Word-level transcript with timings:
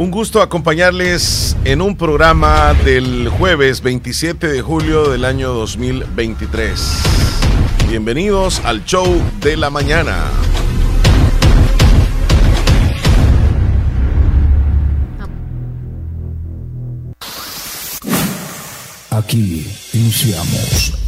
Un 0.00 0.10
gusto 0.10 0.40
acompañarles 0.40 1.54
en 1.64 1.82
un 1.82 1.94
programa 1.94 2.72
del 2.86 3.28
jueves 3.28 3.82
27 3.82 4.48
de 4.48 4.62
julio 4.62 5.10
del 5.10 5.26
año 5.26 5.52
2023. 5.52 7.02
Bienvenidos 7.86 8.62
al 8.64 8.82
show 8.86 9.04
de 9.42 9.58
la 9.58 9.68
mañana. 9.68 10.24
Aquí 19.10 19.70
iniciamos. 19.92 20.99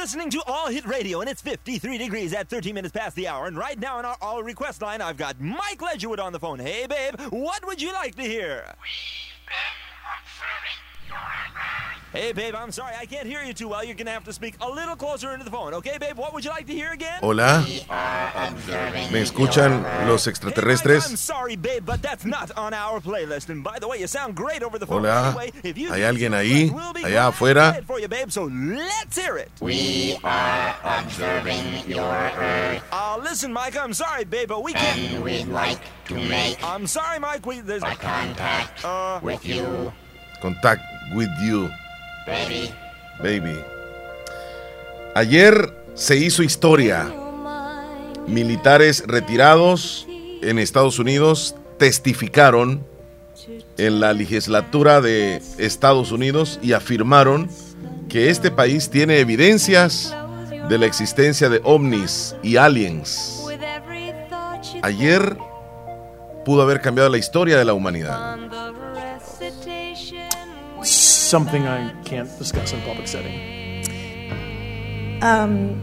Listening 0.00 0.30
to 0.30 0.42
All 0.46 0.68
Hit 0.68 0.86
Radio, 0.86 1.20
and 1.20 1.28
it's 1.28 1.42
53 1.42 1.98
degrees 1.98 2.32
at 2.32 2.48
13 2.48 2.74
minutes 2.74 2.90
past 2.90 3.14
the 3.16 3.28
hour. 3.28 3.46
And 3.46 3.54
right 3.54 3.78
now 3.78 3.98
on 3.98 4.06
our 4.06 4.16
All 4.22 4.42
Request 4.42 4.80
line, 4.80 5.02
I've 5.02 5.18
got 5.18 5.38
Mike 5.38 5.80
Ledgerwood 5.80 6.18
on 6.18 6.32
the 6.32 6.40
phone. 6.40 6.58
Hey, 6.58 6.86
babe, 6.86 7.20
what 7.28 7.66
would 7.66 7.82
you 7.82 7.92
like 7.92 8.14
to 8.14 8.22
hear? 8.22 8.64
We've 8.80 9.44
been 9.44 9.76
observing 10.16 10.80
your 11.06 11.99
Hey, 12.12 12.32
babe, 12.32 12.56
I'm 12.56 12.72
sorry, 12.72 12.92
I 13.00 13.06
can't 13.06 13.24
hear 13.24 13.40
you 13.44 13.52
too 13.54 13.68
well. 13.68 13.84
You're 13.84 13.94
gonna 13.94 14.10
have 14.10 14.24
to 14.24 14.32
speak 14.32 14.56
a 14.60 14.68
little 14.68 14.96
closer 14.96 15.30
into 15.30 15.44
the 15.44 15.50
phone, 15.50 15.74
okay, 15.74 15.96
babe? 15.96 16.16
What 16.16 16.34
would 16.34 16.44
you 16.44 16.50
like 16.50 16.66
to 16.66 16.72
hear 16.72 16.90
again? 16.90 17.20
Hola. 17.20 17.64
¿Me 19.12 19.20
escuchan 19.22 19.84
los 20.08 20.26
extraterrestres? 20.26 21.08
I'm 21.08 21.14
sorry, 21.14 21.54
babe, 21.54 21.84
but 21.86 22.02
that's 22.02 22.24
not 22.24 22.50
on 22.56 22.74
our 22.74 23.00
playlist. 23.00 23.48
And 23.48 23.62
by 23.62 23.78
the 23.78 23.86
way, 23.86 24.00
you 24.00 24.08
sound 24.08 24.34
great 24.34 24.64
over 24.64 24.76
the 24.76 24.86
phone. 24.86 25.04
Hola. 25.04 25.36
¿Hay 25.62 26.02
alguien 26.02 26.34
ahí? 26.34 26.68
Allá 27.04 27.28
afuera. 27.28 27.80
For 27.86 28.00
you, 28.00 28.08
babe, 28.08 28.32
so 28.32 28.50
let's 28.50 29.16
hear 29.16 29.36
it. 29.36 29.52
We 29.60 30.18
are 30.24 30.74
observing 30.82 31.88
your 31.88 32.02
Earth. 32.02 32.82
Uh, 32.90 33.18
listen, 33.22 33.52
Mike, 33.52 33.76
I'm 33.76 33.94
sorry, 33.94 34.24
babe, 34.24 34.48
but 34.48 34.64
we 34.64 34.72
can't. 34.72 34.98
And 35.14 35.22
we'd 35.22 35.46
like 35.46 35.78
to 36.06 36.14
make. 36.14 36.58
I'm 36.64 36.88
sorry, 36.88 37.20
Mike. 37.20 37.46
We 37.46 37.60
there's 37.60 37.84
a 37.84 37.94
contact 37.94 38.84
uh, 38.84 39.20
with 39.22 39.46
you. 39.46 39.92
Contact 40.42 40.82
with 41.14 41.30
you. 41.40 41.70
Baby. 42.26 42.70
Baby. 43.22 43.58
Ayer 45.14 45.72
se 45.94 46.16
hizo 46.16 46.42
historia. 46.42 47.12
Militares 48.26 49.04
retirados 49.06 50.06
en 50.42 50.58
Estados 50.58 50.98
Unidos 50.98 51.56
testificaron 51.78 52.84
en 53.76 54.00
la 54.00 54.12
legislatura 54.12 55.00
de 55.00 55.42
Estados 55.58 56.12
Unidos 56.12 56.58
y 56.62 56.72
afirmaron 56.72 57.50
que 58.08 58.30
este 58.30 58.50
país 58.50 58.90
tiene 58.90 59.18
evidencias 59.18 60.14
de 60.68 60.78
la 60.78 60.86
existencia 60.86 61.48
de 61.48 61.60
ovnis 61.64 62.36
y 62.42 62.56
aliens. 62.56 63.42
Ayer 64.82 65.36
pudo 66.44 66.62
haber 66.62 66.80
cambiado 66.80 67.08
la 67.08 67.18
historia 67.18 67.58
de 67.58 67.64
la 67.64 67.72
humanidad. 67.72 68.36
Something 71.30 71.64
I 71.64 71.92
can't 72.04 72.28
discuss 72.38 72.72
in 72.72 72.80
a 72.80 72.84
public 72.84 73.06
setting. 73.06 73.60
Um, 75.22 75.76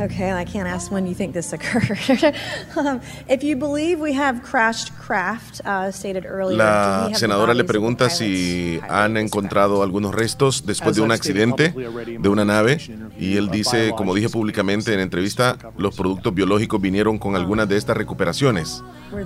okay, 0.00 0.32
I 0.32 0.44
can't 0.44 0.68
ask 0.68 0.92
when 0.92 1.06
you 1.06 1.14
think 1.14 1.32
this 1.32 1.52
occurred. 1.52 2.36
um, 2.76 3.00
if 3.26 3.42
you 3.42 3.56
believe 3.56 3.98
we 3.98 4.12
have 4.12 4.42
crashed 4.42 4.92
craft, 4.96 5.60
uh, 5.64 5.90
stated 5.90 6.24
earlier, 6.26 6.58
La 6.58 7.10
senadora 7.14 7.54
le 7.54 7.64
pregunta 7.64 8.10
si 8.10 8.80
han 8.88 9.16
encontrado 9.16 9.82
algunos 9.82 10.14
restos 10.14 10.66
después 10.66 10.94
de 10.94 11.00
un 11.00 11.10
accidente 11.10 11.70
de 11.72 12.28
una 12.28 12.44
nave 12.44 12.78
y 13.18 13.38
él 13.38 13.50
dice, 13.50 13.92
como 13.96 14.14
dije 14.14 14.28
públicamente 14.28 14.92
en 14.92 15.00
entrevista, 15.00 15.56
los 15.78 15.96
productos 15.96 16.34
biológicos 16.34 16.80
vinieron 16.80 17.18
con 17.18 17.34
algunas 17.34 17.68
de 17.68 17.78
estas 17.78 17.96
recuperaciones 17.96 18.84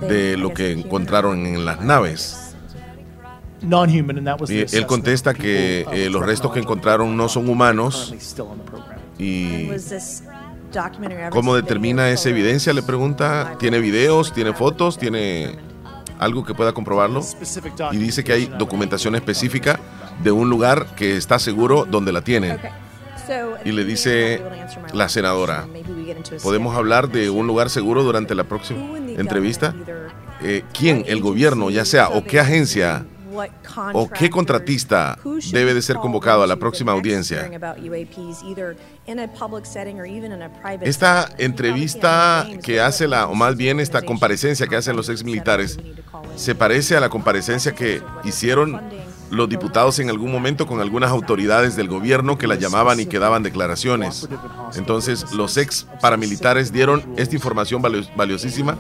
de 0.09 0.37
lo 0.37 0.55
que 0.55 0.73
encontraron 0.73 1.45
en 1.45 1.65
las 1.65 1.81
naves. 1.81 2.46
Y 4.49 4.77
él 4.77 4.87
contesta 4.87 5.35
que 5.35 5.87
eh, 5.93 6.11
los 6.11 6.25
restos 6.25 6.53
que 6.53 6.61
encontraron 6.61 7.17
no 7.17 7.29
son 7.29 7.49
humanos. 7.49 8.15
¿Y 9.19 9.69
cómo 11.31 11.57
determina 11.57 12.11
esa 12.11 12.29
evidencia? 12.29 12.73
Le 12.73 12.83
pregunta. 12.83 13.57
¿Tiene 13.59 13.79
videos? 13.79 14.33
¿Tiene 14.33 14.53
fotos? 14.53 14.99
¿Tiene 14.99 15.57
algo 16.19 16.45
que 16.45 16.55
pueda 16.55 16.73
comprobarlo? 16.73 17.23
Y 17.93 17.97
dice 17.97 18.25
que 18.25 18.33
hay 18.33 18.47
documentación 18.59 19.15
específica 19.15 19.81
de 20.23 20.33
un 20.33 20.51
lugar 20.51 20.95
que 20.97 21.17
está 21.17 21.39
seguro 21.39 21.85
donde 21.85 22.13
la 22.13 22.23
tienen. 22.23 22.59
Y 23.65 23.73
le 23.73 23.85
dice 23.85 24.41
la 24.93 25.09
senadora, 25.09 25.67
¿podemos 26.43 26.77
hablar 26.77 27.09
de 27.09 27.29
un 27.31 27.47
lugar 27.47 27.71
seguro 27.71 28.05
durante 28.05 28.35
la 28.35 28.45
próxima 28.45 28.99
entrevista? 28.99 29.75
Eh, 30.43 30.63
¿Quién? 30.73 31.05
¿El 31.07 31.21
gobierno? 31.21 31.71
Ya 31.71 31.85
sea, 31.85 32.09
o 32.11 32.23
qué 32.23 32.39
agencia 32.39 33.05
o 33.93 34.09
qué 34.09 34.31
contratista 34.31 35.19
debe 35.53 35.75
de 35.75 35.83
ser 35.83 35.97
convocado 35.97 36.43
a 36.43 36.47
la 36.47 36.57
próxima 36.57 36.93
audiencia. 36.93 37.51
Esta 40.81 41.29
entrevista 41.39 42.47
que 42.63 42.81
hace 42.81 43.09
la, 43.09 43.29
o 43.29 43.35
más 43.35 43.57
bien 43.57 43.81
esta 43.81 44.03
comparecencia 44.03 44.67
que 44.67 44.77
hacen 44.77 44.97
los 44.97 45.09
ex 45.09 45.25
militares, 45.25 45.79
se 46.35 46.55
parece 46.55 46.97
a 46.97 47.01
la 47.01 47.09
comparecencia 47.09 47.75
que 47.75 48.03
hicieron 48.25 48.81
los 49.31 49.49
diputados 49.49 49.99
en 49.99 50.09
algún 50.09 50.31
momento 50.31 50.67
con 50.67 50.81
algunas 50.81 51.11
autoridades 51.11 51.77
del 51.77 51.89
gobierno 51.89 52.39
que 52.39 52.47
la 52.47 52.55
llamaban 52.55 53.01
y 53.01 53.07
que 53.07 53.19
daban 53.19 53.43
declaraciones. 53.43 54.29
Entonces 54.77 55.33
los 55.33 55.57
ex 55.57 55.87
paramilitares 56.01 56.73
dieron 56.73 57.03
esta 57.17 57.35
información 57.35 57.83
valiosísima 57.83 58.77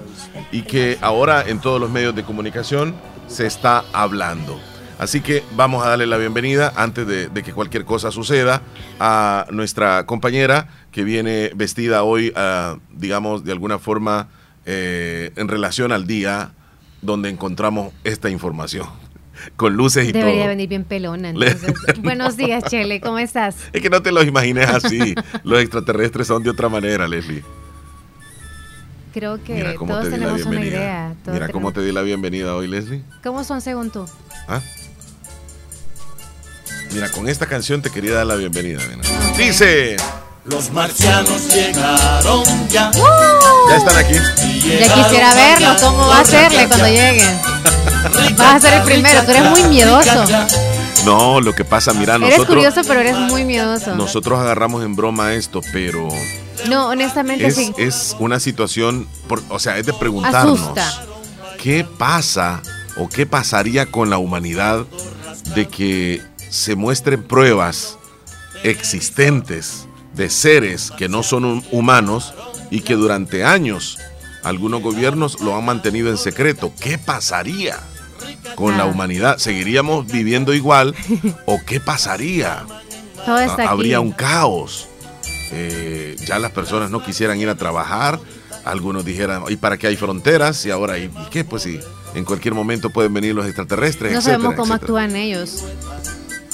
y 0.53 0.63
que 0.63 0.99
ahora 1.01 1.43
en 1.47 1.61
todos 1.61 1.81
los 1.81 1.91
medios 1.91 2.15
de 2.15 2.23
comunicación 2.23 2.95
se 3.27 3.47
está 3.47 3.85
hablando. 3.93 4.59
Así 4.99 5.21
que 5.21 5.43
vamos 5.55 5.85
a 5.85 5.91
darle 5.91 6.07
la 6.07 6.17
bienvenida 6.17 6.73
antes 6.75 7.07
de, 7.07 7.43
que 7.43 7.53
cualquier 7.53 7.85
cosa 7.85 8.11
suceda 8.11 8.63
a 8.99 9.47
nuestra 9.51 10.07
compañera 10.07 10.69
que 10.91 11.05
viene 11.05 11.51
vestida 11.55 12.03
hoy, 12.03 12.33
ah, 12.35 12.79
digamos, 12.93 13.45
de 13.45 13.53
alguna 13.53 13.79
forma 13.79 14.29
eh, 14.65 15.33
en 15.37 15.49
relación 15.49 15.93
al 15.93 16.07
día 16.07 16.53
donde 17.03 17.29
encontramos 17.29 17.93
esta 18.05 18.31
información. 18.31 18.87
Con 19.57 19.77
luces 19.77 20.09
y 20.09 20.13
todo. 20.13 20.25
Debería 20.25 20.49
venir 20.49 20.71
bien 20.71 20.85
pelona. 20.85 21.35
Buenos 21.99 22.39
días, 22.39 22.65
Chele, 22.65 23.03
¿cómo 23.03 23.19
estás? 23.19 23.57
Es 23.75 23.83
que 23.83 23.91
no 23.91 24.01
te 24.01 24.13
lo 24.13 24.23
imagines 24.23 24.67
así. 24.67 25.15
Los 25.45 25.61
extraterrestres 25.61 26.27
son 26.27 26.43
de 26.43 26.49
otra 26.49 26.71
manera, 26.71 27.07
Leslie 27.07 27.45
creo 29.17 29.43
que 29.43 29.75
todos 29.79 30.11
tenemos 30.11 30.43
una 30.43 30.63
idea. 30.63 31.15
Mira 31.33 31.49
cómo 31.49 31.73
te 31.73 31.81
di 31.81 31.91
la 31.91 32.03
bienvenida 32.03 32.55
hoy, 32.55 32.69
Leslie. 32.69 33.03
¿Cómo 33.25 33.45
son 33.45 33.63
según 33.63 33.91
tú? 33.91 34.07
¿Ah? 34.47 34.61
Mira, 36.93 37.11
con 37.11 37.27
esta 37.27 37.47
canción 37.47 37.81
te 37.81 37.89
quería 37.89 38.13
dar 38.13 38.27
la 38.27 38.35
bienvenida. 38.35 38.79
Dice... 39.39 39.97
Los 40.45 40.71
marcianos 40.71 41.49
llegaron 41.49 42.45
ya. 42.69 42.91
Ya 43.71 43.77
están 43.79 43.97
aquí. 43.97 44.15
Ya 44.15 44.95
quisiera 44.95 45.35
verlo, 45.35 45.71
cómo 45.81 46.09
va 46.09 46.21
a 46.21 46.25
serle 46.25 46.69
cuando 46.69 46.87
lleguen. 46.87 47.41
Vas 48.37 48.57
a 48.57 48.61
ser 48.61 48.75
el 48.75 48.83
primero, 48.83 49.25
tú 49.25 49.31
eres 49.31 49.45
muy 49.45 49.63
miedoso. 49.65 50.25
No, 51.07 51.41
lo 51.41 51.55
que 51.55 51.65
pasa, 51.65 51.95
mira, 51.95 52.19
nosotros... 52.19 52.35
Eres 52.35 52.55
curioso, 52.55 52.81
pero 52.87 53.01
eres 53.01 53.17
muy 53.17 53.45
miedoso. 53.45 53.97
Nosotros 53.97 54.39
agarramos 54.39 54.85
en 54.85 54.95
broma 54.95 55.33
esto, 55.33 55.63
pero 55.73 56.07
no, 56.69 56.89
honestamente 56.89 57.47
es, 57.47 57.55
sí. 57.55 57.73
Es 57.77 58.17
una 58.19 58.41
situación, 58.41 59.07
o 59.49 59.59
sea, 59.59 59.79
es 59.79 59.87
de 59.87 59.93
preguntarnos. 59.93 60.61
¿Qué 61.63 61.85
pasa 61.85 62.63
o 62.97 63.09
qué 63.09 63.27
pasaría 63.27 63.87
con 63.87 64.11
la 64.11 64.19
humanidad 64.19 64.87
de 65.55 65.69
que 65.69 66.23
se 66.49 66.77
muestren 66.77 67.23
pruebas 67.23 67.99
existentes 68.63 69.87
de 70.15 70.31
seres 70.31 70.91
que 70.97 71.09
no 71.09 71.23
son 71.23 71.65
humanos 71.71 72.35
y 72.71 72.81
que 72.81 72.95
durante 72.95 73.45
años 73.45 73.99
algunos 74.43 74.81
gobiernos 74.83 75.41
lo 75.41 75.57
han 75.57 75.65
mantenido 75.65 76.11
en 76.11 76.19
secreto? 76.19 76.73
¿Qué 76.81 76.99
pasaría 76.99 77.79
con 78.55 78.79
la 78.79 78.85
ah. 78.85 78.87
humanidad? 78.87 79.39
¿Seguiríamos 79.39 80.07
viviendo 80.07 80.55
igual 80.55 80.95
o 81.47 81.61
qué 81.67 81.81
pasaría? 81.81 82.65
Habría 83.67 84.01
un 84.01 84.13
caos. 84.13 84.89
Eh, 85.53 86.17
ya 86.27 86.39
las 86.39 86.51
personas 86.51 86.91
no 86.91 87.03
quisieran 87.03 87.41
ir 87.41 87.49
a 87.49 87.55
trabajar, 87.55 88.19
algunos 88.65 89.05
dijeran, 89.05 89.45
¿y 89.49 89.57
para 89.57 89.77
qué 89.77 89.87
hay 89.87 89.97
fronteras? 89.97 90.65
Y 90.67 90.71
ahora, 90.71 90.99
¿y, 90.99 91.11
qué? 91.31 91.45
Pues 91.45 91.63
sí, 91.63 91.79
en 92.15 92.25
cualquier 92.25 92.55
momento 92.55 92.91
pueden 92.91 93.15
venir 93.15 93.35
los 93.35 93.47
extraterrestres. 93.47 94.13
No 94.13 94.21
sabemos 94.21 94.55
cómo 94.55 94.75
actúan 94.75 95.15
ellos. 95.15 95.65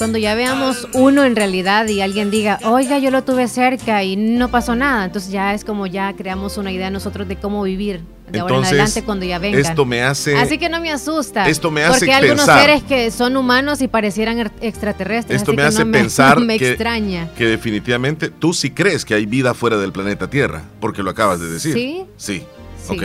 Cuando 0.03 0.17
ya 0.17 0.35
veamos 0.35 0.89
uno 0.91 1.23
en 1.23 1.33
realidad 1.33 1.87
y 1.87 2.01
alguien 2.01 2.29
diga, 2.29 2.59
oiga, 2.65 2.99
yo 2.99 3.09
lo 3.09 3.23
tuve 3.23 3.47
cerca 3.47 4.03
y 4.03 4.17
no 4.17 4.51
pasó 4.51 4.75
nada, 4.75 5.05
entonces 5.05 5.31
ya 5.31 5.53
es 5.53 5.63
como 5.63 5.87
ya 5.87 6.11
creamos 6.11 6.57
una 6.57 6.73
idea 6.73 6.89
nosotros 6.89 7.25
de 7.25 7.37
cómo 7.37 7.63
vivir 7.63 8.01
de 8.29 8.41
ahora 8.41 8.57
en 8.57 8.65
adelante 8.65 9.05
cuando 9.05 9.25
ya 9.25 9.39
venga. 9.39 9.57
Esto 9.57 9.85
me 9.85 10.01
hace. 10.01 10.35
Así 10.35 10.57
que 10.57 10.67
no 10.67 10.81
me 10.81 10.91
asusta. 10.91 11.47
Esto 11.47 11.71
me 11.71 11.85
hace 11.85 11.99
Porque 11.99 12.11
hay 12.11 12.23
algunos 12.29 12.45
seres 12.45 12.83
que 12.83 13.11
son 13.11 13.37
humanos 13.37 13.81
y 13.81 13.87
parecieran 13.87 14.39
er, 14.39 14.51
extraterrestres. 14.59 15.37
Esto 15.39 15.53
me 15.53 15.61
hace 15.61 15.85
pensar 15.85 16.37
me 16.41 16.59
que, 16.59 16.71
extraña. 16.71 17.29
que 17.37 17.45
definitivamente 17.45 18.27
tú 18.27 18.51
sí 18.51 18.71
crees 18.71 19.05
que 19.05 19.13
hay 19.13 19.25
vida 19.25 19.53
fuera 19.53 19.77
del 19.77 19.93
planeta 19.93 20.29
Tierra, 20.29 20.63
porque 20.81 21.01
lo 21.01 21.11
acabas 21.11 21.39
de 21.39 21.49
decir. 21.49 21.73
Sí. 21.75 22.05
Sí. 22.17 22.43
sí. 22.89 22.93
Ok. 22.93 23.03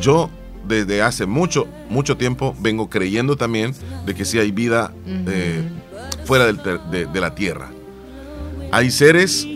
Yo 0.00 0.30
desde 0.68 1.02
hace 1.02 1.26
mucho, 1.26 1.66
mucho 1.88 2.16
tiempo 2.16 2.54
vengo 2.60 2.88
creyendo 2.88 3.36
también 3.36 3.74
de 4.04 4.14
que 4.14 4.24
sí 4.24 4.38
hay 4.38 4.50
vida 4.50 4.92
eh, 5.06 5.62
fuera 6.26 6.52
de, 6.52 7.06
de, 7.06 7.20
la 7.20 7.34
Tierra. 7.34 7.70
Hay 8.72 8.90
seres, 8.90 9.46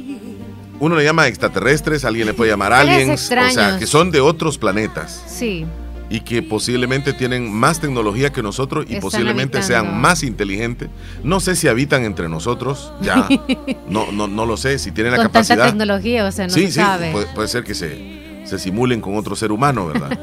uno 0.78 0.96
le 0.96 1.04
llama 1.04 1.26
extraterrestres, 1.26 2.04
alguien 2.04 2.26
le 2.26 2.34
puede 2.34 2.50
llamar 2.50 2.72
aliens, 2.72 3.30
o 3.30 3.50
sea, 3.50 3.78
que 3.78 3.86
son 3.86 4.10
de 4.10 4.20
otros 4.20 4.56
planetas. 4.56 5.22
Sí. 5.26 5.66
Y 6.08 6.20
que 6.20 6.42
posiblemente 6.42 7.12
tienen 7.12 7.52
más 7.52 7.80
tecnología 7.80 8.30
que 8.30 8.42
nosotros 8.42 8.86
y 8.88 8.98
posiblemente 9.00 9.62
sean 9.62 10.00
más 10.00 10.24
inteligentes. 10.24 10.88
No 11.22 11.38
sé 11.38 11.54
si 11.54 11.68
habitan 11.68 12.04
entre 12.04 12.28
nosotros, 12.28 12.92
ya. 13.00 13.28
no, 13.88 14.10
no, 14.10 14.26
no 14.26 14.46
lo 14.46 14.56
sé, 14.56 14.78
si 14.78 14.90
tienen 14.90 15.12
la 15.12 15.18
con 15.18 15.26
capacidad. 15.26 15.58
Tanta 15.58 15.70
tecnología, 15.70 16.26
o 16.26 16.32
sea, 16.32 16.46
no 16.46 16.52
sí, 16.52 16.62
se 16.62 16.66
sí, 16.68 16.72
sabe. 16.72 17.12
Puede, 17.12 17.26
puede 17.26 17.48
ser 17.48 17.62
que 17.62 17.74
se, 17.74 18.44
se 18.44 18.58
simulen 18.58 19.00
con 19.00 19.16
otro 19.16 19.36
ser 19.36 19.52
humano, 19.52 19.86
¿verdad? 19.86 20.18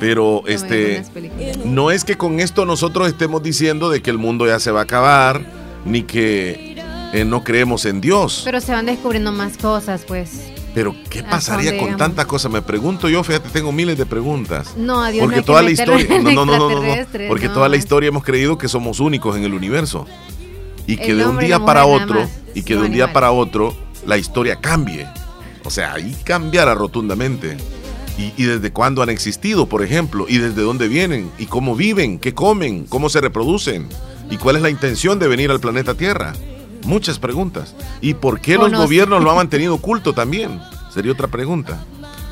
Pero 0.00 0.42
este 0.46 1.04
no 1.64 1.90
es 1.90 2.04
que 2.04 2.16
con 2.16 2.40
esto 2.40 2.64
nosotros 2.64 3.06
estemos 3.06 3.42
diciendo 3.42 3.90
de 3.90 4.00
que 4.00 4.10
el 4.10 4.18
mundo 4.18 4.46
ya 4.46 4.58
se 4.58 4.70
va 4.70 4.80
a 4.80 4.84
acabar, 4.84 5.44
ni 5.84 6.02
que 6.02 6.76
eh, 7.12 7.24
no 7.24 7.42
creemos 7.42 7.84
en 7.86 8.00
Dios. 8.00 8.42
Pero 8.44 8.60
se 8.60 8.72
van 8.72 8.86
descubriendo 8.86 9.32
más 9.32 9.56
cosas, 9.56 10.04
pues. 10.06 10.52
Pero 10.74 10.94
¿qué 11.08 11.22
pasaría 11.22 11.76
con 11.78 11.96
tantas 11.96 12.26
cosas? 12.26 12.52
Me 12.52 12.62
pregunto 12.62 13.08
yo, 13.08 13.24
fíjate, 13.24 13.48
tengo 13.50 13.72
miles 13.72 13.98
de 13.98 14.06
preguntas. 14.06 14.76
No, 14.76 15.02
adiós. 15.02 15.24
Porque 15.24 15.38
no 15.38 15.44
toda 15.44 15.62
la 15.62 15.70
historia, 15.70 16.06
no, 16.22 16.44
no, 16.44 16.46
no, 16.46 16.70
no, 16.70 16.82
porque 17.28 17.48
toda 17.48 17.68
la 17.68 17.76
historia 17.76 18.08
hemos 18.08 18.22
creído 18.22 18.56
que 18.56 18.68
somos 18.68 19.00
únicos 19.00 19.36
en 19.36 19.44
el 19.44 19.52
universo 19.52 20.06
y 20.86 20.96
que 20.96 21.14
de 21.14 21.26
un 21.26 21.38
día 21.38 21.64
para 21.64 21.84
otro 21.86 22.28
y 22.54 22.62
que 22.62 22.76
de 22.76 22.82
un 22.82 22.92
día 22.92 23.12
para 23.12 23.32
otro 23.32 23.76
la 24.06 24.16
historia 24.16 24.56
cambie. 24.56 25.06
O 25.64 25.70
sea, 25.70 25.94
ahí 25.94 26.16
cambiara 26.24 26.74
rotundamente. 26.74 27.56
Y, 28.36 28.42
desde 28.42 28.70
cuándo 28.70 29.02
han 29.02 29.08
existido, 29.08 29.66
por 29.66 29.82
ejemplo, 29.82 30.26
y 30.28 30.36
desde 30.36 30.60
dónde 30.60 30.88
vienen, 30.88 31.30
y 31.38 31.46
cómo 31.46 31.74
viven, 31.74 32.18
qué 32.18 32.34
comen, 32.34 32.84
cómo 32.84 33.08
se 33.08 33.18
reproducen, 33.22 33.88
y 34.30 34.36
cuál 34.38 34.56
es 34.56 34.62
la 34.62 34.70
intención 34.70 35.18
de 35.18 35.28
venir 35.28 35.50
al 35.50 35.60
planeta 35.60 35.94
Tierra. 35.94 36.32
Muchas 36.84 37.18
preguntas. 37.18 37.74
¿Y 38.00 38.14
por 38.14 38.40
qué 38.40 38.56
los 38.56 38.72
gobiernos 38.72 39.22
lo 39.22 39.30
han 39.30 39.36
mantenido 39.36 39.74
oculto 39.74 40.14
también? 40.14 40.60
Sería 40.92 41.12
otra 41.12 41.28
pregunta. 41.28 41.84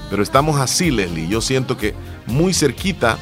Pero 0.08 0.22
estamos 0.22 0.58
así, 0.58 0.90
Leslie. 0.90 1.28
Yo 1.28 1.40
siento 1.40 1.76
que 1.76 1.94
muy 2.26 2.54
cerquita, 2.54 3.18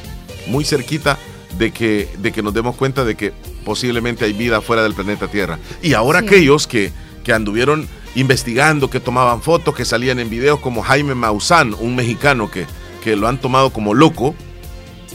muy 0.47 0.65
cerquita 0.65 1.19
de 1.59 1.73
que, 1.73 2.09
de 2.19 2.33
que 2.33 2.43
nos 2.43 2.55
demos 2.55 2.77
cuenta 2.77 3.05
de 3.05 3.17
que 3.17 3.33
posiblemente 3.65 4.25
hay 4.25 4.33
vida 4.33 4.61
fuera 4.61 4.83
del 4.83 4.95
planeta 4.95 5.29
Tierra. 5.29 5.59
Y 5.83 5.95
ahora 5.95 6.21
aquellos 6.21 6.67
que, 6.67 6.93
que 7.25 7.33
anduvieron 7.33 7.89
investigando, 8.15 8.89
que 8.89 9.01
tomaban 9.01 9.43
fotos, 9.43 9.75
que 9.75 9.85
salían 9.85 10.19
en 10.19 10.31
videos 10.31 10.61
como 10.61 10.83
Jaime 10.83 11.15
Maussan, 11.15 11.75
un 11.75 11.97
mexicano 11.97 12.51
que, 12.51 12.67
que 13.03 13.17
lo 13.17 13.27
han 13.27 13.41
tomado 13.41 13.71
como 13.71 13.95
loco 13.95 14.35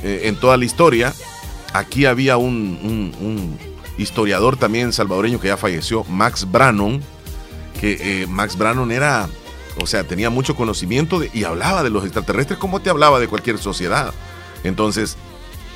eh, 0.04 0.22
en 0.26 0.36
toda 0.36 0.58
la 0.58 0.66
historia. 0.66 1.14
Aquí 1.74 2.06
había 2.06 2.38
un, 2.38 3.58
historiador 3.98 4.58
también 4.58 4.94
salvadoreño 4.94 5.40
que 5.40 5.48
ya 5.48 5.58
falleció, 5.58 6.04
Max 6.06 6.50
Brannon, 6.50 7.02
que 7.80 8.24
eh, 8.24 8.28
Max 8.28 8.58
Brannon 8.58 8.92
era, 8.92 9.30
o 9.80 9.86
sea, 9.86 10.04
tenía 10.04 10.30
mucho 10.30 10.56
conocimiento 10.56 11.20
de, 11.20 11.30
y 11.34 11.44
hablaba 11.44 11.84
de 11.84 11.90
los 11.90 12.04
extraterrestres 12.04 12.60
como 12.60 12.82
te 12.82 12.90
hablaba 12.90 13.20
de 13.20 13.28
cualquier 13.28 13.58
sociedad. 13.58 14.14
Entonces, 14.64 15.18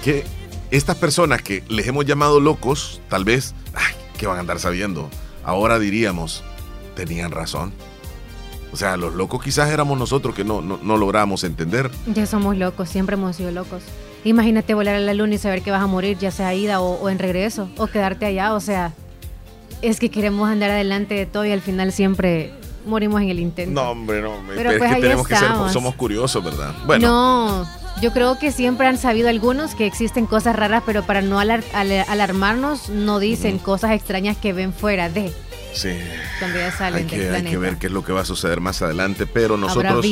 que 0.04 0.26
estas 0.72 0.98
personas 0.98 1.42
que 1.42 1.64
les 1.70 1.88
hemos 1.88 2.06
llamado 2.06 2.40
locos, 2.40 3.02
tal 3.10 3.24
vez, 3.24 3.54
ay, 3.74 3.96
¿qué 4.18 4.28
van 4.28 4.38
a 4.38 4.42
andar 4.42 4.60
sabiendo? 4.60 5.10
Ahora 5.44 5.80
diríamos, 5.80 6.44
tenían 6.96 7.32
razón. 7.32 7.74
O 8.72 8.78
sea, 8.78 8.98
los 8.98 9.14
locos 9.14 9.42
quizás 9.42 9.70
éramos 9.70 9.98
nosotros 9.98 10.36
que 10.36 10.44
no, 10.44 10.62
no, 10.62 10.98
logramos 10.98 11.44
entender. 11.44 11.90
Ya 12.14 12.26
somos 12.26 12.58
locos, 12.58 12.90
siempre 12.90 13.16
hemos 13.16 13.36
sido 13.36 13.52
locos. 13.52 13.84
Imagínate 14.26 14.74
volar 14.74 14.96
a 14.96 15.00
la 15.00 15.14
luna 15.14 15.36
y 15.36 15.38
saber 15.38 15.62
que 15.62 15.70
vas 15.70 15.84
a 15.84 15.88
morir, 15.88 16.18
ya 16.18 16.32
sea 16.32 16.54
ida 16.56 16.82
o, 16.82 17.10
en 17.10 17.20
regreso, 17.20 17.70
o 17.78 17.86
quedarte 17.86 18.26
allá. 18.26 18.56
O 18.56 18.60
sea, 18.60 18.92
es 19.84 20.00
que 20.00 20.10
queremos 20.10 20.50
andar 20.50 20.72
adelante 20.72 21.14
de 21.14 21.28
todo 21.28 21.46
y 21.46 21.52
al 21.52 21.62
final 21.62 21.92
siempre 21.92 22.52
morimos 22.88 23.22
en 23.22 23.30
el 23.30 23.40
intento. 23.40 23.80
No, 23.80 23.92
hombre, 23.92 24.24
no. 24.24 24.32
Pero 24.56 24.72
es 24.72 24.78
pues 24.80 24.96
que 24.96 25.02
tenemos 25.02 25.28
que 25.28 25.36
ser, 25.36 25.50
somos 25.72 25.94
curiosos, 25.94 26.44
¿verdad? 26.44 26.74
Bueno. 26.88 27.08
No, 27.08 27.70
yo 28.02 28.14
creo 28.14 28.40
que 28.40 28.52
siempre 28.52 28.88
han 28.88 28.98
sabido 28.98 29.30
algunos 29.30 29.76
que 29.76 29.86
existen 29.86 30.26
cosas 30.26 30.56
raras, 30.56 30.82
pero 30.88 31.04
para 31.04 31.22
no 31.22 31.40
alarmarnos, 31.40 32.90
no 32.90 33.20
dicen 33.20 33.60
cosas 33.60 33.92
extrañas 33.92 34.38
que 34.38 34.54
ven 34.54 34.74
fuera 34.74 35.08
de. 35.08 35.32
Sí. 35.74 35.90
Cuando 36.40 36.58
ya 36.58 36.72
salen 36.72 37.04
hay 37.04 37.06
que, 37.06 37.30
hay 37.30 37.44
que 37.44 37.58
ver 37.58 37.78
qué 37.78 37.88
es 37.88 37.94
lo 37.94 38.04
que 38.04 38.12
va 38.12 38.22
a 38.22 38.26
suceder 38.26 38.60
más 38.60 38.82
adelante, 38.82 39.28
pero 39.28 39.56
nosotros 39.56 40.04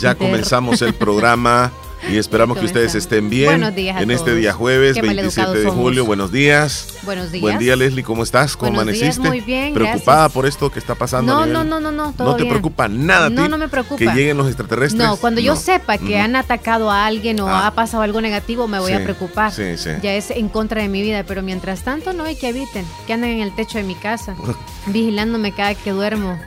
ya 0.00 0.14
comenzamos 0.14 0.80
el 0.80 0.94
programa. 0.94 1.70
Y 2.10 2.16
esperamos 2.16 2.58
que 2.58 2.66
ustedes 2.66 2.94
estén 2.94 3.30
bien 3.30 3.62
en 3.62 4.10
este 4.10 4.34
día 4.34 4.52
jueves, 4.52 5.00
27 5.00 5.58
de 5.58 5.70
julio. 5.70 6.04
Buenos 6.04 6.32
días. 6.32 6.88
Buenos 7.02 7.30
días. 7.30 7.42
Buen 7.42 7.58
día, 7.58 7.76
Leslie. 7.76 8.02
¿Cómo 8.02 8.22
estás? 8.22 8.56
¿Cómo 8.56 8.72
amaneciste? 8.72 9.20
muy 9.20 9.40
bien. 9.40 9.74
¿Preocupada 9.74 10.28
por 10.28 10.46
esto 10.46 10.70
que 10.70 10.78
está 10.78 10.94
pasando? 10.94 11.32
No, 11.32 11.46
no, 11.46 11.64
no, 11.64 11.80
no, 11.80 11.92
no. 11.92 12.14
¿No 12.16 12.36
te 12.36 12.44
preocupa 12.46 12.88
nada? 12.88 13.30
No, 13.30 13.48
no 13.48 13.58
me 13.58 13.68
preocupa. 13.68 13.98
Que 13.98 14.06
lleguen 14.06 14.36
los 14.36 14.46
extraterrestres. 14.46 15.02
No, 15.02 15.16
cuando 15.16 15.40
yo 15.40 15.56
sepa 15.56 15.98
que 15.98 16.18
han 16.18 16.36
atacado 16.36 16.90
a 16.90 17.06
alguien 17.06 17.40
o 17.40 17.48
ah. 17.48 17.66
ha 17.66 17.74
pasado 17.74 18.02
algo 18.02 18.20
negativo, 18.20 18.68
me 18.68 18.78
voy 18.78 18.92
a 18.92 19.02
preocupar. 19.02 19.52
Sí, 19.52 19.76
sí. 19.76 19.90
Ya 20.02 20.14
es 20.14 20.30
en 20.30 20.48
contra 20.48 20.82
de 20.82 20.88
mi 20.88 21.02
vida, 21.02 21.24
pero 21.24 21.42
mientras 21.42 21.82
tanto 21.82 22.12
no 22.12 22.24
hay 22.24 22.36
que 22.36 22.48
eviten, 22.48 22.84
que 23.06 23.12
anden 23.12 23.30
en 23.30 23.40
el 23.40 23.54
techo 23.54 23.78
de 23.78 23.84
mi 23.84 23.94
casa, 23.94 24.34
vigilándome 24.86 25.52
cada 25.52 25.74
que 25.74 25.90
duermo 25.90 26.38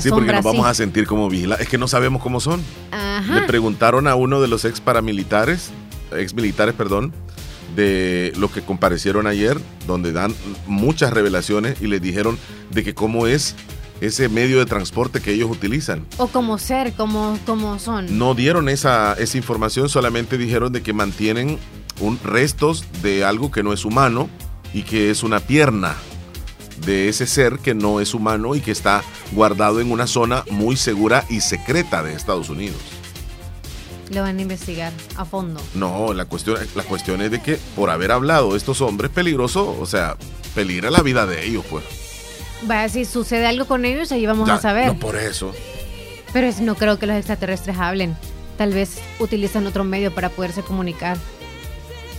sí, 0.00 0.10
porque 0.10 0.32
nos 0.32 0.44
vamos 0.44 0.66
a 0.66 0.74
sentir 0.74 1.06
como 1.06 1.28
vigilados. 1.28 1.62
Es 1.62 1.68
que 1.68 1.78
no 1.78 1.88
sabemos 1.88 2.22
cómo 2.22 2.40
son. 2.40 2.62
Le 3.32 3.42
preguntaron 3.42 4.06
a 4.06 4.14
uno 4.14 4.40
de 4.40 4.48
los 4.48 4.64
ex 4.64 4.80
paramilitares, 4.80 5.70
ex 6.12 6.34
militares, 6.34 6.74
perdón, 6.74 7.12
de 7.74 8.32
los 8.36 8.50
que 8.50 8.62
comparecieron 8.62 9.26
ayer, 9.26 9.58
donde 9.86 10.12
dan 10.12 10.34
muchas 10.66 11.12
revelaciones 11.12 11.80
y 11.80 11.86
les 11.86 12.00
dijeron 12.00 12.38
de 12.70 12.84
que 12.84 12.94
cómo 12.94 13.26
es 13.26 13.54
ese 14.00 14.28
medio 14.28 14.58
de 14.58 14.66
transporte 14.66 15.20
que 15.20 15.32
ellos 15.32 15.50
utilizan. 15.50 16.06
O 16.18 16.28
como 16.28 16.58
ser, 16.58 16.92
como, 16.92 17.38
como 17.46 17.78
son. 17.78 18.18
No 18.18 18.34
dieron 18.34 18.68
esa, 18.68 19.14
esa 19.14 19.36
información, 19.36 19.88
solamente 19.88 20.38
dijeron 20.38 20.72
de 20.72 20.82
que 20.82 20.92
mantienen 20.92 21.58
un, 22.00 22.18
restos 22.22 22.84
de 23.02 23.24
algo 23.24 23.50
que 23.50 23.62
no 23.62 23.72
es 23.72 23.84
humano 23.84 24.28
y 24.72 24.82
que 24.82 25.10
es 25.10 25.22
una 25.22 25.40
pierna 25.40 25.96
de 26.84 27.08
ese 27.08 27.26
ser 27.26 27.58
que 27.58 27.74
no 27.74 28.00
es 28.00 28.14
humano 28.14 28.54
y 28.54 28.60
que 28.60 28.70
está 28.70 29.02
guardado 29.32 29.80
en 29.80 29.90
una 29.90 30.06
zona 30.06 30.44
muy 30.50 30.76
segura 30.76 31.24
y 31.28 31.40
secreta 31.40 32.02
de 32.02 32.14
Estados 32.14 32.48
Unidos. 32.50 32.80
Lo 34.10 34.22
van 34.22 34.38
a 34.38 34.42
investigar 34.42 34.92
a 35.16 35.24
fondo. 35.24 35.60
No, 35.74 36.14
la 36.14 36.24
cuestión, 36.24 36.58
la 36.74 36.82
cuestión 36.82 37.20
es 37.20 37.30
de 37.30 37.42
que 37.42 37.58
por 37.76 37.90
haber 37.90 38.10
hablado 38.10 38.56
estos 38.56 38.80
hombres 38.80 39.10
peligrosos, 39.10 39.76
o 39.78 39.86
sea, 39.86 40.16
peligra 40.54 40.90
la 40.90 41.02
vida 41.02 41.26
de 41.26 41.44
ellos, 41.46 41.64
pues. 41.68 41.84
Vaya, 42.62 42.88
si 42.88 43.04
sucede 43.04 43.46
algo 43.46 43.66
con 43.66 43.84
ellos, 43.84 44.10
ahí 44.10 44.26
vamos 44.26 44.48
a 44.48 44.60
saber. 44.60 44.86
No 44.86 44.98
por 44.98 45.16
eso. 45.16 45.52
Pero 46.32 46.50
no 46.62 46.74
creo 46.74 46.98
que 46.98 47.06
los 47.06 47.16
extraterrestres 47.16 47.76
hablen. 47.78 48.16
Tal 48.56 48.72
vez 48.72 48.98
utilizan 49.20 49.66
otro 49.66 49.84
medio 49.84 50.12
para 50.12 50.30
poderse 50.30 50.62
comunicar. 50.62 51.16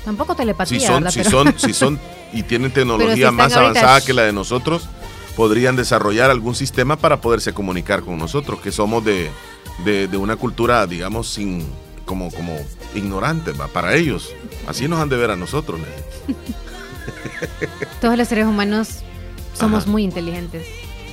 Tampoco 0.05 0.35
telepatía. 0.35 0.79
Si 0.79 0.85
son, 0.85 1.11
si 1.11 1.23
son, 1.23 1.53
si 1.57 1.73
son 1.73 1.99
y 2.33 2.43
tienen 2.43 2.71
tecnología 2.71 3.31
más 3.31 3.53
avanzada 3.53 4.01
que 4.01 4.13
la 4.13 4.23
de 4.23 4.33
nosotros, 4.33 4.87
podrían 5.35 5.75
desarrollar 5.75 6.29
algún 6.31 6.55
sistema 6.55 6.97
para 6.97 7.21
poderse 7.21 7.53
comunicar 7.53 8.01
con 8.01 8.17
nosotros, 8.17 8.59
que 8.59 8.71
somos 8.71 9.03
de, 9.05 9.29
una 10.17 10.35
cultura, 10.35 10.85
digamos, 10.85 11.29
sin 11.29 11.65
como, 12.05 12.31
como 12.31 12.57
ignorante, 12.95 13.53
para 13.73 13.95
ellos. 13.95 14.33
Así 14.67 14.87
nos 14.87 14.99
han 14.99 15.09
de 15.09 15.17
ver 15.17 15.31
a 15.31 15.35
nosotros. 15.35 15.79
Todos 18.01 18.17
los 18.17 18.27
seres 18.27 18.45
humanos 18.45 18.99
somos 19.53 19.87
muy 19.87 20.03
inteligentes. 20.03 20.67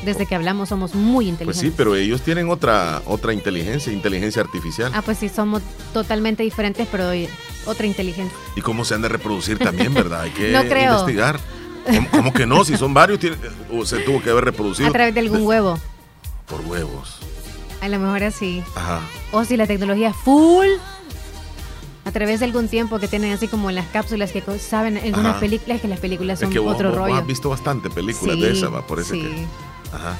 Desde 0.07 0.25
que 0.25 0.37
hablamos 0.37 0.69
somos 0.69 0.95
muy 0.95 1.29
inteligentes. 1.29 1.61
Pues 1.61 1.73
sí, 1.73 1.75
pero 1.77 1.97
ellos 1.97 2.23
tienen 2.23 2.49
otra 2.49 3.03
otra 3.07 3.33
inteligencia, 3.33 3.93
inteligencia 3.93 4.41
artificial. 4.41 4.93
Ah, 4.95 5.03
pues 5.03 5.19
sí, 5.19 5.29
somos 5.29 5.63
totalmente 5.93 6.45
diferentes, 6.45 6.87
pero 6.91 7.11
otra 7.67 7.87
inteligencia. 7.87 8.39
¿Y 8.55 8.61
cómo 8.61 8.85
se 8.85 8.95
han 8.95 9.03
de 9.03 9.09
reproducir 9.09 9.59
también, 9.59 9.93
verdad? 9.93 10.23
Hay 10.23 10.31
que 10.33 10.53
investigar. 10.53 11.41
¿Cómo, 12.13 12.33
que 12.33 12.47
no? 12.47 12.65
Si 12.65 12.77
son 12.77 12.95
varios, 12.95 13.19
se 13.85 13.99
tuvo 13.99 14.23
que 14.23 14.31
haber 14.31 14.45
reproducido. 14.45 14.89
A 14.89 14.93
través 14.93 15.13
de 15.13 15.21
algún 15.21 15.43
huevo. 15.43 15.79
Por 16.47 16.61
huevos. 16.63 17.19
A 17.81 17.89
lo 17.89 17.99
mejor 17.99 18.23
así. 18.23 18.63
Ajá. 18.75 19.01
O 19.33 19.45
si 19.45 19.57
la 19.57 19.67
tecnología 19.67 20.11
es 20.11 20.17
full. 20.17 20.67
A 22.05 22.13
través 22.13 22.39
de 22.39 22.47
algún 22.47 22.69
tiempo 22.69 23.01
que 23.01 23.09
tienen 23.09 23.33
así 23.33 23.49
como 23.49 23.69
en 23.69 23.75
las 23.75 23.87
cápsulas 23.89 24.31
que 24.31 24.41
saben 24.61 24.97
en 24.97 25.19
una 25.19 25.41
película, 25.41 25.75
es 25.75 25.81
que 25.81 25.89
las 25.89 25.99
películas 25.99 26.39
son 26.39 26.57
otro 26.59 26.93
rollo. 26.93 27.13
Vos 27.13 27.21
has 27.21 27.27
visto 27.27 27.51
bastante 27.51 27.91
películas 27.91 28.39
de 28.39 28.53
esa, 28.53 28.69
va, 28.69 28.87
por 28.87 29.01
eso 29.01 29.15
que. 29.15 29.45
Ajá. 29.93 30.17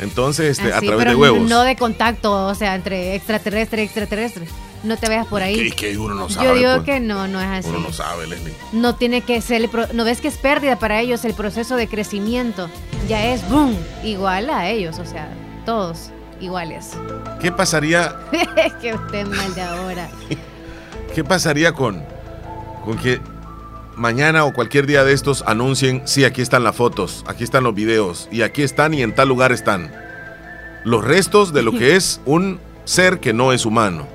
Entonces, 0.00 0.58
este, 0.58 0.72
a 0.72 0.80
través 0.80 1.06
de 1.06 1.14
huevos. 1.14 1.48
No 1.48 1.62
de 1.62 1.76
contacto, 1.76 2.46
o 2.46 2.54
sea, 2.54 2.74
entre 2.74 3.14
extraterrestre 3.14 3.82
y 3.82 3.84
extraterrestre. 3.86 4.46
No 4.82 4.98
te 4.98 5.08
veas 5.08 5.26
por 5.26 5.40
ahí. 5.40 5.70
Que, 5.70 5.96
uno 5.96 6.14
no 6.14 6.28
sabe. 6.28 6.46
Yo 6.46 6.54
digo 6.54 6.74
pues. 6.74 6.84
que 6.84 7.00
no, 7.00 7.26
no 7.26 7.40
es 7.40 7.46
así. 7.46 7.68
Uno 7.70 7.80
no 7.80 7.92
sabe, 7.92 8.26
Leslie. 8.26 8.52
No 8.72 8.96
tiene 8.96 9.22
que 9.22 9.40
ser, 9.40 9.70
no 9.94 10.04
ves 10.04 10.20
que 10.20 10.28
es 10.28 10.36
pérdida 10.36 10.78
para 10.78 11.00
ellos 11.00 11.24
el 11.24 11.32
proceso 11.32 11.76
de 11.76 11.88
crecimiento. 11.88 12.68
Ya 13.08 13.24
es, 13.26 13.48
boom, 13.48 13.76
igual 14.02 14.50
a 14.50 14.68
ellos, 14.68 14.98
o 14.98 15.06
sea, 15.06 15.28
todos 15.64 16.10
iguales. 16.40 16.90
¿Qué 17.40 17.50
pasaría? 17.50 18.16
que 18.80 18.94
usted 18.94 19.26
mal 19.26 19.54
de 19.54 19.62
ahora. 19.62 20.10
¿Qué 21.14 21.24
pasaría 21.24 21.72
con, 21.72 22.04
con 22.84 22.98
que 22.98 23.20
mañana 23.96 24.44
o 24.44 24.52
cualquier 24.52 24.86
día 24.86 25.04
de 25.04 25.12
estos 25.12 25.42
anuncien, 25.46 26.02
sí, 26.04 26.24
aquí 26.24 26.42
están 26.42 26.64
las 26.64 26.76
fotos, 26.76 27.24
aquí 27.26 27.44
están 27.44 27.64
los 27.64 27.74
videos, 27.74 28.28
y 28.30 28.42
aquí 28.42 28.62
están 28.62 28.94
y 28.94 29.02
en 29.02 29.14
tal 29.14 29.28
lugar 29.28 29.52
están 29.52 29.92
los 30.84 31.02
restos 31.02 31.52
de 31.52 31.62
lo 31.62 31.72
que 31.72 31.96
es 31.96 32.20
un 32.24 32.60
ser 32.84 33.18
que 33.18 33.32
no 33.32 33.52
es 33.52 33.66
humano? 33.66 34.06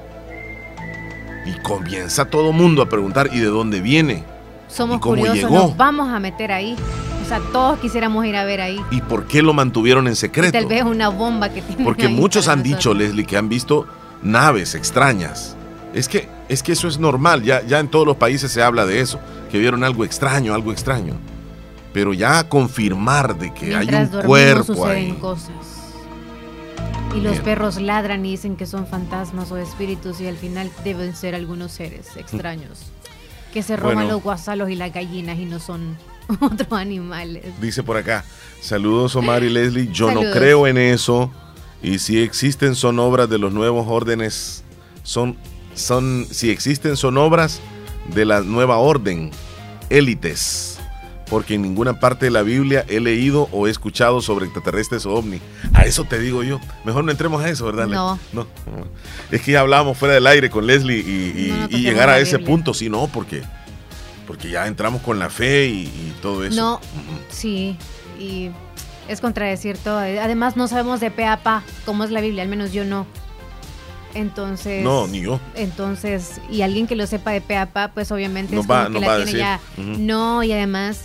Y 1.46 1.60
comienza 1.62 2.26
todo 2.26 2.52
mundo 2.52 2.82
a 2.82 2.90
preguntar, 2.90 3.30
¿y 3.34 3.40
de 3.40 3.48
dónde 3.48 3.82
viene? 3.82 4.24
Somos 4.68 5.00
curiosos, 5.00 5.50
nos 5.50 5.76
vamos 5.76 6.10
a 6.10 6.20
meter 6.20 6.52
ahí. 6.52 6.76
O 7.24 7.28
sea, 7.28 7.40
todos 7.52 7.80
quisiéramos 7.80 8.26
ir 8.26 8.36
a 8.36 8.46
ver 8.46 8.62
ahí. 8.62 8.80
¿Y 8.92 9.02
por 9.02 9.26
qué 9.26 9.42
lo 9.42 9.54
mantuvieron 9.54 10.08
en 10.08 10.16
secreto? 10.16 10.52
tal 10.52 10.68
vez 10.68 10.84
una 10.84 11.10
bomba 11.10 11.50
que 11.50 11.62
tiene. 11.62 11.84
Porque 11.84 12.08
muchos 12.08 12.48
han 12.48 12.62
dicho, 12.64 12.94
Leslie, 12.94 13.26
que 13.26 13.38
han 13.38 13.50
visto 13.50 13.88
naves 14.22 14.76
extrañas. 14.76 15.56
Es 15.94 16.08
que, 16.08 16.28
es 16.50 16.64
que 16.64 16.74
eso 16.74 16.88
es 16.88 17.00
normal, 17.00 17.44
ya, 17.44 17.66
ya 17.66 17.80
en 17.80 17.88
todos 17.88 18.06
los 18.06 18.18
países 18.18 18.52
se 18.52 18.62
habla 18.62 18.86
de 18.86 19.00
eso, 19.00 19.20
que 19.52 19.60
vieron 19.60 19.84
algo 19.84 20.04
extraño, 20.04 20.54
algo 20.54 20.72
extraño. 20.72 21.14
Pero 21.94 22.14
ya 22.14 22.48
confirmar 22.48 23.38
de 23.38 23.54
que 23.54 23.76
hay 23.76 23.88
un 23.88 24.08
cuerpo 24.24 24.86
ahí. 24.86 25.12
cosas. 25.14 25.50
Y 27.16 27.22
los 27.22 27.40
perros 27.40 27.82
ladran 27.82 28.26
y 28.26 28.32
dicen 28.32 28.56
que 28.56 28.68
son 28.68 28.86
fantasmas 28.86 29.52
o 29.52 29.58
espíritus 29.58 30.22
y 30.22 30.28
al 30.28 30.38
final 30.38 30.72
deben 30.84 31.16
ser 31.16 31.34
algunos 31.34 31.72
seres 31.72 32.16
extraños 32.18 32.92
que 33.52 33.64
se 33.64 33.76
roban 33.76 34.08
los 34.08 34.22
guasalos 34.22 34.70
y 34.70 34.76
las 34.76 34.94
gallinas 34.94 35.38
y 35.40 35.46
no 35.46 35.60
son 35.60 35.98
otros 36.40 36.72
animales. 36.72 37.46
Dice 37.60 37.84
por 37.84 37.98
acá, 37.98 38.24
saludos 38.62 39.16
Omar 39.16 39.44
y 39.44 39.50
Leslie, 39.50 39.90
yo 39.92 40.12
no 40.12 40.22
creo 40.32 40.68
en 40.68 40.78
eso 40.78 41.32
y 41.82 42.00
si 42.00 42.22
existen 42.22 42.76
son 42.76 43.00
obras 43.00 43.30
de 43.30 43.38
los 43.38 43.54
nuevos 43.54 43.88
órdenes, 43.88 44.64
son, 45.04 45.38
son, 45.76 46.28
si 46.30 46.50
existen 46.50 46.98
son 46.98 47.18
obras 47.18 47.62
de 48.14 48.26
la 48.26 48.42
nueva 48.42 48.78
orden, 48.78 49.32
élites 49.90 50.80
porque 51.30 51.56
en 51.56 51.62
ninguna 51.62 52.00
parte 52.00 52.26
de 52.26 52.32
la 52.32 52.42
Biblia 52.42 52.86
he 52.90 53.00
leído 53.00 53.48
o 53.52 53.68
he 53.68 53.72
escuchado 53.72 54.22
sobre 54.22 54.46
extraterrestres 54.46 55.06
o 55.06 55.14
ovni. 55.14 55.40
A 55.74 55.84
eso 55.84 56.04
te 56.04 56.20
digo 56.20 56.44
yo. 56.44 56.60
Mejor 56.84 57.04
no 57.04 57.12
entremos 57.12 57.42
a 57.44 57.50
eso, 57.50 57.66
¿verdad? 57.66 57.88
No. 57.88 58.20
no. 58.34 58.48
Es 59.32 59.42
que 59.42 59.52
ya 59.52 59.62
hablábamos 59.62 59.98
fuera 59.98 60.16
del 60.16 60.26
aire 60.28 60.50
con 60.50 60.66
Leslie 60.66 60.98
y, 60.98 61.78
llegar 61.78 62.10
a 62.10 62.20
ese 62.20 62.40
punto, 62.40 62.74
sí, 62.74 62.90
no, 62.90 63.08
porque, 63.08 63.44
porque 64.28 64.50
ya 64.50 64.68
entramos 64.68 65.02
con 65.02 65.20
la 65.20 65.30
fe 65.30 65.68
y, 65.68 66.14
todo 66.22 66.44
eso. 66.44 66.56
No, 66.56 66.82
sí, 67.30 67.78
y 68.20 68.50
es 69.08 69.22
contradecir 69.22 69.78
todo. 69.78 70.00
Además, 70.00 70.58
no 70.58 70.68
sabemos 70.68 71.00
de 71.00 71.12
pe 71.12 71.26
a 71.26 71.44
pa 71.44 71.64
cómo 71.86 72.04
es 72.04 72.12
la 72.12 72.22
Biblia, 72.22 72.44
al 72.44 72.50
menos 72.50 72.74
yo 72.74 72.84
no. 72.84 73.06
Entonces. 74.14 74.84
No, 74.84 75.08
ni 75.08 75.22
yo. 75.22 75.40
Entonces, 75.56 76.42
y 76.50 76.62
alguien 76.62 76.88
que 76.88 76.96
lo 76.96 77.06
sepa 77.08 77.32
de 77.32 77.42
pe 77.42 77.58
a 77.58 77.68
pa, 77.68 77.90
pues 77.90 78.12
obviamente 78.12 78.58
es 78.58 78.66
como 78.66 78.92
que 78.92 79.00
la 79.00 79.18
tiene 79.18 79.34
ya. 79.34 79.60
No, 79.78 80.44
y 80.44 80.52
además 80.52 81.02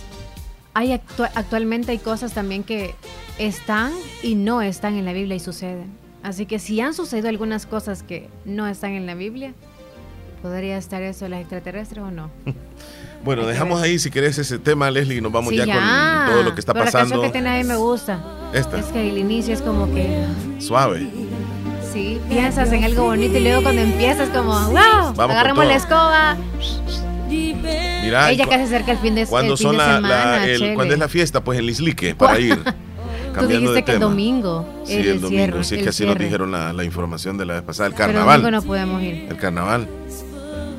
hay 0.73 0.91
actualmente 0.91 1.93
hay 1.93 1.99
cosas 1.99 2.33
también 2.33 2.63
que 2.63 2.95
están 3.39 3.93
y 4.21 4.35
no 4.35 4.61
están 4.61 4.95
en 4.95 5.05
la 5.05 5.13
Biblia 5.13 5.35
y 5.35 5.39
suceden. 5.39 5.89
Así 6.21 6.45
que 6.45 6.59
si 6.59 6.81
han 6.81 6.93
sucedido 6.93 7.29
algunas 7.29 7.65
cosas 7.65 8.03
que 8.03 8.29
no 8.45 8.67
están 8.67 8.91
en 8.91 9.05
la 9.05 9.15
Biblia, 9.15 9.53
¿podría 10.41 10.77
estar 10.77 11.01
eso 11.01 11.27
las 11.27 11.41
extraterrestres 11.41 12.03
o 12.03 12.11
no? 12.11 12.29
Bueno, 13.23 13.47
dejamos 13.47 13.81
ahí 13.81 13.97
si 13.97 14.11
querés 14.11 14.37
ese 14.37 14.59
tema, 14.59 14.91
Leslie, 14.91 15.17
y 15.17 15.21
nos 15.21 15.31
vamos 15.31 15.51
ya, 15.51 15.65
con 15.65 16.31
todo 16.31 16.43
lo 16.43 16.53
que 16.53 16.59
está 16.59 16.73
Pero 16.73 16.85
pasando. 16.85 17.15
La 17.15 17.21
canción 17.21 17.21
que 17.23 17.31
tiene 17.31 17.49
ahí 17.49 17.63
me 17.63 17.75
gusta. 17.75 18.23
Esta. 18.53 18.77
Es 18.77 18.85
que 18.85 19.09
el 19.09 19.17
inicio 19.17 19.51
es 19.51 19.63
como 19.63 19.91
que... 19.91 20.27
Suave. 20.59 21.09
Sí, 21.95 22.19
piensas 22.27 22.73
en 22.73 22.83
algo 22.83 23.03
bonito 23.03 23.37
y 23.37 23.39
luego 23.39 23.63
cuando 23.63 23.81
empiezas 23.81 24.27
como, 24.27 24.51
wow, 24.51 25.17
agarramos 25.17 25.65
la 25.65 25.75
escoba, 25.75 26.35
Mira, 27.29 28.31
ella 28.31 28.45
casi 28.49 28.67
cerca 28.67 28.91
el 28.91 28.97
fin 28.97 29.15
de, 29.15 29.25
¿cuándo 29.25 29.55
son 29.55 29.77
semana. 29.77 30.41
¿Cuándo 30.73 30.93
es 30.93 30.99
la 30.99 31.07
fiesta? 31.07 31.41
Pues 31.41 31.57
el 31.57 31.69
Islique, 31.69 32.13
para 32.13 32.37
ir. 32.37 32.61
Tú 33.39 33.47
dijiste 33.47 33.85
que 33.85 33.93
el 33.93 33.99
domingo. 34.01 34.67
Sí, 34.83 34.97
el, 35.07 35.21
domingo. 35.21 35.63
sí, 35.63 35.77
que 35.77 35.87
así 35.87 36.05
nos 36.05 36.17
dijeron 36.17 36.51
la, 36.51 36.83
información 36.83 37.37
de 37.37 37.45
la 37.45 37.53
vez 37.53 37.63
pasada. 37.63 37.87
El 37.87 37.95
carnaval. 37.95 38.41
Pero 38.41 38.57
el 38.57 38.61
no 38.61 38.67
podemos 38.67 39.01
ir. 39.01 39.27
El 39.29 39.37
carnaval. 39.37 39.87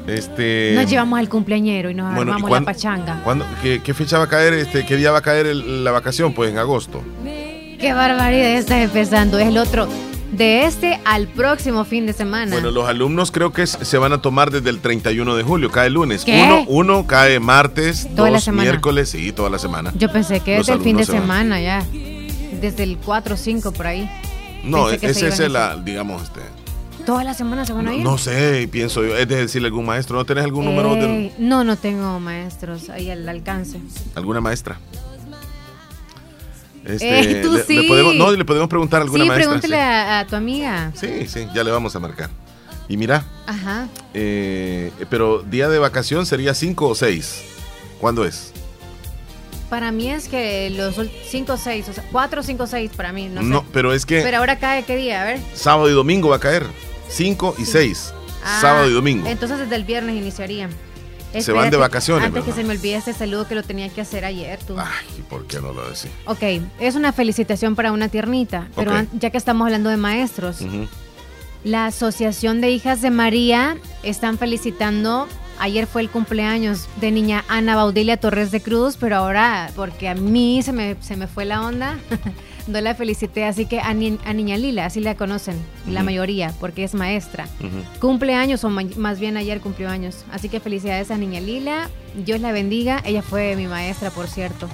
Este... 0.06 0.72
Nos 0.74 0.90
llevamos 0.90 1.18
al 1.18 1.30
cumpleañero 1.30 1.88
y 1.88 1.94
nos 1.94 2.14
bueno, 2.14 2.34
armamos 2.34 2.60
la 2.60 2.66
pachanga. 2.66 3.22
qué, 3.62 3.94
fecha 3.94 4.18
va 4.18 4.24
a 4.24 4.28
caer? 4.28 4.52
Este, 4.52 4.84
¿Qué 4.84 4.98
día 4.98 5.12
va 5.12 5.18
a 5.18 5.22
caer 5.22 5.46
la 5.46 5.92
vacación? 5.92 6.34
Pues 6.34 6.50
en 6.50 6.58
agosto. 6.58 7.02
Qué 7.24 7.94
barbaridad 7.94 8.50
estás 8.50 8.82
empezando. 8.82 9.38
Es 9.38 9.48
el 9.48 9.56
otro 9.56 9.88
de 10.32 10.64
este 10.64 11.00
al 11.04 11.28
próximo 11.28 11.84
fin 11.84 12.06
de 12.06 12.12
semana. 12.12 12.52
Bueno, 12.52 12.70
los 12.70 12.88
alumnos 12.88 13.30
creo 13.30 13.52
que 13.52 13.66
se 13.66 13.98
van 13.98 14.12
a 14.12 14.20
tomar 14.20 14.50
desde 14.50 14.70
el 14.70 14.80
31 14.80 15.36
de 15.36 15.42
julio, 15.42 15.70
cae 15.70 15.90
lunes. 15.90 16.24
Uno, 16.26 16.64
uno 16.66 17.06
cae 17.06 17.40
martes, 17.40 18.08
dos 18.14 18.48
miércoles 18.48 19.14
y 19.14 19.32
toda 19.32 19.50
la 19.50 19.58
semana. 19.58 19.92
Yo 19.96 20.10
pensé 20.10 20.40
que 20.40 20.58
desde 20.58 20.74
el 20.74 20.80
fin 20.80 20.96
de 20.96 21.04
semana 21.04 21.60
ya, 21.60 21.84
desde 22.60 22.82
el 22.82 22.98
4 22.98 23.34
o 23.34 23.36
5 23.36 23.72
por 23.72 23.86
ahí. 23.86 24.10
No, 24.64 24.90
ese 24.90 25.28
es 25.28 25.40
el, 25.40 25.56
digamos, 25.84 26.22
este... 26.22 26.40
¿Toda 27.04 27.22
la 27.22 27.34
semana 27.34 27.64
se 27.64 27.72
van 27.72 27.86
a 27.86 27.94
ir? 27.94 28.02
No, 28.02 28.18
sé, 28.18 28.68
pienso 28.68 29.04
yo. 29.04 29.16
Es 29.16 29.28
de 29.28 29.36
decirle 29.36 29.68
algún 29.68 29.86
maestro. 29.86 30.16
¿No 30.16 30.24
tenés 30.24 30.42
algún 30.42 30.64
número? 30.64 30.96
De... 30.96 31.32
No, 31.38 31.62
no 31.62 31.76
tengo 31.76 32.18
maestros 32.18 32.90
ahí 32.90 33.10
al 33.10 33.28
alcance. 33.28 33.78
¿Alguna 34.16 34.40
maestra? 34.40 34.80
Este, 36.86 37.40
eh, 37.40 37.42
sí. 37.66 37.82
le, 37.82 37.88
podemos, 37.88 38.14
no, 38.14 38.30
le 38.30 38.44
podemos 38.44 38.68
preguntar 38.68 39.00
a 39.00 39.04
alguna 39.04 39.24
sí, 39.24 39.28
maestra. 39.28 39.50
Pregúntele 39.50 39.80
a, 39.80 40.26
tu 40.28 40.36
amiga. 40.36 40.92
Sí, 40.94 41.26
sí, 41.26 41.48
ya 41.52 41.64
le 41.64 41.70
vamos 41.72 41.96
a 41.96 41.98
marcar. 42.00 42.30
Y 42.88 42.96
mira, 42.96 43.24
Ajá. 43.46 43.88
Eh, 44.14 44.92
pero 45.10 45.42
día 45.42 45.68
de 45.68 45.80
vacación 45.80 46.24
sería 46.26 46.54
5 46.54 46.86
o 46.86 46.94
6. 46.94 47.42
¿Cuándo 48.00 48.24
es? 48.24 48.52
Para 49.68 49.90
mí 49.90 50.12
es 50.12 50.28
que 50.28 50.70
los 50.70 50.94
5 51.28 51.52
o 51.52 51.56
6, 51.56 51.88
o 51.88 51.92
sea, 51.92 52.04
4, 52.12 52.42
5 52.44 52.62
o 52.62 52.66
6 52.68 52.92
para 52.96 53.12
mí, 53.12 53.28
no, 53.28 53.42
no 53.42 53.64
pero 53.72 53.92
es 53.92 54.06
que... 54.06 54.20
Pero 54.20 54.36
ahora 54.36 54.60
cae 54.60 54.84
qué 54.84 54.94
día, 54.94 55.22
a 55.22 55.24
ver. 55.24 55.40
Sábado 55.54 55.90
y 55.90 55.92
domingo 55.92 56.28
va 56.28 56.36
a 56.36 56.40
caer. 56.40 56.64
5 57.08 57.56
y 57.58 57.64
6. 57.64 58.12
Ah, 58.44 58.58
sábado 58.60 58.88
y 58.88 58.92
domingo. 58.92 59.26
Entonces 59.26 59.58
desde 59.58 59.74
el 59.74 59.82
viernes 59.82 60.14
iniciaría 60.14 60.68
se 61.42 61.52
van 61.52 61.70
de 61.70 61.76
vacaciones. 61.76 62.26
Antes 62.26 62.44
que 62.44 62.52
se 62.52 62.64
me 62.64 62.74
olvide 62.74 62.96
este 62.96 63.12
saludo 63.12 63.46
que 63.46 63.54
lo 63.54 63.62
tenía 63.62 63.88
que 63.88 64.00
hacer 64.00 64.24
ayer, 64.24 64.58
tú. 64.66 64.76
Ay, 64.78 65.22
¿por 65.28 65.46
qué 65.46 65.60
no 65.60 65.72
lo 65.72 65.84
decís? 65.88 66.10
Ok, 66.26 66.42
es 66.80 66.94
una 66.94 67.12
felicitación 67.12 67.74
para 67.74 67.92
una 67.92 68.08
tiernita, 68.08 68.68
pero 68.74 68.92
ya 69.12 69.30
que 69.30 69.38
estamos 69.38 69.66
hablando 69.66 69.90
de 69.90 69.96
maestros, 69.96 70.58
la 71.64 71.86
Asociación 71.86 72.60
de 72.60 72.70
Hijas 72.70 73.02
de 73.02 73.10
María 73.10 73.76
están 74.02 74.38
felicitando. 74.38 75.26
Ayer 75.58 75.86
fue 75.86 76.02
el 76.02 76.10
cumpleaños 76.10 76.86
de 77.00 77.10
niña 77.10 77.42
Ana 77.48 77.76
Baudilia 77.76 78.18
Torres 78.18 78.50
de 78.50 78.60
Cruz, 78.60 78.98
pero 79.00 79.16
ahora, 79.16 79.70
porque 79.74 80.08
a 80.08 80.14
mí 80.14 80.62
se 80.62 80.72
me, 80.72 80.96
se 81.00 81.16
me 81.16 81.26
fue 81.26 81.46
la 81.46 81.62
onda, 81.62 81.98
no 82.66 82.80
la 82.80 82.94
felicité, 82.94 83.44
así 83.44 83.66
que 83.66 83.80
a, 83.80 83.94
Niña 83.94 84.56
Lila, 84.56 84.86
así 84.86 85.00
la 85.00 85.14
conocen, 85.14 85.56
la 85.88 86.02
mayoría, 86.02 86.52
porque 86.60 86.84
es 86.84 86.94
maestra. 86.94 87.46
Cumpleaños, 88.00 88.64
o 88.64 88.70
más 88.70 89.20
bien 89.20 89.36
ayer 89.36 89.60
cumplió 89.60 89.88
años. 89.88 90.24
Así 90.32 90.48
que 90.48 90.60
felicidades 90.60 91.10
a 91.10 91.18
Niña 91.18 91.40
Lila, 91.40 91.88
Dios 92.24 92.40
la 92.40 92.52
bendiga, 92.52 93.02
ella 93.04 93.22
fue 93.22 93.56
mi 93.56 93.66
maestra, 93.66 94.10
por 94.10 94.26
cierto. 94.28 94.68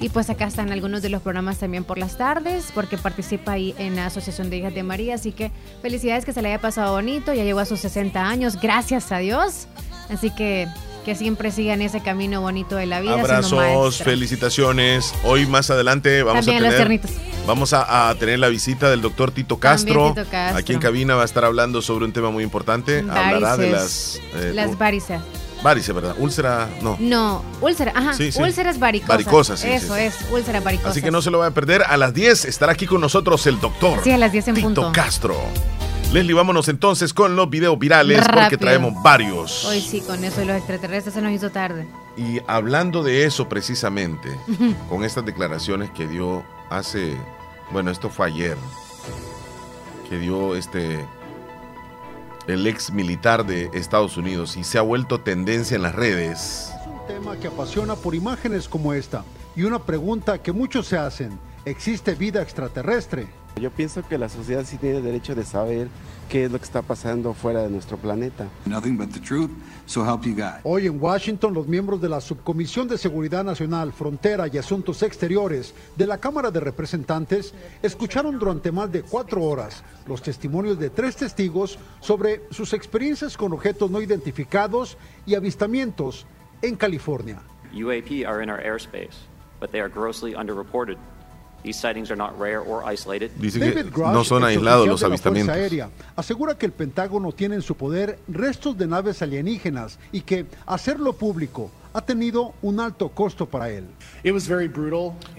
Y 0.00 0.10
pues 0.10 0.30
acá 0.30 0.46
están 0.46 0.70
algunos 0.70 1.02
de 1.02 1.08
los 1.08 1.22
programas 1.22 1.58
también 1.58 1.82
por 1.82 1.98
las 1.98 2.16
tardes, 2.16 2.70
porque 2.72 2.96
participa 2.96 3.52
ahí 3.52 3.74
en 3.78 3.96
la 3.96 4.06
Asociación 4.06 4.48
de 4.48 4.58
Hijas 4.58 4.74
de 4.74 4.84
María. 4.84 5.16
Así 5.16 5.32
que 5.32 5.50
felicidades 5.82 6.24
que 6.24 6.32
se 6.32 6.40
le 6.40 6.48
haya 6.48 6.60
pasado 6.60 6.92
bonito, 6.92 7.34
ya 7.34 7.42
llegó 7.42 7.58
a 7.58 7.64
sus 7.64 7.80
60 7.80 8.28
años, 8.28 8.60
gracias 8.60 9.10
a 9.10 9.18
Dios. 9.18 9.66
Así 10.08 10.30
que 10.30 10.68
que 11.04 11.14
siempre 11.14 11.50
sigan 11.50 11.82
ese 11.82 12.00
camino 12.00 12.40
bonito 12.40 12.76
de 12.76 12.86
la 12.86 13.00
vida. 13.00 13.20
Abrazos, 13.20 14.02
felicitaciones. 14.02 15.14
Hoy 15.24 15.46
más 15.46 15.70
adelante 15.70 16.22
vamos 16.22 16.46
a 16.46 16.50
tener, 16.50 17.00
vamos 17.46 17.72
a, 17.72 18.14
tener 18.18 18.38
la 18.38 18.48
visita 18.48 18.90
del 18.90 19.00
doctor 19.00 19.30
Tito 19.30 19.58
Castro. 19.58 20.14
Aquí 20.54 20.72
en 20.72 20.80
cabina 20.80 21.14
va 21.14 21.22
a 21.22 21.24
estar 21.24 21.44
hablando 21.44 21.82
sobre 21.82 22.04
un 22.04 22.12
tema 22.12 22.30
muy 22.30 22.44
importante. 22.44 23.00
Hablará 23.00 23.56
de 23.56 23.70
las... 23.70 24.20
Eh, 24.34 24.52
las 24.54 24.76
varices. 24.76 25.20
Varices, 25.62 25.94
¿verdad? 25.94 26.14
Úlcera, 26.18 26.68
no. 26.82 26.96
No, 27.00 27.44
úlcera, 27.60 27.92
ajá. 27.94 28.12
Sí, 28.14 28.30
sí. 28.30 28.40
Úlceras 28.40 28.78
varicosas. 28.78 29.08
Varicosas, 29.08 29.60
sí. 29.60 29.68
Eso 29.68 29.96
es, 29.96 30.14
úlcera 30.30 30.60
varicosas. 30.60 30.92
Así 30.92 31.02
que 31.02 31.10
no 31.10 31.20
se 31.20 31.30
lo 31.30 31.38
va 31.38 31.46
a 31.46 31.50
perder. 31.50 31.82
A 31.82 31.96
las 31.96 32.14
10 32.14 32.44
estará 32.44 32.72
aquí 32.72 32.86
con 32.86 33.00
nosotros 33.00 33.44
el 33.46 33.58
doctor. 33.60 34.00
Sí, 34.04 34.12
a 34.12 34.18
las 34.18 34.30
10 34.30 34.48
en 34.48 34.54
Tito 34.54 34.92
Castro. 34.92 35.36
Leslie, 36.12 36.32
vámonos 36.32 36.68
entonces 36.68 37.12
con 37.12 37.36
los 37.36 37.50
videos 37.50 37.78
virales 37.78 38.24
porque 38.32 38.56
traemos 38.56 38.94
varios. 39.02 39.66
Hoy 39.66 39.82
sí, 39.82 40.00
con 40.00 40.24
eso 40.24 40.40
de 40.40 40.46
los 40.46 40.56
extraterrestres 40.56 41.14
se 41.14 41.20
nos 41.20 41.32
hizo 41.32 41.50
tarde. 41.50 41.86
Y 42.16 42.40
hablando 42.46 43.02
de 43.02 43.24
eso 43.24 43.46
precisamente, 43.46 44.34
con 44.88 45.04
estas 45.04 45.26
declaraciones 45.26 45.90
que 45.90 46.06
dio 46.06 46.42
hace, 46.70 47.14
bueno, 47.72 47.90
esto 47.90 48.08
fue 48.08 48.28
ayer, 48.28 48.56
que 50.08 50.18
dio 50.18 50.56
este 50.56 51.04
el 52.46 52.66
ex 52.66 52.90
militar 52.90 53.44
de 53.44 53.68
Estados 53.74 54.16
Unidos 54.16 54.56
y 54.56 54.64
se 54.64 54.78
ha 54.78 54.82
vuelto 54.82 55.20
tendencia 55.20 55.76
en 55.76 55.82
las 55.82 55.94
redes. 55.94 56.72
Es 56.80 56.86
un 56.86 57.06
tema 57.06 57.36
que 57.36 57.48
apasiona 57.48 57.94
por 57.96 58.14
imágenes 58.14 58.66
como 58.66 58.94
esta 58.94 59.24
y 59.54 59.64
una 59.64 59.78
pregunta 59.78 60.38
que 60.38 60.52
muchos 60.52 60.86
se 60.86 60.96
hacen, 60.96 61.38
¿existe 61.66 62.14
vida 62.14 62.40
extraterrestre? 62.40 63.28
Yo 63.58 63.70
pienso 63.70 64.06
que 64.06 64.18
la 64.18 64.28
sociedad 64.28 64.64
sí 64.64 64.76
tiene 64.76 65.00
derecho 65.00 65.34
de 65.34 65.44
saber 65.44 65.88
qué 66.28 66.44
es 66.44 66.52
lo 66.52 66.58
que 66.58 66.64
está 66.64 66.82
pasando 66.82 67.34
fuera 67.34 67.62
de 67.62 67.70
nuestro 67.70 67.96
planeta. 67.96 68.46
Hoy 70.62 70.86
en 70.86 71.02
Washington, 71.02 71.54
los 71.54 71.66
miembros 71.66 72.00
de 72.00 72.08
la 72.08 72.20
Subcomisión 72.20 72.86
de 72.86 72.98
Seguridad 72.98 73.44
Nacional, 73.44 73.92
Frontera 73.92 74.46
y 74.46 74.58
Asuntos 74.58 75.02
Exteriores 75.02 75.74
de 75.96 76.06
la 76.06 76.18
Cámara 76.18 76.50
de 76.50 76.60
Representantes 76.60 77.52
escucharon 77.82 78.38
durante 78.38 78.70
más 78.70 78.92
de 78.92 79.02
cuatro 79.02 79.42
horas 79.42 79.82
los 80.06 80.22
testimonios 80.22 80.78
de 80.78 80.90
tres 80.90 81.16
testigos 81.16 81.78
sobre 82.00 82.42
sus 82.50 82.72
experiencias 82.72 83.36
con 83.36 83.52
objetos 83.52 83.90
no 83.90 84.00
identificados 84.00 84.96
y 85.26 85.34
avistamientos 85.34 86.26
en 86.62 86.76
California. 86.76 87.40
UAP 87.72 88.24
are 88.26 88.42
in 88.42 88.50
our 88.50 88.60
airspace, 88.62 89.26
but 89.60 89.70
they 89.72 89.80
are 89.80 89.90
grossly 89.90 90.34
underreported. 90.34 90.96
Dice 93.36 93.60
que 93.60 93.84
no 93.96 94.24
son 94.24 94.44
aislados 94.44 94.86
los 94.86 95.02
avistamientos. 95.02 95.54
Aérea, 95.54 95.90
asegura 96.16 96.56
que 96.56 96.66
el 96.66 96.72
Pentágono 96.72 97.32
tiene 97.32 97.56
en 97.56 97.62
su 97.62 97.74
poder 97.74 98.18
restos 98.28 98.78
de 98.78 98.86
naves 98.86 99.22
alienígenas 99.22 99.98
y 100.12 100.20
que 100.22 100.46
hacerlo 100.66 101.12
público 101.14 101.70
ha 101.98 102.02
tenido 102.02 102.54
un 102.62 102.78
alto 102.80 103.08
costo 103.08 103.46
para 103.46 103.70
él. 103.70 103.84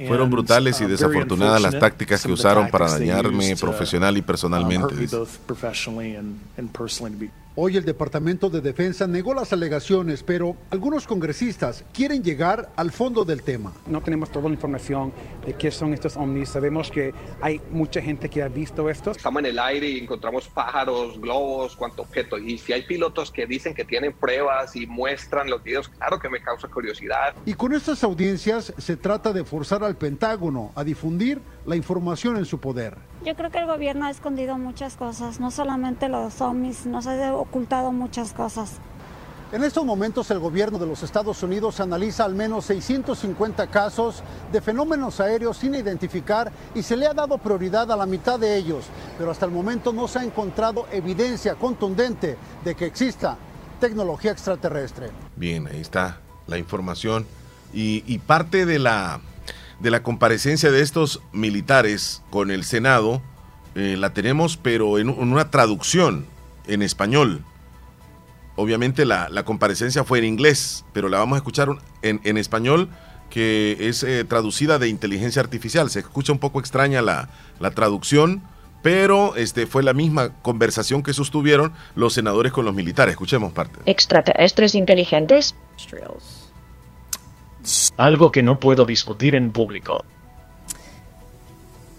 Fueron 0.07 0.29
brutales 0.29 0.81
y 0.81 0.85
uh, 0.85 0.89
desafortunadas 0.89 1.61
las 1.61 1.79
tácticas 1.79 2.25
que 2.25 2.31
usaron 2.31 2.69
para 2.69 2.89
dañarme 2.89 3.55
profesional 3.55 4.17
y 4.17 4.21
personalmente. 4.21 4.95
Hoy 7.61 7.75
el 7.75 7.83
Departamento 7.83 8.49
de 8.49 8.61
Defensa 8.61 9.05
negó 9.05 9.33
las 9.33 9.51
alegaciones, 9.51 10.23
pero 10.23 10.55
algunos 10.69 11.05
congresistas 11.05 11.83
quieren 11.93 12.23
llegar 12.23 12.69
al 12.77 12.89
fondo 12.89 13.25
del 13.25 13.43
tema. 13.43 13.73
No 13.85 13.99
tenemos 13.99 14.31
toda 14.31 14.47
la 14.47 14.53
información 14.53 15.11
de 15.45 15.53
qué 15.55 15.69
son 15.69 15.93
estos 15.93 16.15
ovnis. 16.15 16.47
Sabemos 16.47 16.89
que 16.89 17.13
hay 17.41 17.59
mucha 17.69 18.01
gente 18.01 18.29
que 18.29 18.43
ha 18.43 18.47
visto 18.47 18.89
estos. 18.89 19.17
Estamos 19.17 19.41
en 19.41 19.47
el 19.47 19.59
aire 19.59 19.89
y 19.89 19.99
encontramos 19.99 20.47
pájaros, 20.47 21.19
globos, 21.19 21.75
cuánto 21.75 22.03
objeto. 22.03 22.37
Y 22.37 22.57
si 22.59 22.71
hay 22.71 22.83
pilotos 22.83 23.29
que 23.29 23.45
dicen 23.45 23.73
que 23.73 23.83
tienen 23.83 24.13
pruebas 24.13 24.77
y 24.77 24.85
muestran 24.87 25.49
los 25.49 25.61
videos, 25.61 25.89
claro 25.89 26.17
que 26.17 26.29
me 26.29 26.41
causa 26.49 26.67
curiosidad. 26.67 27.35
Y 27.45 27.53
con 27.53 27.73
estas 27.73 28.03
audiencias 28.03 28.73
se 28.77 28.97
trata 28.97 29.31
de 29.33 29.43
forzar 29.43 29.83
al 29.83 29.95
Pentágono 29.95 30.71
a 30.75 30.83
difundir 30.83 31.41
la 31.65 31.75
información 31.75 32.37
en 32.37 32.45
su 32.45 32.59
poder. 32.59 32.97
Yo 33.23 33.35
creo 33.35 33.51
que 33.51 33.59
el 33.59 33.67
gobierno 33.67 34.05
ha 34.05 34.09
escondido 34.09 34.57
muchas 34.57 34.95
cosas, 34.95 35.39
no 35.39 35.51
solamente 35.51 36.09
los 36.09 36.41
ovnis, 36.41 36.85
nos 36.85 37.05
ha 37.05 37.35
ocultado 37.35 37.91
muchas 37.91 38.33
cosas. 38.33 38.79
En 39.51 39.63
estos 39.63 39.83
momentos 39.83 40.29
el 40.29 40.37
gobierno 40.37 40.77
de 40.77 40.85
los 40.85 41.01
Estados 41.01 41.41
Unidos 41.41 41.79
analiza 41.79 42.23
al 42.23 42.35
menos 42.35 42.65
650 42.65 43.65
casos 43.67 44.21
de 44.51 44.61
fenómenos 44.61 45.19
aéreos 45.19 45.57
sin 45.57 45.73
identificar 45.73 46.51
y 46.75 46.83
se 46.83 46.95
le 46.95 47.07
ha 47.07 47.15
dado 47.15 47.37
prioridad 47.39 47.91
a 47.91 47.97
la 47.97 48.05
mitad 48.05 48.39
de 48.39 48.55
ellos, 48.55 48.85
pero 49.17 49.31
hasta 49.31 49.47
el 49.47 49.51
momento 49.51 49.91
no 49.91 50.07
se 50.07 50.19
ha 50.19 50.23
encontrado 50.23 50.85
evidencia 50.91 51.55
contundente 51.55 52.37
de 52.63 52.75
que 52.75 52.85
exista 52.85 53.37
tecnología 53.79 54.31
extraterrestre. 54.31 55.09
Bien, 55.35 55.67
ahí 55.67 55.81
está 55.81 56.19
la 56.49 56.57
información 56.57 57.25
y, 57.73 58.17
parte 58.19 58.65
de 58.65 58.79
la 58.79 59.21
de 59.79 59.91
la 59.91 60.03
comparecencia 60.03 60.71
de 60.71 60.81
estos 60.81 61.21
militares 61.31 62.21
con 62.31 62.51
el 62.51 62.65
Senado 62.65 63.21
eh, 63.75 63.95
la 63.97 64.13
tenemos, 64.13 64.57
pero 64.57 64.99
en, 64.99 65.09
una 65.09 65.51
traducción 65.51 66.25
en 66.67 66.81
español. 66.81 67.43
Obviamente 68.55 69.05
la, 69.05 69.29
comparecencia 69.45 70.03
fue 70.03 70.19
en 70.19 70.25
inglés, 70.25 70.83
pero 70.91 71.07
la 71.07 71.19
vamos 71.19 71.35
a 71.35 71.37
escuchar 71.37 71.69
en, 72.01 72.37
español, 72.37 72.89
que 73.29 73.77
es 73.79 74.03
eh, 74.03 74.25
traducida 74.25 74.79
de 74.79 74.89
inteligencia 74.89 75.41
artificial. 75.41 75.89
Se 75.89 75.99
escucha 75.99 76.33
un 76.33 76.39
poco 76.39 76.59
extraña 76.59 77.01
la, 77.01 77.29
la 77.61 77.71
traducción, 77.71 78.41
pero 78.81 79.35
este, 79.35 79.65
fue 79.65 79.83
la 79.83 79.93
misma 79.93 80.33
conversación 80.41 81.03
que 81.03 81.13
sostuvieron 81.13 81.73
los 81.95 82.13
senadores 82.13 82.51
con 82.51 82.65
los 82.65 82.73
militares. 82.73 83.13
Escuchemos 83.13 83.53
parte. 83.53 83.79
Extraterrestres 83.85 84.75
inteligentes. 84.75 85.55
Algo 87.97 88.31
que 88.31 88.43
no 88.43 88.59
puedo 88.59 88.85
discutir 88.85 89.35
en 89.35 89.51
público. 89.51 90.03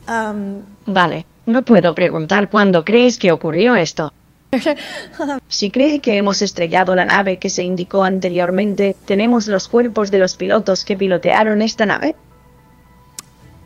Um, 0.08 0.62
vale, 0.86 1.26
no 1.46 1.62
puedo 1.62 1.94
preguntar 1.94 2.50
cuándo 2.50 2.84
crees 2.84 3.18
que 3.18 3.32
ocurrió 3.32 3.76
esto. 3.76 4.12
Si 5.48 5.70
cree 5.70 6.00
que 6.00 6.16
hemos 6.16 6.42
estrellado 6.42 6.94
la 6.94 7.04
nave 7.04 7.38
que 7.38 7.50
se 7.50 7.62
indicó 7.62 8.04
anteriormente, 8.04 8.96
¿tenemos 9.04 9.46
los 9.46 9.68
cuerpos 9.68 10.10
de 10.10 10.18
los 10.18 10.36
pilotos 10.36 10.84
que 10.84 10.96
pilotearon 10.96 11.62
esta 11.62 11.86
nave? 11.86 12.14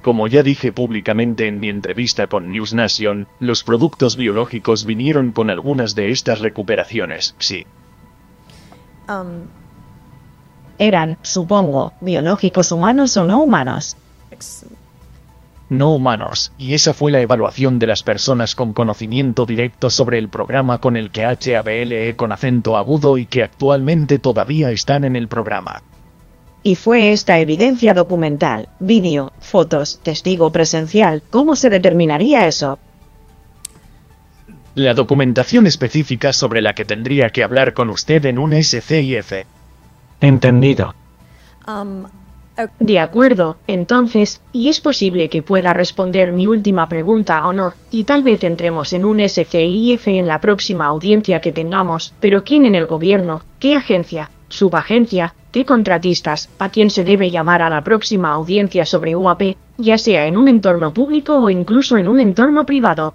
Como 0.03 0.29
ya 0.29 0.43
dije 0.43 0.73
públicamente 0.73 1.47
en 1.47 1.61
mi 1.61 1.71
entrevista 1.71 2.27
con 2.27 2.51
News 2.53 2.75
Nation, 2.75 3.27
los 3.41 3.65
productos 3.65 4.17
biológicos 4.17 4.85
vinieron 4.85 5.33
con 5.33 5.49
algunas 5.49 5.95
de 5.95 6.11
estas 6.11 6.41
recuperaciones, 6.41 7.35
sí. 7.39 7.67
Um, 9.09 9.47
eran, 10.79 11.19
supongo, 11.23 11.93
biológicos 12.01 12.73
humanos 12.73 13.17
o 13.17 13.25
no 13.25 13.43
humanos. 13.43 13.97
No 15.71 15.95
humanos, 15.95 16.53
y 16.59 16.75
esa 16.75 16.93
fue 16.93 17.11
la 17.11 17.21
evaluación 17.21 17.79
de 17.79 17.87
las 17.87 18.03
personas 18.03 18.55
con 18.55 18.75
conocimiento 18.75 19.47
directo 19.47 19.89
sobre 19.89 20.19
el 20.19 20.29
programa 20.29 20.79
con 20.79 20.97
el 20.97 21.11
que 21.11 21.25
HABLE 21.25 22.17
con 22.17 22.33
acento 22.33 22.77
agudo 22.77 23.17
y 23.17 23.27
que 23.27 23.43
actualmente 23.43 24.19
todavía 24.19 24.71
están 24.71 25.05
en 25.05 25.17
el 25.17 25.29
programa. 25.29 25.83
Y 26.63 26.77
fue 26.77 27.13
esta 27.13 27.39
evidencia 27.39 27.93
documental, 27.93 28.69
vídeo, 28.79 29.33
fotos, 29.39 30.01
testigo 30.03 30.51
presencial, 30.51 31.23
¿cómo 31.31 31.57
se 31.57 31.71
determinaría 31.71 32.47
eso? 32.47 32.79
La 34.75 34.95
documentación 34.95 35.67
específica 35.67 36.33
sobre 36.33 36.61
la 36.61 36.75
que 36.75 36.85
tendría 36.85 37.31
que 37.31 37.45
hablar 37.45 37.75
con 37.75 37.91
usted 37.91 38.25
en 38.27 38.39
un 38.39 38.53
SCIF. 38.53 39.45
Entendido. 40.21 40.95
Um, 41.67 42.05
de 42.79 43.01
acuerdo, 43.01 43.57
entonces, 43.67 44.41
y 44.53 44.69
es 44.69 44.81
posible 44.81 45.29
que 45.29 45.43
pueda 45.43 45.73
responder 45.73 46.33
mi 46.33 46.47
última 46.47 46.89
pregunta 46.89 47.47
o 47.49 47.53
no, 47.53 47.73
y 47.91 48.05
tal 48.05 48.23
vez 48.23 48.45
entremos 48.45 48.93
en 48.93 49.05
un 49.05 49.19
SCIF 49.21 50.07
en 50.07 50.29
la 50.29 50.41
próxima 50.41 50.87
audiencia 50.87 51.41
que 51.41 51.51
tengamos, 51.51 52.15
pero 52.21 52.45
¿quién 52.45 52.65
en 52.65 52.77
el 52.77 52.87
gobierno? 52.87 53.43
¿Qué 53.59 53.75
agencia? 53.75 54.31
¿Subagencia? 54.49 55.35
¿Qué 55.51 55.65
contratistas? 55.65 56.49
¿A 56.61 56.69
quién 56.69 56.91
se 56.91 57.03
debe 57.03 57.33
llamar 57.33 57.61
a 57.61 57.71
la 57.71 57.83
próxima 57.83 58.33
audiencia 58.33 58.87
sobre 58.87 59.17
UAP, 59.17 59.57
ya 59.79 59.99
sea 59.99 60.27
en 60.27 60.37
un 60.37 60.47
entorno 60.47 60.95
público 60.95 61.37
o 61.37 61.51
incluso 61.51 61.97
en 61.97 62.07
un 62.07 62.21
entorno 62.21 62.65
privado? 62.65 63.15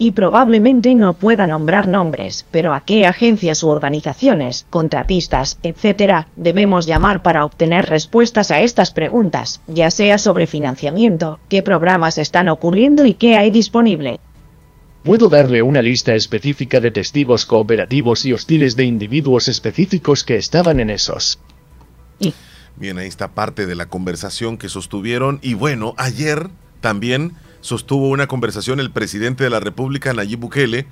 Y 0.00 0.12
probablemente 0.12 0.94
no 0.94 1.12
pueda 1.12 1.46
nombrar 1.46 1.86
nombres, 1.86 2.46
pero 2.50 2.72
a 2.72 2.80
qué 2.80 3.04
agencias 3.04 3.62
u 3.62 3.68
organizaciones, 3.68 4.64
contratistas, 4.70 5.58
etc., 5.62 6.24
debemos 6.36 6.86
llamar 6.86 7.22
para 7.22 7.44
obtener 7.44 7.84
respuestas 7.84 8.50
a 8.50 8.62
estas 8.62 8.92
preguntas, 8.92 9.60
ya 9.66 9.90
sea 9.90 10.16
sobre 10.16 10.46
financiamiento, 10.46 11.38
qué 11.50 11.62
programas 11.62 12.16
están 12.16 12.48
ocurriendo 12.48 13.04
y 13.04 13.12
qué 13.12 13.36
hay 13.36 13.50
disponible. 13.50 14.20
Puedo 15.04 15.28
darle 15.28 15.60
una 15.60 15.82
lista 15.82 16.14
específica 16.14 16.80
de 16.80 16.92
testigos 16.92 17.44
cooperativos 17.44 18.24
y 18.24 18.32
hostiles 18.32 18.76
de 18.76 18.84
individuos 18.84 19.48
específicos 19.48 20.24
que 20.24 20.36
estaban 20.36 20.80
en 20.80 20.88
esos. 20.88 21.38
Bien, 22.76 22.96
ahí 22.96 23.06
está 23.06 23.28
parte 23.34 23.66
de 23.66 23.74
la 23.74 23.84
conversación 23.84 24.56
que 24.56 24.70
sostuvieron 24.70 25.40
y 25.42 25.52
bueno, 25.52 25.92
ayer 25.98 26.48
también 26.80 27.34
sostuvo 27.60 28.08
una 28.08 28.26
conversación 28.26 28.80
el 28.80 28.90
presidente 28.90 29.44
de 29.44 29.50
la 29.50 29.60
República, 29.60 30.12
Nayib 30.12 30.40
Bukele, 30.40 30.86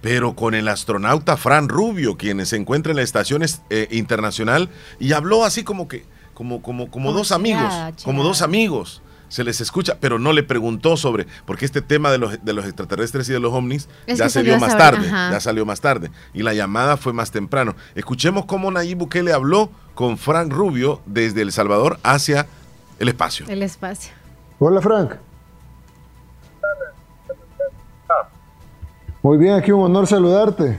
pero 0.00 0.34
con 0.34 0.54
el 0.54 0.68
astronauta 0.68 1.36
Fran 1.36 1.68
Rubio, 1.68 2.16
quien 2.16 2.44
se 2.44 2.56
encuentra 2.56 2.90
en 2.92 2.96
la 2.96 3.02
estación 3.02 3.42
eh, 3.70 3.88
internacional, 3.90 4.68
y 5.00 5.12
habló 5.12 5.44
así 5.44 5.64
como 5.64 5.88
que, 5.88 6.04
como, 6.34 6.60
como, 6.60 6.90
como 6.90 7.12
dos 7.12 7.32
amigos, 7.32 7.72
como 8.04 8.22
dos 8.22 8.42
amigos. 8.42 9.00
Se 9.30 9.42
les 9.42 9.60
escucha, 9.60 9.96
pero 9.98 10.18
no 10.18 10.32
le 10.32 10.42
preguntó 10.42 10.96
sobre, 10.96 11.26
porque 11.46 11.64
este 11.64 11.80
tema 11.80 12.12
de 12.12 12.18
los, 12.18 12.44
de 12.44 12.52
los 12.52 12.66
extraterrestres 12.66 13.28
y 13.30 13.32
de 13.32 13.40
los 13.40 13.52
ovnis 13.52 13.88
ya 14.06 14.28
salió 14.28 14.58
más 14.58 14.76
tarde, 14.76 15.08
ya 15.08 15.40
salió 15.40 15.64
más 15.64 15.80
tarde, 15.80 16.10
y 16.34 16.42
la 16.42 16.52
llamada 16.52 16.96
fue 16.98 17.12
más 17.14 17.30
temprano. 17.30 17.74
Escuchemos 17.94 18.44
cómo 18.44 18.70
Nayib 18.70 18.98
Bukele 18.98 19.32
habló 19.32 19.70
con 19.94 20.18
Frank 20.18 20.52
Rubio 20.52 21.00
desde 21.06 21.40
El 21.40 21.50
Salvador 21.50 21.98
hacia 22.02 22.46
el 22.98 23.08
espacio. 23.08 23.46
El 23.48 23.62
espacio. 23.62 24.12
Hola 24.58 24.80
Frank. 24.82 25.14
Muy 29.24 29.38
bien, 29.38 29.54
aquí 29.54 29.72
un 29.72 29.80
honor 29.80 30.06
saludarte. 30.06 30.78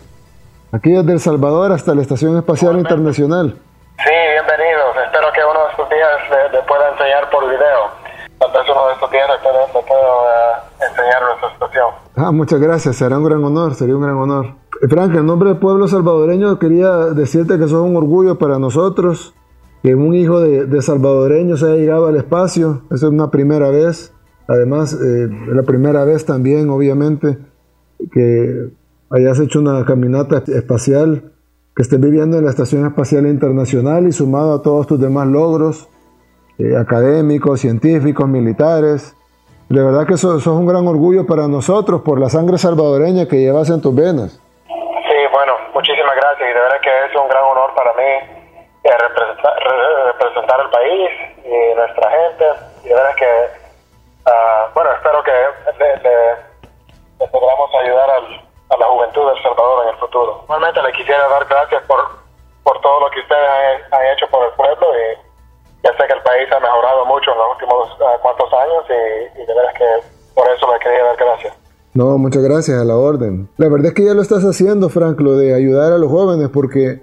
Aquí 0.72 0.92
desde 0.92 1.14
El 1.14 1.20
Salvador 1.20 1.72
hasta 1.72 1.96
la 1.96 2.04
Estación 2.04 2.38
Espacial 2.38 2.78
Internacional. 2.78 3.56
Sí, 3.98 4.12
bienvenidos. 4.34 4.96
Espero 5.04 5.34
que 5.34 5.42
uno 5.42 5.66
de 5.66 5.72
estos 5.72 5.90
días 5.90 6.52
le, 6.54 6.62
pueda 6.62 6.92
enseñar 6.92 7.28
por 7.32 7.44
video. 7.50 7.90
Tal 8.38 8.52
vez 8.52 8.62
uno 8.72 8.86
de 8.86 8.94
estos 8.94 9.10
días 9.10 9.28
le 9.28 9.40
pueda, 9.42 9.64
eh, 9.66 10.88
enseñar 10.88 11.22
nuestra 11.24 11.50
estación. 11.54 11.86
Ah, 12.16 12.32
muchas 12.32 12.60
gracias. 12.60 12.96
Será 12.98 13.18
un 13.18 13.24
gran 13.24 13.44
honor, 13.44 13.74
sería 13.74 13.96
un 13.96 14.04
gran 14.04 14.16
honor. 14.16 14.46
Eh, 14.80 14.88
Frank, 14.92 15.16
en 15.16 15.26
nombre 15.26 15.50
del 15.50 15.58
pueblo 15.58 15.88
salvadoreño 15.88 16.60
quería 16.60 16.92
decirte 17.16 17.58
que 17.58 17.68
sos 17.68 17.82
un 17.82 17.98
orgullo 17.98 18.38
para 18.38 18.60
nosotros 18.60 19.34
que 19.82 19.96
un 19.96 20.14
hijo 20.14 20.40
de, 20.40 20.66
de 20.66 20.82
salvadoreños 20.84 21.64
haya 21.64 21.78
llegado 21.78 22.06
al 22.06 22.16
espacio. 22.16 22.84
Eso 22.92 23.08
es 23.08 23.12
una 23.12 23.32
primera 23.32 23.72
vez. 23.72 24.14
Además, 24.48 24.94
eh, 24.94 25.30
la 25.48 25.64
primera 25.64 26.06
vez 26.06 26.28
también, 26.28 26.70
obviamente, 26.70 27.40
que 28.12 28.70
hayas 29.12 29.40
hecho 29.40 29.60
una 29.60 29.86
caminata 29.86 30.44
espacial, 30.48 31.32
que 31.76 31.82
estés 31.82 32.00
viviendo 32.00 32.38
en 32.38 32.46
la 32.46 32.52
Estación 32.52 32.86
Espacial 32.86 33.26
Internacional 33.28 34.08
y 34.08 34.12
sumado 34.12 34.56
a 34.56 34.62
todos 34.62 34.88
tus 34.88 35.00
demás 35.00 35.28
logros 35.28 35.90
eh, 36.58 36.76
académicos, 36.78 37.60
científicos, 37.60 38.28
militares. 38.28 39.16
De 39.70 39.84
verdad 39.84 40.08
que 40.08 40.14
eso, 40.14 40.38
es 40.38 40.48
un 40.48 40.66
gran 40.66 40.88
orgullo 40.88 41.26
para 41.26 41.48
nosotros 41.48 42.02
por 42.02 42.20
la 42.20 42.30
sangre 42.30 42.58
salvadoreña 42.58 43.28
que 43.28 43.38
llevas 43.38 43.70
en 43.70 43.82
tus 43.82 43.96
venas. 43.96 44.40
Sí, 44.68 45.20
bueno, 45.34 45.54
muchísimas 45.74 46.16
gracias 46.16 46.50
y 46.50 46.54
de 46.54 46.60
verdad 46.60 46.80
que 46.82 47.06
es 47.06 47.16
un 47.16 47.28
gran 47.28 47.44
honor 47.44 47.74
para 47.76 47.92
mí 47.94 48.12
eh, 48.84 48.98
representar, 48.98 49.54
representar 50.14 50.70
país 50.70 51.10
y 51.44 51.76
nuestra 51.76 52.10
gente. 52.10 52.46
Y 52.86 52.88
de 52.90 52.94
verdad 52.94 53.16
que, 53.18 53.32
uh, 54.32 54.74
bueno, 54.74 54.92
espero 54.94 55.24
que 55.24 55.32
podamos 57.32 57.70
ayudar 57.76 58.10
al, 58.10 58.26
a 58.70 58.78
la 58.78 58.88
juventud 58.88 59.26
del 59.30 59.44
Salvador 59.44 59.84
en 59.84 59.90
el 59.94 60.00
futuro. 60.00 60.42
Igualmente 60.44 60.82
le 60.82 60.92
quisiera 60.94 61.28
dar 61.30 61.46
gracias 61.46 61.84
por, 61.86 62.00
por 62.64 62.82
todo 62.82 63.00
lo 63.02 63.10
que 63.12 63.20
ustedes 63.20 63.50
han, 63.92 64.06
hecho 64.14 64.28
por 64.30 64.46
el 64.46 64.54
pueblo 64.54 64.88
y 64.94 65.06
ya 65.84 65.92
sé 65.98 66.08
que 66.08 66.14
el 66.14 66.24
país 66.24 66.52
ha 66.52 66.60
mejorado 66.60 67.06
mucho 67.06 67.32
en 67.32 67.38
los 67.38 67.48
últimos 67.54 67.92
uh, 68.02 68.22
cuantos 68.22 68.50
años 68.54 68.84
y, 68.90 69.42
y 69.42 69.46
de 69.46 69.54
veras 69.54 69.74
que 69.74 69.90
por 70.34 70.48
eso 70.50 70.72
le 70.72 70.80
quería 70.80 71.04
dar 71.04 71.18
gracias. 71.18 71.54
No, 71.94 72.18
muchas 72.18 72.44
gracias 72.44 72.82
a 72.82 72.84
la 72.84 72.98
orden. 72.98 73.48
La 73.58 73.70
verdad 73.70 73.88
es 73.88 73.94
que 73.94 74.04
ya 74.04 74.14
lo 74.14 74.22
estás 74.22 74.44
haciendo, 74.44 74.90
Frank, 74.90 75.20
lo 75.22 75.38
de 75.38 75.56
ayudar 75.56 75.94
a 75.94 75.98
los 75.98 76.12
jóvenes, 76.12 76.50
porque 76.50 77.00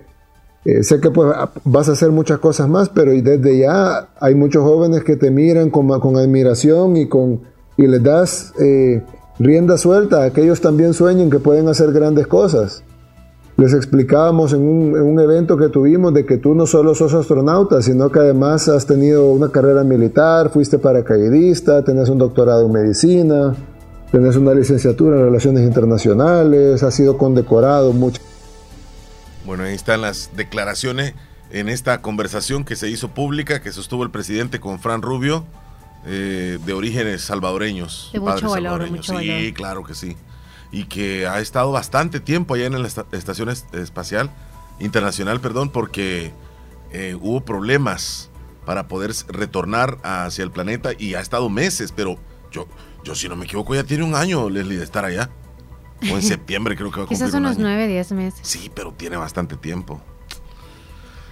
eh, 0.65 0.83
sé 0.83 1.01
que 1.01 1.11
pues 1.11 1.35
vas 1.65 1.89
a 1.89 1.93
hacer 1.93 2.11
muchas 2.11 2.39
cosas 2.39 2.69
más, 2.69 2.91
pero 2.91 3.11
desde 3.11 3.59
ya 3.59 4.09
hay 4.21 4.35
muchos 4.35 4.63
jóvenes 4.63 5.03
que 5.03 5.17
te 5.17 5.31
miran 5.31 5.71
con, 5.71 5.89
con 5.99 6.17
admiración 6.17 6.97
y, 6.97 7.09
con, 7.09 7.41
y 7.79 7.87
les 7.87 8.03
das 8.03 8.53
eh, 8.61 9.03
rienda 9.43 9.77
suelta 9.77 10.23
a 10.23 10.33
que 10.33 10.43
ellos 10.43 10.61
también 10.61 10.95
sueñen 10.95 11.29
que 11.29 11.41
pueden 11.41 11.69
hacer 11.69 11.93
grandes 11.93 12.27
cosas. 12.29 12.85
Les 13.57 13.75
explicábamos 13.75 14.53
en 14.53 14.63
un, 14.63 14.97
en 14.97 15.03
un, 15.03 15.21
evento 15.21 15.57
que 15.57 15.69
tuvimos 15.69 16.15
de 16.15 16.25
que 16.25 16.39
tú 16.39 16.55
no 16.55 16.67
solo 16.67 16.95
sos 16.95 17.13
astronauta, 17.13 17.83
sino 17.83 18.11
que 18.11 18.21
además 18.21 18.69
has 18.69 18.87
tenido 18.87 19.31
una 19.31 19.51
carrera 19.51 19.85
militar, 19.85 20.51
fuiste 20.51 20.79
paracaidista, 20.79 21.85
tenés 21.85 22.09
un 22.09 22.19
doctorado 22.19 22.67
en 22.67 22.73
medicina, 22.73 23.55
tenés 24.11 24.37
una 24.37 24.55
licenciatura 24.55 25.17
en 25.17 25.25
relaciones 25.25 25.65
internacionales, 25.65 26.83
has 26.83 26.95
sido 26.95 27.19
condecorado 27.19 27.93
mucho. 27.93 28.23
Bueno, 29.45 29.65
ahí 29.65 29.75
están 29.75 30.01
las 30.01 30.31
declaraciones 30.37 31.15
en 31.51 31.69
esta 31.69 32.01
conversación 32.01 32.65
que 32.65 32.77
se 32.77 32.89
hizo 32.89 33.09
pública, 33.09 33.61
que 33.61 33.73
sostuvo 33.73 34.05
el 34.05 34.11
presidente 34.11 34.61
con 34.61 34.79
Fran 34.79 35.03
Rubio 35.03 35.45
eh, 36.05 36.59
de 36.65 36.73
orígenes 36.73 37.23
salvadoreños. 37.23 38.11
De 38.13 38.21
mucho 38.21 38.51
valor, 38.51 38.91
mucho 38.91 39.19
sí, 39.19 39.53
claro 39.53 39.85
que 39.85 39.95
sí. 39.95 40.17
Y 40.71 40.85
que 40.85 41.27
ha 41.27 41.41
estado 41.41 41.71
bastante 41.71 42.19
tiempo 42.19 42.55
allá 42.55 42.67
en 42.67 42.81
la 42.83 42.89
Estación 42.89 43.51
Espacial 43.51 44.31
Internacional, 44.81 45.41
perdón, 45.41 45.71
porque 45.71 46.33
eh, 46.93 47.17
hubo 47.21 47.45
problemas 47.45 48.31
para 48.65 48.89
poder 48.89 49.13
retornar 49.29 49.99
hacia 50.03 50.45
el 50.45 50.51
planeta 50.51 50.91
y 50.99 51.15
ha 51.15 51.21
estado 51.21 51.49
meses, 51.49 51.93
pero 51.93 52.17
yo, 52.51 52.67
yo 53.05 53.15
si 53.15 53.29
no 53.29 53.37
me 53.37 53.45
equivoco 53.45 53.75
ya 53.75 53.85
tiene 53.85 54.05
un 54.05 54.15
año, 54.15 54.49
Leslie, 54.49 54.79
de 54.79 54.85
estar 54.85 55.05
allá. 55.05 55.31
O 56.11 56.17
en 56.17 56.23
septiembre 56.23 56.77
creo 56.77 56.91
que 56.91 56.99
va 56.99 57.05
a 57.05 57.07
cumplir 57.07 57.27
Quizás 57.27 57.39
unos 57.39 57.59
nueve, 57.59 57.87
diez 57.87 58.11
meses. 58.13 58.41
Sí, 58.43 58.71
pero 58.75 58.93
tiene 58.93 59.17
bastante 59.17 59.57
tiempo. 59.57 60.01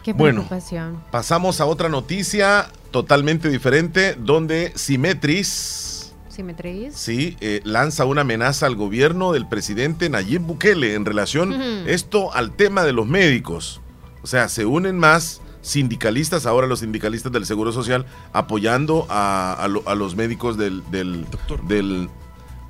Qué 0.03 0.15
preocupación. 0.15 0.93
Bueno, 0.93 1.07
pasamos 1.11 1.61
a 1.61 1.67
otra 1.67 1.89
noticia 1.89 2.71
totalmente 2.91 3.49
diferente, 3.49 4.15
donde 4.15 4.73
Simetris. 4.75 6.13
Simetris. 6.29 6.95
Sí, 6.95 7.37
eh, 7.41 7.61
lanza 7.65 8.05
una 8.05 8.23
amenaza 8.23 8.67
al 8.67 8.77
gobierno 8.77 9.33
del 9.33 9.47
presidente 9.47 10.09
Nayib 10.09 10.43
Bukele 10.43 10.95
en 10.95 11.05
relación 11.05 11.53
esto 11.87 12.33
al 12.33 12.53
tema 12.53 12.85
de 12.85 12.93
los 12.93 13.07
médicos. 13.07 13.81
O 14.23 14.27
sea, 14.27 14.49
se 14.49 14.67
unen 14.67 14.99
más 14.99 15.41
sindicalistas, 15.63 16.47
ahora 16.47 16.67
los 16.67 16.81
sindicalistas 16.81 17.33
del 17.33 17.47
Seguro 17.47 17.73
Social, 17.73 18.07
apoyando 18.33 19.07
a, 19.11 19.69
los 19.97 20.17
médicos 20.17 20.57
del, 20.57 20.83
del, 20.91 21.27
del 21.67 22.09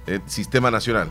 eh, 0.06 0.20
sistema 0.26 0.70
nacional. 0.70 1.10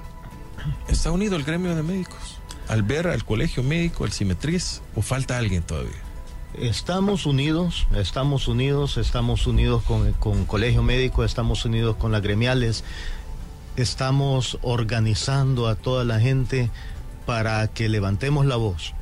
Está 0.87 1.11
unido 1.11 1.35
el 1.35 1.43
gremio 1.43 1.75
de 1.75 1.83
médicos. 1.83 2.37
Al 2.67 2.83
ver 2.83 3.07
al 3.07 3.23
colegio 3.25 3.63
médico, 3.63 4.03
al 4.03 4.11
Simetris, 4.11 4.81
o 4.95 5.01
falta 5.01 5.37
alguien 5.37 5.63
todavía. 5.63 6.08
Estamos 6.55 7.27
unidos, 7.27 7.87
estamos 7.95 8.47
unidos, 8.47 8.97
estamos 8.97 9.45
unidos 9.45 9.83
con, 9.83 10.13
con 10.13 10.45
Colegio 10.45 10.81
Médico, 10.81 11.23
estamos 11.23 11.63
unidos 11.63 11.95
con 11.95 12.11
las 12.11 12.23
gremiales, 12.23 12.83
estamos 13.75 14.57
organizando 14.63 15.67
a 15.67 15.75
toda 15.75 16.03
la 16.03 16.19
gente 16.19 16.71
para 17.27 17.67
que 17.67 17.87
levantemos 17.87 18.47
la 18.47 18.55
voz, 18.55 18.93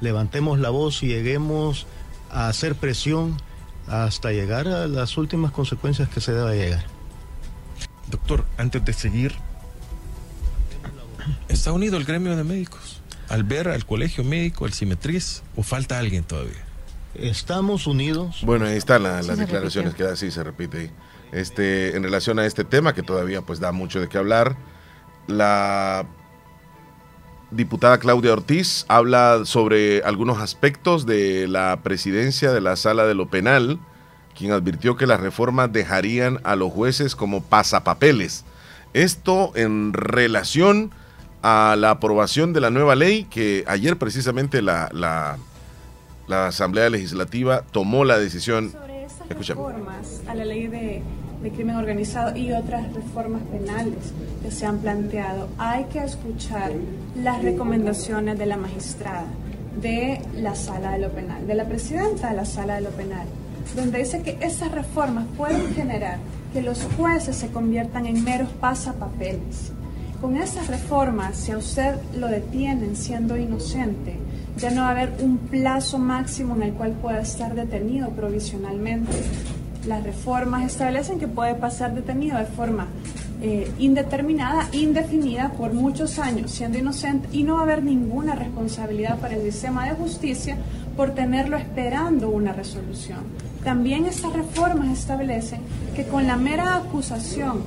levantemos 0.00 0.58
la 0.58 0.70
voz 0.70 1.02
y 1.02 1.08
lleguemos 1.08 1.86
a 2.30 2.48
hacer 2.48 2.74
presión 2.74 3.36
hasta 3.86 4.32
llegar 4.32 4.66
a 4.66 4.88
las 4.88 5.18
últimas 5.18 5.52
consecuencias 5.52 6.08
que 6.08 6.22
se 6.22 6.32
deba 6.32 6.54
llegar. 6.54 6.86
Doctor, 8.10 8.46
antes 8.56 8.82
de 8.82 8.94
seguir, 8.94 9.34
¿está 11.48 11.70
unido 11.70 11.98
el 11.98 12.06
gremio 12.06 12.34
de 12.34 12.44
médicos? 12.44 13.02
Al 13.28 13.44
ver 13.44 13.68
al 13.68 13.84
colegio 13.84 14.24
médico, 14.24 14.64
al 14.64 14.72
Simetriz, 14.72 15.42
o 15.54 15.62
falta 15.62 15.98
alguien 15.98 16.24
todavía? 16.24 16.67
Estamos 17.14 17.86
unidos. 17.86 18.42
Bueno, 18.44 18.66
ahí 18.66 18.76
están 18.76 19.02
las 19.02 19.26
declaraciones 19.26 19.94
que 19.94 20.04
así 20.04 20.30
se 20.30 20.44
repite 20.44 20.78
ahí. 20.78 20.90
Este, 21.32 21.96
en 21.96 22.02
relación 22.02 22.38
a 22.38 22.46
este 22.46 22.64
tema 22.64 22.94
que 22.94 23.02
todavía 23.02 23.42
pues 23.42 23.60
da 23.60 23.72
mucho 23.72 24.00
de 24.00 24.08
qué 24.08 24.16
hablar, 24.16 24.56
la 25.26 26.06
diputada 27.50 27.98
Claudia 27.98 28.32
Ortiz 28.32 28.84
habla 28.88 29.42
sobre 29.44 30.02
algunos 30.02 30.38
aspectos 30.38 31.06
de 31.06 31.46
la 31.48 31.80
presidencia 31.82 32.52
de 32.52 32.60
la 32.60 32.76
sala 32.76 33.06
de 33.06 33.14
lo 33.14 33.28
penal, 33.28 33.78
quien 34.36 34.52
advirtió 34.52 34.96
que 34.96 35.06
las 35.06 35.20
reformas 35.20 35.72
dejarían 35.72 36.40
a 36.44 36.56
los 36.56 36.72
jueces 36.72 37.14
como 37.14 37.42
pasapapeles. 37.42 38.44
Esto 38.94 39.52
en 39.54 39.92
relación 39.92 40.92
a 41.42 41.76
la 41.78 41.90
aprobación 41.90 42.52
de 42.52 42.60
la 42.60 42.70
nueva 42.70 42.96
ley 42.96 43.24
que 43.24 43.64
ayer 43.66 43.96
precisamente 43.98 44.62
la, 44.62 44.88
la 44.92 45.38
la 46.28 46.46
Asamblea 46.46 46.90
Legislativa 46.90 47.62
tomó 47.72 48.04
la 48.04 48.18
decisión. 48.18 48.70
Sobre 48.70 49.04
esas 49.04 49.28
reformas 49.28 50.20
a 50.28 50.34
la 50.34 50.44
ley 50.44 50.66
de, 50.68 51.02
crimen 51.54 51.76
organizado 51.76 52.36
y 52.36 52.52
otras 52.52 52.92
reformas 52.92 53.42
penales 53.50 54.12
que 54.42 54.50
se 54.50 54.66
han 54.66 54.78
planteado, 54.78 55.48
hay 55.56 55.84
que 55.84 56.00
escuchar 56.00 56.72
las 57.16 57.42
recomendaciones 57.42 58.38
de 58.38 58.46
la 58.46 58.56
magistrada 58.56 59.26
de 59.80 60.20
la 60.36 60.54
sala 60.54 60.92
de 60.92 60.98
lo 60.98 61.10
penal, 61.10 61.46
de 61.46 61.54
la 61.54 61.64
presidenta 61.64 62.30
de 62.30 62.36
la 62.36 62.44
sala 62.44 62.74
de 62.76 62.80
lo 62.82 62.90
penal, 62.90 63.26
donde 63.76 63.98
dice 64.00 64.22
que 64.22 64.36
esas 64.40 64.72
reformas 64.72 65.24
pueden 65.36 65.72
generar 65.74 66.18
que 66.52 66.62
los 66.62 66.82
jueces 66.96 67.36
se 67.36 67.48
conviertan 67.48 68.06
en 68.06 68.24
meros 68.24 68.48
pasapapeles. 68.60 69.72
Con 70.20 70.36
esas 70.36 70.66
reformas, 70.66 71.36
si 71.36 71.52
a 71.52 71.58
usted 71.58 71.94
lo 72.16 72.26
detienen 72.26 72.96
siendo 72.96 73.36
inocente, 73.36 74.16
ya 74.58 74.70
no 74.70 74.82
va 74.82 74.88
a 74.88 74.90
haber 74.90 75.12
un 75.20 75.38
plazo 75.38 75.98
máximo 75.98 76.56
en 76.56 76.62
el 76.64 76.72
cual 76.72 76.92
pueda 76.92 77.20
estar 77.20 77.54
detenido 77.54 78.10
provisionalmente. 78.10 79.12
Las 79.86 80.02
reformas 80.02 80.66
establecen 80.66 81.18
que 81.18 81.28
puede 81.28 81.54
pasar 81.54 81.94
detenido 81.94 82.38
de 82.38 82.44
forma 82.44 82.88
eh, 83.40 83.70
indeterminada, 83.78 84.68
indefinida 84.72 85.52
por 85.56 85.72
muchos 85.72 86.18
años, 86.18 86.50
siendo 86.50 86.76
inocente, 86.76 87.28
y 87.32 87.44
no 87.44 87.54
va 87.54 87.60
a 87.60 87.62
haber 87.62 87.84
ninguna 87.84 88.34
responsabilidad 88.34 89.18
para 89.18 89.36
el 89.36 89.42
sistema 89.42 89.88
de 89.88 89.94
justicia 89.94 90.56
por 90.96 91.14
tenerlo 91.14 91.56
esperando 91.56 92.28
una 92.28 92.52
resolución. 92.52 93.20
También 93.62 94.06
estas 94.06 94.32
reformas 94.32 94.98
establecen 94.98 95.60
que 95.94 96.04
con 96.04 96.26
la 96.26 96.36
mera 96.36 96.76
acusación 96.76 97.62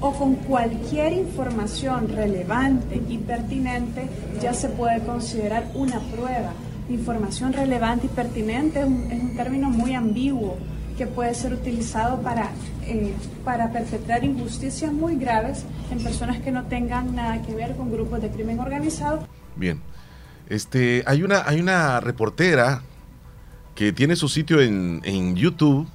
o 0.00 0.12
con 0.12 0.34
cualquier 0.34 1.12
información 1.12 2.08
relevante 2.08 3.00
y 3.08 3.18
pertinente 3.18 4.08
ya 4.40 4.52
se 4.52 4.68
puede 4.68 5.00
considerar 5.04 5.70
una 5.74 6.00
prueba. 6.00 6.52
Información 6.88 7.52
relevante 7.52 8.06
y 8.06 8.08
pertinente 8.10 8.80
es 8.80 8.86
un, 8.86 9.34
término 9.36 9.70
muy 9.70 9.94
ambiguo 9.94 10.56
que 10.96 11.06
puede 11.06 11.34
ser 11.34 11.52
utilizado 11.52 12.20
para, 12.22 12.50
eh, 12.86 13.12
para 13.44 13.70
perpetrar 13.70 14.24
injusticias 14.24 14.92
muy 14.92 15.16
graves 15.16 15.64
en 15.90 16.02
personas 16.02 16.40
que 16.40 16.50
no 16.50 16.64
tengan 16.64 17.14
nada 17.14 17.42
que 17.42 17.54
ver 17.54 17.76
con 17.76 17.90
grupos 17.90 18.22
de 18.22 18.30
crimen 18.30 18.60
organizado. 18.60 19.26
Bien. 19.56 19.80
Este, 20.48 21.02
hay 21.06 21.22
una, 21.22 21.42
hay 21.46 21.60
una 21.60 22.00
reportera 22.00 22.82
que 23.74 23.92
tiene 23.92 24.16
su 24.16 24.28
sitio 24.28 24.60
en, 24.60 25.00
en 25.04 25.34
YouTube. 25.34 25.86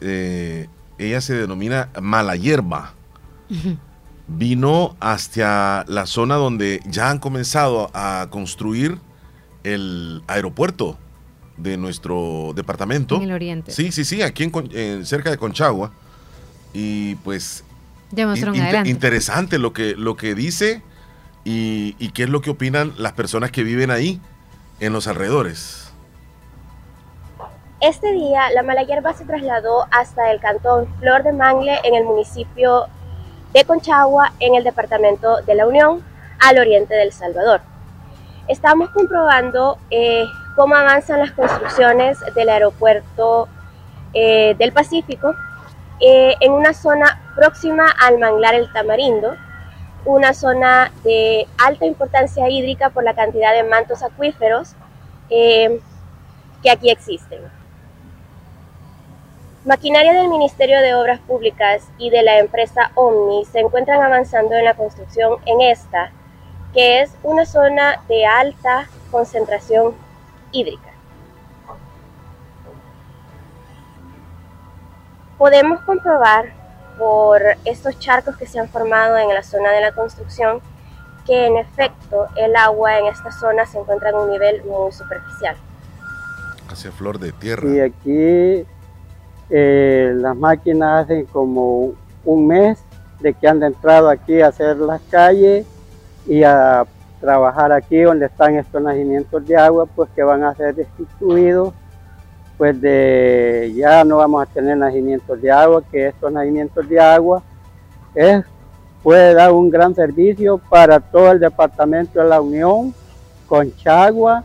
Eh, 0.00 0.66
ella 0.98 1.20
se 1.20 1.34
denomina 1.34 1.90
Mala 2.00 2.36
Hierba. 2.36 2.94
Vino 4.28 4.96
hasta 4.98 5.84
la 5.86 6.06
zona 6.06 6.34
donde 6.34 6.80
ya 6.86 7.10
han 7.10 7.18
comenzado 7.18 7.90
a 7.94 8.26
construir 8.30 8.98
el 9.62 10.22
aeropuerto 10.26 10.98
de 11.56 11.76
nuestro 11.76 12.52
departamento. 12.54 13.16
En 13.16 13.22
el 13.22 13.32
oriente. 13.32 13.70
Sí, 13.72 13.92
sí, 13.92 14.04
sí, 14.04 14.22
aquí 14.22 14.50
en, 14.72 15.06
cerca 15.06 15.30
de 15.30 15.38
Conchagua. 15.38 15.92
Y 16.72 17.14
pues... 17.16 17.64
Ya 18.12 18.32
interesante 18.84 19.58
lo 19.58 19.72
que, 19.72 19.96
lo 19.96 20.16
que 20.16 20.36
dice 20.36 20.80
y, 21.44 21.96
y 21.98 22.10
qué 22.10 22.22
es 22.22 22.30
lo 22.30 22.40
que 22.40 22.50
opinan 22.50 22.92
las 22.98 23.12
personas 23.12 23.50
que 23.50 23.64
viven 23.64 23.90
ahí, 23.90 24.20
en 24.80 24.92
los 24.92 25.06
alrededores. 25.06 25.85
Este 27.80 28.10
día, 28.12 28.48
la 28.54 28.62
mala 28.62 28.84
hierba 28.84 29.12
se 29.12 29.26
trasladó 29.26 29.86
hasta 29.90 30.32
el 30.32 30.40
cantón 30.40 30.88
Flor 30.98 31.22
de 31.22 31.32
Mangle 31.32 31.78
en 31.84 31.94
el 31.94 32.04
municipio 32.04 32.86
de 33.52 33.64
Conchagua, 33.66 34.32
en 34.40 34.54
el 34.54 34.64
departamento 34.64 35.42
de 35.42 35.54
la 35.54 35.66
Unión, 35.66 36.02
al 36.40 36.58
oriente 36.58 36.94
del 36.94 37.12
Salvador. 37.12 37.60
Estamos 38.48 38.88
comprobando 38.90 39.76
eh, 39.90 40.24
cómo 40.56 40.74
avanzan 40.74 41.20
las 41.20 41.32
construcciones 41.32 42.18
del 42.34 42.48
aeropuerto 42.48 43.46
eh, 44.14 44.54
del 44.58 44.72
Pacífico 44.72 45.34
eh, 46.00 46.34
en 46.40 46.52
una 46.52 46.72
zona 46.72 47.20
próxima 47.34 47.90
al 48.00 48.18
manglar 48.18 48.54
El 48.54 48.72
Tamarindo, 48.72 49.36
una 50.06 50.32
zona 50.32 50.92
de 51.04 51.46
alta 51.58 51.84
importancia 51.84 52.48
hídrica 52.48 52.88
por 52.88 53.04
la 53.04 53.12
cantidad 53.12 53.52
de 53.52 53.64
mantos 53.64 54.02
acuíferos 54.02 54.74
que 55.28 56.70
aquí 56.70 56.88
existen. 56.88 57.40
Maquinaria 59.66 60.12
del 60.12 60.28
Ministerio 60.28 60.80
de 60.80 60.94
Obras 60.94 61.18
Públicas 61.18 61.88
y 61.98 62.10
de 62.10 62.22
la 62.22 62.38
empresa 62.38 62.92
Omni 62.94 63.44
se 63.46 63.58
encuentran 63.58 64.00
avanzando 64.00 64.54
en 64.54 64.64
la 64.64 64.74
construcción 64.74 65.40
en 65.44 65.60
esta, 65.60 66.12
que 66.72 67.00
es 67.00 67.10
una 67.24 67.44
zona 67.44 68.00
de 68.06 68.24
alta 68.24 68.88
concentración 69.10 69.92
hídrica. 70.52 70.92
Podemos 75.36 75.80
comprobar 75.80 76.52
por 76.96 77.42
estos 77.64 77.98
charcos 77.98 78.36
que 78.36 78.46
se 78.46 78.60
han 78.60 78.68
formado 78.68 79.18
en 79.18 79.34
la 79.34 79.42
zona 79.42 79.72
de 79.72 79.80
la 79.80 79.90
construcción 79.90 80.60
que 81.26 81.44
en 81.44 81.56
efecto 81.56 82.28
el 82.36 82.54
agua 82.54 83.00
en 83.00 83.06
esta 83.06 83.32
zona 83.32 83.66
se 83.66 83.80
encuentra 83.80 84.10
en 84.10 84.14
un 84.14 84.30
nivel 84.30 84.62
muy 84.62 84.92
superficial. 84.92 85.56
Hacia 86.70 86.92
flor 86.92 87.18
de 87.18 87.32
tierra. 87.32 87.68
Y 87.68 87.80
aquí 87.80 88.64
eh, 89.50 90.12
las 90.16 90.36
máquinas 90.36 91.04
hacen 91.04 91.26
como 91.26 91.92
un 92.24 92.46
mes 92.46 92.78
de 93.20 93.32
que 93.32 93.48
han 93.48 93.62
entrado 93.62 94.08
aquí 94.08 94.40
a 94.40 94.48
hacer 94.48 94.76
las 94.76 95.00
calles 95.10 95.66
y 96.26 96.42
a 96.42 96.84
trabajar 97.20 97.72
aquí 97.72 98.00
donde 98.00 98.26
están 98.26 98.56
estos 98.56 98.82
nacimientos 98.82 99.46
de 99.46 99.56
agua, 99.56 99.86
pues 99.86 100.10
que 100.14 100.22
van 100.22 100.44
a 100.44 100.54
ser 100.54 100.74
destituidos, 100.74 101.72
pues 102.58 102.80
de 102.80 103.72
ya 103.74 104.04
no 104.04 104.18
vamos 104.18 104.42
a 104.42 104.46
tener 104.52 104.76
nacimientos 104.76 105.40
de 105.40 105.50
agua, 105.50 105.82
que 105.90 106.08
estos 106.08 106.30
nacimientos 106.32 106.88
de 106.88 107.00
agua 107.00 107.42
es, 108.14 108.44
puede 109.02 109.34
dar 109.34 109.52
un 109.52 109.70
gran 109.70 109.94
servicio 109.94 110.58
para 110.58 111.00
todo 111.00 111.30
el 111.32 111.40
departamento 111.40 112.20
de 112.20 112.28
la 112.28 112.40
Unión, 112.40 112.94
Conchagua 113.46 114.44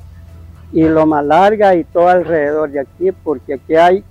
y 0.71 0.83
Loma 0.83 1.21
Larga 1.21 1.75
y 1.75 1.83
todo 1.83 2.07
alrededor 2.07 2.69
de 2.69 2.79
aquí, 2.79 3.11
porque 3.11 3.55
aquí 3.55 3.75
hay 3.75 4.03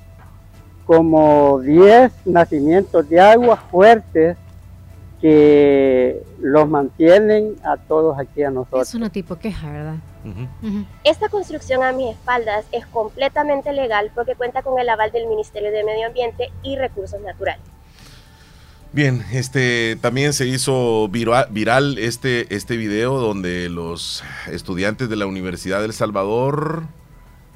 como 0.90 1.60
10 1.60 2.10
nacimientos 2.24 3.08
de 3.08 3.20
agua 3.20 3.56
fuertes 3.70 4.36
que 5.20 6.20
los 6.40 6.68
mantienen 6.68 7.54
a 7.62 7.76
todos 7.76 8.18
aquí 8.18 8.42
a 8.42 8.50
nosotros. 8.50 8.88
Es 8.88 8.94
una 8.96 9.08
tipo 9.08 9.36
queja, 9.36 9.70
¿verdad? 9.70 9.94
Esta 11.04 11.28
construcción 11.28 11.84
a 11.84 11.92
mis 11.92 12.10
espaldas 12.10 12.64
es 12.72 12.84
completamente 12.86 13.72
legal 13.72 14.10
porque 14.16 14.34
cuenta 14.34 14.62
con 14.62 14.80
el 14.80 14.88
aval 14.88 15.12
del 15.12 15.28
Ministerio 15.28 15.70
de 15.70 15.84
Medio 15.84 16.08
Ambiente 16.08 16.50
y 16.64 16.74
Recursos 16.74 17.20
Naturales. 17.20 17.62
Bien, 18.92 19.24
este 19.32 19.94
también 20.00 20.32
se 20.32 20.48
hizo 20.48 21.06
viral, 21.06 21.98
este, 21.98 22.52
este 22.52 22.76
video 22.76 23.20
donde 23.20 23.68
los 23.68 24.24
estudiantes 24.50 25.08
de 25.08 25.14
la 25.14 25.26
Universidad 25.26 25.82
del 25.82 25.92
Salvador 25.92 26.82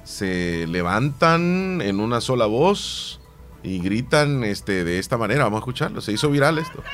se 0.05 0.69
levantan 0.69 1.81
en 1.83 1.99
una 1.99 2.21
sola 2.21 2.47
voz 2.47 3.19
y 3.65 3.81
gritan 3.81 4.45
este, 4.45 4.85
de 4.85 4.99
esta 4.99 5.17
manera. 5.17 5.45
Vamos 5.45 5.59
a 5.59 5.63
escucharlo. 5.63 6.01
Se 6.01 6.13
hizo 6.13 6.31
viral 6.31 6.59
esto. 6.59 6.85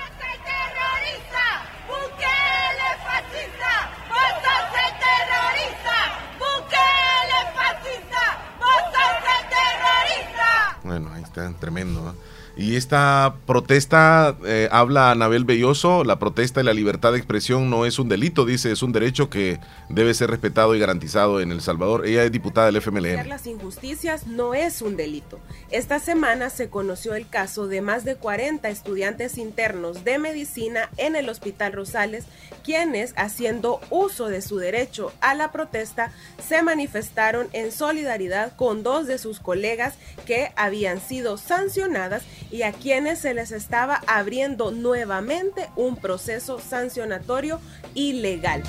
Bueno, 10.83 11.13
ahí 11.13 11.23
está, 11.23 11.53
tremendo. 11.61 12.17
Y 12.61 12.77
esta 12.77 13.37
protesta, 13.47 14.37
eh, 14.45 14.69
habla 14.71 15.13
Anabel 15.13 15.47
Belloso, 15.47 16.05
la 16.05 16.19
protesta 16.19 16.61
y 16.61 16.65
la 16.65 16.75
libertad 16.75 17.13
de 17.13 17.17
expresión 17.17 17.71
no 17.71 17.87
es 17.87 17.99
un 17.99 18.11
delito, 18.11 18.45
dice, 18.45 18.71
es 18.71 18.83
un 18.83 18.93
derecho 18.93 19.31
que 19.31 19.59
debe 19.89 20.13
ser 20.13 20.29
respetado 20.29 20.75
y 20.75 20.79
garantizado 20.79 21.41
en 21.41 21.53
El 21.53 21.63
Salvador. 21.63 22.05
Ella 22.05 22.23
es 22.23 22.31
diputada 22.31 22.67
del 22.67 22.77
FMLN. 22.77 23.27
Las 23.31 23.47
injusticias 23.47 24.27
no 24.27 24.53
es 24.53 24.83
un 24.83 24.99
delito. 24.99 25.41
Esta 25.71 26.01
semana 26.01 26.51
se 26.51 26.69
conoció 26.69 27.15
el 27.15 27.27
caso 27.27 27.67
de 27.67 27.81
más 27.81 28.05
de 28.05 28.17
40 28.17 28.69
estudiantes 28.69 29.39
internos 29.39 30.05
de 30.05 30.19
medicina 30.19 30.91
en 30.99 31.17
el 31.17 31.31
Hospital 31.31 31.73
Rosales, 31.73 32.27
quienes, 32.63 33.15
haciendo 33.17 33.81
uso 33.89 34.27
de 34.27 34.43
su 34.43 34.59
derecho 34.59 35.15
a 35.23 35.35
la 35.35 35.51
protesta, 35.51 36.13
se 36.47 36.63
manifestaron 36.63 37.49
en 37.55 37.73
solidaridad 37.73 38.55
con 38.55 38.83
dos 38.83 39.07
de 39.07 39.17
sus 39.17 39.41
colegas 39.41 39.95
que 40.27 40.53
habían 40.57 41.01
sido 41.01 41.39
sancionadas 41.39 42.23
y 42.51 42.63
a 42.63 42.73
quienes 42.73 43.21
se 43.21 43.35
les 43.35 43.53
estaba 43.53 44.01
abriendo 44.07 44.73
nuevamente 44.73 45.69
un 45.77 45.97
proceso 45.97 46.59
sancionatorio 46.59 47.61
ilegal. 47.95 48.63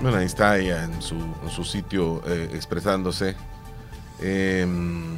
Bueno, 0.00 0.18
ahí 0.18 0.26
está 0.26 0.58
ella 0.58 0.84
en 0.84 1.02
su, 1.02 1.64
sitio 1.64 2.22
eh, 2.26 2.50
expresándose. 2.54 3.34
Em, 4.20 5.16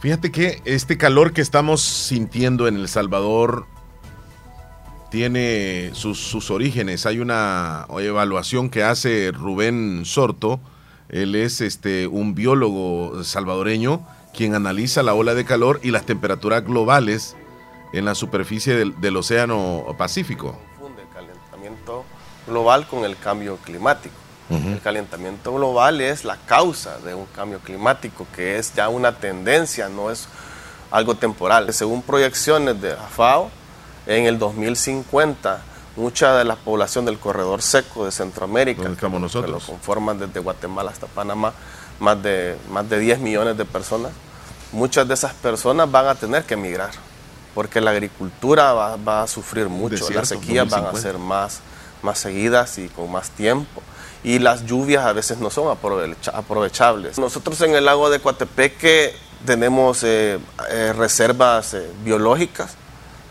fíjate 0.00 0.30
que 0.30 0.60
este 0.64 0.98
calor 0.98 1.32
que 1.32 1.40
estamos 1.40 1.80
sintiendo 1.80 2.68
en 2.68 2.76
El 2.76 2.88
Salvador 2.88 3.66
tiene 5.10 5.90
sus, 5.94 6.18
sus, 6.18 6.50
orígenes. 6.50 7.06
Hay 7.06 7.20
una 7.20 7.86
evaluación 7.98 8.68
que 8.68 8.82
hace 8.82 9.32
Rubén 9.32 10.04
Sorto. 10.04 10.60
Él 11.08 11.34
es 11.34 11.62
este, 11.62 12.06
un 12.06 12.34
biólogo 12.34 13.24
salvadoreño 13.24 14.06
quien 14.34 14.54
analiza 14.54 15.02
la 15.02 15.14
ola 15.14 15.34
de 15.34 15.44
calor 15.44 15.80
y 15.82 15.90
las 15.90 16.06
temperaturas 16.06 16.64
globales 16.64 17.36
en 17.92 18.04
la 18.04 18.14
superficie 18.14 18.74
del, 18.74 19.16
Océano 19.16 19.84
Pacífico. 19.98 20.58
Confunde 20.78 21.02
el 21.02 21.08
calentamiento 21.08 22.04
global 22.46 22.86
con 22.86 23.04
el 23.04 23.16
cambio 23.16 23.56
climático. 23.58 24.14
El 24.50 24.80
calentamiento 24.80 25.54
global 25.54 26.00
es 26.00 26.24
la 26.24 26.36
causa 26.36 26.98
de 26.98 27.14
un 27.14 27.26
cambio 27.26 27.60
climático 27.60 28.26
que 28.34 28.58
es 28.58 28.74
ya 28.74 28.88
una 28.88 29.12
tendencia, 29.12 29.88
no 29.88 30.10
es 30.10 30.26
algo 30.90 31.14
temporal. 31.14 31.72
Según 31.72 32.02
proyecciones 32.02 32.80
de 32.80 32.90
la 32.96 33.06
FAO, 33.06 33.48
en 34.06 34.26
el 34.26 34.40
2050 34.40 35.62
mucha 35.96 36.36
de 36.36 36.44
la 36.44 36.56
población 36.56 37.04
del 37.04 37.18
corredor 37.18 37.62
seco 37.62 38.04
de 38.04 38.10
Centroamérica, 38.10 38.82
que, 38.96 39.08
nosotros? 39.08 39.50
lo 39.50 39.60
conforman 39.60 40.18
desde 40.18 40.40
Guatemala 40.40 40.90
hasta 40.90 41.06
Panamá, 41.06 41.52
más 42.00 42.20
de, 42.22 42.56
más 42.70 42.88
de 42.88 42.98
10 42.98 43.20
millones 43.20 43.56
de 43.56 43.64
personas, 43.64 44.10
muchas 44.72 45.06
de 45.06 45.14
esas 45.14 45.34
personas 45.34 45.90
van 45.90 46.06
a 46.06 46.14
tener 46.14 46.44
que 46.44 46.54
emigrar, 46.54 46.90
porque 47.54 47.80
la 47.80 47.90
agricultura 47.90 48.72
va, 48.72 49.22
a 49.22 49.26
sufrir 49.26 49.68
mucho, 49.68 50.10
las 50.10 50.28
sequías 50.28 50.68
van 50.68 50.86
a 50.86 50.94
ser 50.94 51.18
más, 51.18 51.60
más 52.02 52.18
seguidas 52.18 52.78
y 52.78 52.88
con 52.88 53.12
más 53.12 53.30
tiempo, 53.30 53.82
y 54.24 54.38
las 54.38 54.66
lluvias 54.66 55.04
a 55.04 55.12
veces 55.12 55.38
no 55.38 55.50
son 55.50 55.76
aprovechables. 56.32 57.18
Nosotros 57.18 57.60
en 57.60 57.74
el 57.74 57.84
lago 57.84 58.10
de 58.10 58.20
Coatepeque 58.20 59.14
tenemos 59.46 60.02
eh, 60.02 60.38
eh, 60.70 60.92
reservas 60.94 61.74
eh, 61.74 61.90
biológicas 62.04 62.74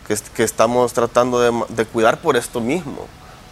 que, 0.06 0.16
que, 0.34 0.42
estamos 0.42 0.92
tratando 0.92 1.40
de, 1.40 1.64
de 1.68 1.84
cuidar 1.84 2.20
por 2.20 2.36
esto 2.36 2.60
mismo 2.60 3.06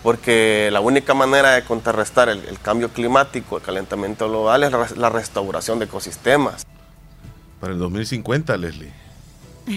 porque 0.09 0.71
la 0.73 0.81
única 0.81 1.12
manera 1.12 1.51
de 1.51 1.64
contrarrestar 1.64 2.31
el, 2.31 2.59
cambio 2.61 2.88
climático, 2.88 3.59
el 3.59 3.62
calentamiento 3.62 4.27
global, 4.27 4.64
es 4.64 4.97
la 4.97 5.11
restauración 5.11 5.79
de 5.79 5.85
ecosistemas. 5.85 6.66
Para 7.61 7.75
el 7.75 7.79
2050, 7.79 8.57
Leslie, 8.57 8.90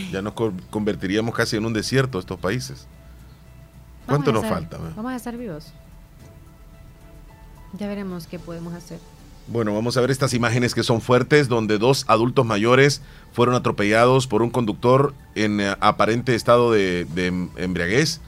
ya 0.10 0.22
nos 0.22 0.34
convertiríamos 0.70 1.36
casi 1.36 1.58
en 1.58 1.66
un 1.66 1.74
desierto 1.74 2.18
estos 2.18 2.40
países. 2.40 2.88
¿Cuánto 4.06 4.32
nos 4.32 4.46
falta? 4.46 4.78
Vamos 4.96 5.12
a 5.12 5.18
estar 5.18 5.36
vivos. 5.36 5.74
Ya 7.78 7.90
veremos 7.90 8.26
qué 8.26 8.40
podemos 8.40 8.74
hacer. 8.74 9.00
Bueno, 9.48 9.74
vamos 9.74 9.98
a 9.98 10.02
ver 10.02 10.12
estas 10.12 10.34
imágenes 10.34 10.74
que 10.74 10.84
son 10.84 11.02
fuertes, 11.02 11.50
donde 11.50 11.78
dos 11.78 12.06
adultos 12.08 12.46
mayores 12.46 13.02
fueron 13.34 13.54
atropellados 13.54 14.28
por 14.28 14.44
un 14.44 14.50
conductor 14.50 15.14
en 15.36 15.60
eh, 15.60 15.76
aparente 15.82 16.36
estado 16.36 16.72
de, 16.72 17.06
embriaguez. 17.58 18.22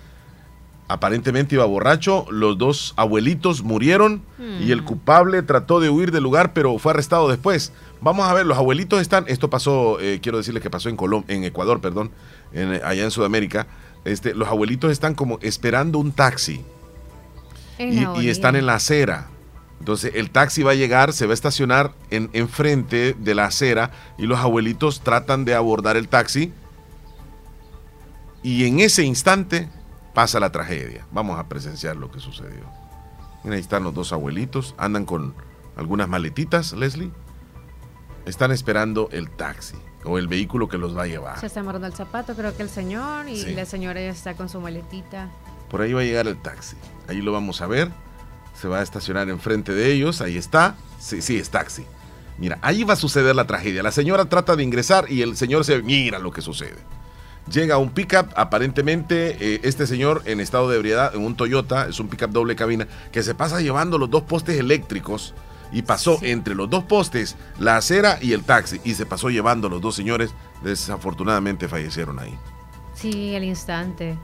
Aparentemente 0.87 1.55
iba 1.55 1.65
borracho, 1.65 2.25
los 2.29 2.57
dos 2.57 2.93
abuelitos 2.97 3.63
murieron 3.63 4.21
y 4.59 4.71
el 4.71 4.81
hmm. 4.81 4.85
culpable 4.85 5.41
trató 5.41 5.79
de 5.79 5.89
huir 5.89 6.11
del 6.11 6.23
lugar, 6.23 6.53
pero 6.53 6.77
fue 6.77 6.91
arrestado 6.91 7.29
después. 7.29 7.71
Vamos 8.01 8.27
a 8.27 8.33
ver, 8.33 8.45
los 8.45 8.57
abuelitos 8.57 9.01
están, 9.01 9.25
esto 9.27 9.49
pasó, 9.49 9.99
eh, 9.99 10.19
quiero 10.21 10.37
decirles 10.37 10.61
que 10.61 10.69
pasó 10.69 10.89
en 10.89 10.97
en 11.27 11.43
Ecuador, 11.45 11.79
perdón, 11.79 12.11
allá 12.83 13.03
en 13.03 13.11
Sudamérica. 13.11 13.67
Este, 14.03 14.35
los 14.35 14.49
abuelitos 14.49 14.91
están 14.91 15.15
como 15.15 15.39
esperando 15.41 15.99
un 15.99 16.11
taxi 16.11 16.61
y 17.79 18.27
están 18.27 18.55
en 18.55 18.65
la 18.65 18.75
acera 18.75 19.29
entonces 19.83 20.13
el 20.15 20.29
taxi 20.29 20.63
va 20.63 20.71
a 20.71 20.75
llegar, 20.75 21.11
se 21.11 21.25
va 21.25 21.31
a 21.31 21.33
estacionar 21.33 21.91
en, 22.09 22.29
enfrente 22.31 23.17
de 23.19 23.35
la 23.35 23.47
acera 23.47 23.91
y 24.17 24.27
los 24.27 24.39
abuelitos 24.39 25.01
tratan 25.01 25.43
de 25.43 25.55
abordar 25.55 25.97
el 25.97 26.07
taxi 26.07 26.53
y 28.43 28.65
en 28.65 28.79
ese 28.79 29.03
instante 29.03 29.67
pasa 30.13 30.39
la 30.39 30.51
tragedia. 30.51 31.05
Vamos 31.11 31.39
a 31.39 31.47
presenciar 31.47 31.95
lo 31.95 32.11
que 32.11 32.19
sucedió. 32.19 32.63
ahí 33.43 33.59
están 33.59 33.83
los 33.83 33.93
dos 33.93 34.13
abuelitos, 34.13 34.75
andan 34.77 35.05
con 35.05 35.33
algunas 35.75 36.07
maletitas, 36.07 36.73
Leslie. 36.73 37.11
Están 38.25 38.51
esperando 38.51 39.09
el 39.11 39.29
taxi 39.29 39.75
o 40.05 40.17
el 40.17 40.27
vehículo 40.27 40.69
que 40.69 40.77
los 40.77 40.97
va 40.97 41.03
a 41.03 41.07
llevar. 41.07 41.39
Se 41.39 41.47
está 41.47 41.59
amarrando 41.59 41.87
el 41.87 41.93
zapato, 41.93 42.35
creo 42.35 42.55
que 42.55 42.63
el 42.63 42.69
señor, 42.69 43.27
y 43.27 43.53
la 43.53 43.65
señora 43.65 43.99
ya 43.99 44.09
está 44.09 44.35
con 44.35 44.47
su 44.47 44.61
maletita. 44.61 45.29
Por 45.69 45.81
ahí 45.81 45.93
va 45.93 46.01
a 46.01 46.03
llegar 46.05 46.27
el 46.27 46.41
taxi. 46.41 46.77
Ahí 47.07 47.21
lo 47.21 47.31
vamos 47.33 47.61
a 47.61 47.67
ver 47.67 47.91
se 48.59 48.67
va 48.67 48.79
a 48.79 48.83
estacionar 48.83 49.29
enfrente 49.29 49.73
de 49.73 49.91
ellos, 49.91 50.21
ahí 50.21 50.37
está, 50.37 50.75
sí, 50.99 51.21
sí, 51.21 51.37
es 51.37 51.49
taxi. 51.49 51.85
Mira, 52.37 52.59
ahí 52.61 52.83
va 52.83 52.93
a 52.93 52.97
suceder 52.97 53.35
la 53.35 53.45
tragedia. 53.45 53.83
La 53.83 53.91
señora 53.91 54.25
trata 54.25 54.55
de 54.55 54.63
ingresar 54.63 55.11
y 55.11 55.21
el 55.21 55.37
señor 55.37 55.65
se 55.65 55.81
mira 55.81 56.17
lo 56.19 56.31
que 56.31 56.41
sucede. 56.41 56.77
Llega 57.51 57.77
un 57.77 57.89
pickup, 57.89 58.29
aparentemente 58.35 59.37
eh, 59.39 59.61
este 59.63 59.85
señor 59.85 60.21
en 60.25 60.39
estado 60.39 60.69
de 60.69 60.77
ebriedad, 60.77 61.13
en 61.13 61.25
un 61.25 61.35
Toyota, 61.35 61.87
es 61.87 61.99
un 61.99 62.07
pickup 62.07 62.31
doble 62.31 62.55
cabina, 62.55 62.87
que 63.11 63.21
se 63.21 63.35
pasa 63.35 63.59
llevando 63.59 63.97
los 63.97 64.09
dos 64.09 64.23
postes 64.23 64.57
eléctricos 64.57 65.33
y 65.73 65.81
pasó 65.81 66.19
entre 66.21 66.55
los 66.55 66.69
dos 66.69 66.83
postes, 66.85 67.35
la 67.59 67.77
acera 67.77 68.17
y 68.21 68.33
el 68.33 68.43
taxi, 68.43 68.79
y 68.83 68.93
se 68.93 69.05
pasó 69.05 69.29
llevando 69.29 69.67
los 69.67 69.81
dos 69.81 69.95
señores, 69.95 70.33
desafortunadamente 70.63 71.67
fallecieron 71.67 72.19
ahí. 72.19 72.33
Sí, 72.93 73.35
al 73.35 73.43
instante. 73.43 74.15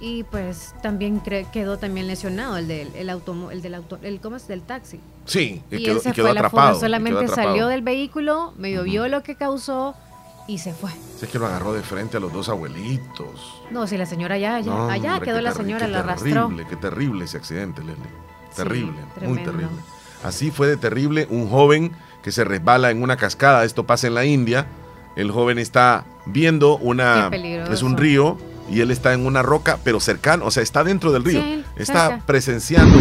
Y 0.00 0.22
pues 0.24 0.74
también 0.82 1.20
quedó 1.20 1.76
también 1.76 2.06
lesionado 2.06 2.56
el 2.56 2.68
del 2.68 2.94
el 2.94 3.10
auto, 3.10 3.50
el 3.50 3.62
del 3.62 3.74
auto, 3.74 3.98
el 4.02 4.20
¿cómo 4.20 4.36
es? 4.36 4.46
del 4.46 4.62
taxi. 4.62 5.00
Sí, 5.24 5.62
y, 5.70 5.84
quedó, 5.84 6.00
quedó 6.00 6.30
atrapado. 6.30 6.78
solamente 6.78 7.28
salió 7.28 7.66
del 7.66 7.82
vehículo, 7.82 8.54
medio 8.56 8.84
vio 8.84 9.08
lo 9.08 9.22
que 9.22 9.34
causó 9.34 9.94
y 10.48 10.58
se 10.58 10.72
fue. 10.72 10.90
es 11.22 11.28
que 11.28 11.38
lo 11.38 11.46
agarró 11.46 11.74
de 11.74 11.82
frente 11.82 12.16
a 12.16 12.20
los 12.20 12.32
dos 12.32 12.48
abuelitos. 12.48 13.62
No, 13.70 13.86
si 13.86 13.98
la 13.98 14.06
señora 14.06 14.38
ya, 14.38 14.56
allá 14.56 15.20
quedó 15.20 15.40
la 15.40 15.52
señora, 15.52 15.86
la 15.86 16.00
arrastró. 16.00 16.48
Terrible, 16.48 16.66
qué 16.68 16.76
terrible 16.76 17.24
ese 17.26 17.36
accidente, 17.36 17.82
Leslie. 17.84 18.08
Terrible, 18.56 18.96
muy 19.20 19.38
terrible. 19.44 19.68
Así 20.24 20.50
fue 20.50 20.66
de 20.66 20.78
terrible 20.78 21.28
un 21.30 21.48
joven 21.48 21.92
que 22.22 22.32
se 22.32 22.44
resbala 22.44 22.90
en 22.90 23.02
una 23.02 23.16
cascada, 23.16 23.64
esto 23.64 23.84
pasa 23.84 24.06
en 24.06 24.14
la 24.14 24.24
India. 24.24 24.66
El 25.16 25.30
joven 25.30 25.58
está 25.58 26.06
viendo 26.26 26.78
una 26.78 27.28
es 27.70 27.82
un 27.82 27.96
río 27.96 28.38
y 28.70 28.80
él 28.80 28.90
está 28.90 29.12
en 29.12 29.26
una 29.26 29.42
roca, 29.42 29.78
pero 29.84 30.00
cercano, 30.00 30.46
o 30.46 30.50
sea, 30.50 30.62
está 30.62 30.82
dentro 30.82 31.12
del 31.12 31.24
río. 31.24 31.42
está 31.76 32.22
presenciando 32.24 32.98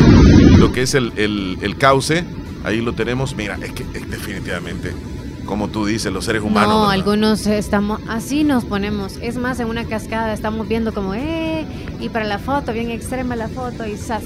lo 0.58 0.72
que 0.74 0.82
es 0.82 0.96
el, 0.96 1.76
cauce. 1.80 2.26
Ahí 2.66 2.82
lo 2.82 2.94
tenemos. 2.94 3.36
Mira, 3.36 3.58
es 3.62 3.72
que 3.72 3.86
definitivamente, 3.86 4.94
como 5.48 5.70
tú 5.70 5.88
dices, 5.88 6.14
los 6.14 6.26
seres 6.26 6.44
humanos. 6.44 6.70
No, 6.70 6.90
algunos 6.92 7.48
estamos, 7.48 8.00
así 8.08 8.44
nos 8.44 8.66
ponemos. 8.66 9.18
Es 9.22 9.38
más, 9.38 9.60
en 9.60 9.68
una 9.68 9.86
cascada 9.86 10.32
estamos 10.34 10.68
viendo 10.68 10.94
como, 10.94 11.16
eh, 11.16 11.66
y 12.00 12.10
para 12.10 12.26
la 12.26 12.38
foto, 12.38 12.74
bien 12.74 12.92
extrema 12.92 13.36
la 13.36 13.48
foto, 13.48 13.88
y 13.88 13.98
sas. 13.98 14.24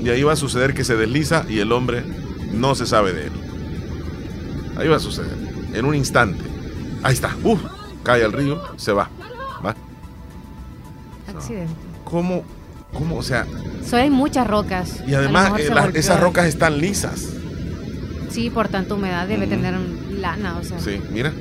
Y 0.00 0.10
ahí 0.10 0.22
va 0.22 0.34
a 0.34 0.36
suceder 0.36 0.74
que 0.74 0.84
se 0.84 0.94
desliza 0.94 1.44
y 1.48 1.58
el 1.58 1.72
hombre 1.72 2.04
no 2.52 2.76
se 2.76 2.86
sabe 2.86 3.12
de 3.12 3.26
él. 3.26 3.32
Ahí 4.76 4.86
va 4.86 4.96
a 4.96 5.00
suceder, 5.00 5.36
en 5.74 5.84
un 5.84 5.96
instante. 5.96 6.44
Ahí 7.02 7.14
está, 7.14 7.34
¡Uf! 7.42 7.60
cae 8.04 8.24
al 8.24 8.32
río, 8.32 8.62
se 8.76 8.92
va. 8.92 9.10
Va. 9.64 9.74
¿Cómo? 12.04 12.44
¿Cómo? 12.92 13.16
O 13.16 13.22
sea. 13.22 13.46
So, 13.84 13.96
hay 13.96 14.10
muchas 14.10 14.46
rocas. 14.46 15.02
Y 15.06 15.14
además, 15.14 15.52
eh, 15.58 15.70
esas 15.94 16.20
rocas 16.20 16.46
están 16.46 16.78
lisas. 16.78 17.28
Sí, 18.30 18.50
por 18.50 18.68
tanta 18.68 18.94
humedad 18.94 19.26
debe 19.26 19.46
tener 19.46 19.74
lana, 20.18 20.58
o 20.58 20.64
sea. 20.64 20.78
Sí, 20.78 21.00
mira. 21.10 21.32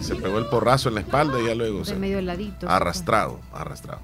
Se, 0.00 0.14
pegó 0.14 0.38
el 0.38 0.46
porrazo 0.46 0.88
en 0.88 0.94
la 0.94 1.00
espalda 1.00 1.40
y 1.40 1.46
ya 1.46 1.54
luego. 1.54 1.82
De 1.82 1.96
medio 1.96 2.18
heladito. 2.18 2.68
Arrastrado, 2.68 3.40
arrastrado. 3.52 4.00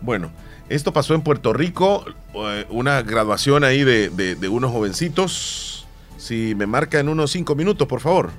Bueno, 0.00 0.30
esto 0.70 0.94
pasó 0.94 1.14
en 1.14 1.20
Puerto 1.20 1.52
Rico, 1.52 2.06
eh, 2.34 2.66
una 2.70 3.02
graduación 3.02 3.62
ahí 3.62 3.84
de, 3.84 4.08
de 4.08 4.48
unos 4.48 4.70
jovencitos. 4.70 5.86
Si 6.16 6.54
me 6.54 6.66
marca 6.66 7.00
en 7.00 7.10
unos 7.10 7.32
cinco 7.32 7.54
minutos, 7.54 7.86
por 7.86 8.00
favor. 8.00 8.30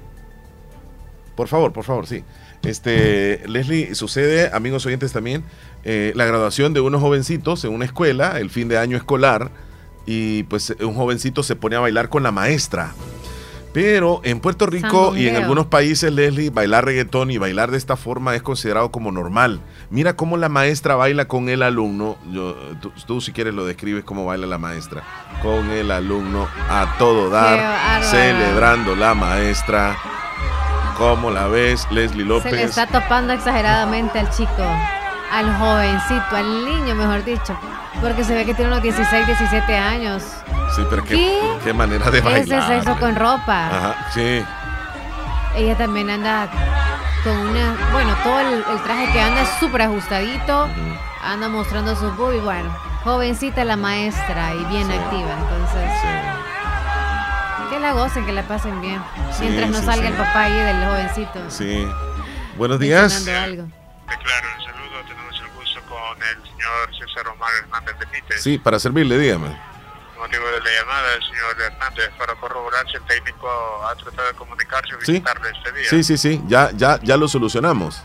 Por 1.36 1.48
favor, 1.48 1.74
por 1.74 1.84
favor, 1.84 2.08
sí. 2.08 2.24
Este, 2.64 3.42
Leslie, 3.48 3.94
sucede, 3.94 4.50
amigos 4.54 4.86
oyentes 4.86 5.12
también, 5.12 5.44
eh, 5.84 6.14
la 6.16 6.26
graduación 6.26 6.74
de 6.74 6.80
unos 6.80 7.02
jovencitos 7.02 7.66
en 7.66 7.74
una 7.74 7.84
escuela, 7.84 8.40
el 8.40 8.50
fin 8.50 8.70
de 8.70 8.78
año 8.78 8.96
escolar, 8.96 9.52
y 10.06 10.44
pues 10.44 10.76
un 10.82 10.96
jovencito 10.96 11.44
se 11.44 11.56
pone 11.56 11.76
a 11.76 11.80
bailar 11.80 12.10
con 12.10 12.24
la 12.24 12.32
maestra. 12.32 12.94
Pero 13.74 14.22
en 14.24 14.40
Puerto 14.40 14.68
Rico 14.68 15.16
y 15.18 15.28
en 15.28 15.36
algunos 15.36 15.66
países, 15.66 16.14
Leslie, 16.14 16.52
bailar 16.52 16.86
reggaetón 16.86 17.32
y 17.32 17.40
bailar 17.40 17.72
de 17.72 17.80
esta 17.80 17.98
forma 17.98 18.36
es 18.36 18.44
considerado 18.44 18.92
como 18.92 19.12
normal. 19.12 19.62
Mira 19.90 20.16
cómo 20.16 20.38
la 20.38 20.48
maestra 20.48 20.96
baila 20.96 21.26
con 21.26 21.50
el 21.50 21.64
alumno. 21.64 22.16
Yo, 22.32 22.56
tú, 23.08 23.20
si 23.20 23.32
quieres 23.32 23.56
lo 23.56 23.66
describes 23.66 24.04
cómo 24.04 24.26
baila 24.26 24.46
la 24.46 24.60
maestra. 24.60 25.02
Con 25.42 25.72
el 25.72 25.90
alumno 25.90 26.48
a 26.70 26.96
todo 27.00 27.32
dar, 27.32 28.04
celebrando 28.04 28.96
la 28.96 29.16
maestra. 29.16 29.98
¿Cómo 31.00 31.32
la 31.32 31.48
ves, 31.48 31.88
Leslie 31.90 32.26
López? 32.26 32.52
Se 32.52 32.56
le 32.56 32.64
está 32.64 32.86
topando 32.86 33.34
exageradamente 33.34 34.20
al 34.20 34.30
chico, 34.30 34.64
al 35.34 35.58
jovencito, 35.58 36.36
al 36.36 36.66
niño, 36.66 36.94
mejor 36.96 37.24
dicho. 37.24 37.58
Porque 38.02 38.24
se 38.24 38.36
ve 38.36 38.46
que 38.46 38.54
tiene 38.54 38.72
unos 38.72 38.84
16, 38.84 39.26
17 39.26 39.76
años. 39.76 40.24
Sí, 40.76 40.84
pero 40.90 41.04
qué, 41.04 41.40
¿Qué? 41.64 41.74
manera 41.74 42.12
de 42.12 42.22
bailar. 42.22 42.60
Ese 42.60 42.76
sexo 42.76 43.00
con 43.00 43.16
ropa. 43.16 43.68
Ajá, 43.68 43.96
sí. 44.14 44.44
Ella 45.56 45.76
también 45.76 46.10
anda 46.10 46.50
con 47.24 47.36
una. 47.36 47.76
Bueno, 47.92 48.16
todo 48.24 48.40
el, 48.40 48.64
traje 48.84 49.12
que 49.12 49.22
anda 49.22 49.42
es 49.42 49.50
súper 49.60 49.84
ajustadito. 49.84 50.70
Anda 51.24 51.48
mostrando 51.50 51.96
sus 51.96 52.12
y 52.36 52.40
Bueno, 52.40 52.76
jovencita 53.04 53.64
la 53.64 53.78
maestra 53.78 54.54
y 54.54 54.66
bien 54.66 54.92
activa. 54.92 55.32
Entonces. 55.32 55.92
Sí 56.02 56.44
que 57.74 57.80
la 57.80 57.94
gocen, 57.94 58.26
que 58.26 58.34
la 58.34 58.44
pasen 58.44 58.82
bien. 58.82 59.02
mientras 59.40 59.70
no 59.72 59.82
salga 59.82 60.10
el 60.10 60.14
papá 60.14 60.44
ahí 60.44 60.54
del 60.54 60.86
jovencito. 60.86 61.50
Sí. 61.50 61.88
Buenos 62.56 62.80
días. 62.80 63.28
Algo. 63.28 63.68
Claro, 64.06 64.48
con 66.14 66.24
el 66.24 66.44
señor 66.44 66.96
César 66.98 67.28
Omar 67.28 67.52
Hernández 67.60 67.98
Benítez. 68.00 68.42
Sí, 68.42 68.58
para 68.58 68.80
servirle, 68.80 69.18
dígame. 69.18 69.60
Motivo 70.18 70.46
de 70.46 70.60
la 70.62 70.72
llamada, 70.80 71.14
el 71.16 71.24
señor 71.24 71.62
Hernández, 71.62 72.10
para 72.18 72.36
corroborar 72.36 72.88
si 72.90 72.98
el 72.98 73.04
técnico 73.06 73.50
ha 73.88 73.96
tratado 73.96 74.28
de 74.28 74.34
comunicarse 74.36 74.96
o 74.96 75.00
visitarle 75.00 75.50
este 75.50 75.72
día. 75.74 75.90
Sí, 75.90 76.04
sí, 76.04 76.18
sí, 76.18 76.42
ya, 76.48 76.72
ya, 76.74 77.00
ya 77.02 77.18
lo 77.18 77.28
solucionamos. 77.28 78.02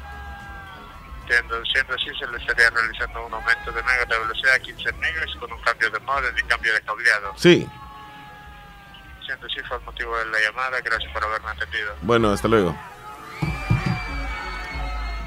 Entiendo, 1.21 1.63
siendo 1.67 1.95
así, 1.95 2.07
se 2.19 2.27
le 2.27 2.39
estaría 2.39 2.71
realizando 2.71 3.27
un 3.27 3.35
aumento 3.35 3.71
de 3.71 3.83
mega 3.83 4.05
de 4.07 4.19
velocidad 4.19 4.55
a 4.55 4.59
15 4.59 4.93
megas 4.95 5.27
con 5.39 5.53
un 5.53 5.61
cambio 5.61 5.91
de 5.91 6.01
modem 6.01 6.37
y 6.37 6.43
cambio 6.45 6.73
de 6.73 6.81
cableado. 6.81 7.35
Sí 7.37 7.69
sí 9.49 9.61
fue 9.69 9.77
el 9.77 9.85
motivo 9.85 10.17
de 10.17 10.27
la 10.27 10.41
llamada. 10.41 10.81
Gracias 10.81 11.13
por 11.13 11.25
haberme 11.25 11.51
atendido. 11.51 11.95
Bueno, 12.03 12.31
hasta 12.31 12.49
luego. 12.49 12.77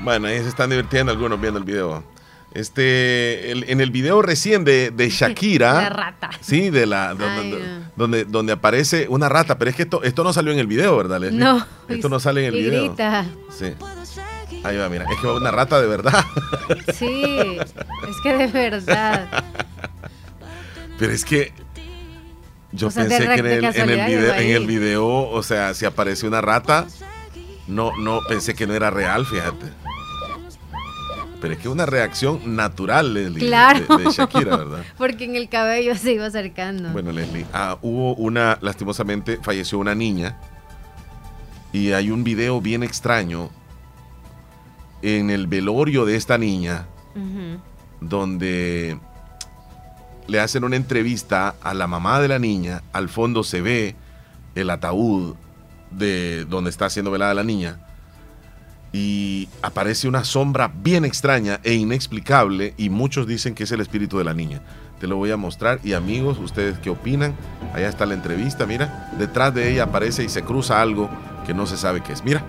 Bueno, 0.02 0.28
ahí 0.28 0.40
se 0.40 0.50
están 0.50 0.70
divirtiendo 0.70 1.12
algunos 1.12 1.40
viendo 1.40 1.60
el 1.60 1.66
video. 1.66 2.04
Este, 2.54 3.52
en 3.52 3.80
el 3.80 3.92
video 3.92 4.22
recién 4.22 4.64
de, 4.66 4.92
de 4.92 5.10
Shakira. 5.10 5.74
La 5.74 5.90
rata. 5.90 6.30
Sí, 6.42 6.70
de 6.70 6.86
la. 6.86 7.16
Donde, 7.96 8.26
donde, 8.26 8.54
aparece 8.54 9.08
una 9.10 9.30
rata. 9.30 9.58
Pero 9.58 9.72
es 9.72 9.78
que 9.78 9.84
esto, 9.84 10.04
esto 10.04 10.24
no 10.24 10.34
salió 10.34 10.52
en 10.52 10.60
el 10.60 10.68
video, 10.68 10.98
¿verdad, 10.98 11.20
Leslie? 11.20 11.40
No. 11.40 11.66
Esto 11.88 12.10
no 12.10 12.20
sale 12.20 12.48
en 12.48 12.54
el 12.54 12.62
video. 12.62 12.84
Grita. 12.88 13.26
Sí. 13.58 13.74
Ahí 14.64 14.78
va, 14.78 14.90
mira, 14.90 15.06
es 15.12 15.20
que 15.20 15.28
va 15.28 15.36
una 15.36 15.52
rata 15.52 15.82
de 15.82 15.88
verdad. 15.88 16.24
Sí, 16.94 17.58
es 17.60 18.16
que 18.24 18.38
de 18.38 18.48
verdad. 18.48 19.44
Pero 20.98 21.12
es 21.12 21.26
que 21.26 21.52
yo 22.72 22.90
pensé 22.90 23.18
que 23.18 23.34
en 23.34 23.46
el, 23.46 23.66
en 23.66 23.90
el, 23.90 24.06
video, 24.06 24.36
en 24.36 24.50
el 24.52 24.66
video, 24.68 25.30
o 25.30 25.44
sea, 25.44 25.74
si 25.74 25.86
aparece 25.86 26.28
una 26.28 26.42
rata, 26.42 26.88
no, 27.68 27.98
no, 27.98 28.22
pensé 28.28 28.54
que 28.54 28.68
no 28.68 28.74
era 28.74 28.90
real, 28.90 29.26
fíjate. 29.26 29.66
Pero 31.42 31.56
es 31.56 31.60
que 31.60 31.68
una 31.68 31.88
reacción 31.88 32.56
natural, 32.56 33.16
Leslie, 33.16 33.48
claro. 33.48 33.98
de, 33.98 34.12
Shakira, 34.12 34.58
¿verdad? 34.58 34.86
Porque 34.98 35.26
en 35.26 35.36
el 35.36 35.50
cabello 35.50 35.96
se 35.96 36.14
iba 36.14 36.28
acercando. 36.28 36.90
Bueno, 36.92 37.12
Leslie, 37.12 37.48
ah, 37.52 37.80
hubo 37.82 38.14
una, 38.14 38.60
lastimosamente, 38.62 39.40
falleció 39.42 39.80
una 39.80 39.96
niña 39.96 40.38
y 41.74 41.94
hay 41.94 42.12
un 42.12 42.24
video 42.24 42.62
bien 42.62 42.84
extraño 42.84 43.50
en 45.02 45.32
el 45.32 45.48
velorio 45.48 46.06
de 46.06 46.16
esta 46.16 46.38
niña, 46.38 46.86
donde 48.00 49.00
le 50.28 50.40
hacen 50.40 50.64
una 50.64 50.76
entrevista 50.76 51.56
a 51.64 51.74
la 51.74 51.88
mamá 51.88 52.20
de 52.20 52.28
la 52.28 52.38
niña, 52.38 52.84
al 52.94 53.10
fondo 53.10 53.44
se 53.44 53.62
ve 53.62 53.96
el 54.54 54.70
ataúd 54.70 55.36
de 55.90 56.46
donde 56.46 56.70
está 56.70 56.88
siendo 56.92 57.10
velada 57.10 57.34
la 57.34 57.44
niña 57.44 57.80
y 58.94 59.48
aparece 59.62 60.08
una 60.08 60.24
sombra 60.24 60.72
bien 60.74 61.06
extraña 61.06 61.60
e 61.64 61.74
inexplicable 61.74 62.74
y 62.78 62.90
muchos 62.90 63.26
dicen 63.26 63.56
que 63.56 63.64
es 63.64 63.72
el 63.72 63.82
espíritu 63.82 64.18
de 64.18 64.26
la 64.26 64.34
niña. 64.34 64.62
Te 65.00 65.08
lo 65.08 65.16
voy 65.16 65.32
a 65.32 65.38
mostrar 65.38 65.80
y 65.84 65.94
amigos, 65.94 66.38
ustedes 66.40 66.78
qué 66.80 66.90
opinan. 66.90 67.34
Allá 67.74 67.90
está 67.90 68.06
la 68.06 68.14
entrevista, 68.14 68.66
mira, 68.66 69.10
detrás 69.18 69.54
de 69.54 69.72
ella 69.72 69.84
aparece 69.84 70.24
y 70.24 70.30
se 70.30 70.44
cruza 70.44 70.82
algo 70.82 71.10
que 71.46 71.54
no 71.54 71.66
se 71.66 71.78
sabe 71.78 72.02
qué 72.02 72.14
es. 72.14 72.24
Mira, 72.24 72.44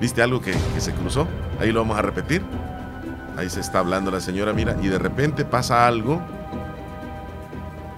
¿viste 0.00 0.22
algo 0.22 0.40
que, 0.40 0.54
se 0.78 0.92
cruzó? 0.92 1.26
Ahí 1.60 1.72
lo 1.72 1.80
vamos 1.80 1.98
a 1.98 2.02
repetir. 2.02 2.42
Ahí 3.36 3.50
se 3.50 3.60
está 3.60 3.80
hablando 3.80 4.10
la 4.10 4.20
señora, 4.20 4.52
mira, 4.52 4.76
y 4.82 4.88
de 4.88 4.98
repente 4.98 5.44
pasa 5.44 5.86
algo 5.86 6.22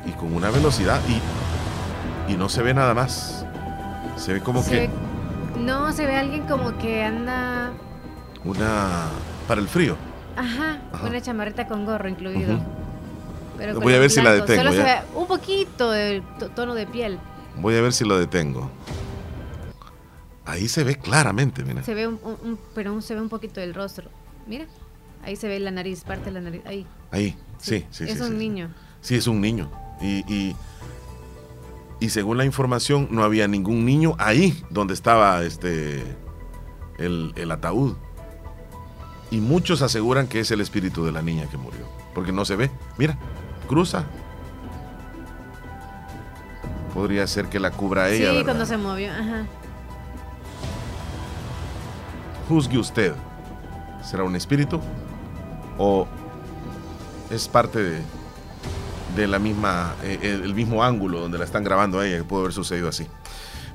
y 0.07 0.13
con 0.13 0.35
una 0.35 0.51
velocidad 0.51 1.01
y, 1.09 2.33
y 2.33 2.37
no 2.37 2.49
se 2.49 2.63
ve 2.63 2.73
nada 2.73 2.95
más. 2.95 3.45
Se 4.17 4.33
ve 4.33 4.41
como 4.41 4.65
que 4.65 4.89
no, 5.59 5.93
se 5.93 6.07
ve 6.07 6.17
alguien 6.17 6.47
como 6.47 6.77
que 6.79 7.03
anda. 7.03 7.73
Una. 8.45 9.09
para 9.49 9.61
el 9.61 9.69
frío. 9.69 9.97
Ajá, 10.37 10.81
una 11.07 11.21
chamarrita 11.21 11.67
con 11.67 11.85
gorro 11.85 12.09
incluido. 12.09 12.59
Voy 13.81 13.95
a 13.95 13.99
ver 13.99 14.11
si 14.11 14.21
la 14.21 14.35
detengo. 14.35 14.63
Solo 14.63 14.73
se 14.73 14.83
ve 14.83 14.97
un 15.15 15.27
poquito 15.27 15.91
de 15.91 16.23
tono 16.55 16.75
de 16.75 16.87
piel. 16.87 17.19
Voy 17.57 17.77
a 17.77 17.81
ver 17.81 17.93
si 17.93 18.05
lo 18.05 18.19
detengo. 18.19 18.71
Ahí 20.45 20.69
se 20.69 20.85
ve 20.85 20.97
claramente, 20.97 21.65
mira. 21.65 21.83
Se 21.83 21.95
ve 21.95 22.07
un, 22.07 22.59
pero 22.75 23.01
se 23.01 23.15
ve 23.15 23.21
un 23.21 23.29
poquito 23.29 23.61
del 23.61 23.75
rostro. 23.75 24.11
Mira, 24.47 24.67
ahí 25.23 25.37
se 25.37 25.49
ve 25.49 25.59
la 25.61 25.71
nariz, 25.71 26.03
parte 26.05 26.27
de 26.27 26.33
la 26.33 26.41
nariz. 26.41 26.63
Ahí. 26.67 26.87
Ahí, 27.11 27.37
sí, 27.59 27.87
sí, 27.91 28.07
sí. 28.07 28.13
es 28.13 28.21
un 28.21 28.37
niño. 28.37 28.71
Sí, 29.01 29.15
es 29.15 29.27
un 29.27 29.41
niño. 29.41 29.71
y 30.03 30.25
y 30.33 30.57
según 32.09 32.39
la 32.39 32.45
información 32.45 33.09
no 33.11 33.23
había 33.25 33.47
ningún 33.49 33.85
niño 33.85 34.15
ahí 34.19 34.63
donde 34.71 34.95
estaba 34.95 35.43
este 35.43 36.03
el, 36.99 37.51
ataúd. 37.51 37.95
Y 39.31 39.41
muchos 39.41 39.83
aseguran 39.83 40.27
que 40.29 40.41
es 40.41 40.51
el 40.51 40.61
espíritu 40.61 41.05
de 41.05 41.13
la 41.13 41.23
niña 41.23 41.49
que 41.51 41.57
murió, 41.57 41.89
porque 42.15 42.33
no 42.33 42.45
se 42.45 42.57
ve. 42.57 42.71
Mira, 42.99 43.19
cruza. 43.69 44.05
Podría 46.93 47.27
ser 47.27 47.47
que 47.47 47.59
la 47.59 47.73
cubra 47.73 48.11
ella. 48.11 48.31
Sí, 48.31 48.45
cuando 48.45 48.67
se 48.67 48.77
movió, 48.77 49.11
ajá. 49.11 49.47
Juzgue 52.49 52.79
usted. 52.79 53.15
¿Será 54.03 54.23
un 54.23 54.37
espíritu? 54.37 54.81
¿O 55.79 56.07
es 57.31 57.49
parte 57.49 57.83
de, 57.83 58.03
de 59.15 59.27
la 59.27 59.39
misma, 59.39 59.95
eh, 60.03 60.41
el 60.43 60.55
mismo 60.55 60.83
ángulo 60.83 61.21
donde 61.21 61.39
la 61.39 61.45
están 61.45 61.65
grabando 61.65 62.01
a 62.01 62.07
ella, 62.07 62.19
que 62.19 62.25
puede 62.25 62.43
haber 62.43 62.53
sucedido 62.53 62.89
así. 62.89 63.07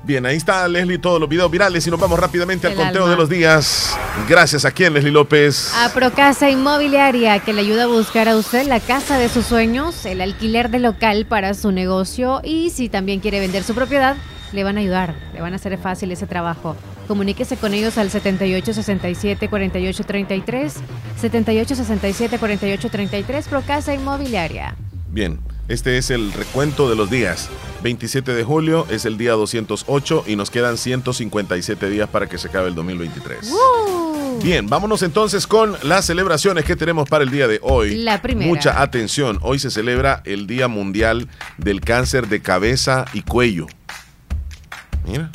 Bien, 0.02 0.24
ahí 0.24 0.36
está 0.36 0.66
Leslie, 0.66 0.98
todos 0.98 1.20
los 1.20 1.28
videos 1.28 1.50
virales 1.50 1.86
y 1.86 1.90
nos 1.90 2.00
vamos 2.00 2.18
rápidamente 2.18 2.66
al 2.66 2.74
conteo 2.74 3.06
de 3.06 3.16
los 3.16 3.28
días. 3.28 3.94
Gracias 4.28 4.64
a 4.64 4.70
quién, 4.70 4.94
Leslie 4.94 5.12
López. 5.12 5.74
A 5.74 5.92
Procasa 5.92 6.48
Inmobiliaria, 6.48 7.38
que 7.40 7.52
le 7.52 7.60
ayuda 7.60 7.84
a 7.84 7.86
buscar 7.86 8.26
a 8.26 8.36
usted 8.36 8.66
la 8.66 8.80
casa 8.80 9.18
de 9.18 9.28
sus 9.28 9.44
sueños, 9.44 10.06
el 10.06 10.22
alquiler 10.22 10.70
de 10.70 10.78
local 10.78 11.26
para 11.26 11.52
su 11.52 11.70
negocio 11.70 12.40
y 12.42 12.70
si 12.70 12.88
también 12.88 13.20
quiere 13.20 13.40
vender 13.40 13.62
su 13.62 13.74
propiedad, 13.74 14.16
le 14.52 14.64
van 14.64 14.78
a 14.78 14.80
ayudar, 14.80 15.14
le 15.34 15.42
van 15.42 15.52
a 15.52 15.56
hacer 15.56 15.76
fácil 15.76 16.10
ese 16.12 16.26
trabajo. 16.26 16.76
Comuníquese 17.06 17.58
con 17.58 17.74
ellos 17.74 17.98
al 17.98 18.10
7867 18.10 19.48
4833, 19.48 20.74
7867 21.20 22.38
4833, 22.38 23.48
Procasa 23.48 23.94
Inmobiliaria. 23.94 24.76
Bien, 25.10 25.40
este 25.68 25.98
es 25.98 26.10
el 26.10 26.32
recuento 26.32 26.88
de 26.88 26.94
los 26.94 27.10
días. 27.10 27.48
27 27.82 28.32
de 28.32 28.44
julio 28.44 28.86
es 28.90 29.04
el 29.04 29.18
día 29.18 29.32
208 29.32 30.24
y 30.26 30.36
nos 30.36 30.50
quedan 30.50 30.78
157 30.78 31.90
días 31.90 32.08
para 32.08 32.28
que 32.28 32.38
se 32.38 32.48
acabe 32.48 32.68
el 32.68 32.74
2023. 32.74 33.52
Bien, 34.42 34.68
vámonos 34.68 35.02
entonces 35.02 35.46
con 35.46 35.76
las 35.82 36.06
celebraciones 36.06 36.64
que 36.64 36.76
tenemos 36.76 37.08
para 37.08 37.24
el 37.24 37.30
día 37.30 37.48
de 37.48 37.58
hoy. 37.62 37.96
La 37.96 38.22
primera. 38.22 38.48
Mucha 38.48 38.80
atención, 38.80 39.38
hoy 39.42 39.58
se 39.58 39.70
celebra 39.70 40.22
el 40.24 40.46
Día 40.46 40.68
Mundial 40.68 41.28
del 41.58 41.80
Cáncer 41.80 42.28
de 42.28 42.40
Cabeza 42.40 43.04
y 43.12 43.22
Cuello. 43.22 43.66
Mira, 45.04 45.30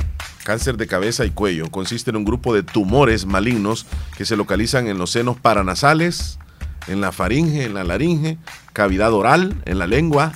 cáncer 0.46 0.78
de 0.78 0.88
cabeza 0.88 1.26
y 1.26 1.32
cuello 1.32 1.70
consiste 1.70 2.12
en 2.12 2.18
un 2.18 2.24
grupo 2.24 2.54
de 2.54 2.64
tumores 2.64 3.26
malignos 3.26 3.86
que 4.16 4.26
se 4.26 4.38
localizan 4.38 4.88
en 4.88 4.98
los 4.98 5.12
senos 5.12 5.38
paranasales, 5.38 6.40
en 6.88 7.02
la 7.02 7.12
faringe, 7.12 7.66
en 7.66 7.74
la 7.74 7.84
laringe, 7.84 8.38
cavidad 8.74 9.14
oral, 9.14 9.56
en 9.66 9.80
la 9.80 9.88
lengua, 9.88 10.34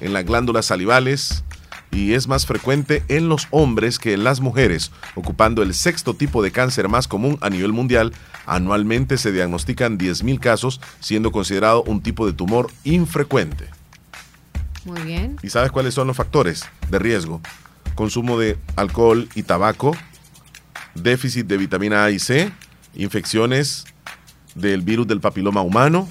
en 0.00 0.12
las 0.12 0.24
glándulas 0.24 0.66
salivales 0.66 1.44
y 1.90 2.12
es 2.12 2.28
más 2.28 2.46
frecuente 2.46 3.02
en 3.08 3.28
los 3.28 3.48
hombres 3.50 3.98
que 3.98 4.12
en 4.12 4.24
las 4.24 4.40
mujeres, 4.40 4.92
ocupando 5.14 5.62
el 5.62 5.72
sexto 5.72 6.14
tipo 6.14 6.42
de 6.42 6.50
cáncer 6.50 6.88
más 6.88 7.08
común 7.08 7.38
a 7.40 7.50
nivel 7.50 7.72
mundial. 7.72 8.12
Anualmente 8.44 9.18
se 9.18 9.32
diagnostican 9.32 9.98
10.000 9.98 10.38
casos, 10.38 10.80
siendo 11.00 11.32
considerado 11.32 11.82
un 11.84 12.02
tipo 12.02 12.26
de 12.26 12.32
tumor 12.32 12.70
infrecuente. 12.84 13.68
Muy 14.84 15.00
bien. 15.02 15.36
¿Y 15.42 15.48
sabes 15.48 15.72
cuáles 15.72 15.94
son 15.94 16.06
los 16.06 16.16
factores 16.16 16.64
de 16.90 16.98
riesgo? 16.98 17.40
Consumo 17.94 18.38
de 18.38 18.58
alcohol 18.76 19.28
y 19.34 19.42
tabaco, 19.42 19.96
déficit 20.94 21.46
de 21.46 21.56
vitamina 21.56 22.04
A 22.04 22.10
y 22.10 22.18
C, 22.18 22.52
infecciones 22.94 23.86
del 24.56 24.82
virus 24.82 25.06
del 25.06 25.20
papiloma 25.20 25.62
humano, 25.62 26.08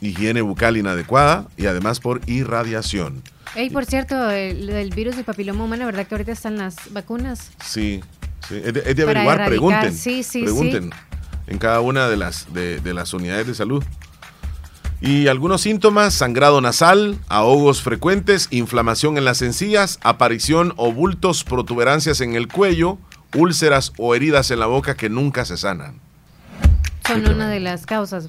higiene 0.00 0.40
bucal 0.40 0.76
inadecuada 0.76 1.48
y 1.56 1.66
además 1.66 2.00
por 2.00 2.20
irradiación. 2.26 3.22
Y 3.56 3.70
por 3.70 3.84
cierto, 3.84 4.30
el, 4.30 4.90
virus 4.94 5.16
del 5.16 5.24
papiloma 5.24 5.64
humano, 5.64 5.86
¿verdad 5.86 6.06
que 6.06 6.14
ahorita 6.14 6.32
están 6.32 6.56
las 6.56 6.76
vacunas? 6.90 7.52
Sí, 7.64 8.00
Es, 8.50 8.72
de, 8.72 9.02
averiguar, 9.02 9.46
pregunten. 9.46 9.94
Sí, 9.94 10.22
sí, 10.22 10.42
pregunten 10.42 10.90
en 11.46 11.58
cada 11.58 11.80
una 11.80 12.08
de 12.08 12.16
las, 12.16 12.52
de, 12.52 12.80
de 12.80 12.94
las 12.94 13.12
unidades 13.12 13.46
de 13.46 13.54
salud. 13.54 13.84
Y 15.00 15.26
algunos 15.26 15.60
síntomas, 15.60 16.14
sangrado 16.14 16.60
nasal, 16.60 17.18
ahogos 17.28 17.82
frecuentes, 17.82 18.48
inflamación 18.50 19.18
en 19.18 19.24
las 19.26 19.42
encías, 19.42 19.98
aparición 20.02 20.72
o 20.76 20.92
bultos, 20.92 21.44
protuberancias 21.44 22.20
en 22.22 22.34
el 22.34 22.48
cuello, 22.48 22.98
úlceras 23.34 23.92
o 23.98 24.14
heridas 24.14 24.50
en 24.50 24.60
la 24.60 24.66
boca 24.66 24.96
que 24.96 25.10
nunca 25.10 25.44
se 25.44 25.58
sanan. 25.58 26.00
Son 27.06 27.26
una 27.28 27.48
de 27.48 27.60
las 27.60 27.86
causas. 27.86 28.26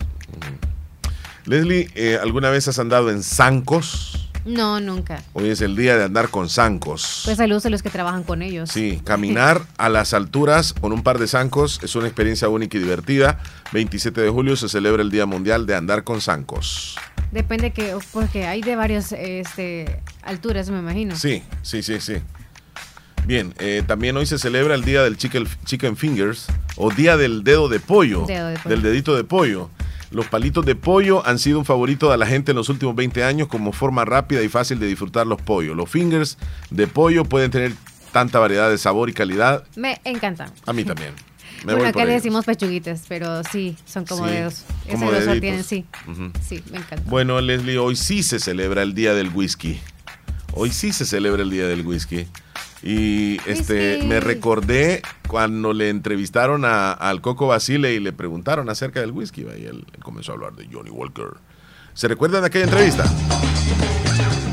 Leslie, 1.45 1.89
eh, 1.95 2.17
¿alguna 2.21 2.49
vez 2.49 2.67
has 2.67 2.80
andado 2.80 3.09
en 3.09 3.23
zancos? 3.23 4.30
No, 4.45 4.80
nunca. 4.80 5.23
Hoy 5.34 5.49
es 5.49 5.61
el 5.61 5.76
día 5.76 5.97
de 5.97 6.03
andar 6.03 6.30
con 6.30 6.49
zancos. 6.49 7.23
Pues 7.26 7.38
saludos 7.38 7.65
a 7.65 7.69
los 7.69 7.82
que 7.82 7.89
trabajan 7.89 8.23
con 8.23 8.41
ellos. 8.43 8.69
Sí, 8.69 9.01
caminar 9.03 9.61
a 9.78 9.89
las 9.89 10.13
alturas 10.13 10.73
con 10.73 10.91
un 10.91 11.01
par 11.01 11.17
de 11.17 11.28
zancos 11.28 11.80
es 11.84 11.95
una 11.95 12.07
experiencia 12.07 12.47
única 12.49 12.78
y 12.78 12.82
divertida. 12.82 13.39
27 13.73 14.21
de 14.21 14.30
julio 14.30 14.55
se 14.55 14.69
celebra 14.69 15.01
el 15.01 15.09
Día 15.09 15.26
Mundial 15.26 15.65
de 15.65 15.76
Andar 15.76 16.03
con 16.03 16.21
Zancos. 16.21 16.95
Depende 17.32 17.71
que, 17.71 17.97
porque 18.13 18.45
hay 18.45 18.61
de 18.61 18.76
varias 18.76 19.11
este, 19.13 19.99
alturas, 20.23 20.69
me 20.69 20.80
imagino. 20.80 21.15
Sí, 21.15 21.43
sí, 21.63 21.82
sí, 21.82 21.99
sí. 21.99 22.17
Bien, 23.26 23.53
eh, 23.57 23.82
también 23.86 24.15
hoy 24.17 24.26
se 24.26 24.38
celebra 24.38 24.76
el 24.76 24.84
Día 24.84 25.01
del 25.03 25.17
chicken, 25.17 25.47
chicken 25.65 25.97
Fingers 25.97 26.47
o 26.76 26.91
Día 26.91 27.17
del 27.17 27.43
Dedo 27.43 27.69
de 27.69 27.80
Pollo, 27.80 28.26
del 28.26 28.82
dedito 28.82 29.15
de 29.15 29.23
pollo. 29.23 29.69
Los 30.11 30.28
palitos 30.28 30.65
de 30.65 30.76
pollo 30.76 31.26
han 31.26 31.39
sido 31.39 31.57
un 31.57 31.65
favorito 31.65 32.11
de 32.11 32.17
la 32.17 32.28
gente 32.28 32.51
en 32.51 32.57
los 32.57 32.69
últimos 32.69 32.95
20 32.95 33.23
años 33.23 33.47
como 33.47 33.73
forma 33.73 34.05
rápida 34.05 34.43
y 34.43 34.49
fácil 34.49 34.80
de 34.80 34.86
disfrutar 34.86 35.26
los 35.26 35.41
pollos. 35.41 35.76
Los 35.76 35.89
fingers 35.89 36.38
de 36.69 36.88
pollo 36.88 37.26
pueden 37.26 37.49
tener 37.49 37.73
tanta 38.11 38.39
variedad 38.39 38.69
de 38.69 38.78
sabor 38.78 39.09
y 39.09 39.13
calidad. 39.13 39.63
Me 39.76 39.99
encantan. 40.05 40.51
A 40.65 40.71
mí 40.71 40.84
también. 40.84 41.13
bueno, 41.65 41.84
acá 41.86 42.05
le 42.05 42.13
decimos 42.13 42.45
pechuguitas, 42.45 43.05
pero 43.07 43.43
sí, 43.43 43.76
son 43.86 44.05
como 44.05 44.28
dedos. 44.28 44.63
Como 44.89 45.11
Ese 45.11 45.41
tienen, 45.41 45.63
sí. 45.63 45.86
Sí, 46.47 46.63
me 46.71 46.78
encanta. 46.78 47.03
Bueno, 47.09 47.41
Leslie, 47.41 47.80
hoy 47.80 47.95
sí 47.95 48.21
se 48.21 48.39
celebra 48.39 48.84
el 48.84 48.93
Día 48.93 49.15
del 49.15 49.30
Whisky. 49.30 49.82
Hoy 50.53 50.71
sí 50.71 50.93
se 50.93 51.05
celebra 51.05 51.41
el 51.41 51.49
Día 51.49 51.67
del 51.67 51.86
Whisky. 51.86 52.28
Y 52.84 53.38
este 53.47 54.03
me 54.03 54.19
recordé 54.19 55.01
cuando 55.28 55.73
le 55.73 55.89
entrevistaron 55.89 56.65
a, 56.65 56.91
al 56.91 57.21
Coco 57.21 57.47
Basile 57.47 57.93
y 57.93 57.99
le 57.99 58.13
preguntaron 58.13 58.69
acerca 58.69 58.99
del 58.99 59.11
whisky. 59.11 59.41
Y 59.41 59.65
él, 59.65 59.86
comenzó 60.03 60.32
a 60.32 60.36
hablar 60.36 60.53
de 60.53 60.67
Johnny 60.71 60.89
Walker. 60.89 61.38
¿Se 61.93 62.07
recuerdan 62.07 62.41
de 62.41 62.47
aquella 62.47 62.65
entrevista? 62.65 63.05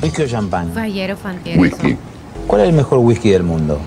Whisky 0.03 0.23
o 0.23 0.27
champán. 0.27 0.73
Fallero 0.73 1.17
Whisky. 1.57 1.97
¿Cuál 2.47 2.63
es 2.63 2.69
el 2.69 2.75
mejor 2.75 2.99
whisky 2.99 3.31
del 3.31 3.43
mundo? 3.43 3.81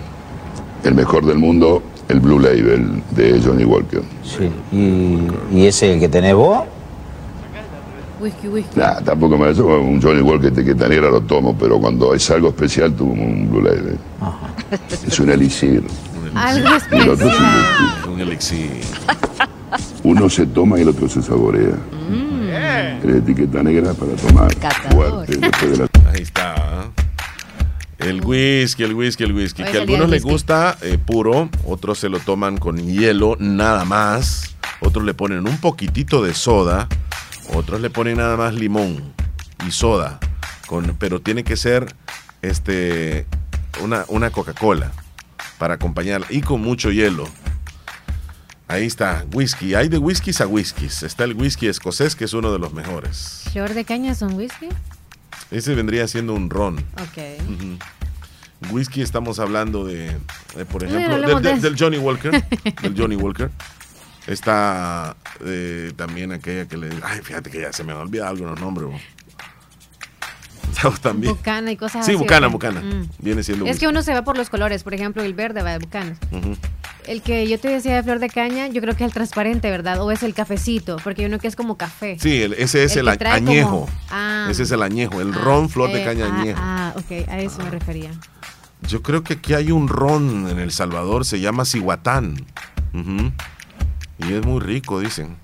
El 0.83 0.93
mejor 0.93 1.25
del 1.25 1.39
mundo, 1.39 1.81
el 2.07 2.19
Blue 2.19 2.39
Label 2.39 3.01
de 3.11 3.41
Johnny 3.41 3.65
Walker. 3.65 4.03
Sí. 4.23 4.49
¿Y, 4.71 5.57
y 5.57 5.65
ese 5.65 5.93
el 5.93 5.99
que 5.99 6.09
tenés 6.09 6.35
vos? 6.35 6.63
Whisky, 8.25 8.47
whisky. 8.47 8.79
Nah, 8.79 9.01
tampoco 9.01 9.37
me 9.37 9.51
eso 9.51 9.67
un 9.67 10.01
Johnny 10.01 10.21
Walker 10.21 10.51
que 10.51 10.73
tan 10.73 10.89
negra 10.89 11.11
lo 11.11 11.21
tomo, 11.21 11.55
pero 11.55 11.79
cuando 11.79 12.11
es 12.15 12.27
algo 12.31 12.49
especial 12.49 12.91
tomo 12.95 13.11
un 13.11 13.47
Blue 13.51 13.61
Label. 13.61 13.99
Es 15.07 15.19
un 15.19 15.29
elixir. 15.29 15.83
Algo 16.33 16.69
Y 16.91 16.95
el 16.95 17.09
otro 17.09 17.29
es 17.29 18.07
un 18.07 18.19
elixir. 18.19 18.71
Uno 20.03 20.27
se 20.27 20.47
toma 20.47 20.79
y 20.79 20.81
el 20.81 20.89
otro 20.89 21.07
se 21.07 21.21
saborea. 21.21 21.75
Es 23.03 23.15
etiqueta 23.15 23.61
negra 23.61 23.93
para 23.93 24.13
tomar 24.13 24.51
fuerte 24.91 25.37
después 25.37 25.71
de 25.71 25.77
la... 25.77 25.87
Ahí 26.11 26.23
está. 26.23 26.89
El 27.99 28.25
whisky, 28.25 28.83
el 28.83 28.95
whisky, 28.95 29.23
el 29.23 29.33
whisky. 29.33 29.61
Hoy 29.61 29.71
Que 29.71 29.77
a 29.77 29.81
algunos 29.81 30.09
les 30.09 30.23
gusta 30.23 30.77
eh, 30.81 30.97
puro, 30.97 31.49
otros 31.63 31.99
se 31.99 32.09
lo 32.09 32.19
toman 32.19 32.57
con 32.57 32.77
hielo, 32.77 33.35
nada 33.39 33.85
más. 33.85 34.55
Otros 34.81 35.05
le 35.05 35.13
ponen 35.13 35.47
un 35.47 35.57
poquitito 35.59 36.23
de 36.23 36.33
soda. 36.33 36.87
Otros 37.53 37.81
le 37.81 37.89
ponen 37.89 38.17
nada 38.17 38.37
más 38.37 38.53
limón 38.53 39.13
y 39.67 39.71
soda. 39.71 40.19
Con, 40.67 40.95
pero 40.97 41.21
tiene 41.21 41.43
que 41.43 41.57
ser 41.57 41.95
este 42.41 43.25
una, 43.83 44.05
una 44.07 44.29
Coca-Cola 44.31 44.91
para 45.57 45.75
acompañarla. 45.75 46.27
Y 46.29 46.41
con 46.41 46.61
mucho 46.61 46.91
hielo. 46.91 47.27
Ahí 48.67 48.85
está, 48.87 49.25
whisky. 49.33 49.75
Hay 49.75 49.89
de 49.89 49.99
whiskies 49.99 50.41
a 50.41 50.47
whiskies. 50.47 51.03
Está 51.03 51.23
el 51.23 51.33
whisky 51.33 51.67
escocés, 51.67 52.15
que 52.15 52.25
es 52.25 52.33
uno 52.33 52.51
de 52.51 52.57
los 52.59 52.73
mejores. 52.73 53.43
¿Flor 53.51 53.73
de 53.75 53.85
caña 53.85 54.11
es 54.11 54.21
un 54.23 54.33
whisky? 54.33 54.69
Ese 55.51 55.75
vendría 55.75 56.07
siendo 56.07 56.33
un 56.33 56.49
ron. 56.49 56.79
Ok. 56.93 57.43
Ujú. 57.47 58.73
Whisky 58.73 59.01
estamos 59.03 59.37
hablando 59.37 59.85
de, 59.85 60.17
de, 60.55 60.65
por 60.65 60.83
ejemplo, 60.83 61.15
del, 61.19 61.25
del- 61.43 61.43
de- 61.43 61.59
del 61.59 61.77
Johnny 61.77 61.97
Walker. 61.99 62.43
del 62.81 62.99
Johnny 62.99 63.15
Walker. 63.15 63.51
Está 64.27 65.15
eh, 65.45 65.91
también 65.95 66.31
aquella 66.31 66.67
que 66.67 66.77
le... 66.77 66.89
Ay, 67.03 67.21
fíjate 67.21 67.49
que 67.51 67.61
ya 67.61 67.71
se 67.73 67.83
me 67.83 67.91
han 67.91 67.99
olvidado 67.99 68.29
algunos 68.31 68.59
nombres. 68.59 68.87
bro. 68.89 68.99
También. 71.01 71.33
Bucana 71.35 71.71
y 71.71 71.77
cosas 71.77 72.05
Sí, 72.05 72.11
así. 72.11 72.19
Bucana, 72.19 72.47
¿ok? 72.47 72.53
Bucana. 72.53 72.81
Mm. 72.81 73.09
Viene 73.19 73.43
siendo 73.43 73.65
Es 73.65 73.79
que 73.79 73.87
uno 73.87 74.01
se 74.03 74.13
va 74.13 74.23
por 74.23 74.37
los 74.37 74.49
colores. 74.49 74.83
Por 74.83 74.93
ejemplo, 74.93 75.23
el 75.23 75.33
verde 75.33 75.61
va 75.63 75.71
de 75.71 75.79
Bucana. 75.79 76.17
El 77.07 77.21
que 77.21 77.47
yo 77.47 77.59
te 77.59 77.69
decía 77.69 77.95
de 77.95 78.03
flor 78.03 78.19
de 78.19 78.29
caña, 78.29 78.67
yo 78.67 78.81
creo 78.81 78.95
que 78.95 79.03
es 79.03 79.07
el 79.09 79.13
transparente, 79.13 79.69
¿verdad? 79.69 80.01
O 80.01 80.11
es 80.11 80.23
el 80.23 80.33
cafecito, 80.33 80.97
porque 81.03 81.21
hay 81.21 81.27
uno 81.27 81.39
que 81.39 81.47
es 81.47 81.55
como 81.55 81.77
café. 81.77 82.17
Sí, 82.19 82.41
el- 82.41 82.53
ese 82.53 82.83
es 82.83 82.95
el, 82.97 83.05
como- 83.17 83.29
añejo. 83.31 83.89
Ah. 84.09 84.47
Ese 84.49 84.63
es 84.63 84.71
el 84.71 84.81
añejo. 84.81 85.21
El 85.21 85.33
ron, 85.33 85.69
flor 85.69 85.91
de 85.91 86.01
Eh, 86.01 86.05
caña 86.05 86.25
ah, 86.31 86.39
añejo. 86.41 86.59
Ah, 86.61 86.93
ok, 86.97 87.29
a 87.29 87.39
eso 87.39 87.63
me 87.63 87.69
refería. 87.69 88.11
Yo 88.87 89.01
creo 89.01 89.23
que 89.23 89.33
aquí 89.33 89.53
hay 89.53 89.71
un 89.71 89.87
ron 89.87 90.49
en 90.49 90.59
El 90.59 90.71
Salvador, 90.71 91.25
se 91.25 91.39
llama 91.39 91.63
Cihuatán. 91.65 92.43
Ujú. 92.93 93.31
Y 94.19 94.33
es 94.33 94.45
muy 94.45 94.59
rico, 94.59 94.99
dicen. 94.99 95.37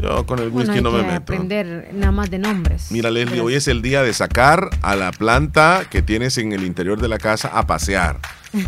Yo 0.00 0.26
con 0.26 0.40
el 0.40 0.48
whisky 0.48 0.80
no 0.80 0.90
me 0.90 1.02
meto. 1.02 1.14
aprender 1.14 1.90
nada 1.92 2.10
más 2.10 2.28
de 2.28 2.38
nombres. 2.38 2.90
Mira, 2.90 3.10
Leslie, 3.10 3.40
hoy 3.40 3.54
es 3.54 3.68
el 3.68 3.82
día 3.82 4.02
de 4.02 4.12
sacar 4.12 4.70
a 4.82 4.96
la 4.96 5.12
planta 5.12 5.84
que 5.88 6.02
tienes 6.02 6.38
en 6.38 6.52
el 6.52 6.64
interior 6.64 7.00
de 7.00 7.06
la 7.06 7.18
casa 7.18 7.48
a 7.48 7.66
pasear. 7.68 8.18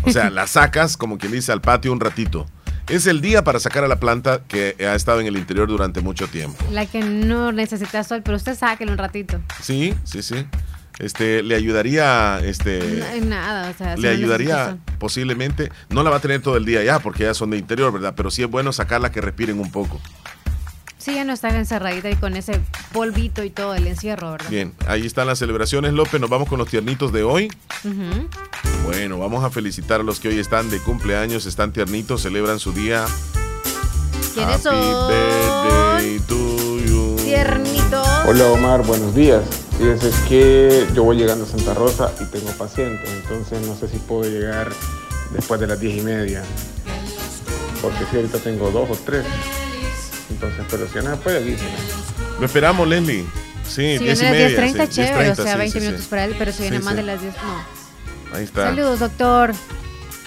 O 0.03 0.11
sea, 0.11 0.29
la 0.29 0.47
sacas, 0.47 0.95
como 0.95 1.17
quien 1.17 1.33
dice, 1.33 1.51
al 1.51 1.61
patio 1.61 1.91
un 1.91 1.99
ratito. 1.99 2.45
Es 2.87 3.07
el 3.07 3.19
día 3.19 3.43
para 3.43 3.59
sacar 3.59 3.83
a 3.83 3.87
la 3.87 3.99
planta 3.99 4.43
que 4.47 4.75
ha 4.79 4.95
estado 4.95 5.19
en 5.19 5.27
el 5.27 5.37
interior 5.37 5.67
durante 5.67 6.01
mucho 6.01 6.27
tiempo. 6.27 6.63
La 6.71 6.85
que 6.85 7.01
no 7.01 7.51
necesita 7.51 8.03
sol, 8.03 8.21
pero 8.23 8.37
usted 8.37 8.55
sáquelo 8.55 8.91
un 8.91 8.97
ratito. 8.97 9.41
Sí, 9.61 9.93
sí, 10.03 10.21
sí. 10.21 10.45
Este, 10.99 11.43
le 11.43 11.55
ayudaría, 11.55 12.39
este, 12.43 13.03
No 13.19 13.25
nada, 13.25 13.69
o 13.69 13.73
sea, 13.77 13.97
le 13.97 14.09
ayudaría 14.09 14.77
posiblemente, 14.97 15.69
no 15.89 16.03
la 16.03 16.09
va 16.09 16.17
a 16.17 16.19
tener 16.21 16.41
todo 16.41 16.55
el 16.55 16.63
día 16.65 16.83
ya, 16.83 16.99
porque 16.99 17.23
ya 17.23 17.33
son 17.33 17.49
de 17.49 17.57
interior, 17.57 17.91
¿verdad? 17.91 18.13
Pero 18.15 18.31
sí 18.31 18.43
es 18.43 18.49
bueno 18.49 18.71
sacarla 18.71 19.11
que 19.11 19.19
respiren 19.19 19.59
un 19.59 19.71
poco. 19.71 19.99
Sí, 20.97 21.13
ya 21.13 21.23
no 21.23 21.33
está 21.33 21.49
encerradita 21.49 22.09
y 22.09 22.15
con 22.15 22.35
ese 22.35 22.59
polvito 22.91 23.43
y 23.43 23.51
todo 23.51 23.75
el 23.75 23.85
encierro, 23.85 24.31
¿verdad? 24.31 24.49
Bien, 24.49 24.73
ahí 24.87 25.05
están 25.05 25.27
las 25.27 25.37
celebraciones, 25.37 25.93
López. 25.93 26.19
Nos 26.19 26.31
vamos 26.31 26.49
con 26.49 26.57
los 26.57 26.67
tiernitos 26.67 27.11
de 27.13 27.21
hoy. 27.23 27.51
Bueno, 28.85 29.19
vamos 29.19 29.43
a 29.43 29.51
felicitar 29.51 29.99
a 29.99 30.03
los 30.03 30.19
que 30.19 30.29
hoy 30.29 30.39
están 30.39 30.69
de 30.71 30.79
cumpleaños, 30.79 31.45
están 31.45 31.73
tiernitos, 31.73 32.23
celebran 32.23 32.57
su 32.57 32.71
día. 32.71 33.05
¿Quiénes 34.33 34.55
Happy 34.55 34.63
son? 34.63 35.09
birthday 35.09 36.19
to 36.27 36.79
you. 36.79 37.15
Tiernitos. 37.23 38.07
Hola 38.25 38.45
Omar, 38.45 38.81
buenos 38.83 39.13
días. 39.13 39.64
Fíjese 39.77 40.09
que 40.29 40.87
yo 40.93 41.03
voy 41.03 41.17
llegando 41.17 41.43
a 41.45 41.47
Santa 41.47 41.73
Rosa 41.73 42.11
y 42.21 42.25
tengo 42.25 42.49
pacientes, 42.51 43.09
entonces 43.09 43.65
no 43.67 43.75
sé 43.75 43.87
si 43.89 43.97
puedo 43.97 44.23
llegar 44.29 44.71
después 45.33 45.59
de 45.59 45.67
las 45.67 45.79
diez 45.79 45.97
y 45.97 46.01
media. 46.01 46.43
Porque 47.81 47.99
si 48.09 48.15
ahorita 48.15 48.37
tengo 48.39 48.71
dos 48.71 48.89
o 48.89 48.95
tres. 49.05 49.25
Entonces, 50.29 50.65
pero 50.71 50.87
si 50.87 50.95
no 50.99 51.11
se 51.11 51.17
puede, 51.17 51.37
avíseme. 51.37 51.69
Lo 52.39 52.45
esperamos, 52.45 52.87
Leslie. 52.87 53.25
Sí, 53.67 53.97
Si 53.97 54.03
10 54.03 54.21
y 54.21 54.23
media. 54.25 54.49
10.30, 54.49 54.83
sí, 54.87 54.89
chévere, 54.95 55.29
10:30, 55.29 55.31
o 55.31 55.35
sea, 55.43 55.53
sí, 55.53 55.57
20 55.59 55.79
sí, 55.79 55.85
minutos 55.85 56.03
sí. 56.03 56.07
para 56.09 56.25
él, 56.25 56.35
pero 56.37 56.51
si 56.51 56.61
viene 56.61 56.77
Sí, 56.77 56.83
más 56.83 56.93
sí. 56.93 56.97
de 56.97 57.03
las 57.03 57.21
10, 57.21 57.33
no. 57.35 58.35
Ahí 58.37 58.43
está. 58.43 58.63
Saludos, 58.63 58.99
doctor. 58.99 59.53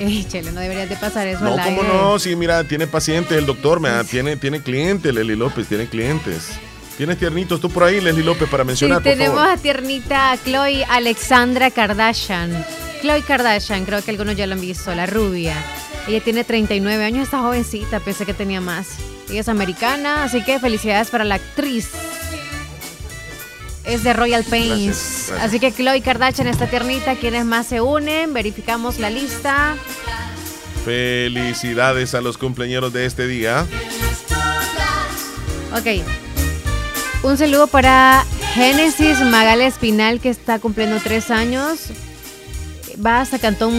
Eh, 0.01 0.25
chele, 0.29 0.53
no 0.53 0.61
deberías 0.61 0.89
de 0.89 0.95
pasar 0.95 1.27
eso 1.27 1.43
No, 1.43 1.55
al 1.55 1.65
cómo 1.65 1.83
aire. 1.83 1.93
no, 1.93 2.19
sí, 2.21 2.37
mira, 2.37 2.63
tiene 2.63 2.87
pacientes 2.87 3.37
el 3.37 3.47
doctor, 3.47 3.81
me 3.81 3.91
tiene, 4.05 4.37
tiene 4.37 4.63
clientes, 4.63 5.13
Leslie 5.13 5.35
López, 5.35 5.67
tiene 5.67 5.89
clientes. 5.89 6.51
Tienes 6.99 7.17
tiernitos 7.17 7.61
tú 7.61 7.71
por 7.71 7.85
ahí, 7.85 8.01
Leslie 8.01 8.25
López, 8.25 8.49
para 8.51 8.65
Sí, 8.65 8.67
mencionar, 8.67 8.97
por 8.99 9.05
tenemos 9.05 9.37
favor. 9.37 9.51
a 9.53 9.57
tiernita 9.57 10.37
Chloe 10.45 10.85
Alexandra 10.85 11.71
Kardashian. 11.71 12.67
Chloe 13.01 13.23
Kardashian, 13.23 13.85
creo 13.85 14.03
que 14.03 14.11
algunos 14.11 14.35
ya 14.37 14.47
la 14.49 14.57
han 14.57 14.61
visto, 14.61 14.93
la 14.95 15.07
rubia. 15.07 15.55
Ella 16.09 16.21
tiene 16.23 16.43
39 16.43 17.05
años, 17.05 17.23
está 17.25 17.39
jovencita, 17.39 18.01
pensé 18.01 18.27
que 18.27 18.35
tenía 18.35 18.61
más. 18.61 18.89
Ella 19.31 19.43
es 19.43 19.49
americana, 19.49 20.25
así 20.25 20.43
que 20.43 20.59
felicidades 20.59 21.09
para 21.11 21.23
la 21.25 21.37
actriz. 21.37 21.89
Es 23.85 24.03
de 24.03 24.13
Royal 24.13 24.43
Pains. 24.45 24.87
Gracias, 24.87 25.29
gracias. 25.29 25.49
Así 25.49 25.61
que 25.61 25.73
Chloe 25.73 26.01
Kardashian 26.03 26.49
está 26.49 26.67
tiernita. 26.67 27.15
¿Quiénes 27.15 27.45
más 27.45 27.69
se 27.69 27.81
unen? 27.81 28.35
Verificamos 28.35 28.99
la 28.99 29.09
lista. 29.09 29.77
Felicidades 30.85 32.15
a 32.15 32.21
los 32.21 32.37
cumpleaños 32.37 32.93
de 32.93 33.07
este 33.07 33.27
día. 33.29 33.67
Ok. 35.73 36.03
Un 37.23 37.37
saludo 37.37 37.67
para 37.67 38.25
Génesis 38.55 39.21
Magal 39.21 39.61
Espinal, 39.61 40.21
que 40.21 40.29
está 40.29 40.61
cumpliendo 40.61 40.99
tres 41.03 41.31
años. 41.31 41.91
Va 43.05 43.21
hasta 43.21 43.39
Cantón 43.39 43.73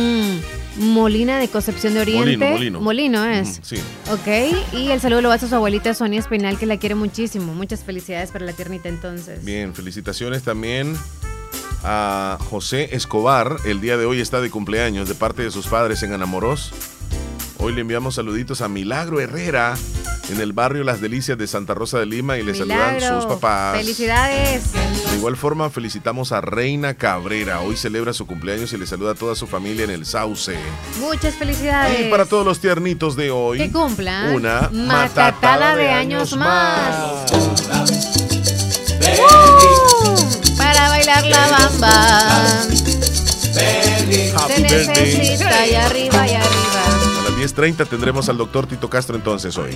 Molina 0.77 1.39
de 1.39 1.47
Concepción 1.47 1.93
de 1.93 2.01
Oriente. 2.01 2.37
Molino, 2.37 2.79
Molino. 2.81 2.81
Molino 2.81 3.25
es. 3.25 3.59
Sí. 3.63 3.77
Ok. 4.11 4.73
Y 4.73 4.91
el 4.91 4.99
saludo 4.99 5.21
lo 5.21 5.29
va 5.29 5.35
a 5.35 5.39
su 5.39 5.53
abuelita 5.55 5.93
Sonia 5.93 6.19
Espinal, 6.19 6.59
que 6.59 6.65
la 6.65 6.77
quiere 6.77 6.95
muchísimo. 6.95 7.53
Muchas 7.53 7.83
felicidades 7.83 8.31
para 8.31 8.45
la 8.45 8.53
tiernita 8.53 8.89
entonces. 8.89 9.43
Bien, 9.43 9.73
felicitaciones 9.73 10.43
también 10.43 10.97
a 11.83 12.37
José 12.49 12.89
Escobar. 12.91 13.55
El 13.65 13.79
día 13.79 13.97
de 13.97 14.05
hoy 14.05 14.19
está 14.19 14.41
de 14.41 14.49
cumpleaños 14.49 15.07
de 15.07 15.15
parte 15.15 15.43
de 15.43 15.51
sus 15.51 15.67
padres 15.67 16.03
en 16.03 16.11
Anamorós. 16.11 16.71
Hoy 17.61 17.73
le 17.73 17.81
enviamos 17.81 18.15
saluditos 18.15 18.61
a 18.61 18.69
Milagro 18.69 19.19
Herrera 19.19 19.75
en 20.29 20.39
el 20.39 20.53
barrio 20.53 20.83
Las 20.83 21.01
Delicias 21.01 21.37
de 21.37 21.45
Santa 21.45 21.73
Rosa 21.73 21.99
de 21.99 22.05
Lima 22.05 22.37
y 22.37 22.43
le 22.43 22.55
saludan 22.55 23.01
sus 23.01 23.25
papás. 23.25 23.77
Felicidades. 23.77 24.71
De 25.11 25.17
igual 25.17 25.35
forma, 25.35 25.69
felicitamos 25.69 26.31
a 26.31 26.39
Reina 26.39 26.93
Cabrera. 26.93 27.59
Hoy 27.59 27.75
celebra 27.75 28.13
su 28.13 28.25
cumpleaños 28.25 28.71
y 28.71 28.77
le 28.77 28.85
saluda 28.87 29.11
a 29.11 29.15
toda 29.15 29.35
su 29.35 29.45
familia 29.45 29.83
en 29.83 29.89
el 29.91 30.05
Sauce. 30.05 30.55
Muchas 30.99 31.35
felicidades. 31.35 32.07
Y 32.07 32.09
para 32.09 32.25
todos 32.25 32.45
los 32.45 32.59
tiernitos 32.59 33.15
de 33.17 33.29
hoy, 33.31 33.57
que 33.57 33.71
cumplan 33.71 34.33
una 34.33 34.69
matatada 34.71 35.75
de 35.75 35.89
años 35.89 36.37
más. 36.37 37.29
¡Uh! 39.19 40.57
Para 40.57 40.89
bailar 40.89 41.25
la 41.25 41.47
bamba. 41.47 42.61
Happy 44.35 44.53
Se 44.53 44.61
birthday. 44.61 44.87
necesita 44.87 45.67
y 45.67 45.75
arriba 45.75 46.27
y 46.27 46.33
arriba. 46.35 46.58
A 47.39 47.41
las 47.41 47.55
10.30 47.55 47.87
tendremos 47.87 48.27
al 48.27 48.37
doctor 48.37 48.67
Tito 48.67 48.89
Castro 48.89 49.15
entonces 49.15 49.57
hoy. 49.57 49.71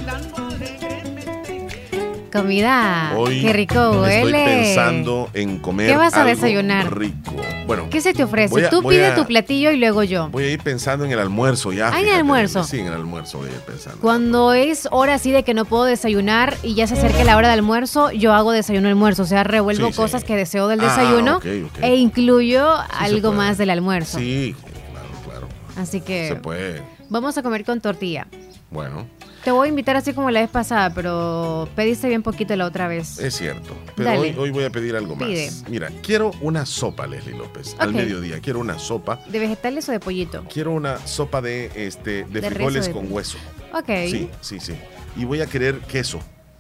Comida. 2.29 3.13
Hoy 3.15 3.41
Qué 3.41 3.53
rico 3.53 4.05
estoy 4.05 4.23
huele. 4.33 4.43
pensando 4.45 5.29
en 5.33 5.59
comer 5.59 5.87
¿Qué 5.91 5.95
vas 5.95 6.13
a 6.15 6.21
algo 6.23 6.29
desayunar? 6.35 6.97
rico. 6.97 7.33
Bueno, 7.65 7.87
¿Qué 7.89 8.01
se 8.01 8.13
te 8.13 8.23
ofrece? 8.25 8.65
A- 8.65 8.69
Tú 8.69 8.83
pide 8.83 9.05
a- 9.05 9.15
tu 9.15 9.25
platillo 9.25 9.71
y 9.71 9.77
luego 9.77 10.03
yo. 10.03 10.27
voy 10.29 10.43
a 10.43 10.49
ir 10.49 10.59
pensando 10.61 11.05
en 11.05 11.11
el 11.11 11.19
almuerzo 11.19 11.71
ya. 11.71 11.89
Ah, 11.93 12.01
en 12.01 12.07
el 12.09 12.15
almuerzo. 12.15 12.65
Sí, 12.65 12.79
en 12.79 12.87
el 12.87 12.93
almuerzo 12.93 13.37
voy 13.37 13.47
a 13.47 13.51
ir 13.53 13.59
pensando. 13.59 13.99
Cuando 14.01 14.51
es 14.53 14.89
hora 14.91 15.13
así 15.13 15.31
de 15.31 15.43
que 15.43 15.53
no 15.53 15.63
puedo 15.63 15.85
desayunar 15.85 16.57
y 16.63 16.73
ya 16.73 16.85
se 16.87 16.95
acerca 16.95 17.23
la 17.23 17.37
hora 17.37 17.47
de 17.47 17.53
almuerzo, 17.53 18.11
yo 18.11 18.33
hago 18.33 18.51
desayuno 18.51 18.89
almuerzo. 18.89 19.23
O 19.23 19.25
sea, 19.25 19.45
revuelvo 19.45 19.87
Sí, 19.87 19.93
sí. 19.93 19.97
cosas 19.97 20.23
que 20.25 20.35
deseo 20.35 20.67
del 20.67 20.81
Ah, 20.81 20.83
desayuno 20.89 21.37
ok, 21.37 21.45
ok. 21.67 21.79
e 21.83 21.95
incluyo 21.95 22.67
algo 22.99 23.31
más 23.31 23.57
del 23.57 23.69
almuerzo. 23.69 24.17
Sí, 24.19 24.53
claro, 24.91 25.07
claro. 25.23 25.47
Así 25.77 26.01
que. 26.01 26.27
Se 26.27 26.35
puede. 26.35 26.81
Vamos 27.09 27.37
a 27.37 27.43
comer 27.43 27.63
con 27.65 27.79
tortilla. 27.81 28.27
Bueno. 28.71 29.07
Te 29.43 29.51
voy 29.51 29.67
a 29.67 29.69
invitar 29.69 29.97
así 29.97 30.13
como 30.13 30.31
la 30.31 30.39
vez 30.39 30.49
pasada, 30.49 30.93
pero 30.93 31.67
pediste 31.75 32.07
bien 32.07 32.23
poquito 32.23 32.55
la 32.55 32.65
otra 32.65 32.87
vez. 32.87 33.19
Es 33.19 33.35
cierto. 33.35 33.75
Pero 33.97 34.11
hoy, 34.21 34.33
hoy, 34.37 34.51
voy 34.51 34.63
a 34.63 34.69
pedir 34.69 34.95
algo 34.95 35.17
Pide. 35.17 35.47
más. 35.47 35.65
Mira, 35.69 35.89
quiero 36.01 36.31
una 36.39 36.65
sopa, 36.65 37.05
Leslie 37.07 37.37
López. 37.37 37.75
Al 37.77 37.89
Ok. 37.89 37.95
mediodía. 37.95 38.39
Quiero 38.39 38.59
una 38.59 38.79
sopa. 38.79 39.19
¿De 39.27 39.39
vegetales 39.39 39.87
o 39.89 39.91
de 39.91 39.99
pollito? 39.99 40.45
Quiero 40.51 40.71
una 40.71 40.97
sopa 41.05 41.41
de, 41.41 41.69
este, 41.75 42.23
de, 42.23 42.39
De 42.39 42.39
res 42.41 42.53
frijoles 42.53 42.83
o 42.85 42.87
de 42.87 42.93
con 42.93 43.03
pollo. 43.03 43.15
hueso. 43.15 43.37
Ok. 43.73 43.89
Sí, 44.09 44.29
sí, 44.39 44.59
sí. 44.61 44.75
Y 45.17 45.25
voy 45.25 45.41
a 45.41 45.45
querer 45.45 45.79
queso 45.81 46.19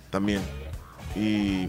también. 0.09 0.41
Y 1.15 1.67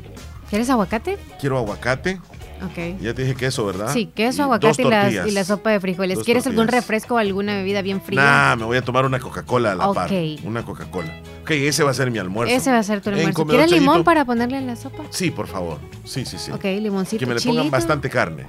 ¿Quieres 0.51 0.69
aguacate? 0.69 1.17
quiero 1.41 1.59
aguacate. 1.59 2.21
Ok. 2.67 3.01
Ya 3.01 3.15
te 3.15 3.23
dije 3.23 3.35
queso, 3.35 3.65
¿verdad? 3.67 3.93
Sí, 3.93 4.07
queso, 4.15 4.39
Y 4.39 4.45
aguacate 4.45 4.83
y 4.83 4.85
la, 4.89 5.11
y 5.27 5.31
la 5.31 5.45
sopa 5.45 5.71
de 5.71 5.81
frijoles. 5.81 6.17
Dos 6.19 6.25
¿Quieres 6.25 6.47
algún 6.47 6.69
refresco 6.69 7.15
o 7.15 7.19
alguna 7.19 7.55
bebida 7.55 7.83
bien 7.83 8.01
fría? 8.01 8.21
Nah, 8.21 8.57
me 8.57 8.65
voy 8.65 8.77
a 8.77 8.83
tomar 8.83 9.05
una 9.07 9.19
Coca-Cola 9.19 9.73
a 9.73 9.75
la 9.75 9.93
par. 9.93 10.11
Ok. 10.11 10.41
Una 10.45 10.65
Coca-Cola. 10.65 11.21
Ok, 11.43 11.51
ese 11.51 11.83
va 11.85 11.91
a 11.91 11.95
ser 11.95 12.11
mi 12.11 12.19
almuerzo. 12.19 12.55
Ese 12.55 12.71
va 12.71 12.79
a 12.79 12.83
ser 12.83 13.01
tu 13.01 13.11
almuerzo. 13.11 13.47
¿Quieres 13.47 13.71
limón 13.71 14.05
para 14.05 14.25
ponerle 14.25 14.59
en 14.59 14.67
la 14.67 14.77
sopa? 14.77 15.05
Sí, 15.11 15.31
por 15.31 15.47
favor. 15.47 15.79
Sí, 16.05 16.25
sí, 16.25 16.39
sí. 16.39 16.51
Ok, 16.53 16.65
limoncito, 16.65 17.21
Que 17.21 17.27
me 17.27 17.35
le 17.35 17.41
pongan 17.41 17.57
chilito. 17.57 17.71
bastante 17.71 18.11
carne. 18.11 18.47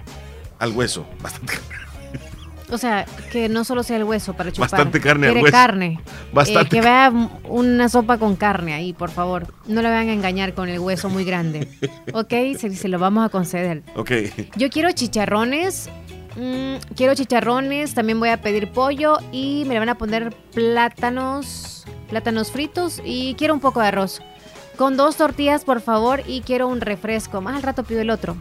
Al 0.59 0.71
hueso. 0.71 1.05
Bastante 1.21 1.53
O 2.75 2.77
sea, 2.77 3.05
que 3.31 3.49
no 3.49 3.63
solo 3.63 3.81
sea 3.83 3.97
el 3.97 4.03
hueso 4.03 4.33
para 4.33 4.51
chupar. 4.51 4.69
Bastante 4.69 4.99
carne 5.01 5.27
al 5.27 5.37
hueso. 5.37 5.51
carne. 5.51 5.99
Bastante 6.33 6.67
Eh, 6.67 6.69
que 6.69 6.81
vea 6.81 7.11
una 7.49 7.89
sopa 7.89 8.17
con 8.17 8.35
carne 8.35 8.73
ahí, 8.73 8.93
por 8.93 9.09
favor. 9.09 9.47
No 9.67 9.81
le 9.81 9.89
vayan 9.89 10.09
a 10.09 10.13
engañar 10.13 10.53
con 10.53 10.69
el 10.69 10.79
hueso 10.79 11.09
muy 11.09 11.23
grande. 11.25 11.67
Ok, 12.13 12.33
se, 12.57 12.75
se 12.75 12.87
lo 12.87 12.99
vamos 12.99 13.25
a 13.25 13.29
conceder. 13.29 13.81
Ok. 13.95 14.11
Yo 14.55 14.69
quiero 14.69 14.91
chicharrones. 14.91 15.89
mm, 16.35 16.75
quiero 16.95 17.15
chicharrones. 17.15 17.93
También 17.95 18.19
voy 18.19 18.29
a 18.29 18.41
pedir 18.41 18.71
pollo. 18.71 19.17
Y 19.31 19.63
me 19.67 19.73
le 19.73 19.79
van 19.79 19.89
a 19.89 19.97
poner 19.97 20.33
plátanos. 20.53 21.85
Plátanos 22.09 22.51
fritos. 22.51 23.01
Y 23.03 23.35
quiero 23.35 23.53
un 23.53 23.59
poco 23.59 23.81
de 23.81 23.87
arroz. 23.87 24.21
Con 24.77 24.97
dos 24.97 25.15
tortillas, 25.15 25.63
por 25.65 25.81
favor. 25.81 26.21
Y 26.27 26.41
quiero 26.41 26.67
un 26.67 26.81
refresco. 26.81 27.41
Más 27.41 27.55
al 27.55 27.63
rato 27.63 27.83
pido 27.83 28.01
el 28.01 28.09
otro. 28.09 28.35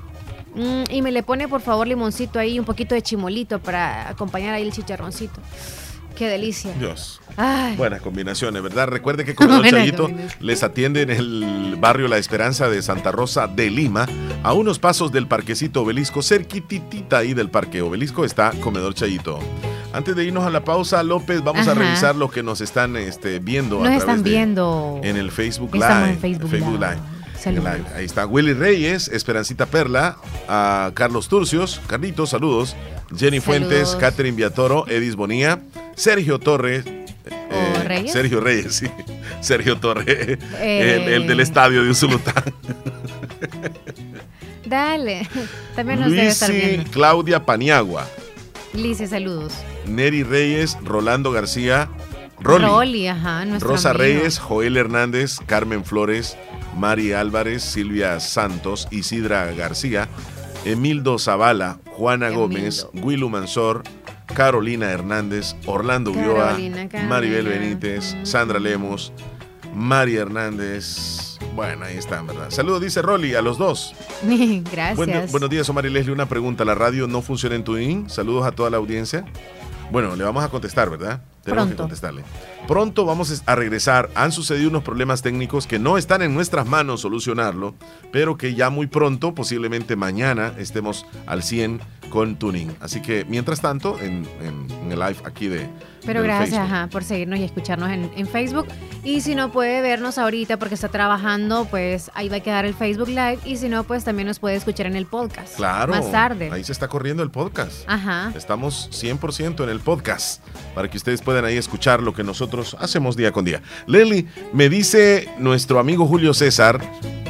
Mm, 0.55 0.85
y 0.91 1.03
me 1.03 1.11
le 1.13 1.23
pone, 1.23 1.49
por 1.49 1.61
favor, 1.61 1.87
limoncito 1.87 2.39
ahí. 2.39 2.59
Un 2.59 2.65
poquito 2.65 2.95
de 2.95 3.03
chimolito 3.03 3.59
para 3.61 4.09
acompañar 4.09 4.55
ahí 4.55 4.63
el 4.63 4.73
chicharroncito. 4.73 5.41
Qué 6.17 6.29
delicia. 6.29 6.73
Dios. 6.79 7.21
Ay. 7.37 7.75
Buenas 7.77 8.01
combinaciones, 8.01 8.63
¿verdad? 8.63 8.87
Recuerde 8.87 9.25
que 9.25 9.35
Comedor 9.37 9.63
Buena 9.63 9.79
Chayito 9.79 10.09
les 10.39 10.63
atiende 10.63 11.03
en 11.03 11.11
el 11.11 11.77
barrio 11.81 12.07
La 12.07 12.19
Esperanza 12.19 12.69
de 12.69 12.81
Santa 12.83 13.11
Rosa 13.11 13.49
de 13.49 13.69
Lima, 13.69 14.07
a 14.45 14.53
unos 14.53 14.79
pasos 14.79 15.11
del 15.11 15.27
Parquecito 15.27 15.83
Obelisco, 15.83 16.23
cerquititita 16.23 17.19
ahí 17.19 17.35
del 17.35 17.51
Parque 17.51 17.83
Obelisco 17.83 18.25
está 18.25 18.53
Comedor 18.61 18.95
Chayito. 18.95 19.41
Antes 19.93 20.15
de 20.15 20.25
irnos 20.25 20.45
a 20.45 20.51
la 20.51 20.65
pausa, 20.65 21.03
López, 21.03 21.43
vamos 21.43 21.67
a 21.69 21.75
revisar 21.75 22.15
lo 22.15 22.29
que 22.31 22.43
nos 22.45 22.61
están 22.61 22.97
este, 22.97 23.39
viendo. 23.41 23.77
a 23.77 23.79
Nos 23.79 23.85
través 23.87 24.01
están 24.03 24.23
de- 24.23 24.31
viendo. 24.31 25.01
En 25.03 25.17
el 25.17 25.31
Facebook 25.33 25.71
Estamos 25.75 26.01
Live. 26.03 26.13
en 26.13 26.19
Facebook 26.21 26.53
Live. 26.81 26.99
Saludos. 27.45 27.65
Live. 27.65 27.85
Ahí 27.95 28.05
está 28.07 28.27
Willy 28.27 28.55
Reyes, 28.55 29.09
Esperancita 29.09 29.67
Perla, 29.67 30.17
a 30.49 30.91
Carlos 30.95 31.29
Turcios, 31.29 31.81
Carlitos, 31.87 32.31
saludos. 32.31 32.75
Jenny 33.17 33.41
Fuentes. 33.41 33.97
Catherine 34.01 34.37
Viatoro, 34.37 34.87
Edis 34.89 35.15
Bonía, 35.15 35.61
Sergio 35.95 36.39
Torres. 36.39 36.85
eh, 36.87 37.85
Reyes? 37.87 38.13
Sergio 38.13 38.41
Reyes, 38.41 38.75
sí. 38.77 38.87
Sergio 39.41 39.79
Torres, 39.79 40.39
Eh. 40.59 41.03
el, 41.07 41.13
el 41.13 41.27
del 41.27 41.41
estadio 41.41 41.85
de 41.85 41.91
Usulután. 41.91 42.43
Dale. 44.67 45.29
También 45.77 46.01
nos 46.01 46.11
debe 46.11 46.27
estar 46.29 46.51
viendo. 46.51 46.91
Claudia 46.91 47.45
Paniagua, 47.45 48.07
Lice, 48.73 49.07
saludos. 49.07 49.53
Neri 49.87 50.23
Reyes, 50.23 50.77
Rolando 50.83 51.31
García, 51.31 51.89
Rolly, 52.41 52.65
Rolly, 52.65 53.09
ajá, 53.09 53.45
nuestro 53.45 53.71
Rosa 53.71 53.91
amigo. 53.91 54.03
Reyes, 54.03 54.39
Joel 54.39 54.77
Hernández, 54.77 55.39
Carmen 55.47 55.85
Flores, 55.85 56.37
Mari 56.77 57.13
Álvarez, 57.13 57.63
Silvia 57.63 58.19
Santos, 58.21 58.89
Isidra 58.91 59.47
García, 59.53 60.09
Emildo 60.65 61.19
Zavala, 61.19 61.79
Juana 61.87 62.31
Gómez, 62.31 62.87
Willu 62.95 63.29
Mansor, 63.29 63.83
Carolina 64.35 64.91
Hernández, 64.91 65.55
Orlando 65.67 66.11
Ulloa. 66.11 66.57
Maribel 67.09 67.47
Benítez, 67.47 68.17
Sandra 68.25 68.59
Lemos, 68.59 69.13
Mari 69.75 70.17
Hernández. 70.17 71.39
Bueno, 71.55 71.85
ahí 71.85 71.97
están, 71.97 72.27
¿verdad? 72.27 72.51
Saludos, 72.51 72.81
dice 72.81 73.01
Rolly, 73.03 73.35
a 73.35 73.43
los 73.43 73.59
dos. 73.59 73.95
Gracias. 74.73 74.97
Buen- 74.97 75.31
buenos 75.31 75.51
días, 75.51 75.69
Omar 75.69 75.87
y 75.87 75.91
Leslie. 75.91 76.13
Una 76.13 76.27
pregunta. 76.27 76.65
¿La 76.65 76.75
radio 76.75 77.07
no 77.07 77.23
funciona 77.23 77.55
en 77.55 77.63
Tuning? 77.65 78.09
Saludos 78.11 78.47
a 78.47 78.53
toda 78.53 78.71
la 78.71 78.79
audiencia. 78.79 79.25
Bueno, 79.93 80.17
le 80.17 80.25
vamos 80.25 80.43
a 80.43 80.49
contestar, 80.49 80.91
¿verdad? 80.91 81.23
Tenemos 81.45 81.65
que 81.69 81.75
Pronto. 81.75 81.83
contestarle. 81.85 82.23
Pronto 82.67 83.05
vamos 83.05 83.43
a 83.47 83.55
regresar. 83.55 84.09
Han 84.15 84.33
sucedido 84.33 84.71
unos 84.71 84.83
problemas 84.83 85.23
técnicos 85.23 85.67
que 85.67 85.79
no 85.79 85.99
están 85.99 86.23
en 86.23 86.33
nuestras 86.35 86.67
manos 86.67 87.03
solucionarlo, 87.03 87.75
pero 88.13 88.37
que 88.39 88.55
ya 88.55 88.71
muy 88.71 88.87
pronto, 88.87 89.35
posiblemente 89.35 89.97
mañana, 89.97 90.55
estemos 90.59 91.05
al 91.27 91.43
100 91.43 91.81
con 92.11 92.37
Tuning. 92.37 92.75
Así 92.81 93.03
que, 93.03 93.25
mientras 93.27 93.61
tanto, 93.61 93.99
en, 94.01 94.27
en- 94.41 94.67
en 94.71 94.93
el 94.93 94.99
live 94.99 95.17
aquí 95.25 95.49
de... 95.49 95.69
Pero 96.07 96.23
gracias 96.23 96.59
ajá, 96.61 96.89
por 96.93 97.03
seguirnos 97.03 97.39
y 97.39 97.45
escucharnos 97.45 97.91
en, 97.91 98.11
en 98.15 98.29
Facebook. 98.29 98.67
Y 99.05 99.23
si 99.23 99.35
no 99.35 99.51
puede 99.51 99.81
vernos 99.81 100.19
ahorita 100.19 100.59
porque 100.59 100.75
está 100.75 100.89
trabajando, 100.91 101.65
pues 101.71 102.11
ahí 102.15 102.29
va 102.29 102.37
a 102.37 102.41
quedar 102.41 102.67
el 102.67 102.75
Facebook 102.75 103.09
Live. 103.09 103.39
Y 103.47 103.57
si 103.57 103.71
no, 103.71 103.85
pues 103.85 104.05
también 104.05 104.29
nos 104.29 104.39
puede 104.39 104.55
escuchar 104.57 104.85
en 104.87 104.97
el 104.97 105.07
podcast. 105.07 105.57
Claro. 105.57 105.93
Más 105.95 106.13
tarde. 106.13 106.51
Ahí 106.53 106.63
se 106.63 106.73
está 106.73 106.89
corriendo 106.89 107.23
el 107.23 107.31
podcast. 107.31 107.85
Ajá. 107.89 108.33
Estamos 108.37 108.91
100% 108.93 109.65
en 109.65 109.71
el 109.71 109.81
podcast 109.81 110.43
para 110.75 110.91
que 110.91 110.99
ustedes 110.99 111.23
puedan 111.23 111.34
ahí 111.45 111.57
escuchar 111.57 112.03
lo 112.03 112.13
que 112.13 112.23
nosotros 112.23 112.77
hacemos 112.79 113.17
día 113.17 113.33
con 113.33 113.47
día. 113.47 113.63
Leli, 113.87 114.29
me 114.53 114.69
dice 114.69 115.29
nuestro 115.39 115.79
amigo 115.79 116.07
Julio 116.07 116.35
César 116.35 116.81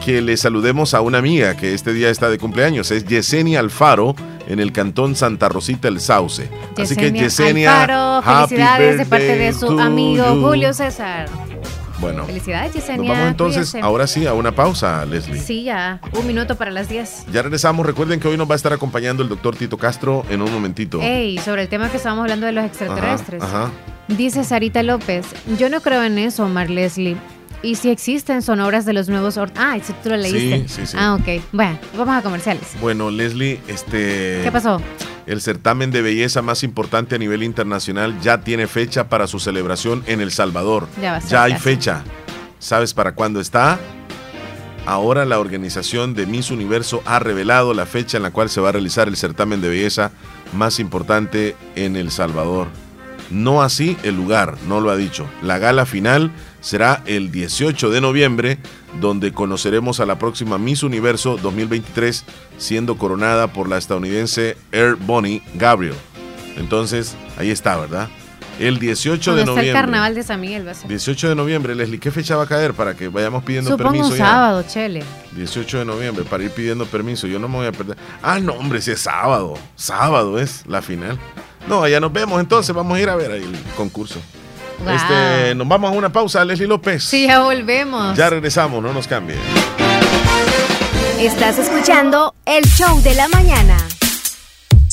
que 0.05 0.20
le 0.20 0.36
saludemos 0.36 0.92
a 0.94 1.00
una 1.00 1.18
amiga 1.18 1.57
que 1.57 1.72
este 1.74 1.92
día 1.92 2.11
está 2.11 2.28
de 2.28 2.38
cumpleaños. 2.38 2.90
Es 2.90 3.07
Yesenia 3.07 3.61
Alfaro 3.61 4.16
en 4.48 4.61
el 4.61 4.72
cantón 4.72 5.14
Santa 5.16 5.48
Rosita 5.48 5.88
el 5.88 6.00
Sauce. 6.00 6.50
Así 6.76 6.96
que 6.96 7.12
Yesenia, 7.12 7.84
Alfaro, 7.84 8.46
felicidades 8.48 8.98
de 8.98 9.07
parte 9.07 9.38
de 9.38 9.52
su 9.52 9.78
amigo 9.80 10.34
you. 10.34 10.46
Julio 10.46 10.74
César. 10.74 11.28
Bueno, 12.00 12.26
Felicidades, 12.26 12.74
Yesenia. 12.74 12.96
nos 13.09 13.09
vamos 13.16 13.30
entonces 13.30 13.74
ahora 13.76 14.07
sí 14.07 14.26
a 14.26 14.34
una 14.34 14.52
pausa, 14.55 15.07
Leslie. 15.07 15.40
Sí, 15.40 15.62
ya. 15.62 16.00
Un 16.12 16.26
minuto 16.26 16.57
para 16.57 16.70
las 16.70 16.88
10. 16.88 17.26
Ya 17.32 17.40
regresamos. 17.40 17.86
Recuerden 17.86 18.20
que 18.20 18.28
hoy 18.28 18.36
nos 18.36 18.50
va 18.50 18.55
a 18.55 18.57
estar 18.57 18.72
acompañando 18.74 19.22
el 19.22 19.28
doctor 19.30 19.57
Tito 19.57 19.78
Castro 19.78 20.22
en 20.28 20.42
un 20.42 20.52
momentito. 20.52 21.00
Ey, 21.00 21.38
sobre 21.38 21.62
el 21.62 21.68
tema 21.68 21.88
que 21.88 21.96
estábamos 21.96 22.24
hablando 22.24 22.44
de 22.46 22.52
los 22.52 22.64
Ajá, 22.64 22.68
extraterrestres. 22.68 23.42
ajá. 23.42 23.70
Dice 24.09 24.44
Sarita 24.44 24.82
López, 24.82 25.26
yo 25.59 25.68
no 25.70 25.80
creo 25.80 26.02
en 26.05 26.18
eso, 26.18 26.46
Mar 26.48 26.68
Leslie. 26.70 27.16
Y 27.62 27.76
si 27.76 27.88
existen, 27.88 28.42
son 28.42 28.61
obras 28.61 28.84
de 28.84 28.92
los 28.92 29.09
nuevos... 29.09 29.38
or- 29.38 29.50
Ah, 29.57 29.76
ese 29.78 29.94
tú 30.02 30.11
lo 30.11 30.18
leíste. 30.18 30.68
Sí, 30.68 30.74
sí, 30.82 30.86
sí. 30.88 30.96
Ah, 31.00 31.14
ok. 31.14 31.42
Bueno, 31.52 31.78
vamos 31.96 32.14
a 32.16 32.20
comerciales. 32.22 32.62
Bueno, 32.82 33.11
Leslie, 33.11 33.59
este. 33.68 34.40
¿Qué 34.44 34.50
pasó? 34.52 34.82
El 35.24 35.40
certamen 35.40 35.90
de 35.90 36.02
belleza 36.02 36.42
más 36.42 36.62
importante 36.62 37.14
a 37.14 37.18
nivel 37.18 37.42
internacional 37.42 38.20
ya 38.20 38.42
tiene 38.42 38.66
fecha 38.66 39.09
para 39.09 39.26
su 39.26 39.38
celebración 39.38 40.02
en 40.07 40.20
El 40.20 40.30
Salvador. 40.30 40.86
Ya 41.00 41.12
va 41.12 41.16
a 41.16 41.20
ser 41.22 41.38
hay 41.38 41.52
casi. 41.52 41.62
fecha. 41.64 42.05
¿Sabes 42.59 42.92
para 42.92 43.14
cuándo 43.14 43.40
está? 43.40 43.78
Ahora 44.84 45.24
la 45.24 45.38
organización 45.38 46.12
de 46.12 46.26
Miss 46.26 46.50
Universo 46.50 47.02
ha 47.07 47.18
revelado 47.18 47.72
la 47.72 47.86
fecha 47.86 48.18
en 48.18 48.22
la 48.24 48.30
cual 48.32 48.50
se 48.50 48.61
va 48.61 48.68
a 48.68 48.72
realizar 48.72 49.09
el 49.09 49.16
certamen 49.16 49.62
de 49.62 49.70
belleza 49.70 50.11
más 50.52 50.78
importante 50.78 51.57
en 51.74 51.96
El 51.96 52.11
Salvador. 52.11 52.68
No 53.31 53.62
así 53.62 53.97
el 54.03 54.16
lugar, 54.16 54.57
no 54.68 54.81
lo 54.81 54.91
ha 54.91 54.97
dicho. 54.97 55.27
La 55.43 55.59
gala 55.59 55.87
final 55.87 56.31
será 56.61 57.03
el 57.07 57.31
18 57.33 57.91
de 57.91 58.01
noviembre, 58.01 58.59
donde 59.01 59.33
conoceremos 59.33 60.01
a 60.01 60.07
la 60.07 60.18
próxima 60.18 60.59
Miss 60.59 60.83
Universo 60.83 61.39
2023, 61.43 62.25
siendo 62.59 62.97
coronada 62.97 63.49
por 63.53 63.68
la 63.68 63.79
estadounidense 63.79 64.57
Air 64.72 64.97
Bonnie 64.97 65.43
Gabriel. 65.55 65.95
Entonces, 66.57 67.16
ahí 67.37 67.51
está, 67.51 67.77
¿verdad? 67.77 68.09
El 68.61 68.79
18 68.79 69.33
¿Dónde 69.33 69.39
de 69.39 69.43
está 69.43 69.51
el 69.51 69.57
noviembre. 69.57 69.81
carnaval 69.83 70.14
de 70.14 70.22
San 70.22 70.41
Miguel? 70.41 70.64
Va 70.64 70.70
a 70.70 70.75
ser? 70.75 70.87
18 70.89 71.31
de 71.31 71.35
noviembre, 71.35 71.75
Leslie, 71.75 71.99
¿qué 71.99 72.12
fecha 72.12 72.37
va 72.37 72.45
a 72.45 72.47
caer 72.47 72.72
para 72.72 72.95
que 72.95 73.09
vayamos 73.09 73.43
pidiendo 73.43 73.70
Supongo 73.70 73.91
permiso 73.91 74.12
un 74.12 74.18
ya? 74.18 74.27
sábado, 74.27 74.64
Chele. 74.68 75.03
18 75.35 75.79
de 75.81 75.85
noviembre, 75.85 76.25
para 76.25 76.45
ir 76.45 76.51
pidiendo 76.53 76.87
permiso. 76.87 77.27
Yo 77.27 77.41
no 77.41 77.49
me 77.49 77.57
voy 77.57 77.66
a 77.66 77.72
perder. 77.72 77.97
Ah, 78.22 78.39
no, 78.39 78.53
hombre, 78.53 78.81
si 78.81 78.93
es 78.93 79.01
sábado. 79.01 79.55
Sábado 79.75 80.39
es 80.39 80.64
la 80.68 80.83
final. 80.83 81.18
No, 81.67 81.87
ya 81.89 82.01
nos 82.01 82.12
vemos 82.12 82.41
entonces. 82.41 82.75
Vamos 82.75 82.97
a 82.99 83.01
ir 83.01 83.09
a 83.09 83.17
ver 83.17 83.33
ahí 83.33 83.43
el 83.43 83.59
concurso. 83.77 84.21
Wow. 84.85 84.95
Este, 84.95 85.55
nos 85.55 85.69
vamos 85.69 85.93
a 85.93 85.95
una 85.95 86.12
pausa, 86.12 86.45
Leslie 86.45 86.67
López. 86.67 87.05
Sí, 87.05 87.27
ya 87.27 87.41
volvemos. 87.41 88.17
Ya 88.17 88.29
regresamos, 88.29 88.83
no 88.83 88.93
nos 88.93 89.07
cambie. 89.07 89.37
Estás 91.19 91.59
escuchando 91.59 92.35
el 92.45 92.65
show 92.65 93.01
de 93.03 93.15
la 93.15 93.29
mañana. 93.29 93.77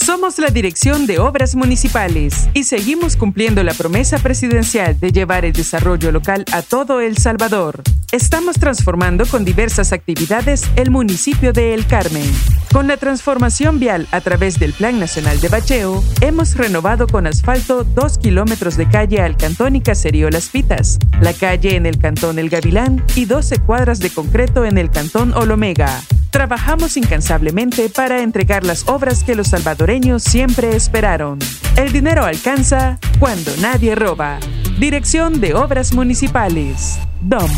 Somos 0.01 0.39
la 0.39 0.47
Dirección 0.47 1.05
de 1.05 1.19
Obras 1.19 1.53
Municipales 1.53 2.49
y 2.55 2.63
seguimos 2.63 3.15
cumpliendo 3.15 3.63
la 3.63 3.75
promesa 3.75 4.17
presidencial 4.17 4.99
de 4.99 5.11
llevar 5.11 5.45
el 5.45 5.53
desarrollo 5.53 6.11
local 6.11 6.43
a 6.51 6.63
todo 6.63 7.01
El 7.01 7.17
Salvador. 7.19 7.83
Estamos 8.11 8.57
transformando 8.57 9.27
con 9.27 9.45
diversas 9.45 9.93
actividades 9.93 10.63
el 10.75 10.89
municipio 10.89 11.53
de 11.53 11.75
El 11.75 11.85
Carmen. 11.85 12.25
Con 12.73 12.87
la 12.87 12.97
transformación 12.97 13.79
vial 13.79 14.07
a 14.11 14.21
través 14.21 14.57
del 14.57 14.73
Plan 14.73 14.99
Nacional 14.99 15.39
de 15.39 15.49
Bacheo, 15.49 16.03
hemos 16.21 16.55
renovado 16.55 17.05
con 17.05 17.27
asfalto 17.27 17.83
dos 17.83 18.17
kilómetros 18.17 18.77
de 18.77 18.89
calle 18.89 19.21
al 19.21 19.37
Cantón 19.37 19.75
y 19.75 19.81
Caserío 19.81 20.31
Las 20.31 20.49
Pitas, 20.49 20.97
la 21.21 21.33
calle 21.33 21.75
en 21.75 21.85
el 21.85 21.99
Cantón 21.99 22.39
El 22.39 22.49
Gavilán 22.49 23.05
y 23.15 23.25
12 23.25 23.59
cuadras 23.59 23.99
de 23.99 24.09
concreto 24.09 24.65
en 24.65 24.79
el 24.79 24.89
Cantón 24.89 25.33
Olomega. 25.35 26.01
Trabajamos 26.31 26.95
incansablemente 26.95 27.89
para 27.89 28.23
entregar 28.23 28.65
las 28.65 28.87
obras 28.87 29.25
que 29.25 29.35
los 29.35 29.49
salvadoreños 29.49 29.90
siempre 30.19 30.73
esperaron. 30.73 31.39
El 31.75 31.91
dinero 31.91 32.23
alcanza 32.23 32.97
cuando 33.19 33.51
nadie 33.57 33.93
roba. 33.93 34.39
Dirección 34.79 35.41
de 35.41 35.53
Obras 35.53 35.93
Municipales. 35.93 36.97
DOM. 37.19 37.49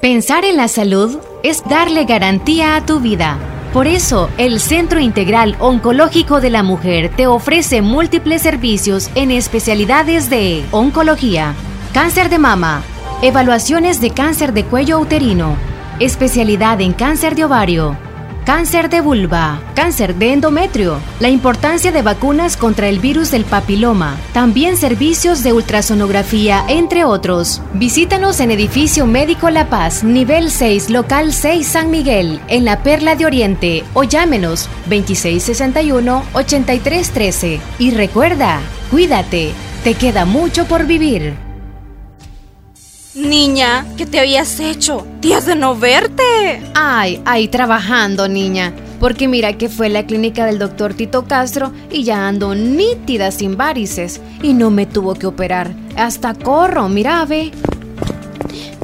Pensar 0.00 0.46
en 0.46 0.56
la 0.56 0.68
salud 0.68 1.18
es 1.42 1.62
darle 1.68 2.06
garantía 2.06 2.76
a 2.76 2.86
tu 2.86 3.00
vida. 3.00 3.38
Por 3.74 3.88
eso, 3.88 4.30
el 4.38 4.58
Centro 4.58 4.98
Integral 4.98 5.56
Oncológico 5.58 6.40
de 6.40 6.48
la 6.48 6.62
Mujer 6.62 7.10
te 7.14 7.26
ofrece 7.26 7.82
múltiples 7.82 8.40
servicios 8.40 9.10
en 9.14 9.30
especialidades 9.30 10.30
de 10.30 10.64
oncología, 10.70 11.54
cáncer 11.92 12.30
de 12.30 12.38
mama, 12.38 12.82
evaluaciones 13.20 14.00
de 14.00 14.10
cáncer 14.10 14.54
de 14.54 14.64
cuello 14.64 14.98
uterino, 14.98 15.56
especialidad 16.00 16.80
en 16.80 16.92
cáncer 16.92 17.34
de 17.34 17.44
ovario, 17.44 17.96
cáncer 18.44 18.90
de 18.90 19.00
vulva, 19.00 19.60
cáncer 19.74 20.14
de 20.16 20.32
endometrio, 20.32 20.98
la 21.20 21.30
importancia 21.30 21.92
de 21.92 22.02
vacunas 22.02 22.56
contra 22.56 22.88
el 22.88 22.98
virus 22.98 23.30
del 23.30 23.44
papiloma, 23.44 24.16
también 24.32 24.76
servicios 24.76 25.42
de 25.42 25.52
ultrasonografía, 25.52 26.64
entre 26.68 27.04
otros. 27.04 27.62
Visítanos 27.72 28.40
en 28.40 28.50
Edificio 28.50 29.06
Médico 29.06 29.50
La 29.50 29.70
Paz, 29.70 30.04
nivel 30.04 30.50
6, 30.50 30.90
local 30.90 31.32
6 31.32 31.66
San 31.66 31.90
Miguel, 31.90 32.40
en 32.48 32.64
la 32.64 32.82
Perla 32.82 33.16
de 33.16 33.26
Oriente, 33.26 33.84
o 33.94 34.04
llámenos 34.04 34.68
2661-8313. 34.90 37.60
Y 37.78 37.90
recuerda, 37.92 38.60
cuídate, 38.90 39.52
te 39.84 39.94
queda 39.94 40.24
mucho 40.24 40.66
por 40.66 40.86
vivir. 40.86 41.43
Niña, 43.14 43.86
¿qué 43.96 44.06
te 44.06 44.18
habías 44.18 44.58
hecho? 44.58 45.06
Días 45.20 45.46
de 45.46 45.54
no 45.54 45.76
verte. 45.76 46.60
Ay, 46.74 47.22
ay, 47.24 47.46
trabajando, 47.46 48.26
niña. 48.26 48.74
Porque 48.98 49.28
mira 49.28 49.52
que 49.52 49.68
fue 49.68 49.88
la 49.88 50.04
clínica 50.04 50.46
del 50.46 50.58
doctor 50.58 50.94
Tito 50.94 51.24
Castro 51.24 51.72
y 51.92 52.02
ya 52.02 52.26
ando 52.26 52.56
nítida 52.56 53.30
sin 53.30 53.56
varices. 53.56 54.20
Y 54.42 54.52
no 54.52 54.70
me 54.72 54.86
tuvo 54.86 55.14
que 55.14 55.28
operar. 55.28 55.70
Hasta 55.96 56.34
corro, 56.34 56.88
mira, 56.88 57.24
ve. 57.24 57.52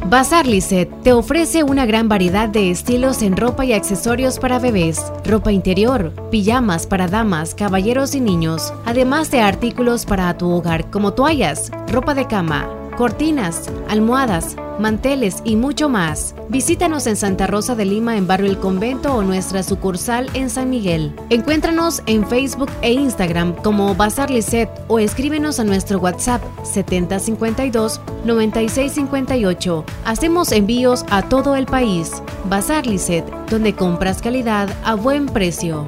Bazar 0.10 0.46
Lisset 0.48 0.90
te 1.04 1.14
ofrece 1.14 1.64
una 1.64 1.86
gran 1.86 2.10
variedad 2.10 2.50
de 2.50 2.72
estilos 2.72 3.22
en 3.22 3.38
ropa 3.38 3.64
y 3.64 3.74
accesorios 3.74 4.40
para 4.40 4.58
bebés, 4.58 5.00
ropa 5.24 5.52
interior, 5.52 6.12
pijamas 6.32 6.88
para 6.88 7.08
damas, 7.08 7.54
caballeros 7.54 8.16
y 8.16 8.20
niños, 8.20 8.74
además 8.86 9.30
de 9.30 9.42
artículos 9.42 10.08
para 10.08 10.36
tu 10.36 10.50
hogar 10.50 10.90
como 10.90 11.14
toallas, 11.14 11.72
ropa 11.92 12.16
de 12.16 12.26
cama, 12.26 12.68
cortinas, 12.98 13.70
almohadas, 13.88 14.56
manteles 14.80 15.42
y 15.44 15.56
mucho 15.56 15.90
más. 15.90 16.34
Visítanos 16.50 17.06
en 17.08 17.16
Santa 17.16 17.46
Rosa 17.48 17.76
de 17.76 17.86
Lima 17.86 18.18
en 18.18 18.26
Barrio 18.26 18.50
El 18.50 18.58
Convento 18.58 19.14
o 19.14 19.22
nuestra 19.22 19.62
sucursal 19.62 20.30
en 20.34 20.50
San 20.50 20.70
Miguel. 20.70 21.14
Encuéntranos 21.30 22.02
en 22.06 22.28
Facebook 22.28 22.72
e 22.82 22.94
Instagram 22.94 23.56
como 23.56 23.94
Bazar 23.94 24.32
Lisset 24.32 24.70
o 24.88 25.00
escríbenos 25.00 25.60
a 25.60 25.64
nuestro 25.64 26.00
WhatsApp 26.00 26.42
7052 26.64 28.02
9658. 28.26 29.86
Hacemos 30.06 30.52
envíos 30.52 31.06
a 31.10 31.22
todo 31.28 31.56
el 31.56 31.66
país. 31.66 32.24
Bazar 32.46 32.88
Lisset, 32.88 33.26
donde 33.50 33.76
compras 33.76 34.22
calidad 34.22 34.70
a 34.84 34.96
buen 34.96 35.28
precio. 35.28 35.86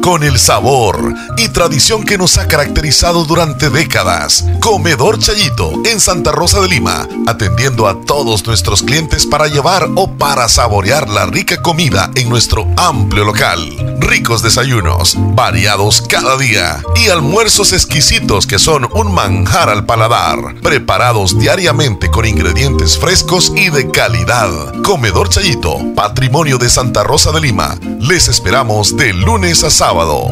con 0.01 0.23
el 0.23 0.39
sabor 0.39 1.13
y 1.37 1.49
tradición 1.49 2.03
que 2.03 2.17
nos 2.17 2.37
ha 2.39 2.47
caracterizado 2.47 3.23
durante 3.25 3.69
décadas. 3.69 4.45
Comedor 4.59 5.19
Chayito 5.19 5.73
en 5.85 5.99
Santa 5.99 6.31
Rosa 6.31 6.59
de 6.59 6.67
Lima, 6.67 7.07
atendiendo 7.27 7.87
a 7.87 8.01
todos 8.01 8.45
nuestros 8.47 8.81
clientes 8.81 9.27
para 9.27 9.47
llevar 9.47 9.87
o 9.95 10.11
para 10.17 10.49
saborear 10.49 11.07
la 11.07 11.27
rica 11.27 11.61
comida 11.61 12.09
en 12.15 12.29
nuestro 12.29 12.67
amplio 12.77 13.25
local. 13.25 13.59
Ricos 13.99 14.41
desayunos, 14.41 15.15
variados 15.35 16.01
cada 16.01 16.35
día 16.35 16.81
y 16.95 17.09
almuerzos 17.09 17.71
exquisitos 17.71 18.47
que 18.47 18.57
son 18.57 18.89
un 18.93 19.13
manjar 19.13 19.69
al 19.69 19.85
paladar, 19.85 20.55
preparados 20.61 21.37
diariamente 21.37 22.09
con 22.09 22.25
ingredientes 22.25 22.97
frescos 22.97 23.53
y 23.55 23.69
de 23.69 23.91
calidad. 23.91 24.49
Comedor 24.83 25.29
Chayito, 25.29 25.77
patrimonio 25.95 26.57
de 26.57 26.69
Santa 26.69 27.03
Rosa 27.03 27.31
de 27.31 27.41
Lima. 27.41 27.77
Les 27.99 28.27
esperamos 28.27 28.97
de 28.97 29.13
lunes 29.13 29.63
a 29.63 29.69
sábado 29.69 29.90
sábado. 29.91 30.31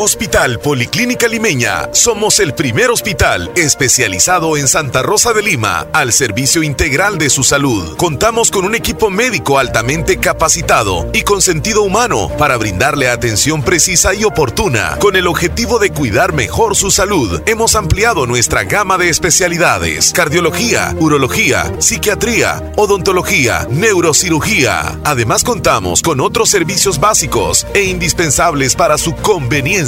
Hospital 0.00 0.60
Policlínica 0.60 1.26
Limeña. 1.26 1.88
Somos 1.92 2.38
el 2.38 2.54
primer 2.54 2.88
hospital 2.88 3.50
especializado 3.56 4.56
en 4.56 4.68
Santa 4.68 5.02
Rosa 5.02 5.32
de 5.32 5.42
Lima 5.42 5.88
al 5.92 6.12
servicio 6.12 6.62
integral 6.62 7.18
de 7.18 7.28
su 7.28 7.42
salud. 7.42 7.96
Contamos 7.96 8.52
con 8.52 8.64
un 8.64 8.76
equipo 8.76 9.10
médico 9.10 9.58
altamente 9.58 10.18
capacitado 10.18 11.10
y 11.12 11.22
con 11.22 11.42
sentido 11.42 11.82
humano 11.82 12.30
para 12.38 12.56
brindarle 12.56 13.08
atención 13.08 13.64
precisa 13.64 14.14
y 14.14 14.22
oportuna. 14.22 14.98
Con 15.00 15.16
el 15.16 15.26
objetivo 15.26 15.80
de 15.80 15.90
cuidar 15.90 16.32
mejor 16.32 16.76
su 16.76 16.92
salud, 16.92 17.42
hemos 17.46 17.74
ampliado 17.74 18.24
nuestra 18.24 18.62
gama 18.62 18.98
de 18.98 19.08
especialidades: 19.08 20.12
cardiología, 20.12 20.94
urología, 21.00 21.72
psiquiatría, 21.80 22.72
odontología, 22.76 23.66
neurocirugía. 23.68 24.96
Además, 25.02 25.42
contamos 25.42 26.02
con 26.02 26.20
otros 26.20 26.50
servicios 26.50 27.00
básicos 27.00 27.66
e 27.74 27.82
indispensables 27.82 28.76
para 28.76 28.96
su 28.96 29.16
conveniencia 29.16 29.87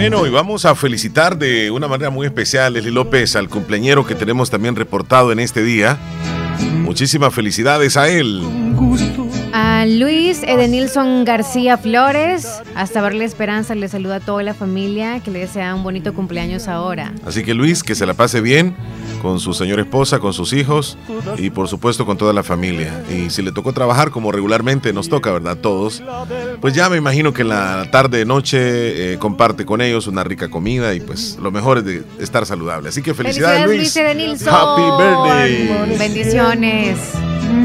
Bueno, 0.00 0.26
y 0.26 0.30
vamos 0.30 0.64
a 0.64 0.74
felicitar 0.74 1.36
de 1.36 1.70
una 1.70 1.86
manera 1.86 2.08
muy 2.08 2.26
especial, 2.26 2.72
Leslie 2.72 2.90
López, 2.90 3.36
al 3.36 3.50
cumpleañero 3.50 4.06
que 4.06 4.14
tenemos 4.14 4.48
también 4.48 4.74
reportado 4.74 5.30
en 5.30 5.38
este 5.40 5.62
día. 5.62 5.98
Muchísimas 6.78 7.34
felicidades 7.34 7.98
a 7.98 8.08
él. 8.08 8.40
A 9.52 9.84
Luis 9.84 10.44
Edenilson 10.44 11.24
García 11.24 11.76
Flores, 11.76 12.62
hasta 12.76 13.00
verle 13.00 13.24
esperanza, 13.24 13.74
le 13.74 13.88
saluda 13.88 14.16
a 14.16 14.20
toda 14.20 14.44
la 14.44 14.54
familia, 14.54 15.20
que 15.20 15.32
le 15.32 15.40
desea 15.40 15.74
un 15.74 15.82
bonito 15.82 16.14
cumpleaños 16.14 16.68
ahora. 16.68 17.12
Así 17.26 17.42
que 17.42 17.52
Luis, 17.54 17.82
que 17.82 17.96
se 17.96 18.06
la 18.06 18.14
pase 18.14 18.40
bien 18.40 18.76
con 19.20 19.40
su 19.40 19.52
señora 19.52 19.82
esposa, 19.82 20.20
con 20.20 20.32
sus 20.32 20.52
hijos 20.52 20.96
y 21.36 21.50
por 21.50 21.66
supuesto 21.66 22.06
con 22.06 22.16
toda 22.16 22.32
la 22.32 22.44
familia. 22.44 23.02
Y 23.10 23.30
si 23.30 23.42
le 23.42 23.50
tocó 23.50 23.72
trabajar 23.72 24.10
como 24.10 24.30
regularmente 24.30 24.92
nos 24.92 25.08
toca, 25.08 25.32
¿verdad? 25.32 25.56
Todos. 25.56 26.02
Pues 26.60 26.74
ya 26.74 26.88
me 26.88 26.96
imagino 26.96 27.32
que 27.32 27.42
en 27.42 27.48
la 27.48 27.90
tarde, 27.90 28.24
noche, 28.24 29.14
eh, 29.14 29.18
comparte 29.18 29.66
con 29.66 29.80
ellos 29.80 30.06
una 30.06 30.22
rica 30.22 30.48
comida 30.48 30.94
y 30.94 31.00
pues 31.00 31.38
lo 31.42 31.50
mejor 31.50 31.78
es 31.78 31.84
de 31.84 32.02
estar 32.20 32.46
saludable. 32.46 32.90
Así 32.90 33.02
que 33.02 33.14
felicidades, 33.14 33.66
Luis. 33.66 33.98
Luis 34.14 34.46
Happy 34.46 34.82
birthday. 35.02 35.98
Bendiciones. 35.98 36.98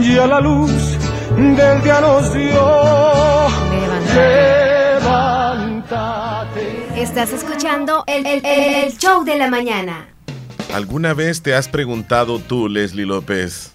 Y 0.01 0.17
a 0.17 0.25
la 0.25 0.41
luz 0.41 0.71
del 1.37 1.81
día 1.83 2.01
nos 2.01 2.33
dio. 2.33 3.47
Levántate. 5.65 7.01
Estás 7.01 7.31
escuchando 7.33 8.03
el, 8.07 8.25
el- 8.25 8.45
el 8.45 8.97
show 8.97 9.23
de 9.23 9.37
la 9.37 9.49
mañana. 9.49 10.07
¿Alguna 10.73 11.13
vez 11.13 11.41
te 11.41 11.53
has 11.53 11.67
preguntado 11.69 12.39
tú, 12.39 12.67
Leslie 12.67 13.05
López, 13.05 13.71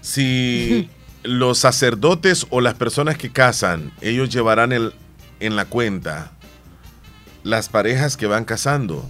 si 0.00 0.88
los 1.22 1.58
sacerdotes 1.58 2.46
o 2.50 2.60
las 2.60 2.74
personas 2.74 3.18
que 3.18 3.30
casan, 3.30 3.92
ellos 4.00 4.30
llevarán 4.30 4.72
el, 4.72 4.94
en 5.40 5.56
la 5.56 5.64
cuenta 5.66 6.32
las 7.42 7.68
parejas 7.68 8.16
que 8.16 8.26
van 8.26 8.44
casando? 8.44 9.04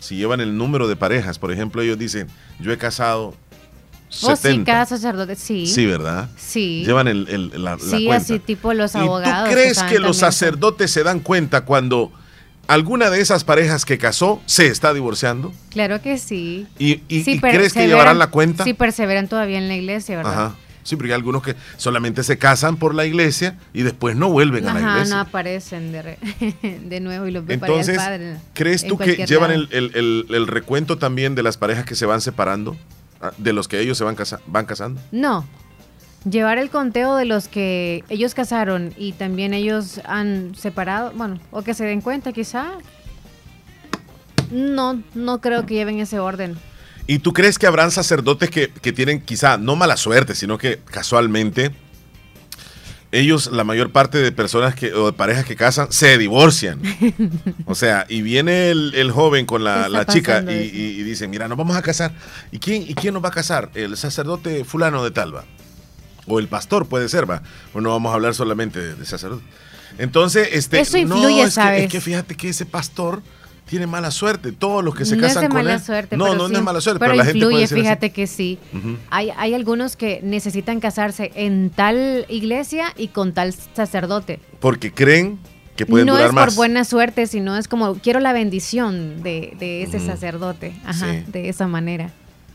Si 0.00 0.16
llevan 0.16 0.40
el 0.40 0.56
número 0.56 0.88
de 0.88 0.96
parejas, 0.96 1.38
por 1.38 1.52
ejemplo, 1.52 1.80
ellos 1.82 1.98
dicen, 1.98 2.26
yo 2.58 2.72
he 2.72 2.78
casado 2.78 3.34
O 4.22 4.36
sí, 4.36 4.42
70. 4.42 4.70
cada 4.70 4.86
sacerdote, 4.86 5.36
sí. 5.36 5.66
Sí, 5.66 5.86
¿verdad? 5.86 6.28
Sí. 6.36 6.82
Llevan 6.84 7.08
el, 7.08 7.26
el- 7.28 7.64
la, 7.64 7.76
la 7.76 7.78
Sí, 7.78 8.04
cuenta. 8.06 8.16
así 8.16 8.38
tipo 8.38 8.74
los 8.74 8.94
¿Y 8.94 8.98
abogados. 8.98 9.48
tú 9.48 9.54
crees 9.54 9.82
que 9.84 9.98
los 9.98 10.18
sacerdotes 10.18 10.90
se 10.90 11.02
dan 11.02 11.20
cuenta 11.20 11.62
cuando 11.64 12.12
alguna 12.68 13.08
de 13.10 13.20
esas 13.20 13.42
parejas 13.44 13.84
que 13.84 13.96
casó 13.98 14.40
se 14.46 14.66
está 14.66 14.92
divorciando? 14.92 15.52
Claro 15.70 16.02
que 16.02 16.18
sí. 16.18 16.66
¿Y, 16.78 17.00
y- 17.08 17.24
Sí, 17.24 17.32
y 17.32 17.40
crees 17.40 17.72
que 17.72 17.86
llevarán 17.86 18.18
la 18.18 18.26
cuenta? 18.28 18.64
Sí, 18.64 18.74
perseveran 18.74 19.28
todavía 19.28 19.56
en 19.58 19.68
la 19.68 19.76
iglesia, 19.76 20.16
¿verdad? 20.18 20.32
Ajá. 20.32 20.54
Sí, 20.84 20.96
porque 20.96 21.12
hay 21.12 21.16
algunos 21.16 21.42
que 21.44 21.54
solamente 21.76 22.24
se 22.24 22.38
casan 22.38 22.76
por 22.76 22.92
la 22.94 23.06
iglesia 23.06 23.56
y 23.72 23.82
después 23.82 24.16
no 24.16 24.28
vuelven 24.30 24.66
a 24.68 24.74
la 24.74 24.80
Ajá, 24.80 24.92
iglesia. 24.94 25.14
no 25.14 25.20
aparecen 25.20 25.92
de, 25.92 26.02
re- 26.02 26.18
de 26.84 27.00
nuevo 27.00 27.26
y 27.28 27.30
los 27.30 27.46
ve 27.46 27.56
para 27.56 27.70
Entonces, 27.72 27.94
el 27.94 28.00
padre. 28.00 28.36
¿crees 28.52 28.84
tú 28.86 28.98
que 28.98 29.24
llevan 29.26 29.52
el, 29.52 29.68
el- 29.70 29.92
el- 29.94 30.26
el 30.34 30.46
recuento 30.48 30.98
también 30.98 31.34
de 31.36 31.44
las 31.44 31.56
parejas 31.56 31.84
que 31.84 31.94
se 31.94 32.04
van 32.04 32.20
separando? 32.20 32.76
Ah, 33.22 33.32
De 33.38 33.52
los 33.52 33.68
que 33.68 33.80
ellos 33.80 33.96
se 33.96 34.04
van, 34.04 34.16
casa- 34.16 34.40
van 34.46 34.66
casando. 34.66 35.00
No. 35.12 35.46
Llevar 36.28 36.58
el 36.58 36.70
conteo 36.70 37.16
de 37.16 37.24
los 37.24 37.48
que 37.48 38.04
ellos 38.08 38.34
casaron 38.34 38.92
y 38.98 39.12
también 39.12 39.54
ellos 39.54 40.00
han 40.04 40.54
separado, 40.54 41.12
bueno, 41.14 41.40
o 41.50 41.62
que 41.62 41.72
se 41.74 41.84
den 41.84 42.00
cuenta 42.00 42.32
quizá. 42.32 42.72
No, 44.50 45.02
no 45.14 45.40
creo 45.40 45.64
que 45.66 45.74
lleven 45.74 45.98
ese 45.98 46.18
orden. 46.18 46.56
¿Y 47.06 47.18
tú 47.20 47.32
crees 47.32 47.58
que 47.58 47.66
habrán 47.66 47.90
sacerdotes 47.90 48.50
que, 48.50 48.68
que 48.70 48.92
tienen 48.92 49.20
quizá 49.20 49.56
no 49.58 49.74
mala 49.76 49.96
suerte, 49.96 50.34
sino 50.34 50.58
que 50.58 50.78
casualmente 50.84 51.72
ellos, 53.12 53.52
la 53.52 53.62
mayor 53.64 53.92
parte 53.92 54.18
de 54.18 54.32
personas 54.32 54.74
que, 54.74 54.92
o 54.94 55.06
de 55.06 55.12
parejas 55.12 55.44
que 55.44 55.54
casan, 55.54 55.92
se 55.92 56.18
divorcian? 56.18 56.80
O 57.66 57.74
sea, 57.74 58.06
y 58.08 58.22
viene 58.22 58.70
el, 58.70 58.94
el 58.94 59.10
joven 59.12 59.46
con 59.46 59.62
la, 59.64 59.88
la 59.88 60.04
chica 60.06 60.42
y, 60.42 60.48
eso. 60.52 60.74
y, 60.76 60.78
y 61.00 61.02
dicen, 61.04 61.30
mira, 61.30 61.46
nos 61.48 61.56
vamos 61.56 61.76
a 61.76 61.82
casar. 61.82 62.12
¿Y 62.50 62.58
quién, 62.58 62.82
¿Y 62.82 62.94
quién 62.94 63.14
nos 63.14 63.22
va 63.24 63.28
a 63.28 63.32
casar? 63.32 63.70
El 63.74 63.96
sacerdote 63.96 64.64
fulano 64.64 65.04
de 65.04 65.10
tal, 65.10 65.34
va. 65.34 65.44
O 66.26 66.38
el 66.38 66.48
pastor 66.48 66.86
puede 66.86 67.08
ser, 67.08 67.28
va. 67.30 67.42
O 67.74 67.80
no 67.80 67.90
vamos 67.90 68.10
a 68.10 68.14
hablar 68.14 68.34
solamente 68.34 68.78
de, 68.80 68.94
de 68.94 69.04
sacerdote. 69.06 69.44
Entonces, 69.98 70.48
este, 70.52 70.80
Eso 70.80 70.96
no, 70.98 71.16
influye, 71.16 71.40
es 71.42 71.44
que- 71.46 71.50
¿sabes? 71.50 71.82
es 71.84 71.90
que 71.92 72.00
fíjate 72.00 72.34
que 72.36 72.48
ese 72.48 72.64
pastor 72.66 73.22
tiene 73.72 73.86
mala 73.86 74.10
suerte. 74.10 74.52
Todos 74.52 74.84
los 74.84 74.94
que 74.94 75.04
se 75.04 75.16
no 75.16 75.22
es 75.26 75.28
casan 75.32 75.42
de 75.44 75.48
con 75.48 75.56
mala 75.56 75.74
él. 75.74 75.80
suerte. 75.80 76.16
no, 76.16 76.34
no, 76.34 76.46
sí- 76.46 76.52
no 76.52 76.58
es 76.58 76.64
mala 76.64 76.80
suerte, 76.80 77.00
pero, 77.00 77.12
pero, 77.12 77.24
la 77.24 77.30
gente 77.30 77.44
puede 77.46 77.64
así. 77.64 77.74
fíjate 77.74 78.10
que 78.12 78.26
sí. 78.26 78.58
Hay, 79.10 79.30
hay 79.36 79.54
algunos 79.54 79.96
que 79.96 80.20
necesitan 80.22 80.78
casarse 80.78 81.32
en 81.34 81.70
tal 81.70 82.26
iglesia 82.28 82.92
y 82.96 83.08
con 83.08 83.32
tal 83.32 83.52
sacerdote. 83.52 84.38
Porque 84.60 84.92
creen 84.92 85.38
que 85.76 85.86
pueden 85.86 86.06
no 86.06 86.12
durar 86.12 86.28
es 86.28 86.32
más. 86.34 86.44
por 86.46 86.54
buena 86.54 86.84
suerte, 86.84 87.26
sino 87.26 87.56
es 87.56 87.66
como 87.66 87.94
quiero 87.94 88.20
la 88.20 88.32
bendición 88.34 89.22
de, 89.22 89.56
de 89.58 89.82
ese 89.82 89.98
sacerdote, 90.00 90.74
Ajá, 90.84 91.06
Sí. 91.10 91.24
de 91.32 91.48
esa 91.48 91.66
manera. 91.66 92.10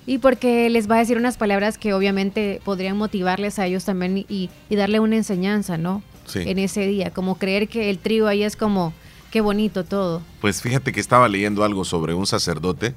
Y 0.05 0.19
porque 0.19 0.69
les 0.69 0.89
va 0.89 0.95
a 0.95 0.99
decir 0.99 1.17
unas 1.17 1.35
palabras 1.35 1.77
que 1.77 1.93
obviamente 1.93 2.61
podrían 2.63 2.95
motivarles 2.95 3.59
a 3.59 3.65
ellos 3.65 3.83
también 3.83 4.19
y, 4.29 4.49
y 4.69 4.75
darle 4.77 4.99
una 5.01 5.17
enseñanza, 5.17 5.77
¿no? 5.77 6.01
Sí. 6.25 6.41
En 6.45 6.59
ese 6.59 6.85
día, 6.87 7.09
como 7.11 7.37
creer 7.37 7.67
que 7.67 7.89
el 7.89 7.97
trío 7.99 8.27
ahí 8.27 8.43
es 8.43 8.55
como, 8.55 8.93
qué 9.31 9.41
bonito 9.41 9.83
todo. 9.83 10.21
Pues 10.41 10.61
fíjate 10.61 10.91
que 10.91 10.99
estaba 10.99 11.27
leyendo 11.27 11.63
algo 11.63 11.85
sobre 11.85 12.13
un 12.13 12.25
sacerdote 12.27 12.93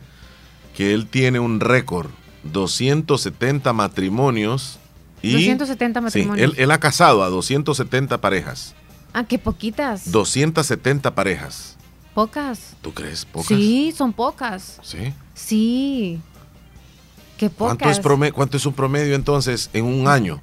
que 0.76 0.94
él 0.94 1.06
tiene 1.06 1.40
un 1.40 1.60
récord, 1.60 2.10
270 2.44 3.72
matrimonios 3.72 4.78
y 5.22 5.32
270 5.32 6.00
Sí, 6.00 6.04
matrimonios. 6.04 6.52
él, 6.52 6.54
él 6.58 6.70
ha 6.70 6.78
casado 6.80 7.22
a 7.22 7.28
270 7.28 8.20
parejas, 8.20 8.74
Ah, 9.12 9.24
qué 9.24 9.38
poquitas. 9.38 10.12
270 10.12 11.14
parejas. 11.16 11.76
Pocas. 12.14 12.76
¿Tú 12.80 12.92
crees 12.94 13.24
pocas? 13.24 13.48
Sí, 13.48 13.92
son 13.96 14.12
pocas. 14.12 14.78
Sí. 14.82 15.12
Sí. 15.34 16.20
Qué 17.36 17.50
pocas. 17.50 17.76
¿Cuánto 17.78 17.90
es, 17.90 18.00
prome- 18.00 18.32
¿Cuánto 18.32 18.56
es 18.56 18.66
un 18.66 18.72
promedio 18.72 19.14
entonces 19.16 19.68
en 19.72 19.84
un 19.84 20.06
año? 20.06 20.40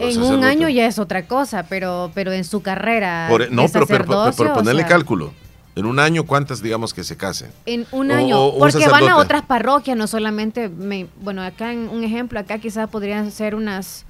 En 0.00 0.22
un 0.22 0.42
año 0.44 0.68
ya 0.68 0.86
es 0.86 0.98
otra 0.98 1.26
cosa, 1.26 1.64
pero, 1.68 2.10
pero 2.14 2.32
en 2.32 2.44
su 2.44 2.62
carrera. 2.62 3.26
Por- 3.30 3.50
no, 3.52 3.62
de 3.62 3.68
pero, 3.68 3.86
pero- 3.86 4.04
pero- 4.04 4.04
sacerdocio, 4.24 4.36
por 4.44 4.46
o 4.48 4.54
ponerle 4.54 4.82
sea, 4.82 4.88
cálculo. 4.88 5.32
En 5.76 5.86
un 5.86 5.98
año, 5.98 6.24
¿cuántas 6.24 6.62
digamos 6.62 6.94
que 6.94 7.02
se 7.02 7.16
casen? 7.16 7.50
En 7.66 7.86
un 7.90 8.10
O- 8.10 8.14
año, 8.14 8.38
o 8.40 8.52
un 8.54 8.58
porque 8.60 8.86
van 8.88 9.08
a 9.08 9.16
otras 9.16 9.42
parroquias, 9.42 9.96
no 9.96 10.06
solamente, 10.06 10.68
me- 10.68 11.08
bueno, 11.20 11.42
acá 11.42 11.72
en 11.72 11.88
un 11.88 12.04
ejemplo, 12.04 12.38
acá 12.38 12.58
quizás 12.58 12.88
podrían 12.88 13.30
ser 13.32 13.54
unas 13.54 14.04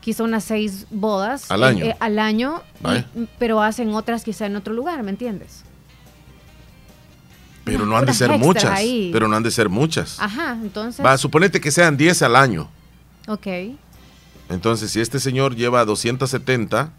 quizá 0.00 0.22
unas 0.22 0.44
seis 0.44 0.86
bodas 0.90 1.50
Al 1.50 1.64
año. 1.64 1.84
eh, 1.86 1.96
al 1.98 2.20
año, 2.20 2.62
y- 3.16 3.26
pero 3.40 3.60
hacen 3.62 3.92
otras 3.94 4.22
quizá 4.22 4.46
en 4.46 4.54
otro 4.54 4.72
lugar, 4.74 5.02
¿me 5.02 5.10
entiendes? 5.10 5.64
Pero 7.64 7.78
Unas 7.78 7.88
no 7.88 7.96
han 7.96 8.06
de 8.06 8.14
ser 8.14 8.38
muchas. 8.38 8.64
ahí. 8.66 9.10
Pero 9.12 9.26
no 9.26 9.34
han 9.36 9.42
de 9.42 9.50
ser 9.50 9.68
muchas. 9.68 10.20
Ajá, 10.20 10.52
entonces. 10.62 11.04
Va, 11.04 11.18
suponete 11.18 11.60
que 11.60 11.72
sean 11.72 11.96
10 11.96 12.22
al 12.22 12.36
año. 12.36 12.68
Ok. 13.26 13.46
Entonces, 14.48 14.90
si 14.90 15.00
este 15.00 15.18
señor 15.20 15.56
lleva 15.56 15.84
270, 15.84 16.92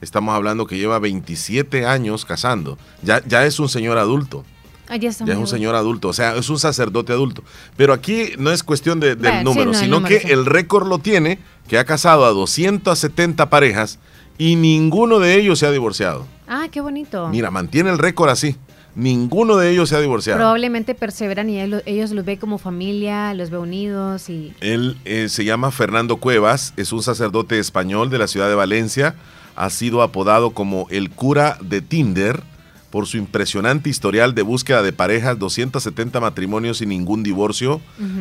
estamos 0.00 0.34
hablando 0.34 0.66
que 0.66 0.78
lleva 0.78 0.98
27 0.98 1.86
años 1.86 2.24
casando. 2.24 2.78
Ya, 3.02 3.22
ya 3.26 3.44
es 3.46 3.58
un 3.58 3.68
señor 3.68 3.98
adulto. 3.98 4.44
Ah, 4.88 4.96
ya 4.96 5.08
es 5.08 5.20
un 5.20 5.46
señor 5.46 5.74
adulto, 5.74 6.08
o 6.08 6.12
sea, 6.12 6.36
es 6.36 6.50
un 6.50 6.58
sacerdote 6.58 7.12
adulto. 7.12 7.42
Pero 7.76 7.92
aquí 7.94 8.32
no 8.38 8.50
es 8.50 8.62
cuestión 8.62 9.00
de- 9.00 9.14
del 9.16 9.32
Bueno, 9.32 9.38
sí, 9.38 9.44
número, 9.44 9.70
el 9.70 9.76
sino 9.76 9.96
número, 9.96 10.14
que 10.14 10.20
sí. 10.26 10.30
el 10.32 10.44
récord 10.44 10.86
lo 10.86 10.98
tiene, 10.98 11.38
que 11.66 11.78
ha 11.78 11.84
casado 11.84 12.26
a 12.26 12.30
270 12.30 13.48
parejas 13.48 13.98
y 14.38 14.56
ninguno 14.56 15.18
de 15.18 15.36
ellos 15.36 15.58
se 15.60 15.66
ha 15.66 15.70
divorciado. 15.70 16.26
Ah, 16.46 16.66
qué 16.70 16.80
bonito. 16.82 17.28
Mira, 17.28 17.50
mantiene 17.50 17.88
el 17.90 17.98
récord 17.98 18.28
así. 18.28 18.56
Ninguno 18.94 19.56
de 19.56 19.70
ellos 19.70 19.88
se 19.88 19.96
ha 19.96 20.00
divorciado. 20.00 20.38
Probablemente 20.38 20.94
perseveran 20.94 21.48
y 21.48 21.58
él- 21.58 21.82
ellos 21.86 22.10
los 22.10 22.24
ve 22.24 22.38
como 22.38 22.58
familia, 22.58 23.32
los 23.34 23.48
ve 23.50 23.58
unidos 23.58 24.28
y... 24.28 24.52
Él 24.60 24.98
eh, 25.06 25.28
se 25.30 25.44
llama 25.44 25.70
Fernando 25.70 26.16
Cuevas, 26.18 26.74
es 26.76 26.92
un 26.92 27.02
sacerdote 27.02 27.58
español 27.58 28.10
de 28.10 28.18
la 28.18 28.26
ciudad 28.28 28.48
de 28.48 28.54
Valencia, 28.54 29.14
ha 29.56 29.70
sido 29.70 30.02
apodado 30.02 30.50
como 30.50 30.86
el 30.90 31.08
cura 31.10 31.56
de 31.62 31.80
Tinder 31.80 32.42
por 32.90 33.06
su 33.06 33.16
impresionante 33.16 33.88
historial 33.88 34.34
de 34.34 34.42
búsqueda 34.42 34.82
de 34.82 34.92
parejas, 34.92 35.38
270 35.38 36.20
matrimonios 36.20 36.82
y 36.82 36.86
ningún 36.86 37.22
divorcio. 37.22 37.80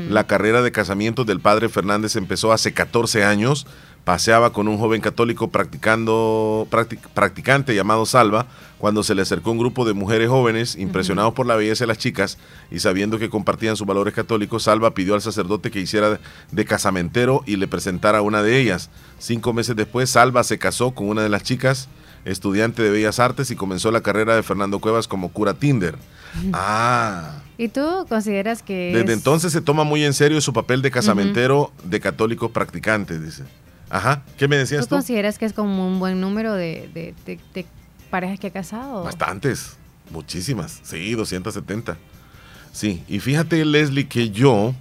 La 0.10 0.26
carrera 0.28 0.62
de 0.62 0.72
casamientos 0.72 1.26
del 1.26 1.42
padre 1.42 1.68
Fernández 1.68 2.16
empezó 2.16 2.54
hace 2.54 2.72
14 2.74 3.26
años. 3.26 3.68
Paseaba 4.06 4.54
con 4.54 4.70
un 4.70 4.78
joven 4.78 5.02
católico 5.02 5.50
practicando, 5.50 6.68
practic- 6.72 7.06
practicante 7.14 7.76
llamado 7.76 8.06
Salva 8.06 8.48
cuando 8.82 9.04
se 9.04 9.14
le 9.16 9.22
acercó 9.22 9.52
un 9.52 9.60
grupo 9.60 9.86
de 9.86 9.94
mujeres 9.94 10.28
jóvenes 10.28 10.76
impresionados 10.76 11.34
por 11.34 11.46
la 11.46 11.56
belleza 11.56 11.84
de 11.84 11.88
las 11.88 12.00
chicas 12.00 12.40
y 12.72 12.80
sabiendo 12.80 13.20
que 13.20 13.30
compartían 13.30 13.78
sus 13.78 13.86
valores 13.86 14.14
católicos, 14.14 14.64
Salva 14.64 14.94
pidió 14.96 15.14
al 15.14 15.22
sacerdote 15.22 15.70
que 15.70 15.80
hiciera 15.80 16.20
de, 16.52 16.66
casamentero 16.66 17.44
y 17.46 17.58
le 17.58 17.68
presentara 17.68 18.18
a 18.18 18.22
una 18.24 18.42
de 18.42 18.60
ellas. 18.60 18.90
Cinco 19.20 19.54
meses 19.54 19.76
después, 19.76 20.10
Salva 20.10 20.44
se 20.44 20.58
casó 20.58 20.92
con 20.92 21.08
una 21.10 21.22
de 21.22 21.30
las 21.30 21.44
chicas, 21.44 21.90
estudiante 22.26 22.82
de 22.82 22.90
Bellas 22.90 23.20
Artes, 23.20 23.52
y 23.52 23.56
comenzó 23.56 23.92
la 23.92 24.02
carrera 24.02 24.36
de 24.36 24.42
Fernando 24.44 24.80
Cuevas 24.80 25.08
como 25.08 25.30
cura 25.32 25.54
Tinder. 25.54 25.96
Ah. 26.54 27.42
¿Y 27.58 27.68
tú 27.68 28.06
consideras 28.10 28.64
que 28.64 28.92
Desde 28.96 29.12
es- 29.14 29.18
entonces 29.20 29.52
se 29.54 29.62
toma 29.62 29.84
muy 29.84 30.04
en 30.04 30.14
serio 30.14 30.42
su 30.42 30.54
papel 30.54 30.82
de 30.82 30.90
casamentero 30.92 31.72
de 31.84 32.00
católicos 32.00 32.50
practicantes, 32.52 33.24
dice. 33.24 33.44
Ajá, 33.90 34.24
¿qué 34.38 34.48
me 34.48 34.58
decías 34.58 34.82
¿Tú 34.82 34.88
tú? 34.88 34.96
consideras 34.96 35.38
que 35.38 35.46
es 35.46 35.54
como 35.54 35.88
un 35.88 36.00
buen 36.00 36.20
número 36.22 36.54
de, 36.54 36.90
de- 36.94 37.14
de- 37.26 37.40
de 37.54 37.66
parejas 38.12 38.40
que 38.40 38.48
ha 38.48 38.52
casado? 38.52 39.04
Bastantes, 39.04 39.78
muchísimas, 40.12 40.80
sí, 40.84 41.14
270. 41.16 41.98
Sí, 42.72 43.04
y 43.08 43.20
fíjate 43.20 43.66
Leslie 43.66 44.08
que 44.08 44.30
yo 44.30 44.76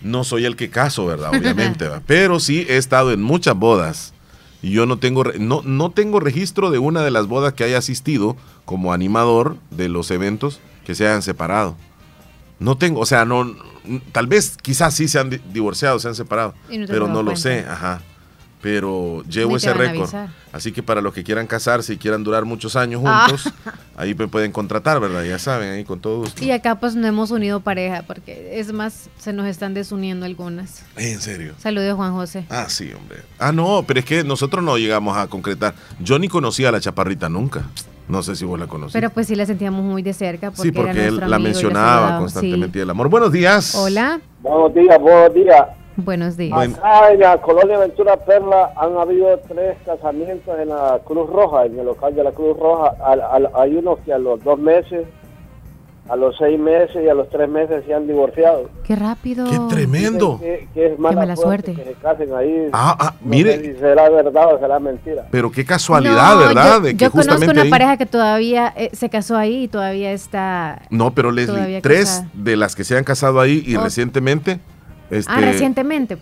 no 0.00 0.24
soy 0.24 0.46
el 0.46 0.56
que 0.56 0.70
caso, 0.70 1.04
¿verdad? 1.06 1.30
Obviamente, 1.36 1.86
¿va? 1.88 2.00
pero 2.06 2.40
sí 2.40 2.66
he 2.68 2.76
estado 2.78 3.12
en 3.12 3.22
muchas 3.22 3.54
bodas 3.56 4.14
y 4.62 4.70
yo 4.70 4.86
no 4.86 4.98
tengo, 4.98 5.22
no, 5.38 5.60
no 5.62 5.90
tengo 5.90 6.18
registro 6.20 6.70
de 6.70 6.78
una 6.78 7.02
de 7.02 7.10
las 7.10 7.26
bodas 7.26 7.52
que 7.52 7.64
haya 7.64 7.78
asistido 7.78 8.36
como 8.64 8.92
animador 8.92 9.58
de 9.70 9.88
los 9.88 10.10
eventos 10.10 10.60
que 10.86 10.94
se 10.94 11.06
hayan 11.06 11.22
separado. 11.22 11.76
No 12.58 12.76
tengo, 12.78 13.00
o 13.00 13.06
sea, 13.06 13.24
no, 13.26 13.54
tal 14.12 14.26
vez 14.28 14.56
quizás 14.62 14.94
sí 14.94 15.08
se 15.08 15.18
han 15.18 15.28
di- 15.30 15.40
divorciado, 15.52 15.98
se 15.98 16.08
han 16.08 16.14
separado, 16.14 16.54
no 16.70 16.86
pero 16.86 17.06
no 17.06 17.22
lo 17.22 17.36
sé, 17.36 17.66
ajá. 17.68 18.00
Pero 18.62 19.22
llevo 19.28 19.56
ese 19.58 19.72
récord. 19.74 20.08
Así 20.52 20.72
que 20.72 20.82
para 20.82 21.00
los 21.00 21.12
que 21.12 21.22
quieran 21.22 21.46
casarse 21.46 21.92
y 21.92 21.96
quieran 21.98 22.24
durar 22.24 22.44
muchos 22.44 22.74
años 22.74 23.02
Ah. 23.04 23.26
juntos, 23.28 23.52
ahí 23.96 24.14
me 24.14 24.26
pueden 24.28 24.50
contratar, 24.50 24.98
¿verdad? 24.98 25.22
Ya 25.24 25.38
saben, 25.38 25.70
ahí 25.72 25.84
con 25.84 26.00
todo 26.00 26.20
gusto. 26.20 26.42
Y 26.42 26.50
acá 26.50 26.74
pues 26.76 26.94
no 26.96 27.06
hemos 27.06 27.30
unido 27.30 27.60
pareja 27.60 28.02
porque 28.06 28.58
es 28.58 28.72
más, 28.72 29.10
se 29.18 29.32
nos 29.32 29.46
están 29.46 29.74
desuniendo 29.74 30.24
algunas. 30.26 30.82
En 30.96 31.20
serio. 31.20 31.54
Saludos 31.58 31.94
Juan 31.96 32.12
José. 32.14 32.46
Ah, 32.48 32.66
sí, 32.68 32.90
hombre. 32.96 33.18
Ah, 33.38 33.52
no, 33.52 33.84
pero 33.86 34.00
es 34.00 34.06
que 34.06 34.24
nosotros 34.24 34.64
no 34.64 34.78
llegamos 34.78 35.16
a 35.16 35.26
concretar. 35.28 35.74
Yo 36.00 36.18
ni 36.18 36.28
conocía 36.28 36.70
a 36.70 36.72
la 36.72 36.80
chaparrita 36.80 37.28
nunca. 37.28 37.62
No 38.08 38.22
sé 38.22 38.36
si 38.36 38.44
vos 38.44 38.58
la 38.58 38.66
conociste. 38.68 38.98
Pero 39.00 39.10
pues 39.12 39.26
sí 39.26 39.34
la 39.34 39.44
sentíamos 39.46 39.82
muy 39.84 40.00
de 40.00 40.12
cerca 40.14 40.50
porque 40.50 40.62
sí, 40.62 40.72
porque 40.72 40.92
era 40.92 41.04
él 41.08 41.20
la 41.28 41.38
mencionaba 41.38 42.18
constantemente. 42.18 42.78
y 42.78 42.82
El 42.82 42.90
amor. 42.90 43.08
Buenos 43.10 43.32
días. 43.32 43.64
Sí. 43.66 43.78
Hola, 43.80 44.20
Buenos 44.42 44.74
días, 44.74 44.98
buenos 45.00 45.34
días. 45.34 45.62
Buenos 45.96 46.36
días. 46.36 46.54
Buen- 46.54 46.74
Acá 46.74 47.10
en 47.12 47.20
la 47.20 47.38
colonia 47.40 47.78
Ventura 47.78 48.16
Perla 48.16 48.72
han 48.76 48.96
habido 48.96 49.38
tres 49.48 49.76
casamientos 49.84 50.58
en 50.58 50.68
la 50.68 51.00
Cruz 51.04 51.28
Roja, 51.30 51.66
en 51.66 51.78
el 51.78 51.86
local 51.86 52.14
de 52.14 52.24
la 52.24 52.32
Cruz 52.32 52.56
Roja. 52.58 52.92
Al- 53.04 53.20
al- 53.22 53.50
hay 53.54 53.76
unos 53.76 53.98
que 54.00 54.12
a 54.12 54.18
los 54.18 54.42
dos 54.44 54.58
meses, 54.58 55.06
a 56.08 56.14
los 56.14 56.36
seis 56.38 56.56
meses 56.56 56.98
y 57.04 57.08
a 57.08 57.14
los 57.14 57.28
tres 57.30 57.48
meses 57.48 57.82
se 57.84 57.92
han 57.92 58.06
divorciado. 58.06 58.70
Qué 58.84 58.94
rápido. 58.94 59.44
Qué 59.50 59.58
tremendo. 59.74 60.38
Que, 60.38 60.68
que 60.72 60.86
es 60.92 60.98
mala, 61.00 61.16
mala 61.22 61.34
suerte, 61.36 61.74
que 61.74 61.82
se 61.82 61.94
casen 61.94 62.32
ahí. 62.32 62.68
Ah, 62.72 62.96
ah, 62.96 63.14
No 63.20 63.28
mire. 63.28 63.56
sé 63.56 63.74
si 63.74 63.80
será 63.80 64.08
verdad 64.08 64.54
o 64.54 64.58
será 64.60 64.78
mentira. 64.78 65.26
Pero 65.32 65.50
qué 65.50 65.64
casualidad, 65.64 66.34
No, 66.36 66.38
¿verdad? 66.46 66.74
Yo, 66.74 66.80
de 66.80 66.90
que 66.96 67.04
yo 67.06 67.10
conozco 67.10 67.50
una 67.50 67.62
ahí- 67.62 67.70
pareja 67.70 67.96
que 67.96 68.06
todavía 68.06 68.72
eh, 68.76 68.90
se 68.92 69.10
casó 69.10 69.36
ahí 69.36 69.64
y 69.64 69.68
todavía 69.68 70.12
está... 70.12 70.82
No, 70.90 71.10
pero 71.12 71.32
Leslie, 71.32 71.80
tres 71.80 72.04
casada. 72.04 72.28
de 72.34 72.56
las 72.56 72.76
que 72.76 72.84
se 72.84 72.96
han 72.96 73.02
casado 73.02 73.40
ahí 73.40 73.64
y 73.66 73.74
Oh. 73.74 73.82
recientemente. 73.82 74.60
Este, 75.10 75.32
Ah, 75.32 75.40
recientemente. 75.40 76.18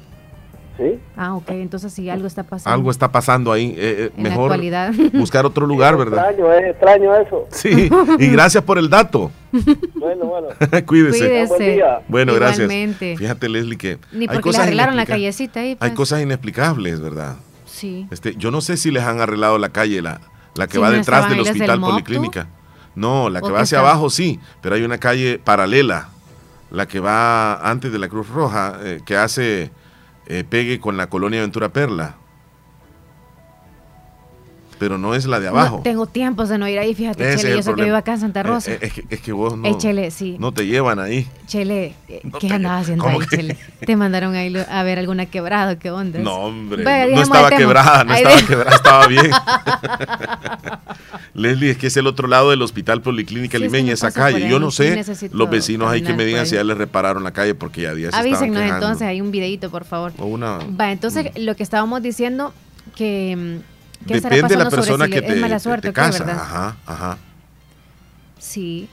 Sí. 0.77 0.99
Ah, 1.17 1.35
ok, 1.37 1.51
entonces 1.51 1.93
sí, 1.93 2.11
algo 2.11 2.27
está 2.27 2.43
pasando. 2.43 2.75
Algo 2.75 2.91
está 2.91 3.13
pasando 3.13 3.53
ahí. 3.53 3.75
eh, 3.79 4.11
eh, 4.11 4.13
En 4.17 4.23
mejor 4.25 4.51
buscar 5.13 5.47
otro 5.47 5.67
lugar, 5.67 5.97
¿verdad? 5.97 6.31
Extraño, 6.31 6.53
es 6.53 6.65
extraño 6.71 7.15
eso. 7.15 7.47
Sí, 7.51 7.89
y 8.19 8.27
gracias 8.29 8.65
por 8.65 8.79
el 8.79 8.91
dato. 8.91 9.31
Bueno, 9.95 10.27
bueno. 10.27 10.49
Cuídese. 10.87 11.19
Cuídese. 11.19 11.47
Buen 11.47 11.75
día. 11.75 12.01
Bueno, 12.09 12.35
gracias. 12.35 12.71
Fíjate, 13.17 13.49
Leslie, 13.49 13.79
que 13.79 13.99
Ni 14.13 14.23
hay 14.23 14.27
porque 14.27 14.37
le 14.37 14.43
cosas 14.43 14.63
arreglaron 14.65 14.97
la 14.97 15.07
callecita 15.07 15.61
ahí. 15.61 15.71
Hay 15.71 15.77
pues. 15.77 15.93
cosas 15.93 16.21
inexplicables, 16.23 17.01
¿verdad? 17.01 17.37
Sí. 17.65 18.07
Este, 18.11 18.35
yo 18.37 18.51
no 18.51 18.61
sé 18.61 18.77
si 18.77 18.91
les 18.91 19.03
han 19.05 19.21
arreglado 19.21 19.59
la 19.59 19.71
calle, 19.71 20.03
la, 20.03 20.21
la 20.57 20.67
que 20.67 20.79
va 20.79 20.91
no 20.91 20.97
detrás 20.97 21.31
del 21.31 21.41
hospital. 21.41 21.81
Policlínica. 21.81 22.49
No, 22.97 23.31
la 23.31 23.41
que 23.41 23.47
¿O 23.49 23.53
va 23.53 23.61
hacia 23.61 23.79
está? 23.79 23.89
abajo 23.89 24.11
sí, 24.11 24.39
pero 24.61 24.75
hay 24.75 24.83
una 24.83 24.99
calle 24.99 25.39
paralela, 25.43 26.09
la 26.75 26.87
que 26.87 27.01
va 27.01 27.55
antes 27.69 27.93
de 27.93 27.99
la 27.99 28.09
Cruz 28.09 28.29
Roja, 28.29 28.79
eh, 28.83 29.01
que 29.05 29.17
hace 29.17 29.71
eh, 30.27 30.45
pegue 30.49 30.81
con 30.81 30.97
la 30.97 31.09
colonia 31.09 31.41
Ventura 31.41 31.69
Perla. 31.69 32.17
Pero 34.79 34.99
no 34.99 35.15
es 35.15 35.27
la 35.27 35.41
de 35.41 35.49
abajo. 35.49 35.77
No, 35.79 35.83
tengo 35.83 36.07
tiempos 36.07 36.49
de 36.49 36.59
no 36.59 36.69
ir 36.69 36.79
ahí, 36.79 36.95
fíjate, 36.95 37.29
Ese 37.29 37.39
Chele, 37.43 37.51
el 37.53 37.57
yo 37.59 37.63
sé 37.63 37.75
que 37.75 37.85
vivo 37.85 37.97
acá 37.97 38.15
en 38.15 38.21
Santa 38.21 38.41
Eh, 38.41 38.43
Rosa. 38.43 38.73
eh, 38.73 38.79
es, 38.81 38.93
que, 38.93 39.05
es 39.09 39.21
que 39.21 39.33
vos 39.33 39.57
no, 39.57 39.69
Eh, 39.69 39.75
Chele, 39.79 40.11
sí. 40.11 40.37
no 40.39 40.53
te 40.53 40.67
llevan 40.67 40.99
ahí. 40.99 41.27
Chele, 41.47 41.95
eh, 42.09 42.23
¿qué 42.41 42.49
andabas 42.53 42.83
haciendo 42.83 43.05
¿Cómo 43.05 43.21
ahí, 43.21 43.27
que? 43.27 43.37
Chele? 43.37 43.57
Te 43.87 43.97
mandaron 43.97 44.35
ahí 44.35 44.55
a 44.69 44.83
ver 44.83 44.99
alguna 44.99 45.27
quebrada, 45.27 45.79
¿qué 45.79 45.91
onda? 45.91 46.19
No, 46.21 46.35
hombre, 46.37 46.85
Vaya, 46.85 47.15
no 47.15 47.23
estaba 47.23 47.51
quebrada, 47.51 48.05
no 48.05 48.13
Ahí 48.13 48.23
estaba 48.23 48.37
de- 48.41 48.47
quebrada, 48.47 48.77
estaba 48.77 49.07
bien. 49.07 49.31
Leslie, 51.35 51.71
es 51.71 51.79
que 51.79 51.89
es 51.89 51.97
el 51.97 52.07
otro 52.07 52.29
lado 52.29 52.51
del 52.51 52.63
hospital 52.63 53.03
Policlínica 53.03 53.59
Sí, 53.59 53.65
Limeña, 53.65 53.89
me 53.89 53.93
esa 53.95 54.13
calle. 54.13 54.45
ahí, 54.45 54.51
Yo 54.51 54.61
no 54.61 54.71
sé, 54.71 55.03
los 55.33 55.51
vecinos 55.51 55.91
hay 55.91 56.03
que 56.03 56.15
me 56.15 56.25
digan 56.25 56.47
si 56.47 56.55
ahí. 56.55 56.61
ya 56.61 56.65
les 56.65 56.79
repararon 56.79 57.25
la 57.25 57.33
calle 57.33 57.55
porque 57.55 57.83
ya 57.83 57.95
días 57.95 58.15
Avísenos 58.15 58.63
entonces, 58.63 59.07
hay 59.07 59.21
un 59.21 59.31
videito, 59.31 59.71
por 59.71 59.85
favor. 59.85 60.13
O 60.19 60.27
una, 60.27 60.59
Va, 60.79 60.93
entonces 60.93 61.31
lo 61.37 61.57
que 61.57 61.63
estábamos 61.63 62.03
diciendo 62.03 62.53
que... 62.95 63.61
mm, 64.01 64.07
¿qué 64.07 64.15
estará 64.17 64.37
depende 64.37 64.57
de 64.57 64.65
la 64.65 64.71
persona 64.71 65.05
si 65.07 65.11
que 65.11 65.21
le- 65.21 65.27
te, 65.27 65.37
mala 65.37 65.57
te- 65.57 65.61
suerte, 65.63 65.83
te 65.83 65.89
¿o 65.91 65.93
qué, 65.93 66.01
casa. 66.01 66.25
Ajá, 66.33 66.77
ajá. 66.87 67.19
Sí. 68.39 68.89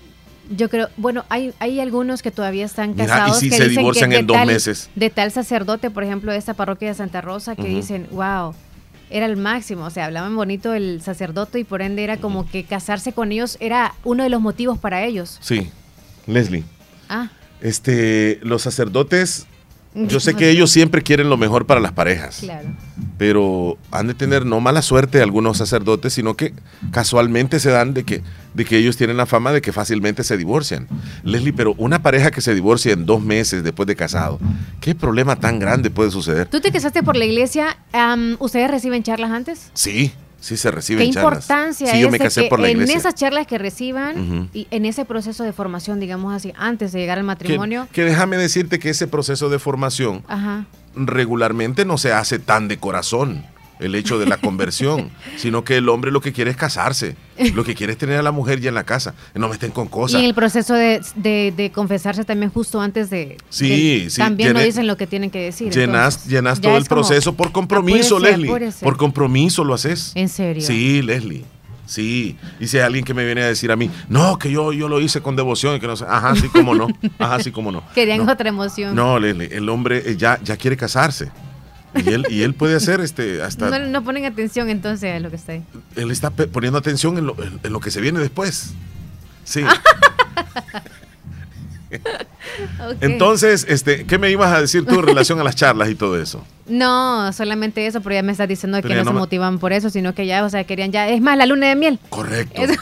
Yo 0.49 0.69
creo, 0.69 0.89
bueno, 0.97 1.23
hay, 1.29 1.53
hay 1.59 1.79
algunos 1.79 2.21
que 2.21 2.31
todavía 2.31 2.65
están 2.65 2.91
Mira, 2.91 3.03
y 3.03 3.07
casados 3.07 3.39
si 3.39 3.49
que 3.49 3.55
se 3.57 3.63
dicen 3.63 3.75
que 3.75 3.79
divorcian 3.79 4.09
de 4.09 4.17
en 4.17 4.27
dos 4.27 4.37
tal- 4.37 4.47
meses. 4.47 4.89
De 4.95 5.09
tal 5.09 5.31
sacerdote, 5.31 5.89
por 5.91 6.03
ejemplo, 6.03 6.31
de 6.31 6.37
esta 6.37 6.53
parroquia 6.55 6.89
de 6.89 6.93
Santa 6.95 7.21
Rosa, 7.21 7.55
que 7.55 7.63
dicen, 7.63 8.07
wow, 8.11 8.53
era 9.09 9.25
el 9.27 9.37
máximo, 9.37 9.85
o 9.85 9.89
sea, 9.89 10.05
hablaban 10.05 10.35
bonito 10.35 10.73
el 10.73 11.01
sacerdote 11.01 11.59
y 11.59 11.63
por 11.63 11.81
ende 11.81 12.03
era 12.03 12.17
como 12.17 12.49
que 12.49 12.63
casarse 12.65 13.13
con 13.13 13.31
ellos 13.31 13.57
era 13.61 13.93
uno 14.03 14.23
de 14.23 14.29
los 14.29 14.41
motivos 14.41 14.77
para 14.77 15.03
ellos. 15.03 15.37
Sí, 15.41 15.69
Leslie. 16.27 16.63
Ah, 17.07 17.29
Este, 17.61 18.39
los 18.41 18.61
sacerdotes, 18.63 19.45
yo 19.93 20.19
sé 20.19 20.35
que 20.35 20.49
ellos 20.49 20.71
siempre 20.71 21.01
quieren 21.01 21.29
lo 21.29 21.37
mejor 21.37 21.65
para 21.65 21.79
las 21.81 21.91
parejas. 21.91 22.37
claro. 22.39 22.69
pero 23.17 23.77
han 23.91 24.07
de 24.07 24.13
tener 24.13 24.45
no 24.45 24.59
mala 24.59 24.81
suerte 24.81 25.21
algunos 25.21 25.57
sacerdotes, 25.57 26.13
sino 26.13 26.35
que 26.35 26.53
casualmente 26.91 27.59
se 27.59 27.69
dan 27.69 27.93
de 27.93 28.03
que, 28.03 28.23
de 28.53 28.65
que 28.65 28.77
ellos 28.77 28.97
tienen 28.97 29.17
la 29.17 29.25
fama 29.25 29.51
de 29.51 29.61
que 29.61 29.71
fácilmente 29.71 30.23
se 30.23 30.37
divorcian. 30.37 30.87
Leslie, 31.23 31.53
pero 31.53 31.75
una 31.77 32.01
pareja 32.01 32.31
que 32.31 32.41
se 32.41 32.55
divorcia 32.55 32.93
en 32.93 33.05
dos 33.05 33.21
meses 33.21 33.63
después 33.63 33.85
de 33.87 33.95
casado, 33.95 34.39
¿qué 34.79 34.95
problema 34.95 35.35
tan 35.35 35.59
grande 35.59 35.89
puede 35.89 36.09
suceder? 36.09 36.47
¿Tú 36.47 36.61
te 36.61 36.71
casaste 36.71 37.03
por 37.03 37.15
la 37.15 37.25
iglesia? 37.25 37.77
¿Ustedes 38.39 38.71
reciben 38.71 39.03
charlas 39.03 39.31
antes? 39.31 39.69
Sí, 39.73 40.13
sí 40.41 40.57
se 40.57 40.69
reciben 40.71 41.07
¿Qué 41.07 41.13
charlas. 41.13 41.45
importancia 41.45 41.87
Sí, 41.87 41.97
es 41.97 42.01
yo 42.01 42.09
me 42.11 42.17
de 42.17 42.23
casé 42.25 42.41
que 42.43 42.49
por 42.49 42.59
la 42.59 42.67
en 42.67 42.71
iglesia. 42.77 42.97
esas 42.97 43.15
charlas 43.15 43.47
que 43.47 43.57
reciban 43.57 44.49
y 44.53 44.67
en 44.71 44.85
ese 44.85 45.05
proceso 45.05 45.43
de 45.45 45.53
formación, 45.53 45.99
digamos 46.01 46.33
así, 46.35 46.51
antes 46.57 46.91
de 46.91 46.99
llegar 46.99 47.17
al 47.19 47.23
Que, 47.23 47.27
matrimonio? 47.27 47.87
que 47.93 48.03
déjame 48.03 48.35
decirte 48.37 48.79
que 48.79 48.89
ese 48.89 49.07
proceso 49.07 49.47
de 49.49 49.57
formación 49.59 50.23
Ajá. 50.27 50.65
regularmente 50.95 51.85
no 51.85 51.97
se 51.97 52.11
hace 52.11 52.39
tan 52.39 52.67
de 52.67 52.77
corazón. 52.77 53.45
El 53.81 53.95
hecho 53.95 54.17
de 54.19 54.25
la 54.25 54.37
conversión, 54.37 55.09
sino 55.37 55.63
que 55.63 55.77
el 55.77 55.89
hombre 55.89 56.11
lo 56.11 56.21
que 56.21 56.31
quiere 56.31 56.51
es 56.51 56.57
casarse, 56.57 57.15
lo 57.53 57.63
que 57.63 57.75
quiere 57.75 57.93
es 57.93 57.97
tener 57.99 58.17
a 58.17 58.21
la 58.21 58.31
mujer 58.31 58.59
ya 58.61 58.69
en 58.69 58.75
la 58.75 58.83
casa, 58.83 59.13
no 59.35 59.47
me 59.47 59.53
estén 59.53 59.71
con 59.71 59.87
cosas. 59.87 60.19
Y 60.19 60.23
en 60.23 60.29
el 60.29 60.33
proceso 60.35 60.73
de, 60.73 61.01
de- 61.15 61.53
de 61.55 61.71
confesarse 61.71 62.23
también 62.23 62.51
justo 62.51 62.79
antes 62.79 63.09
de... 63.09 63.37
Sí, 63.49 64.03
de- 64.03 64.09
sí, 64.09 64.17
También 64.17 64.53
no 64.53 64.59
dicen 64.61 64.87
lo 64.87 64.97
que 64.97 65.07
tienen 65.07 65.29
que 65.31 65.39
decir. 65.39 65.71
Llenas, 65.73 66.25
llenas 66.27 66.61
todo 66.61 66.77
el 66.77 66.87
como, 66.87 67.01
proceso 67.01 67.33
por 67.33 67.51
compromiso, 67.51 68.15
apúrese, 68.17 68.37
Leslie. 68.37 68.49
apúrese. 68.49 68.85
Por 68.85 68.97
compromiso 68.97 69.63
lo 69.63 69.73
haces. 69.73 70.11
¿En 70.15 70.29
serio? 70.29 70.61
Sí, 70.65 71.01
Leslie. 71.01 71.43
Sí, 71.85 72.37
y 72.59 72.67
si 72.67 72.77
hay 72.77 72.83
alguien 72.83 73.03
que 73.03 73.13
me 73.13 73.25
viene 73.25 73.41
a 73.41 73.47
decir 73.47 73.69
a 73.69 73.75
mí, 73.75 73.89
no, 74.07 74.39
que 74.39 74.49
yo, 74.49 74.71
yo 74.71 74.87
lo 74.87 75.01
hice 75.01 75.19
con 75.19 75.35
devoción 75.35 75.75
y 75.75 75.79
que 75.81 75.87
no 75.87 75.97
sé, 75.97 76.05
ajá, 76.07 76.35
sí, 76.37 76.47
cómo 76.47 76.73
no, 76.73 76.87
ajá, 77.19 77.39
sí, 77.41 77.51
cómo 77.51 77.69
no. 77.69 77.83
Querían 77.93 78.25
no, 78.25 78.31
otra 78.31 78.47
emoción. 78.47 78.95
No, 78.95 79.19
Leslie, 79.19 79.49
el 79.51 79.67
hombre 79.67 80.01
eh, 80.05 80.15
ya, 80.15 80.39
ya 80.41 80.55
quiere 80.55 80.77
casarse. 80.77 81.29
Y 81.95 82.09
él, 82.13 82.25
y 82.29 82.43
él 82.43 82.53
puede 82.53 82.75
hacer 82.75 83.01
este, 83.01 83.41
hasta, 83.41 83.69
No, 83.69 83.79
no 83.79 84.03
ponen 84.03 84.25
atención 84.25 84.69
entonces 84.69 85.15
a 85.15 85.19
lo 85.19 85.29
que 85.29 85.35
está 85.35 85.51
ahí. 85.53 85.63
él 85.95 86.09
está 86.11 86.29
poniendo 86.29 86.77
atención 86.79 87.17
en 87.17 87.25
lo, 87.27 87.35
en- 87.43 87.59
en 87.63 87.73
lo 87.73 87.79
que 87.79 87.91
se 87.91 87.99
viene 88.01 88.19
después. 88.19 88.71
Sí. 89.43 89.61
Entonces, 93.01 93.65
este, 93.67 94.05
¿qué 94.05 94.17
me 94.17 94.29
ibas 94.31 94.51
a 94.53 94.61
decir 94.61 94.85
tú 94.85 94.99
en 94.99 95.05
relación 95.07 95.39
a 95.39 95.43
las 95.43 95.55
charlas 95.55 95.89
y 95.89 95.95
todo 95.95 96.19
eso? 96.21 96.45
No, 96.67 97.31
solamente 97.33 97.85
eso, 97.85 98.01
pero 98.01 98.15
ya 98.15 98.23
me 98.23 98.31
estás 98.31 98.47
diciendo 98.47 98.81
que 98.81 98.93
no, 98.95 99.03
se 99.03 99.11
motivan 99.11 99.59
por 99.59 99.73
eso, 99.73 99.89
sino 99.89 100.13
que 100.13 100.25
ya, 100.25 100.45
o 100.45 100.49
sea, 100.49 100.63
querían 100.63 100.91
ya, 100.91 101.09
es 101.09 101.21
más, 101.21 101.37
la 101.37 101.45
luna 101.45 101.67
de 101.67 101.75
miel. 101.75 101.99
Correcto. 102.09 102.61
Eso- 102.61 102.73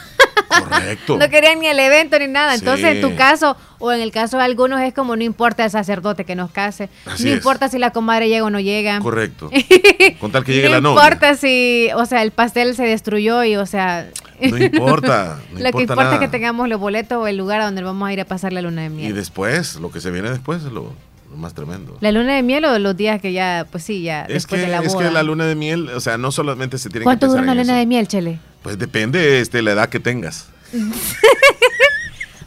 Correcto. 0.48 1.16
No 1.18 1.28
querían 1.28 1.60
ni 1.60 1.66
el 1.68 1.78
evento 1.78 2.18
ni 2.18 2.28
nada. 2.28 2.54
Entonces, 2.54 2.96
en 2.96 3.00
tu 3.00 3.14
caso, 3.16 3.56
o 3.78 3.92
en 3.92 4.00
el 4.00 4.10
caso 4.12 4.36
de 4.38 4.44
algunos, 4.44 4.80
es 4.80 4.92
como 4.92 5.16
no 5.16 5.22
importa 5.22 5.64
el 5.64 5.70
sacerdote 5.70 6.24
que 6.24 6.34
nos 6.34 6.50
case, 6.50 6.88
Así 7.06 7.24
no 7.24 7.30
es. 7.30 7.36
importa 7.36 7.68
si 7.68 7.78
la 7.78 7.92
comadre 7.92 8.28
llega 8.28 8.44
o 8.44 8.50
no 8.50 8.60
llega. 8.60 8.98
Correcto. 9.00 9.50
Con 10.20 10.32
tal 10.32 10.44
que 10.44 10.52
llegue 10.52 10.68
no 10.68 10.74
la 10.74 10.80
novia. 10.80 11.02
importa 11.04 11.34
si, 11.36 11.88
o 11.94 12.04
sea, 12.06 12.22
el 12.22 12.30
pastel 12.32 12.74
se 12.74 12.84
destruyó 12.84 13.44
y, 13.44 13.56
o 13.56 13.66
sea... 13.66 14.08
No 14.40 14.56
importa, 14.64 15.38
no 15.52 15.60
lo 15.60 15.70
que 15.72 15.82
importa 15.82 16.04
nada. 16.04 16.14
es 16.14 16.20
que 16.20 16.28
tengamos 16.28 16.66
los 16.68 16.80
boletos 16.80 17.18
o 17.18 17.26
el 17.26 17.36
lugar 17.36 17.60
a 17.60 17.66
donde 17.66 17.82
vamos 17.82 18.08
a 18.08 18.12
ir 18.12 18.20
a 18.20 18.24
pasar 18.24 18.52
la 18.54 18.62
luna 18.62 18.80
de 18.82 18.86
Y 18.86 18.90
miel. 18.90 19.14
después, 19.14 19.76
lo 19.76 19.90
que 19.90 20.00
se 20.00 20.10
viene 20.10 20.30
después 20.30 20.62
es 20.64 20.72
lo, 20.72 20.82
lo 20.82 20.94
más 21.36 21.54
tremendo. 21.54 21.96
La 22.00 22.12
luna 22.12 22.34
de 22.34 22.42
miel 22.42 22.64
o 22.64 22.78
los 22.78 22.96
días 22.96 23.20
que 23.20 23.32
ya, 23.32 23.66
pues 23.70 23.84
sí, 23.84 24.02
ya 24.02 24.22
Es 24.22 24.34
después 24.34 24.60
que, 24.60 24.66
de 24.66 24.72
la 24.72 24.82
es 24.82 24.92
boda. 24.94 25.08
que 25.08 25.12
la 25.14 25.22
luna 25.22 25.46
de 25.46 25.54
miel, 25.54 25.88
o 25.90 26.00
sea, 26.00 26.18
no 26.18 26.32
solamente 26.32 26.76
se 26.78 26.88
tiene 26.88 27.00
que 27.00 27.04
¿Cuánto 27.04 27.28
dura 27.28 27.42
una 27.42 27.54
luna 27.54 27.72
eso. 27.72 27.78
de 27.78 27.86
miel, 27.86 28.08
Chele? 28.08 28.38
Pues 28.62 28.78
depende 28.78 29.40
este, 29.40 29.62
la 29.62 29.72
edad 29.72 29.88
que 29.88 30.00
tengas. 30.00 30.48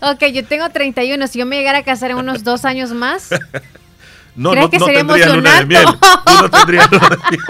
Ok, 0.05 0.21
yo 0.34 0.43
tengo 0.45 0.69
31. 0.69 1.27
Si 1.27 1.39
yo 1.39 1.45
me 1.45 1.55
llegara 1.55 1.77
a 1.77 1.84
casar 1.84 2.11
en 2.11 2.17
unos 2.17 2.43
dos 2.43 2.65
años 2.65 2.91
más, 2.91 3.29
No, 4.36 4.49
¿Crees 4.51 4.65
no, 4.65 4.69
que 4.69 4.79
no 4.79 4.86
sería 4.88 4.99
tendría 5.05 5.29
luna 5.29 5.59
de 5.59 5.65
miel. 5.65 5.86
Tú 5.86 6.34
no 6.41 6.49
tendrías 6.59 6.91
luna 6.91 7.09
de 7.09 7.17
miel. 7.29 7.41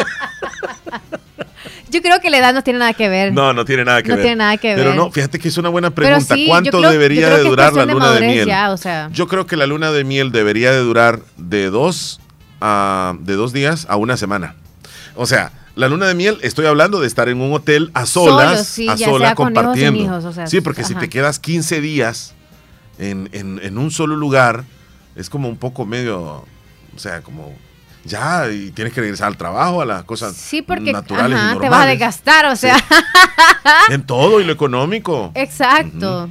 Yo 1.89 2.01
creo 2.01 2.20
que 2.22 2.30
la 2.30 2.38
edad 2.38 2.53
no 2.53 2.64
tiene 2.64 2.80
nada 2.80 2.93
que 2.93 3.09
ver. 3.09 3.34
No, 3.34 3.53
no 3.53 3.66
tiene 3.66 3.86
nada 3.86 4.01
que 4.03 4.09
No 4.09 4.16
ver. 4.16 4.24
tiene 4.24 4.36
nada 4.38 4.57
que 4.57 4.74
Pero 4.76 4.89
ver. 4.89 4.95
no, 4.97 5.11
fíjate 5.11 5.39
que 5.39 5.47
es 5.47 5.57
una 5.57 5.70
buena 5.70 5.89
Pero 5.91 6.07
pregunta. 6.07 6.36
sí, 6.36 6.45
¿Cuánto 6.47 6.80
creo- 6.80 6.91
debería 6.91 7.30
de 7.30 7.43
durar 7.43 7.74
la 7.74 7.86
de 7.86 7.93
luna 7.93 8.11
de 8.11 8.28
miel? 8.28 8.47
ya, 8.47 8.72
o 8.72 8.78
sea. 8.78 9.09
Yo 9.14 9.28
creo 9.28 9.45
que 9.47 9.55
la 9.57 9.66
luna 9.68 9.91
de 9.91 10.03
miel 10.03 10.32
debería 10.32 10.72
de 10.72 10.80
durar 10.80 11.20
de 11.38 11.70
dos 11.70 12.20
a 12.61 13.16
de 13.20 13.34
dos 13.36 13.53
días 13.53 13.86
a 13.89 13.95
una 13.97 14.18
semana. 14.18 14.55
O 15.16 15.26
sea, 15.26 15.51
la 15.76 15.88
luna 15.89 16.07
de 16.07 16.14
miel, 16.16 16.38
estoy 16.43 16.66
hablando 16.66 16.99
de 16.99 17.07
estar 17.07 17.30
en 17.30 17.41
un 17.41 17.51
hotel 17.53 17.89
a 17.93 18.05
solas, 18.05 18.51
Solo, 18.51 18.64
sí, 18.64 18.82
a 18.89 18.95
hijos, 18.95 19.22
sin 19.22 19.36
compartiendo. 19.36 19.99
hijos, 19.99 20.24
o 20.26 20.32
sea, 20.34 20.47
sí, 20.47 20.61
porque 20.61 20.84
si 20.84 20.93
te 20.95 21.09
quedas 21.09 21.39
15 21.39 21.82
días 21.82 22.34
en, 22.99 23.28
en- 23.34 23.59
en 23.64 23.78
un 23.78 23.89
solo 23.91 24.16
lugar, 24.16 24.64
es 25.16 25.30
como 25.30 25.49
un 25.49 25.57
poco 25.57 25.86
medio, 25.86 26.22
o 26.95 26.97
sea, 26.97 27.22
como 27.22 27.53
ya, 28.05 28.49
y 28.51 28.71
tienes 28.71 28.93
que 28.93 29.01
regresar 29.01 29.27
al 29.27 29.37
trabajo, 29.37 29.81
a 29.81 29.85
las 29.85 30.03
cosas 30.03 30.35
Sí, 30.35 30.61
porque 30.61 30.91
naturales 30.91 31.37
y 31.37 31.41
ajá, 31.41 31.49
te 31.53 31.55
vas 31.55 31.63
a 31.63 31.69
normales. 31.69 31.99
desgastar, 31.99 32.45
o 32.47 32.55
sea. 32.55 32.77
En 33.89 34.03
todo 34.05 34.39
y 34.41 34.43
lo 34.43 34.51
económico. 34.53 35.31
Exacto. 35.35 36.29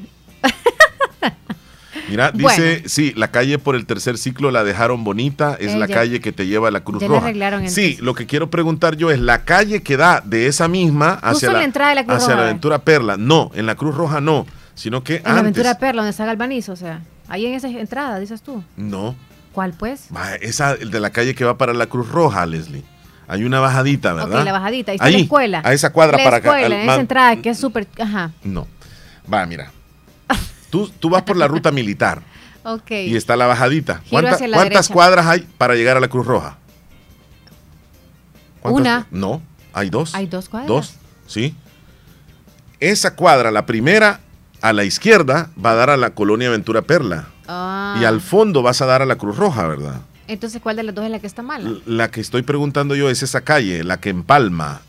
Mira, 2.09 2.31
dice, 2.35 2.83
sí, 2.89 3.13
la 3.17 3.31
calle 3.31 3.59
por 3.59 3.77
el 3.77 3.87
tercer 3.87 4.19
ciclo 4.19 4.51
la 4.51 4.65
dejaron 4.65 5.05
bonita, 5.05 5.57
es 5.61 5.73
Eh, 5.73 5.79
la 5.79 5.87
ya- 5.87 5.95
calle 5.95 6.21
que 6.21 6.33
te 6.33 6.47
lleva 6.47 6.69
a 6.69 6.71
la 6.71 6.81
Cruz 6.81 7.01
ya 7.03 7.09
Roja. 7.09 7.33
sí, 7.69 7.97
lo 8.01 8.15
que 8.15 8.27
quiero 8.27 8.51
preguntar 8.51 8.97
yo 8.97 9.11
es, 9.11 9.19
¿la 9.21 9.45
calle 9.45 9.83
que 9.83 9.97
da 9.97 10.21
de 10.25 10.47
esa 10.47 10.69
misma 10.69 11.13
hacia 11.23 11.53
la, 11.53 11.59
la 11.59 11.65
entrada 11.65 11.91
de 11.91 11.97
la 11.97 12.05
Cruz 12.05 12.17
hacia 12.17 12.29
Roja, 12.29 12.37
la 12.37 12.43
¿ve? 12.45 12.49
Aventura 12.51 12.79
Perla? 12.81 13.17
No, 13.17 13.51
en 13.55 13.67
la 13.67 13.75
Cruz 13.77 13.95
Roja 13.95 14.21
no, 14.21 14.47
sino 14.75 15.03
que 15.05 15.17
En 15.17 15.25
la. 15.35 15.41
Aventura 15.41 15.79
Perla, 15.79 16.03
donde 16.03 16.11
está 16.11 16.25
Galvanizo, 16.27 16.73
o 16.73 16.77
sea. 16.77 17.01
Ahí 17.29 17.47
en 17.47 17.55
esa 17.55 17.69
entrada, 17.69 18.19
dices 18.19 18.43
tú. 18.43 18.63
No, 18.77 19.15
¿Cuál, 19.53 19.73
pues? 19.73 20.07
va, 20.15 20.35
esa 20.37 20.73
el 20.73 20.91
de 20.91 21.01
la 21.01 21.11
calle 21.11 21.35
que 21.35 21.45
va 21.45 21.59
para 21.59 21.75
la 21.75 21.87
Cruz 21.87 22.09
Roja, 22.09 22.45
Leslie. 22.47 22.85
Hay 23.29 23.45
una 23.45 23.61
bajadita, 23.61 24.13
¿verdad? 24.15 24.41
Ok, 24.41 24.45
la 24.45 24.53
bajadita. 24.53 24.93
Ahí 24.93 24.97
está 24.97 25.05
Ahí, 25.07 25.13
la 25.15 25.19
escuela. 25.21 25.63
A 25.65 25.73
esa 25.73 25.93
cuadra 25.93 26.19
la 26.19 26.25
para 26.25 26.37
acá. 26.39 26.49
escuela, 26.51 26.67
al- 26.77 26.83
en 26.83 26.89
esa 26.91 27.01
entrada 27.01 27.37
que 27.37 27.51
es 27.51 27.59
súper. 27.59 27.87
Ajá. 28.01 28.31
No. 28.43 28.67
Va, 29.33 29.47
mira. 29.47 29.71
Tú, 30.71 30.89
tú 30.99 31.11
vas 31.11 31.23
por 31.23 31.37
la 31.37 31.47
ruta 31.49 31.71
militar. 31.73 32.23
Ok. 32.65 32.91
Y 32.91 33.17
está 33.17 33.37
la 33.37 33.47
bajadita. 33.47 33.97
Giro 33.99 34.11
¿Cuánta- 34.11 34.31
hacia 34.35 34.49
la 34.49 34.57
¿Cuántas 34.57 34.75
derecha. 34.87 34.93
cuadras 34.95 35.27
hay 35.27 35.41
para 35.59 35.75
llegar 35.75 35.97
a 35.97 36.01
la 36.01 36.09
Cruz 36.09 36.27
Roja? 36.27 36.57
¿Cuántas? 38.61 38.81
Una. 38.81 39.07
No, 39.11 39.43
hay 39.73 39.91
dos. 39.91 40.15
Hay 40.15 40.27
dos 40.27 40.49
cuadras. 40.49 40.69
Dos, 40.69 40.95
sí. 41.27 41.55
Esa 42.81 43.15
cuadra, 43.15 43.51
la 43.51 43.67
primera, 43.67 44.21
a 44.61 44.73
la 44.73 44.85
izquierda, 44.85 45.51
va 45.65 45.73
a 45.73 45.75
dar 45.75 45.91
a 45.91 45.97
la 45.97 46.11
colonia 46.11 46.51
Ventura 46.51 46.83
Perla. 46.83 47.27
Ah. 47.49 47.99
Y 48.01 48.05
al 48.05 48.21
fondo 48.21 48.63
vas 48.63 48.81
a 48.83 48.87
dar 48.87 49.03
a 49.03 49.07
la 49.07 49.17
Cruz 49.17 49.37
Roja, 49.37 49.67
¿verdad? 49.67 50.01
Entonces, 50.29 50.61
¿cuál 50.63 50.77
de 50.77 50.83
las 50.85 50.95
dos 50.95 51.05
es 51.05 51.11
la 51.11 51.19
que 51.19 51.27
está 51.27 51.43
mala? 51.43 51.71
La 51.87 52.11
que 52.11 52.21
estoy 52.21 52.43
preguntando 52.43 52.95
yo 52.95 53.11
es 53.11 53.23
esa 53.23 53.41
calle, 53.43 53.85
la 53.85 54.01
que 54.01 54.11
empalma, 54.11 54.81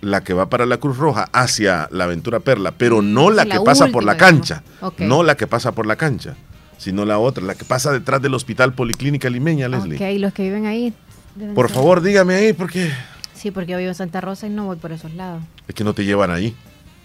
la 0.00 0.22
que 0.22 0.32
va 0.34 0.48
para 0.48 0.66
la 0.66 0.76
Cruz 0.78 0.98
Roja 0.98 1.28
hacia 1.32 1.88
la 1.90 2.06
Ventura 2.06 2.40
Perla, 2.40 2.72
pero 2.76 3.02
no 3.02 3.30
la 3.30 3.44
Mm, 3.44 3.48
la 3.48 3.54
que 3.54 3.60
pasa 3.64 3.86
por 3.88 4.04
la 4.04 4.16
cancha, 4.16 4.62
no 4.98 5.22
la 5.22 5.36
que 5.36 5.46
pasa 5.46 5.72
por 5.72 5.86
la 5.86 5.96
cancha, 5.96 6.34
sino 6.78 7.04
la 7.04 7.18
otra, 7.18 7.44
la 7.44 7.54
que 7.54 7.64
pasa 7.64 7.90
detrás 7.92 8.22
del 8.22 8.34
Hospital 8.34 8.74
Policlínica 8.74 9.28
Limeña, 9.30 9.68
Leslie. 9.68 9.96
Ok, 9.96 10.20
los 10.20 10.32
que 10.32 10.42
viven 10.44 10.66
ahí. 10.66 10.92
Por 11.54 11.70
favor, 11.70 12.02
dígame 12.02 12.34
ahí, 12.34 12.52
porque 12.52 12.90
Sí, 13.34 13.50
porque 13.50 13.72
yo 13.72 13.78
vivo 13.78 13.88
en 13.88 13.94
Santa 13.94 14.20
Rosa 14.20 14.46
y 14.46 14.50
no 14.50 14.66
voy 14.66 14.76
por 14.76 14.92
esos 14.92 15.14
lados. 15.14 15.42
es 15.66 15.74
que 15.74 15.82
no 15.84 15.94
te 15.94 16.04
llevan 16.04 16.30
ahí. 16.30 16.54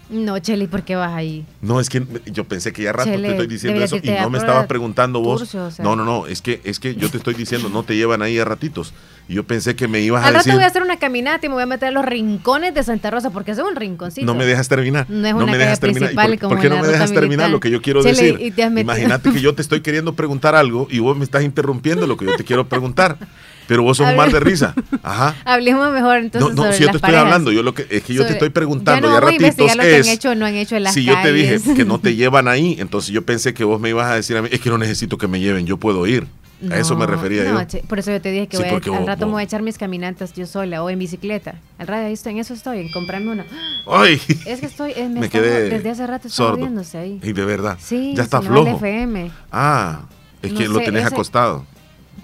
No, 0.08 0.38
Cheli, 0.38 0.66
¿por 0.66 0.82
qué 0.82 0.94
vas 0.94 1.12
ahí? 1.12 1.44
No, 1.60 1.80
es 1.80 1.88
que 1.88 2.04
yo 2.26 2.44
pensé 2.44 2.72
que 2.72 2.82
ya 2.82 2.92
rato 2.92 3.10
te 3.10 3.28
estoy 3.28 3.46
diciendo 3.46 3.82
eso 3.82 3.96
y 3.96 4.10
no 4.10 4.30
me 4.30 4.38
estabas 4.38 4.66
preguntando 4.66 5.20
vos. 5.20 5.40
curso, 5.40 5.66
o 5.66 5.70
sea. 5.70 5.84
No, 5.84 5.96
no, 5.96 6.04
no, 6.04 6.26
es 6.26 6.42
que 6.42 6.60
es 6.64 6.78
que 6.78 6.94
yo 6.94 7.10
te 7.10 7.16
estoy 7.16 7.34
diciendo 7.34 7.68
no 7.68 7.82
te 7.82 7.96
llevan 7.96 8.22
ahí 8.22 8.38
a 8.38 8.44
ratitos. 8.44 8.92
Y 9.28 9.34
yo 9.34 9.44
pensé 9.44 9.74
que 9.74 9.88
me 9.88 10.00
ibas 10.00 10.22
a 10.22 10.28
Al 10.28 10.34
rato 10.34 10.44
decir 10.44 10.54
voy 10.54 10.62
a 10.62 10.68
hacer 10.68 10.82
una 10.82 10.98
caminata 10.98 11.46
y 11.46 11.48
me 11.48 11.56
voy 11.56 11.64
a 11.64 11.66
meter 11.66 11.88
a 11.88 11.90
los 11.90 12.04
rincones 12.04 12.72
de 12.74 12.84
Santa 12.84 13.10
Rosa 13.10 13.30
porque 13.30 13.50
es 13.50 13.58
un 13.58 13.74
rinconcito. 13.74 14.24
No 14.24 14.34
me 14.34 14.46
dejas 14.46 14.68
terminar. 14.68 15.06
No 15.08 15.26
es 15.26 15.34
no 15.34 15.46
me 15.46 15.58
dejas 15.58 15.80
terminar. 15.80 16.12
¿Y 16.12 16.14
principal 16.14 16.30
por, 16.30 16.38
como 16.38 16.54
por 16.54 16.62
qué 16.62 16.68
no 16.68 16.80
me 16.80 16.86
dejas 16.86 17.12
terminar 17.12 17.50
lo 17.50 17.58
que 17.58 17.70
yo 17.70 17.82
quiero 17.82 18.02
decir? 18.02 18.54
Imagínate 18.76 19.32
que 19.32 19.40
yo 19.40 19.54
te 19.54 19.62
estoy 19.62 19.80
queriendo 19.80 20.12
preguntar 20.12 20.54
algo 20.54 20.86
y 20.90 21.00
vos 21.00 21.16
me 21.16 21.24
estás 21.24 21.42
interrumpiendo 21.42 22.06
lo 22.06 22.16
que 22.16 22.26
yo 22.26 22.36
te 22.36 22.44
quiero 22.44 22.68
preguntar. 22.68 23.18
Pero 23.68 23.82
vos 23.82 23.96
sos 23.96 24.06
A 24.06 24.10
un 24.10 24.16
mar 24.16 24.30
de 24.30 24.38
risa. 24.40 24.74
Ajá. 25.02 25.34
Hablemos 25.44 25.90
mejor 25.92 26.18
entonces 26.18 26.48
No, 26.50 26.54
no, 26.54 26.62
sobre 26.62 26.76
si 26.76 26.82
yo 26.84 26.90
te 26.90 26.96
estoy 26.96 27.00
parejas. 27.00 27.24
hablando, 27.24 27.50
yo 27.52 27.62
lo 27.62 27.74
que 27.74 27.86
es 27.90 28.02
que 28.04 28.14
yo 28.14 28.24
te 28.26 28.32
estoy 28.34 28.50
preguntando 28.50 29.08
ya 29.08 29.14
no 29.14 29.14
ya 29.14 29.20
ratitos 29.20 29.76
lo 29.76 29.82
que 29.82 29.98
es 29.98 30.06
han 30.06 30.12
hecho 30.12 30.30
o 30.30 30.34
no 30.34 30.46
han 30.46 30.54
hecho 30.54 30.76
en 30.76 30.82
las 30.84 30.94
si 30.94 31.04
yo 31.04 31.14
te 31.22 31.32
dije 31.32 31.58
que 31.74 31.84
no 31.84 31.98
te 31.98 32.14
llevan 32.16 32.46
ahí, 32.48 32.76
entonces 32.78 33.10
yo 33.12 33.22
pensé 33.26 33.54
que 33.54 33.64
vos 33.64 33.80
me 33.80 33.88
ibas 33.90 34.10
a 34.10 34.14
decir 34.14 34.36
a 34.36 34.42
mí, 34.42 34.48
es 34.52 34.60
que 34.60 34.70
no 34.70 34.78
necesito 34.78 35.18
que 35.18 35.26
me 35.28 35.40
lleven, 35.40 35.66
yo 35.66 35.76
puedo 35.78 36.06
ir. 36.06 36.26
a 36.70 36.78
eso 36.78 36.96
me 36.96 37.06
refería 37.06 37.44
no, 37.52 37.60
yo. 37.66 37.80
Por 37.88 37.98
eso 37.98 38.10
yo 38.12 38.20
te 38.20 38.30
dije 38.30 38.46
que 38.46 38.56
Sí, 38.56 38.62
voy 38.62 38.72
al 38.74 38.80
vos- 39.00 39.06
rato 39.06 39.26
me 39.26 39.32
voy 39.32 39.40
a 39.42 39.44
echar 39.44 39.62
mis 39.62 39.76
caminatas 39.78 40.32
yo 40.32 40.46
sola 40.46 40.82
o 40.82 40.88
en 40.88 40.98
bicicleta. 40.98 41.56
Al 41.78 41.86
rato 41.88 42.06
ahí 42.06 42.12
estoy, 42.14 42.32
en 42.32 42.38
eso 42.38 42.54
estoy, 42.54 42.78
en 42.80 42.92
comprarme 42.92 43.30
una. 43.32 43.46
Ay. 43.90 44.20
Es 44.46 44.60
que 44.60 44.66
estoy, 44.66 44.92
eh, 44.96 45.08
me, 45.08 45.20
Me 45.20 45.28
quedé 45.28 45.68
desde 45.68 45.90
hace 45.90 46.06
rato 46.06 46.28
está 46.28 46.50
moviéndose 46.52 46.96
ahí. 46.98 47.20
Y 47.22 47.32
de 47.32 47.44
verdad. 47.44 47.76
Sí, 47.80 48.14
ya 48.16 48.22
está 48.22 48.40
flojo. 48.40 48.76
FM. 48.76 49.30
Ah, 49.52 50.02
es 50.40 50.52
No 50.52 50.58
que 50.58 50.68
lo 50.68 50.78
sé, 50.78 50.84
tenés 50.86 51.04
ese- 51.04 51.14
acostado. 51.14 51.66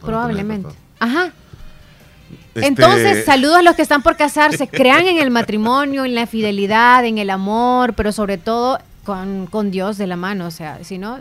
Probablemente. 0.01 0.69
Ajá. 1.03 1.33
Este, 2.55 2.67
Entonces, 2.67 3.25
saludos 3.25 3.57
a 3.57 3.63
los 3.63 3.75
que 3.77 3.83
están 3.83 4.03
por 4.03 4.17
casarse. 4.17 4.69
Crean 4.69 5.07
en 5.07 5.19
el 5.19 5.31
matrimonio, 5.31 6.05
en 6.05 6.15
la 6.15 6.27
fidelidad, 6.27 7.05
en 7.05 7.19
el 7.19 7.31
amor, 7.31 7.95
pero 7.95 8.13
sobre 8.13 8.37
todo 8.39 8.79
con, 9.05 9.47
con 9.47 9.71
Dios 9.71 9.97
de 9.99 10.07
la 10.07 10.17
mano. 10.17 10.47
O 10.47 10.51
sea, 10.51 10.79
si 10.85 10.99
no, 10.99 11.19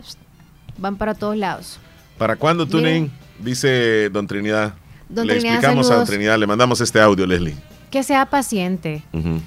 van 0.78 0.96
para 0.96 1.14
todos 1.14 1.36
lados. 1.36 1.78
¿Para 2.18 2.36
cuándo, 2.36 2.66
Tuning? 2.66 3.10
Dice 3.38 4.08
Don 4.10 4.26
Trinidad. 4.26 4.74
Don 5.08 5.26
le 5.26 5.34
Trinidad, 5.34 5.54
explicamos 5.56 5.90
a 5.90 5.96
Don. 5.96 6.06
Trinidad, 6.06 6.38
le 6.38 6.46
mandamos 6.46 6.80
este 6.80 7.00
audio, 7.00 7.26
Leslie. 7.26 7.54
Que 7.90 8.02
sea 8.02 8.24
paciente. 8.26 9.02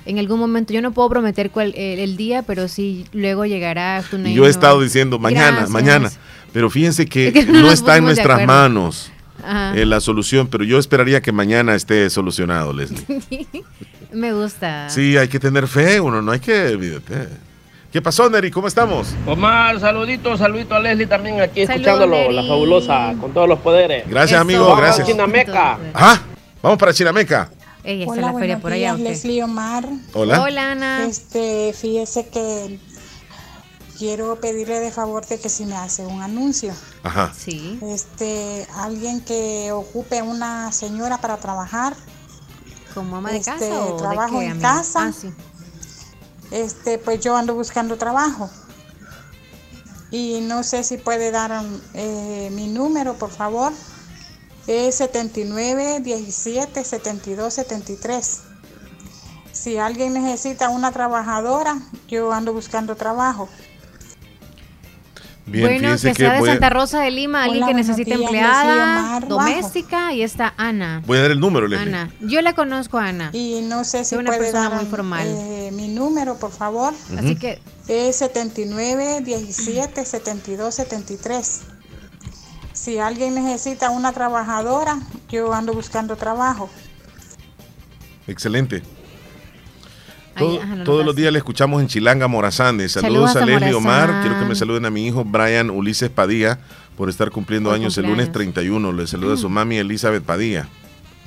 En 0.06 0.20
algún 0.20 0.40
momento, 0.40 0.74
yo 0.74 0.82
no 0.82 0.92
puedo 0.92 1.10
prometer 1.10 1.50
cuál- 1.50 1.74
el, 1.76 2.00
el 2.00 2.18
día, 2.18 2.42
pero 2.44 2.68
sí 2.68 3.06
luego 3.14 3.46
llegará. 3.46 4.04
Tuning, 4.10 4.36
yo 4.36 4.46
he 4.46 4.50
estado 4.50 4.82
diciendo 4.82 5.18
mañana, 5.18 5.52
Gracias. 5.52 5.70
mañana. 5.70 6.12
Pero 6.52 6.70
fíjense 6.70 7.06
que, 7.08 7.28
Es 7.30 7.34
que 7.34 7.46
no 7.46 7.72
está 7.72 7.98
en 7.98 8.04
nuestras 8.06 8.46
manos. 8.46 9.12
Eh, 9.44 9.86
la 9.86 10.00
solución, 10.00 10.48
pero 10.48 10.64
yo 10.64 10.80
esperaría 10.80 11.22
que 11.22 11.32
mañana 11.32 11.76
esté 11.76 12.10
solucionado, 12.10 12.74
Leslie. 12.74 13.06
Me 14.14 14.34
gusta. 14.34 14.90
Sí, 14.90 15.18
hay 15.18 15.28
que 15.28 15.40
tener 15.40 15.68
fe, 15.68 16.00
uno 16.00 16.22
no 16.22 16.32
hay 16.32 16.40
que, 16.40 16.68
olvídate. 16.68 17.28
¿Qué 17.92 18.02
pasó, 18.02 18.30
Neri? 18.30 18.52
¿Cómo 18.52 18.68
estamos? 18.68 19.16
Omar, 19.26 19.80
saludito, 19.80 20.38
saludito 20.38 20.76
a 20.76 20.80
Leslie 20.80 21.08
también 21.08 21.40
aquí 21.40 21.66
Salud, 21.66 21.80
escuchándolo, 21.82 22.16
Neri. 22.18 22.34
la 22.36 22.44
fabulosa, 22.44 23.14
con 23.20 23.34
todos 23.34 23.48
los 23.48 23.60
poderes. 23.60 24.08
Gracias, 24.10 24.40
amigo, 24.40 24.64
Vamos 24.66 24.78
a 24.80 24.82
gracias. 24.82 25.08
Chinameca. 25.08 25.78
Ajá, 25.94 26.22
vamos 26.62 26.78
para 26.78 26.94
Chinameca. 26.94 27.50
Ella 27.86 28.06
está 28.06 28.12
Hola, 28.14 28.28
en 28.28 28.34
la 28.34 28.40
feria 28.40 28.58
buenos 28.58 28.62
por 28.62 28.72
allá. 28.74 28.94
Leslie 28.96 29.44
Omar. 29.44 29.86
Hola. 30.14 30.42
Hola, 30.42 30.72
Ana. 30.72 31.06
Este, 31.06 31.72
fíjese 31.80 32.28
que 32.30 32.80
quiero 33.98 34.40
pedirle 34.40 34.80
de 34.80 34.92
favor 34.92 35.26
de 35.26 35.40
que 35.40 35.50
si 35.50 35.66
me 35.66 35.76
hace 35.76 36.06
un 36.06 36.22
anuncio. 36.22 36.74
Ajá. 37.04 37.34
Sí. 37.38 37.80
Este, 37.84 38.68
alguien 38.76 39.22
que 39.22 39.72
ocupe 39.72 40.22
una 40.22 40.72
señora 40.72 41.20
para 41.20 41.38
trabajar. 41.38 41.96
¿Como 42.94 43.18
ama 43.18 43.32
de 43.32 43.38
Este, 43.38 43.52
casa 43.52 43.82
o 43.82 43.94
de 43.94 43.98
trabajo 44.00 44.40
qué, 44.40 44.46
en 44.46 44.52
amiga? 44.52 44.74
casa. 44.76 45.04
Ah, 45.08 45.14
sí. 45.14 45.30
Este, 46.52 46.98
pues 46.98 47.20
yo 47.20 47.36
ando 47.36 47.56
buscando 47.56 47.98
trabajo. 47.98 48.50
Y 50.12 50.40
no 50.42 50.64
sé 50.64 50.84
si 50.84 50.98
puede 50.98 51.32
dar 51.32 51.64
eh, 51.94 52.50
mi 52.54 52.68
número, 52.68 53.16
por 53.16 53.32
favor. 53.32 53.74
Es 54.68 54.96
79 54.96 56.00
17 56.00 56.84
72 56.84 57.54
73. 57.54 58.40
Si 59.52 59.78
alguien 59.78 60.14
necesita 60.14 60.70
una 60.70 60.92
trabajadora, 60.92 61.78
yo 62.08 62.32
ando 62.32 62.54
buscando 62.54 62.96
trabajo. 62.96 63.48
Bien, 65.48 65.64
bueno, 65.80 65.92
que 65.92 65.98
sea 66.16 66.34
de 66.34 66.40
a- 66.40 66.46
Santa 66.54 66.70
Rosa 66.72 67.02
de 67.02 67.12
Lima, 67.12 67.44
alguien 67.44 67.64
Hola, 67.64 67.68
que 67.68 67.74
buenos 67.74 67.88
necesite 67.88 68.18
días, 68.18 68.32
empleada, 68.32 69.20
doméstica, 69.28 70.12
y 70.14 70.24
está 70.24 70.54
Ana. 70.58 71.04
Voy 71.06 71.20
a 71.20 71.22
dar 71.22 71.32
el 71.32 71.40
número, 71.40 71.68
Leslie. 71.68 71.88
Ana. 71.88 72.12
Yo 72.22 72.42
la 72.42 72.54
conozco, 72.54 72.98
a 72.98 73.06
Ana. 73.10 73.30
Y 73.32 73.62
no 73.62 73.84
sé 73.84 74.04
si 74.06 74.16
Es 74.16 74.20
una 74.20 74.30
puede 74.32 74.40
persona 74.40 74.70
dar 74.70 74.82
muy 74.82 74.90
formal. 74.90 75.28
eh, 75.28 75.70
mi 75.72 75.88
número, 75.90 76.38
por 76.40 76.52
favor. 76.52 76.94
Así 77.18 77.36
que 77.36 77.62
Es 77.88 78.16
79 78.16 79.22
17 79.22 80.04
72 80.04 80.74
73. 80.74 81.62
Si 82.74 82.98
alguien 82.98 83.36
necesita 83.36 83.92
una 83.92 84.12
trabajadora, 84.14 84.98
yo 85.30 85.54
ando 85.54 85.74
buscando 85.74 86.16
trabajo. 86.16 86.70
Excelente. 88.28 88.82
Ajá, 90.36 90.84
todos 90.84 91.06
los 91.06 91.16
días 91.16 91.32
le 91.32 91.40
escuchamos 91.40 91.82
en 91.82 91.88
Chilanga 91.88 92.28
Morazán. 92.28 92.78
Saludos, 92.90 93.32
Saludos 93.32 93.36
a, 93.36 93.44
a 93.44 93.46
Leslie 93.46 93.74
Omar. 93.74 94.22
Quiero 94.22 94.40
que 94.40 94.46
me 94.46 94.56
saluden 94.56 94.86
a 94.86 94.90
mi 94.90 95.08
hijo 95.08 95.24
Brian 95.24 95.70
Ulises 95.70 96.10
Padilla 96.10 96.60
por 96.98 97.10
estar 97.10 97.32
cumpliendo 97.32 97.70
Hoy 97.70 97.78
años 97.78 97.98
el 97.98 98.06
lunes 98.06 98.28
cumpleaños. 98.28 98.56
31. 98.56 98.92
Le 98.94 99.08
saluda 99.08 99.34
a 99.36 99.38
su 99.38 99.50
mami 99.50 99.78
Elizabeth 99.78 100.24
Padilla. 100.24 100.68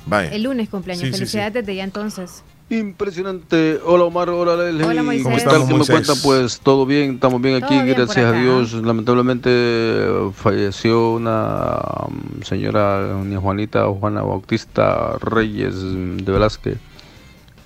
Vaya. 0.05 0.29
el 0.31 0.43
lunes 0.43 0.69
cumpleaños. 0.69 1.01
Sí, 1.01 1.07
sí, 1.07 1.13
sí. 1.13 1.19
Felicidades 1.19 1.53
desde 1.53 1.75
ya 1.75 1.83
entonces. 1.83 2.43
Impresionante. 2.69 3.79
Hola 3.83 4.03
Omar, 4.03 4.29
hola 4.29 4.55
Leslie. 4.55 4.85
Hola, 4.85 5.01
Moisés. 5.01 5.23
¿Cómo 5.23 5.37
estamos, 5.37 5.61
están? 5.61 5.67
¿Qué 5.67 5.79
me 5.79 5.85
cuentan? 5.87 6.17
Pues 6.21 6.59
todo 6.59 6.85
bien, 6.85 7.15
estamos 7.15 7.41
bien 7.41 7.59
Todo 7.59 7.65
aquí, 7.65 7.81
bien 7.81 7.95
gracias 7.97 8.25
a. 8.25 8.31
Dios. 8.31 8.73
Lamentablemente 8.73 10.07
falleció 10.35 11.13
una 11.13 11.79
mm, 12.09 12.43
señora, 12.43 13.01
doña 13.07 13.39
Juanita 13.39 13.87
Juana 13.87 14.21
Bautista 14.21 15.17
Reyes 15.19 15.73
mm, 15.75 16.17
de 16.17 16.31
Velázquez. 16.31 16.77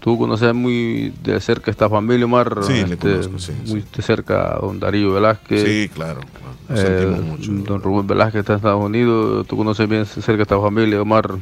Tú 0.04 0.18
conoces 0.18 0.54
muy 0.54 1.14
de 1.24 1.40
cerca 1.40 1.72
esta 1.72 1.90
familia, 1.90 2.26
Omar. 2.26 2.58
Sí, 2.64 2.74
le 2.74 2.96
este, 2.96 2.98
conozco, 2.98 3.40
sí, 3.40 3.54
Muy 3.68 3.86
de 3.96 4.04
cerca 4.04 4.54
a 4.54 4.60
don 4.60 4.78
Darío 4.78 5.14
Velázquez. 5.14 5.64
Sí, 5.64 5.90
claro. 5.94 6.20
Lo 6.68 6.76
Eh, 6.76 7.22
mucho. 7.22 7.50
Don 7.54 7.82
Rubén 7.82 8.06
Velázquez 8.06 8.42
está 8.42 8.52
en 8.52 8.58
Estados 8.58 8.84
Unidos. 8.84 9.48
Tú 9.48 9.56
conoces 9.56 9.88
bien 9.88 10.06
cerca 10.06 10.42
esta 10.42 10.60
familia, 10.60 11.02
Omar. 11.02 11.38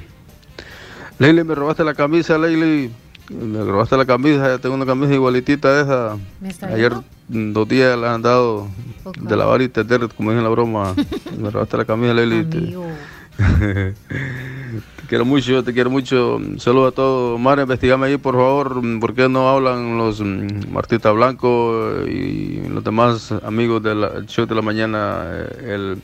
Leili, 1.17 1.43
me 1.43 1.55
robaste 1.55 1.83
la 1.83 1.95
camisa, 1.95 2.37
Leili. 2.37 2.91
Me 3.31 3.63
robaste 3.63 3.97
la 3.97 4.05
camisa, 4.05 4.47
ya 4.47 4.59
tengo 4.59 4.75
una 4.75 4.85
camisa 4.85 5.11
igualitita 5.11 5.67
a 5.67 5.81
esa. 5.81 6.17
¿Me 6.39 6.49
está 6.49 6.67
Ayer 6.67 6.93
dos 7.29 7.67
días 7.67 7.97
la 7.97 8.13
han 8.13 8.21
dado 8.21 8.67
de 9.19 9.37
lavar 9.37 9.63
y 9.63 9.69
tender, 9.69 10.07
como 10.15 10.29
dije 10.29 10.37
en 10.37 10.43
la 10.43 10.51
broma. 10.51 10.93
me 11.39 11.49
robaste 11.49 11.77
la 11.77 11.85
camisa, 11.85 12.13
Leili. 12.13 12.77
Te, 14.71 15.07
quiero 15.07 15.25
mucho, 15.25 15.63
te 15.63 15.73
quiero 15.73 15.89
mucho. 15.89 16.39
Saludos 16.57 16.91
a 16.93 16.95
todos. 16.95 17.35
Omar, 17.35 17.59
investigame 17.59 18.07
ahí, 18.07 18.17
por 18.17 18.35
favor. 18.35 18.81
¿Por 18.99 19.13
qué 19.13 19.27
no 19.29 19.49
hablan 19.49 19.97
los 19.97 20.21
mm, 20.21 20.71
Martita 20.71 21.11
Blanco 21.11 22.03
y 22.07 22.61
los 22.69 22.83
demás 22.83 23.31
amigos 23.43 23.83
del 23.83 24.25
show 24.27 24.45
de 24.45 24.55
la 24.55 24.61
mañana? 24.61 25.23
eh, 25.25 25.73
El, 25.73 26.01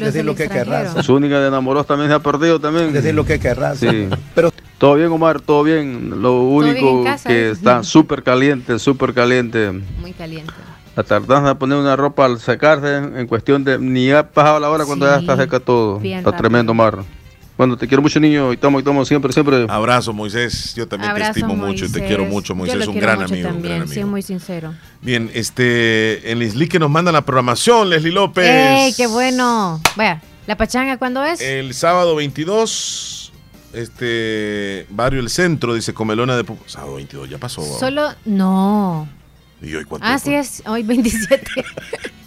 Decir 0.00 0.24
lo 0.24 0.34
que 0.34 0.44
extranjero. 0.44 0.76
querrás. 0.92 1.06
Su 1.06 1.14
única 1.14 1.38
de 1.40 1.48
enamorados 1.48 1.86
también 1.86 2.10
se 2.10 2.14
ha 2.16 2.18
perdido 2.18 2.58
también. 2.60 2.92
Decir 2.92 3.14
lo 3.14 3.24
que 3.24 3.38
querrás. 3.38 3.78
Sí. 3.78 4.08
Pero 4.34 4.50
todo 4.78 4.96
bien, 4.96 5.08
Omar, 5.12 5.40
todo 5.40 5.62
bien. 5.62 6.20
Lo 6.20 6.42
único 6.42 6.80
bien 6.80 6.98
en 6.98 7.04
casa, 7.04 7.28
que 7.28 7.48
¿eh? 7.48 7.50
está 7.52 7.82
súper 7.84 8.22
caliente, 8.24 8.78
súper 8.80 9.14
caliente. 9.14 9.70
Muy 10.00 10.12
caliente. 10.12 10.52
La 10.96 11.02
tardanza 11.04 11.48
de 11.48 11.54
poner 11.56 11.78
una 11.78 11.96
ropa 11.96 12.24
al 12.24 12.38
secarse 12.40 12.96
en 12.96 13.26
cuestión 13.26 13.64
de 13.64 13.78
ni 13.78 14.10
ha 14.12 14.28
pasado 14.30 14.60
la 14.60 14.68
hora 14.70 14.84
cuando 14.84 15.06
ya 15.06 15.16
está 15.18 15.36
seca 15.36 15.58
todo. 15.60 15.98
bien 15.98 16.18
Está 16.18 16.30
rápido. 16.30 16.48
tremendo, 16.48 16.72
Omar. 16.72 16.98
Bueno, 17.56 17.76
te 17.76 17.86
quiero 17.86 18.02
mucho, 18.02 18.18
niño, 18.18 18.52
y 18.52 18.56
tomo 18.56 18.80
y 18.80 18.82
tomo 18.82 19.04
siempre, 19.04 19.32
siempre. 19.32 19.66
Abrazo, 19.68 20.12
Moisés. 20.12 20.74
Yo 20.74 20.88
también 20.88 21.10
Abrazo, 21.12 21.34
te 21.34 21.40
estimo 21.40 21.54
mucho 21.54 21.84
y 21.84 21.88
te 21.92 22.04
quiero 22.04 22.24
mucho, 22.24 22.48
Yo 22.48 22.56
Moisés. 22.56 22.78
lo 22.80 22.86
Un 22.86 22.92
quiero 22.92 23.06
gran 23.06 23.18
mucho 23.20 23.32
amigo. 23.32 23.48
un 23.48 23.54
También, 23.54 23.76
gran 23.76 23.88
sí, 23.88 23.94
amigo. 23.94 24.08
muy 24.10 24.22
sincero. 24.22 24.74
Bien, 25.02 25.30
este, 25.34 26.32
en 26.32 26.40
Lisli 26.40 26.66
que 26.66 26.80
nos 26.80 26.90
manda 26.90 27.12
la 27.12 27.22
programación, 27.22 27.90
Leslie 27.90 28.10
López. 28.10 28.44
¡Ey, 28.44 28.92
qué 28.94 29.06
bueno! 29.06 29.80
Vaya, 29.94 30.20
¿la 30.48 30.56
pachanga 30.56 30.96
cuándo 30.98 31.22
es? 31.24 31.40
El 31.40 31.74
sábado 31.74 32.16
22, 32.16 33.32
este, 33.72 34.86
Barrio 34.90 35.20
El 35.20 35.30
Centro, 35.30 35.74
dice 35.74 35.94
Comelona 35.94 36.36
de... 36.36 36.44
Pu- 36.44 36.58
Sábado 36.66 36.96
22, 36.96 37.30
ya 37.30 37.38
pasó. 37.38 37.62
Solo, 37.78 38.10
no. 38.24 39.06
¿Y 39.62 39.72
hoy 39.76 39.84
cuánto? 39.84 40.06
Así 40.08 40.34
es, 40.34 40.60
hoy 40.66 40.82
27. 40.82 41.46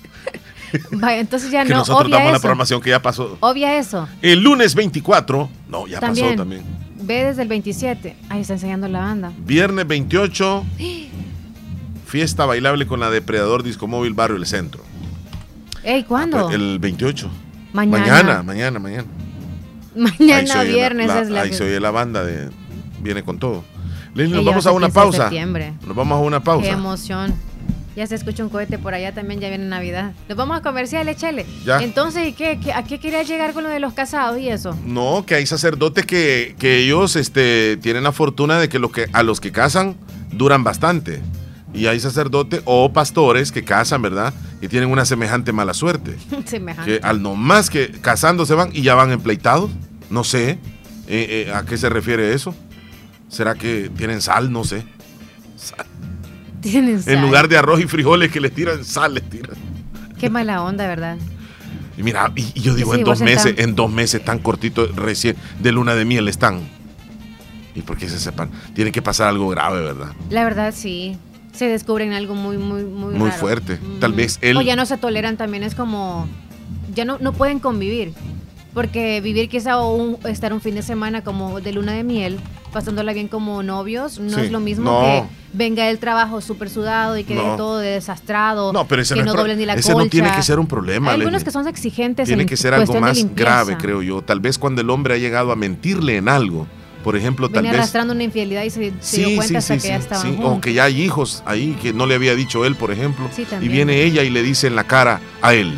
Vaya, 0.91 1.19
entonces 1.19 1.51
ya 1.51 1.63
que 1.63 1.69
no, 1.71 1.77
nosotros 1.79 2.05
obvia 2.05 2.17
damos 2.17 2.31
la 2.31 2.37
eso. 2.37 2.41
programación 2.41 2.81
que 2.81 2.89
ya 2.89 3.01
pasó. 3.01 3.37
Obvia 3.39 3.77
eso. 3.77 4.07
El 4.21 4.41
lunes 4.41 4.75
24, 4.75 5.49
no, 5.69 5.87
ya 5.87 5.99
pasó 5.99 6.33
también. 6.35 6.63
Ve 7.01 7.25
desde 7.25 7.41
el 7.43 7.47
27. 7.47 8.15
Ahí 8.29 8.41
está 8.41 8.53
enseñando 8.53 8.87
la 8.87 8.99
banda. 8.99 9.31
Viernes 9.37 9.87
28, 9.87 10.65
fiesta 12.05 12.45
bailable 12.45 12.87
con 12.87 12.99
la 12.99 13.09
Depredador 13.09 13.63
Disco 13.63 13.87
Móvil 13.87 14.13
Barrio 14.13 14.37
El 14.37 14.45
Centro. 14.45 14.83
Ey, 15.83 16.03
¿cuándo? 16.03 16.43
Pues, 16.43 16.55
El 16.55 16.79
28. 16.79 17.29
Mañana. 17.73 17.97
Mañana, 17.99 18.43
mañana, 18.43 18.79
mañana. 18.79 19.07
Mañana 19.95 20.55
la- 20.55 20.63
viernes 20.63 21.07
la- 21.07 21.21
es 21.21 21.29
la 21.29 21.41
Ahí 21.41 21.53
se 21.53 21.63
oye 21.63 21.79
la 21.79 21.91
banda 21.91 22.23
de 22.23 22.49
Viene 23.01 23.23
con 23.23 23.37
todo. 23.39 23.63
Leslie, 24.15 24.35
nos 24.35 24.45
vamos 24.45 24.65
va 24.65 24.71
a 24.71 24.73
una 24.73 24.87
15 24.87 24.99
de 24.99 25.03
pausa. 25.05 25.29
Nos 25.85 25.95
vamos 25.95 26.17
a 26.17 26.21
una 26.21 26.39
Qué 26.39 26.45
pausa. 26.45 26.69
emoción. 26.69 27.33
Ya 27.97 28.05
se 28.05 28.13
escucha 28.13 28.43
un 28.43 28.49
cohete 28.49 28.77
por 28.77 28.93
allá 28.93 29.11
también, 29.11 29.39
ya 29.39 29.49
viene 29.49 29.65
Navidad. 29.65 30.13
Nos 30.29 30.37
vamos 30.37 30.55
a 30.55 30.61
comercial, 30.61 31.09
échale. 31.09 31.47
Ya. 31.65 31.79
Entonces, 31.81 32.27
¿y 32.27 32.33
qué, 32.33 32.59
qué- 32.63 32.71
¿a 32.71 32.83
qué 32.83 32.99
quería 32.99 33.23
llegar 33.23 33.53
con 33.53 33.63
lo 33.63 33.69
de 33.69 33.79
los 33.79 33.93
casados 33.93 34.39
y 34.39 34.49
eso? 34.49 34.77
No, 34.85 35.25
que 35.25 35.33
hay 35.33 35.47
sacerdotes 35.47 36.05
que, 36.05 36.55
que 36.59 36.77
ellos 36.77 37.15
este, 37.15 37.75
tienen 37.77 38.03
la 38.03 38.11
fortuna 38.11 38.59
de 38.59 38.69
que, 38.69 38.77
lo 38.77 38.91
que 38.91 39.07
a 39.13 39.23
los 39.23 39.41
que 39.41 39.51
casan 39.51 39.95
duran 40.31 40.63
bastante. 40.63 41.21
Y 41.73 41.87
hay 41.87 41.99
sacerdotes 41.99 42.61
o 42.65 42.93
pastores 42.93 43.51
que 43.51 43.63
casan, 43.63 44.03
¿verdad? 44.03 44.31
Y 44.61 44.67
tienen 44.67 44.91
una 44.91 45.03
semejante 45.03 45.51
mala 45.51 45.73
suerte. 45.73 46.15
Semejante. 46.45 46.99
Que 46.99 47.05
al 47.05 47.23
nomás 47.23 47.71
que 47.71 47.89
casándose 47.99 48.53
van 48.53 48.69
y 48.73 48.83
ya 48.83 48.93
van 48.93 49.11
empleitados. 49.11 49.71
No 50.11 50.23
sé. 50.23 50.51
eh, 50.51 50.57
eh, 51.47 51.51
¿A 51.51 51.63
qué 51.65 51.77
se 51.77 51.89
refiere 51.89 52.31
eso? 52.35 52.53
¿Será 53.27 53.55
que 53.55 53.89
tienen 53.97 54.21
sal? 54.21 54.51
No 54.51 54.63
sé. 54.63 54.85
Tienen 56.69 57.01
En 57.05 57.21
lugar 57.21 57.47
de 57.47 57.57
arroz 57.57 57.79
y 57.81 57.87
frijoles 57.87 58.31
que 58.31 58.39
les 58.41 58.51
tiran 58.53 58.83
sal, 58.83 59.13
les 59.15 59.23
tiran. 59.29 59.55
Qué 60.19 60.29
mala 60.29 60.63
onda, 60.63 60.87
¿verdad? 60.87 61.17
Y 61.97 62.03
mira, 62.03 62.31
y, 62.35 62.45
y 62.53 62.61
yo 62.61 62.75
digo, 62.75 62.93
Sí, 62.93 62.99
en 62.99 63.05
dos 63.05 63.21
meses, 63.21 63.55
en 63.57 63.75
dos 63.75 63.91
meses 63.91 64.23
tan 64.23 64.39
cortito, 64.39 64.87
recién, 64.95 65.35
de 65.59 65.71
luna 65.71 65.95
de 65.95 66.05
miel 66.05 66.27
están. 66.27 66.61
¿Y 67.75 67.81
por 67.81 67.97
qué 67.97 68.09
se 68.09 68.19
sepan? 68.19 68.49
Tiene 68.73 68.91
que 68.91 69.01
pasar 69.01 69.27
algo 69.29 69.49
grave, 69.49 69.81
¿verdad? 69.81 70.11
La 70.29 70.43
verdad, 70.43 70.73
sí. 70.75 71.17
Se 71.53 71.67
descubren 71.67 72.13
algo 72.13 72.35
muy, 72.35 72.57
muy, 72.57 72.83
muy 72.83 73.15
Muy 73.15 73.29
raro. 73.29 73.39
fuerte. 73.39 73.79
Tal 73.99 74.13
vez 74.13 74.37
él... 74.41 74.57
O 74.57 74.61
ya 74.61 74.75
no 74.75 74.85
se 74.85 74.97
toleran 74.97 75.37
también, 75.37 75.63
es 75.63 75.73
como. 75.75 76.27
Ya 76.93 77.03
no, 77.05 77.17
no 77.19 77.33
pueden 77.33 77.59
convivir. 77.59 78.13
Porque 78.73 79.21
vivir 79.21 79.49
quizá 79.49 79.79
o 79.79 79.95
un- 79.95 80.17
estar 80.27 80.53
un 80.53 80.61
fin 80.61 80.75
de 80.75 80.83
semana 80.83 81.23
como 81.23 81.61
de 81.61 81.71
luna 81.71 81.93
de 81.93 82.03
miel, 82.03 82.39
pasándola 82.71 83.11
bien 83.13 83.27
como 83.27 83.63
novios, 83.63 84.19
no 84.19 84.37
Sí, 84.37 84.45
es 84.45 84.51
lo 84.51 84.59
mismo 84.59 84.83
no. 84.91 85.01
que 85.01 85.23
venga 85.57 85.89
el 85.89 85.99
trabajo 85.99 86.39
súper 86.39 86.69
sudado 86.69 87.17
y 87.17 87.23
quede 87.23 87.37
No. 87.37 87.55
todo 87.55 87.79
desastrado. 87.79 88.71
No, 88.71 88.87
pero 88.87 89.01
ese, 89.01 89.15
que 89.15 89.23
no, 89.23 89.33
doblen 89.33 89.57
ni 89.57 89.65
la 89.65 89.73
ese 89.73 89.93
no 89.93 90.07
tiene 90.07 90.31
que 90.31 90.43
ser 90.43 90.59
un 90.59 90.67
problema. 90.67 91.11
Hay 91.11 91.19
algunos 91.19 91.43
que 91.43 91.51
son 91.51 91.67
exigentes 91.67 92.27
Tiene 92.27 92.43
en 92.43 92.49
que 92.49 92.57
ser 92.57 92.73
algo 92.73 92.99
más 92.99 93.25
grave, 93.35 93.77
creo 93.77 94.01
yo. 94.01 94.21
Tal 94.21 94.39
vez 94.39 94.57
cuando 94.57 94.81
el 94.81 94.89
hombre 94.89 95.15
ha 95.15 95.17
llegado 95.17 95.51
a 95.51 95.55
mentirle 95.55 96.17
en 96.17 96.29
algo. 96.29 96.67
Por 97.03 97.15
ejemplo, 97.15 97.47
tal 97.47 97.59
Venía 97.59 97.71
vez... 97.71 97.79
arrastrando 97.81 98.13
una 98.13 98.23
infidelidad 98.23 98.63
y 98.63 98.69
se, 98.69 98.91
se 98.99 99.17
dio 99.17 99.37
cuenta 99.37 99.47
sí, 99.47 99.55
hasta 99.55 99.75
sí, 99.75 99.81
que 99.81 99.87
ya 99.87 99.95
estaban. 99.95 100.39
O 100.43 100.59
que 100.59 100.73
ya 100.73 100.85
hay 100.85 101.01
hijos 101.01 101.41
ahí 101.45 101.77
que 101.81 101.93
no 101.93 102.05
le 102.05 102.15
había 102.15 102.35
dicho 102.35 102.65
él, 102.65 102.75
por 102.75 102.91
ejemplo. 102.91 103.29
Sí, 103.33 103.43
y 103.43 103.45
también. 103.45 103.71
viene 103.71 104.03
ella 104.03 104.23
y 104.23 104.29
le 104.29 104.43
dice 104.43 104.67
en 104.67 104.75
la 104.75 104.83
cara 104.85 105.21
a. 105.41 105.53
Él 105.53 105.73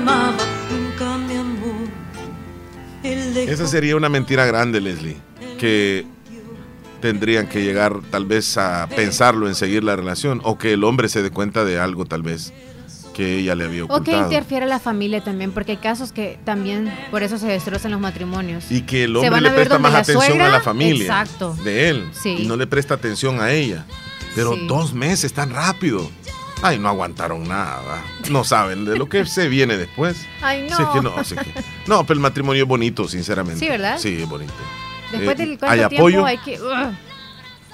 amaba, 0.00 0.44
nunca 0.70 1.18
me 1.18 1.38
amó. 1.38 1.74
Él 3.02 3.34
dejó 3.34 3.52
Esa 3.52 3.66
sería 3.66 3.96
una 3.96 4.08
mentira 4.08 4.44
grande, 4.46 4.80
Leslie. 4.80 5.16
Que 5.58 6.06
tendrían 7.00 7.46
que 7.46 7.62
llegar 7.62 8.00
tal 8.10 8.26
vez 8.26 8.56
a 8.58 8.88
pensarlo 8.94 9.48
en 9.48 9.54
seguir 9.54 9.84
la 9.84 9.96
relación 9.96 10.40
o 10.44 10.58
que 10.58 10.74
el 10.74 10.84
hombre 10.84 11.08
se 11.08 11.22
dé 11.22 11.30
cuenta 11.30 11.64
de 11.64 11.78
algo 11.78 12.04
tal 12.04 12.22
vez 12.22 12.52
que 13.14 13.38
ella 13.38 13.54
le 13.54 13.64
había 13.64 13.84
ocultado. 13.84 14.00
O 14.00 14.04
que 14.04 14.16
interfiere 14.16 14.66
la 14.66 14.78
familia 14.78 15.22
también, 15.22 15.50
porque 15.52 15.72
hay 15.72 15.78
casos 15.78 16.12
que 16.12 16.38
también 16.44 16.92
por 17.10 17.22
eso 17.22 17.38
se 17.38 17.46
destrozan 17.46 17.90
los 17.90 18.00
matrimonios. 18.00 18.70
Y 18.70 18.82
que 18.82 19.04
el 19.04 19.16
hombre 19.16 19.40
le 19.40 19.50
presta 19.50 19.78
más 19.78 19.94
atención 19.94 20.40
a 20.40 20.48
la 20.48 20.60
familia 20.60 21.04
exacto. 21.04 21.56
de 21.64 21.88
él 21.88 22.10
y 22.24 22.46
no 22.46 22.56
le 22.56 22.66
presta 22.66 22.94
atención 22.94 23.40
a 23.40 23.50
ella. 23.50 23.84
Pero 24.34 24.56
dos 24.68 24.94
meses 24.94 25.32
tan 25.32 25.50
rápido. 25.50 26.08
Ay, 26.62 26.78
no 26.78 26.88
aguantaron 26.88 27.48
nada. 27.48 28.02
No 28.30 28.44
saben 28.44 28.84
de 28.84 28.98
lo 28.98 29.08
que 29.08 29.24
se 29.24 29.48
viene 29.48 29.76
después. 29.78 30.26
Ay, 30.42 30.66
no. 30.68 30.92
que 30.92 31.00
no, 31.00 31.14
no, 31.86 32.04
pero 32.04 32.14
el 32.14 32.20
matrimonio 32.20 32.62
es 32.64 32.68
bonito, 32.68 33.08
sinceramente. 33.08 33.58
Sí, 33.60 33.68
¿verdad? 33.68 33.98
Sí, 33.98 34.20
es 34.22 34.28
bonito. 34.28 34.52
Después 35.10 35.30
Eh, 35.40 35.42
del 35.42 35.50
¿hay 35.52 35.56
cuánto 35.56 35.84
apoyo? 35.86 36.06
tiempo 36.08 36.26
hay 36.26 36.38
que... 36.38 36.58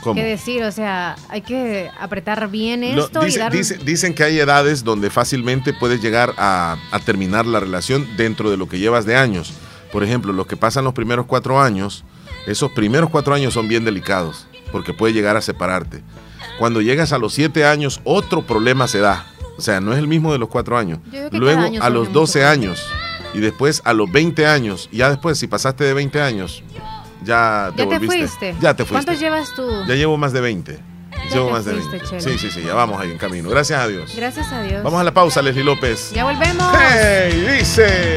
¿Cómo? 0.03 0.15
¿Qué 0.15 0.23
decir? 0.25 0.63
O 0.63 0.71
sea, 0.71 1.17
hay 1.29 1.41
que 1.41 1.91
apretar 1.99 2.49
bien 2.49 2.81
No, 2.95 3.05
esto 3.07 3.21
dice- 3.25 3.39
y 3.39 3.41
dar... 3.41 3.51
dice- 3.53 3.79
dicen 3.79 4.15
que 4.15 4.23
hay 4.23 4.39
edades 4.39 4.85
donde 4.85 5.11
fácilmente 5.11 5.73
puedes 5.73 6.01
llegar 6.01 6.33
a, 6.37 6.77
a 6.93 6.99
terminar 7.01 7.45
la 7.47 7.59
relación 7.61 8.07
dentro 8.17 8.51
de 8.51 8.57
lo 8.57 8.69
que 8.69 8.79
llevas 8.79 9.05
de 9.05 9.17
años. 9.17 9.53
Por 9.93 10.05
ejemplo, 10.05 10.33
lo 10.33 10.47
que 10.47 10.57
pasan 10.57 10.85
los 10.85 10.95
primeros 10.95 11.27
cuatro 11.27 11.61
años, 11.61 12.05
esos 12.47 12.71
primeros 12.73 13.11
cuatro 13.11 13.35
años 13.35 13.55
son 13.55 13.67
bien 13.69 13.85
delicados, 13.85 14.47
porque 14.71 14.93
puede 14.93 15.13
llegar 15.15 15.37
a 15.37 15.41
separarte. 15.41 16.03
Cuando 16.59 16.81
llegas 16.81 17.13
a 17.13 17.19
los 17.19 17.35
siete 17.35 17.65
años, 17.65 18.01
otro 18.05 18.43
problema 18.43 18.89
se 18.89 18.99
da. 19.01 19.27
O 19.59 19.61
sea, 19.61 19.81
no 19.81 19.93
es 19.93 19.99
el 19.99 20.09
mismo 20.09 20.33
de 20.33 20.39
los 20.39 20.49
cuatro 20.49 20.77
años. 20.77 20.99
Luego, 21.33 21.63
año 21.63 21.83
a 21.83 21.91
los 21.91 22.09
mucho 22.09 22.21
12 22.21 22.45
años, 22.45 22.87
y 23.35 23.41
después 23.41 23.83
a 23.85 23.93
los 23.93 24.11
20 24.11 24.47
años, 24.47 24.89
y 24.93 24.99
ya 24.99 25.09
después, 25.11 25.39
si 25.39 25.47
pasaste 25.47 25.85
de 25.85 25.95
20 25.95 26.21
años, 26.21 26.63
ya 27.25 27.73
te 27.75 27.83
¿Ya 27.83 27.89
te 27.89 27.97
volviste. 27.99 28.07
fuiste? 28.29 28.55
Ya 28.61 28.75
te 28.75 28.85
fuiste. 28.85 29.05
¿Cuántos 29.07 29.21
llevas 29.21 29.55
tú? 29.55 29.67
Ya 29.87 29.95
llevo 29.95 30.17
más 30.17 30.33
de 30.33 30.41
20. 30.41 30.79
Llevo 31.33 31.47
te 31.47 31.53
más 31.53 31.65
de 31.65 31.73
fuiste, 31.73 31.91
20. 31.99 32.09
Chelo. 32.09 32.21
Sí, 32.21 32.39
sí, 32.39 32.51
sí, 32.51 32.63
ya 32.63 32.75
vamos 32.75 33.01
ahí 33.01 33.11
en 33.11 33.19
camino. 33.19 33.49
Gracias 33.49 33.81
a 33.81 33.89
Dios. 33.89 34.15
Gracias 34.15 34.53
a 34.53 34.63
Dios. 34.63 34.83
Vamos 34.83 35.01
a 35.01 35.05
la 35.05 35.13
pausa, 35.15 35.41
Leslie 35.43 35.65
López. 35.65 36.13
Ya 36.13 36.25
volvemos. 36.25 36.73
¡Hey! 36.79 37.57
Dice. 37.59 38.17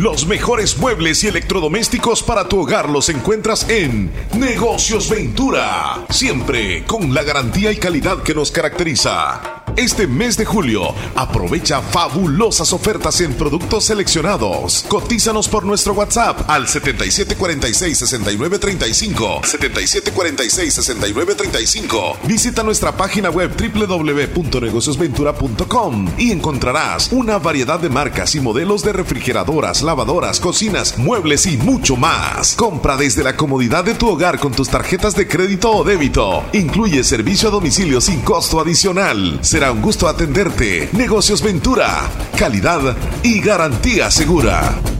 Los 0.00 0.26
mejores 0.26 0.78
muebles 0.78 1.22
y 1.24 1.26
electrodomésticos 1.26 2.22
para 2.22 2.48
tu 2.48 2.60
hogar 2.60 2.88
los 2.88 3.10
encuentras 3.10 3.68
en 3.68 4.10
Negocios 4.32 5.10
Ventura. 5.10 6.06
Siempre 6.08 6.84
con 6.86 7.12
la 7.12 7.22
garantía 7.22 7.70
y 7.70 7.76
calidad 7.76 8.22
que 8.22 8.34
nos 8.34 8.50
caracteriza. 8.50 9.59
Este 9.76 10.06
mes 10.06 10.36
de 10.36 10.44
julio, 10.44 10.94
aprovecha 11.14 11.80
fabulosas 11.80 12.72
ofertas 12.72 13.20
en 13.20 13.34
productos 13.34 13.84
seleccionados. 13.84 14.84
Cotízanos 14.88 15.48
por 15.48 15.64
nuestro 15.64 15.92
WhatsApp 15.94 16.40
al 16.48 16.66
7746-6935. 16.66 19.42
7746-6935. 19.42 22.16
Visita 22.24 22.62
nuestra 22.62 22.96
página 22.96 23.30
web 23.30 23.50
www.negociosventura.com 23.56 26.08
y 26.18 26.32
encontrarás 26.32 27.10
una 27.12 27.38
variedad 27.38 27.80
de 27.80 27.88
marcas 27.88 28.34
y 28.34 28.40
modelos 28.40 28.82
de 28.82 28.92
refrigeradoras, 28.92 29.80
lavadoras, 29.82 30.40
cocinas, 30.40 30.98
muebles 30.98 31.46
y 31.46 31.56
mucho 31.56 31.96
más. 31.96 32.54
Compra 32.56 32.96
desde 32.96 33.22
la 33.24 33.36
comodidad 33.36 33.84
de 33.84 33.94
tu 33.94 34.08
hogar 34.08 34.40
con 34.40 34.52
tus 34.52 34.68
tarjetas 34.68 35.16
de 35.16 35.28
crédito 35.28 35.70
o 35.70 35.84
débito. 35.84 36.42
Incluye 36.52 37.04
servicio 37.04 37.48
a 37.48 37.52
domicilio 37.52 38.00
sin 38.00 38.20
costo 38.20 38.58
adicional. 38.60 39.38
Será 39.42 39.69
un 39.72 39.82
gusto 39.82 40.08
atenderte. 40.08 40.88
Negocios 40.92 41.42
Ventura. 41.42 42.02
Calidad 42.36 42.96
y 43.22 43.40
garantía 43.40 44.10
segura. 44.10 44.99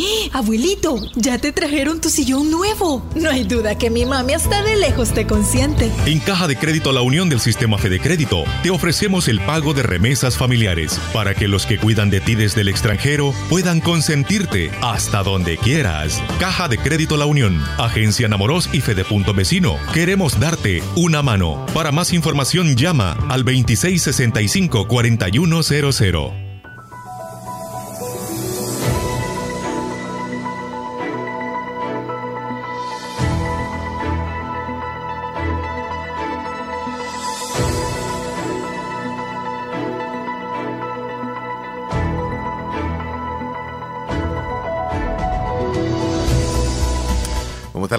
¡Eh, 0.00 0.30
Abuelito, 0.32 0.96
ya 1.16 1.38
te 1.38 1.52
trajeron 1.52 2.00
tu 2.00 2.08
sillón 2.08 2.50
nuevo. 2.50 3.06
No 3.14 3.30
hay 3.30 3.44
duda 3.44 3.76
que 3.76 3.90
mi 3.90 4.06
mami 4.06 4.32
hasta 4.32 4.62
de 4.62 4.76
lejos 4.76 5.12
te 5.12 5.26
consiente. 5.26 5.90
En 6.06 6.20
Caja 6.20 6.48
de 6.48 6.56
Crédito 6.56 6.92
La 6.92 7.02
Unión 7.02 7.28
del 7.28 7.40
Sistema 7.40 7.78
Fede 7.78 8.00
Crédito 8.00 8.44
te 8.62 8.70
ofrecemos 8.70 9.28
el 9.28 9.40
pago 9.40 9.74
de 9.74 9.82
remesas 9.82 10.36
familiares 10.36 10.98
para 11.12 11.34
que 11.34 11.48
los 11.48 11.66
que 11.66 11.78
cuidan 11.78 12.10
de 12.10 12.20
ti 12.20 12.34
desde 12.34 12.62
el 12.62 12.68
extranjero 12.68 13.34
puedan 13.48 13.80
consentirte 13.80 14.70
hasta 14.80 15.22
donde 15.22 15.56
quieras. 15.58 16.22
Caja 16.38 16.68
de 16.68 16.78
Crédito 16.78 17.16
La 17.16 17.26
Unión, 17.26 17.62
Agencia 17.78 18.28
Namoros 18.28 18.68
y 18.72 18.80
Fede 18.80 19.04
Punto 19.04 19.34
Vecino. 19.34 19.76
Queremos 19.92 20.40
darte 20.40 20.82
una 20.96 21.22
mano. 21.22 21.66
Para 21.74 21.92
más 21.92 22.12
información 22.12 22.76
llama 22.76 23.12
al 23.28 23.44
2665 23.44 24.88
4100. 24.88 26.49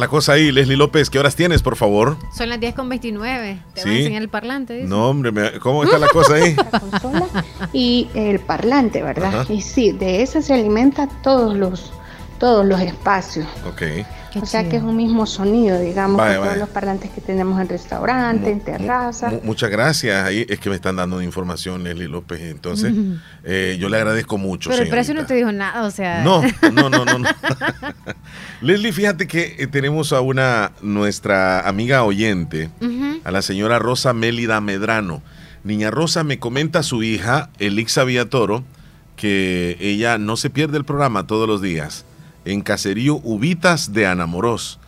La 0.02 0.10
cosa 0.10 0.34
ahí, 0.34 0.52
Leslie 0.52 0.76
López? 0.76 1.10
¿Qué 1.10 1.18
horas 1.20 1.36
tienes, 1.38 1.62
por 1.62 1.78
favor? 1.78 2.18
Son 2.36 2.50
las 2.50 2.60
10 2.60 2.76
con 2.76 2.90
29. 2.90 3.60
Te 3.74 3.82
Sí. 3.82 3.88
voy 3.88 3.96
a 3.96 4.00
enseñar 4.00 4.22
el 4.24 4.30
parlante. 4.30 4.74
dice. 4.74 4.88
No, 4.88 5.10
hombre, 5.10 5.60
¿cómo 5.60 5.84
está 5.86 5.98
la 5.98 6.08
cosa 6.10 6.34
ahí? 6.36 6.56
y 7.74 8.10
el 8.14 8.40
parlante, 8.40 9.02
¿verdad? 9.02 9.42
Ajá. 9.42 9.54
Y 9.54 9.62
sí, 9.62 9.92
de 9.94 10.22
eso 10.22 10.42
se 10.42 10.54
alimenta 10.54 11.08
todos 11.24 11.56
los 11.56 11.94
todos 12.40 12.66
los 12.66 12.80
espacios. 12.82 13.46
Ok. 13.70 13.84
O 14.40 14.46
sea 14.46 14.68
que 14.70 14.78
es 14.78 14.84
un 14.84 14.96
mismo 14.96 15.26
sonido, 15.26 15.80
digamos, 15.80 16.18
Vaya, 16.18 16.38
que 16.40 16.46
todos 16.46 16.58
los 16.58 16.70
parlantes 16.70 17.12
que 17.12 17.22
tenemos 17.22 17.60
en 17.60 17.68
restaurante, 17.68 18.50
en 18.52 18.60
terraza. 18.62 19.30
Mu- 19.30 19.42
muchas 19.44 19.70
gracias. 19.70 20.26
Ahí 20.26 20.46
es 20.48 20.60
que 20.60 20.70
me 20.70 20.76
están 20.76 20.96
dando 20.96 21.22
información, 21.22 21.84
Leslie 21.84 22.08
López. 22.08 22.42
Entonces, 22.42 22.94
eh, 23.44 23.78
yo 23.80 23.90
le 23.90 23.98
agradezco 23.98 24.38
mucho. 24.38 24.70
Pero 24.70 24.84
el 24.84 24.88
señorita. 24.88 24.96
precio 24.96 25.14
no 25.14 25.26
te 25.28 25.34
dijo 25.36 25.52
nada, 25.52 25.84
o 25.84 25.92
sea. 25.92 26.24
No, 26.24 26.42
no, 26.72 26.90
no, 26.90 27.04
no. 27.06 27.20
no. 27.20 27.30
Leslie, 28.62 28.92
fíjate 28.94 29.28
que 29.28 29.56
eh, 29.60 29.68
tenemos 29.68 30.14
a 30.14 30.22
una, 30.22 30.72
nuestra 30.82 31.68
amiga 31.68 32.04
oyente, 32.04 32.70
a 33.24 33.32
la 33.32 33.42
señora 33.42 33.80
Rosa 33.80 34.14
Mélida 34.14 34.62
Medrano. 34.62 35.22
Niña 35.64 35.92
Rosa 35.92 36.24
me 36.24 36.40
comenta 36.40 36.82
su 36.84 37.04
hija, 37.04 37.50
Elixa 37.60 38.04
Villatoro, 38.04 38.64
que 39.16 39.78
ella 39.80 40.18
no 40.18 40.38
se 40.38 40.50
pierde 40.50 40.78
el 40.78 40.86
programa 40.86 41.28
todos 41.28 41.48
los 41.48 41.62
días 41.62 42.06
en 42.46 42.62
Caserío 42.62 43.16
Ubitas 43.24 43.94
de 43.94 44.06
Anamorós. 44.08 44.80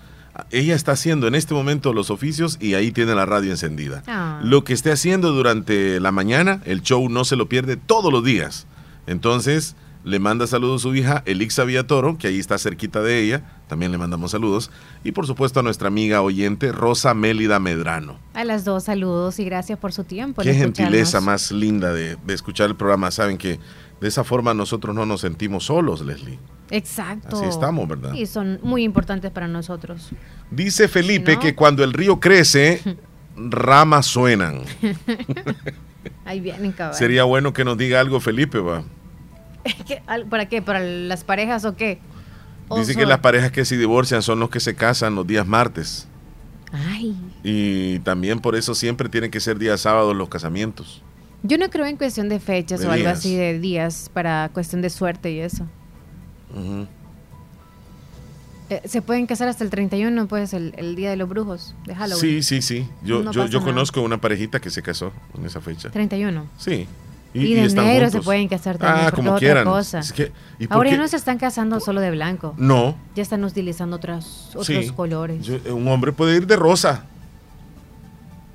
Ella 0.49 0.73
está 0.73 0.93
haciendo 0.93 1.27
en 1.27 1.35
este 1.35 1.53
momento 1.53 1.93
los 1.93 2.09
oficios 2.09 2.57
y 2.59 2.73
ahí 2.73 2.91
tiene 2.91 3.13
la 3.13 3.25
radio 3.25 3.51
encendida. 3.51 4.01
Ah. 4.07 4.39
Lo 4.43 4.63
que 4.63 4.73
esté 4.73 4.91
haciendo 4.91 5.31
durante 5.31 5.99
la 5.99 6.11
mañana, 6.11 6.61
el 6.65 6.81
show 6.81 7.07
no 7.07 7.23
se 7.23 7.35
lo 7.35 7.47
pierde 7.47 7.77
todos 7.77 8.11
los 8.11 8.23
días. 8.23 8.65
Entonces, 9.05 9.75
le 10.03 10.19
manda 10.19 10.47
saludos 10.47 10.81
a 10.81 10.83
su 10.83 10.95
hija 10.95 11.23
Elixa 11.25 11.63
Villatoro, 11.63 12.17
que 12.17 12.27
ahí 12.27 12.39
está 12.39 12.57
cerquita 12.57 13.01
de 13.01 13.21
ella. 13.21 13.43
También 13.67 13.91
le 13.91 13.97
mandamos 13.97 14.31
saludos. 14.31 14.69
Y 15.03 15.13
por 15.13 15.25
supuesto 15.27 15.61
a 15.61 15.63
nuestra 15.63 15.87
amiga 15.87 16.21
oyente 16.21 16.71
Rosa 16.71 17.13
Mélida 17.13 17.59
Medrano. 17.59 18.19
A 18.33 18.43
las 18.43 18.65
dos 18.65 18.83
saludos 18.83 19.39
y 19.39 19.45
gracias 19.45 19.79
por 19.79 19.93
su 19.93 20.03
tiempo. 20.03 20.41
Qué 20.41 20.53
gentileza 20.53 21.21
más 21.21 21.51
linda 21.51 21.93
de, 21.93 22.17
de 22.17 22.33
escuchar 22.33 22.69
el 22.69 22.75
programa. 22.75 23.11
Saben 23.11 23.37
que 23.37 23.59
de 24.01 24.07
esa 24.07 24.25
forma 24.25 24.53
nosotros 24.53 24.93
no 24.93 25.05
nos 25.05 25.21
sentimos 25.21 25.65
solos, 25.65 26.01
Leslie. 26.01 26.37
Exacto. 26.69 27.37
Así 27.37 27.45
estamos, 27.45 27.87
¿verdad? 27.87 28.13
Y 28.13 28.25
son 28.25 28.59
muy 28.63 28.83
importantes 28.83 29.31
para 29.31 29.47
nosotros. 29.47 30.09
Dice 30.51 30.87
Felipe 30.87 31.35
¿No? 31.35 31.39
que 31.39 31.55
cuando 31.55 31.83
el 31.83 31.93
río 31.93 32.19
crece, 32.19 32.81
ramas 33.37 34.07
suenan. 34.07 34.63
Ahí 36.25 36.41
vienen, 36.41 36.73
cabrón. 36.73 36.97
Sería 36.97 37.23
bueno 37.23 37.53
que 37.53 37.63
nos 37.63 37.77
diga 37.77 37.99
algo 37.99 38.19
Felipe, 38.19 38.59
va. 38.59 38.83
¿Para 40.29 40.47
qué? 40.47 40.61
¿Para 40.61 40.79
las 40.81 41.23
parejas 41.23 41.65
o 41.65 41.75
qué? 41.75 41.99
O 42.67 42.79
Dice 42.79 42.95
que 42.95 43.05
las 43.05 43.19
parejas 43.19 43.51
que 43.51 43.65
se 43.65 43.77
divorcian 43.77 44.21
son 44.21 44.39
los 44.39 44.49
que 44.49 44.59
se 44.59 44.75
casan 44.75 45.15
los 45.15 45.27
días 45.27 45.45
martes. 45.45 46.07
Ay, 46.71 47.15
Y 47.43 47.99
también 47.99 48.39
por 48.39 48.55
eso 48.55 48.73
siempre 48.73 49.07
tienen 49.09 49.29
que 49.29 49.39
ser 49.39 49.59
días 49.59 49.81
sábados 49.81 50.15
los 50.15 50.27
casamientos. 50.29 51.03
yo 51.43 51.57
no 51.57 51.69
creo 51.69 51.85
en 51.85 51.97
cuestión 51.97 52.29
de 52.29 52.39
fechas 52.39 52.79
De 52.79 52.87
o 52.87 52.91
algo 52.91 53.09
así 53.09 53.35
de 53.35 53.59
días 53.59 54.09
para 54.11 54.49
cuestión 54.53 54.81
de 54.81 54.89
suerte 54.89 55.31
y 55.31 55.39
eso. 55.39 55.67
Eh, 58.69 58.81
se 58.85 59.01
pueden 59.01 59.27
casar 59.27 59.49
hasta 59.49 59.63
el 59.63 59.69
31, 59.69 60.27
pues, 60.27 60.53
el, 60.53 60.73
el 60.77 60.95
día 60.95 61.09
de 61.09 61.17
los 61.17 61.27
brujos, 61.29 61.75
de 61.85 61.93
Halloween. 61.95 62.21
Sí, 62.21 62.43
sí, 62.43 62.61
sí. 62.61 62.87
Yo, 63.03 63.21
No 63.21 63.31
yo, 63.31 63.45
yo 63.47 63.61
conozco 63.61 64.01
una 64.01 64.19
parejita 64.19 64.59
que 64.61 64.69
se 64.69 64.81
casó 64.81 65.11
en 65.37 65.45
esa 65.45 65.59
fecha. 65.61 65.91
31. 65.91 66.47
Sí. 66.57 66.87
Y, 67.33 67.53
de 67.55 67.65
están 67.65 67.85
negro 67.85 68.09
se 68.11 68.21
pueden 68.21 68.47
casar 68.47 68.77
también. 68.77 69.07
Ah, 69.07 69.11
como 69.11 69.33
otra 69.33 69.63
cosa. 69.63 69.99
Es 69.99 70.13
que- 70.13 70.31
¿y 70.59 70.67
por 70.67 70.77
Ahora 70.77 70.91
ya 70.91 70.97
no 70.97 71.07
se 71.07 71.15
están 71.17 71.37
casando 71.39 71.79
solo 71.79 71.99
de 71.99 72.11
blanco. 72.11 72.53
No. 72.57 72.95
Ya 73.15 73.23
están 73.23 73.43
utilizando 73.43 73.95
otras, 73.95 74.49
otros 74.49 74.67
Sí. 74.67 74.89
colores. 74.95 75.43
Yo- 75.45 75.75
un 75.75 75.87
hombre 75.87 76.11
puede 76.11 76.35
ir 76.37 76.45
de 76.47 76.55
rosa. 76.55 77.05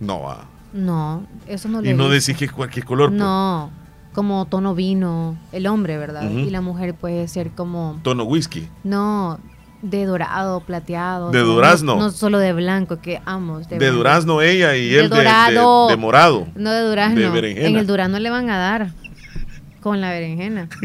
No, 0.00 0.30
ah. 0.30 0.44
No, 0.72 1.26
eso 1.46 1.68
no 1.68 1.80
y 1.80 1.86
le 1.86 1.94
no 1.94 2.04
gusta. 2.04 2.14
decir 2.14 2.36
que 2.36 2.48
cualquier 2.48 2.84
color. 2.84 3.08
pues. 3.08 3.18
No, 3.18 3.70
como 4.12 4.44
tono 4.46 4.74
vino, 4.74 5.36
el 5.52 5.66
hombre, 5.66 5.96
¿verdad? 5.98 6.30
Y 6.30 6.50
la 6.50 6.60
mujer 6.60 6.94
puede 6.94 7.26
ser 7.28 7.50
como, 7.50 7.98
Tono 8.02 8.24
whisky. 8.24 8.68
no, 8.84 9.38
de 9.82 10.04
dorado, 10.06 10.60
plateado. 10.60 11.30
De 11.30 11.38
no- 11.40 11.46
durazno. 11.46 11.96
No, 11.96 12.10
solo 12.10 12.38
de 12.38 12.52
blanco, 12.52 13.00
que 13.00 13.20
amo. 13.24 13.60
De, 13.60 13.90
durazno 13.90 14.42
ella 14.42 14.74
y 14.76 14.88
De 14.90 15.00
él 15.00 15.08
de- 15.10 15.16
de, 15.16 15.22
dorado. 15.24 15.88
de 15.88 15.96
morado. 15.96 16.46
No 16.56 16.70
de 16.72 16.82
durazno. 16.82 17.20
De 17.20 17.28
berenjena. 17.30 17.68
En 17.68 17.76
el 17.76 17.86
durazno 17.86 18.18
le 18.18 18.30
van 18.30 18.50
a 18.50 18.58
dar 18.58 18.90
con 19.80 20.00
la 20.00 20.10
berenjena. 20.10 20.68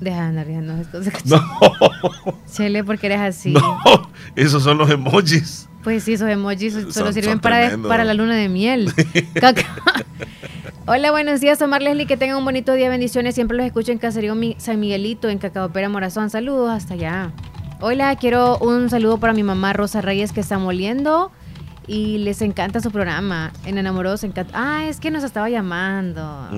Deja 0.00 0.16
de 0.16 0.22
andar 0.28 0.46
riendo 0.46 0.72
estas 0.76 1.04
cosas. 1.10 1.26
No, 1.26 1.42
Chele, 2.52 2.82
porque 2.82 3.06
eres 3.06 3.20
así. 3.20 3.52
no, 3.52 3.78
esos 4.34 4.62
son 4.62 4.78
los 4.78 4.88
emojis. 4.90 5.68
Pues 5.84 6.04
sí, 6.04 6.14
esos 6.14 6.28
emojis 6.28 6.72
solo 6.72 6.90
Son- 6.92 7.12
sirven 7.14 7.32
son 7.32 7.40
para, 7.40 7.76
para 7.86 8.04
la 8.04 8.14
luna 8.14 8.34
de 8.34 8.48
miel. 8.48 8.92
Hola, 10.86 11.10
buenos 11.10 11.40
días, 11.40 11.60
Omar 11.62 11.82
Leslie. 11.82 12.06
Que 12.06 12.16
tengan 12.16 12.36
un 12.38 12.44
bonito 12.44 12.72
día, 12.72 12.88
bendiciones. 12.88 13.34
Siempre 13.34 13.56
los 13.56 13.64
escucho 13.66 13.92
en 13.92 13.98
Caserío 13.98 14.34
San 14.58 14.80
Miguelito, 14.80 15.28
en 15.28 15.38
Cacaopera 15.38 15.88
Morazón. 15.88 16.30
Saludos 16.30 16.70
hasta 16.70 16.94
allá. 16.94 17.30
Hola, 17.80 18.14
quiero 18.16 18.58
un 18.58 18.90
saludo 18.90 19.18
para 19.18 19.32
mi 19.32 19.42
mamá 19.42 19.72
Rosa 19.72 20.00
Reyes 20.00 20.32
que 20.32 20.40
está 20.40 20.58
moliendo 20.58 21.32
y 21.86 22.18
les 22.18 22.42
encanta 22.42 22.80
su 22.80 22.90
programa. 22.90 23.52
En 23.64 23.78
Enamorados 23.78 24.22
encanta. 24.24 24.52
Ah, 24.54 24.84
es 24.86 25.00
que 25.00 25.10
nos 25.10 25.24
estaba 25.24 25.48
llamando. 25.48 26.48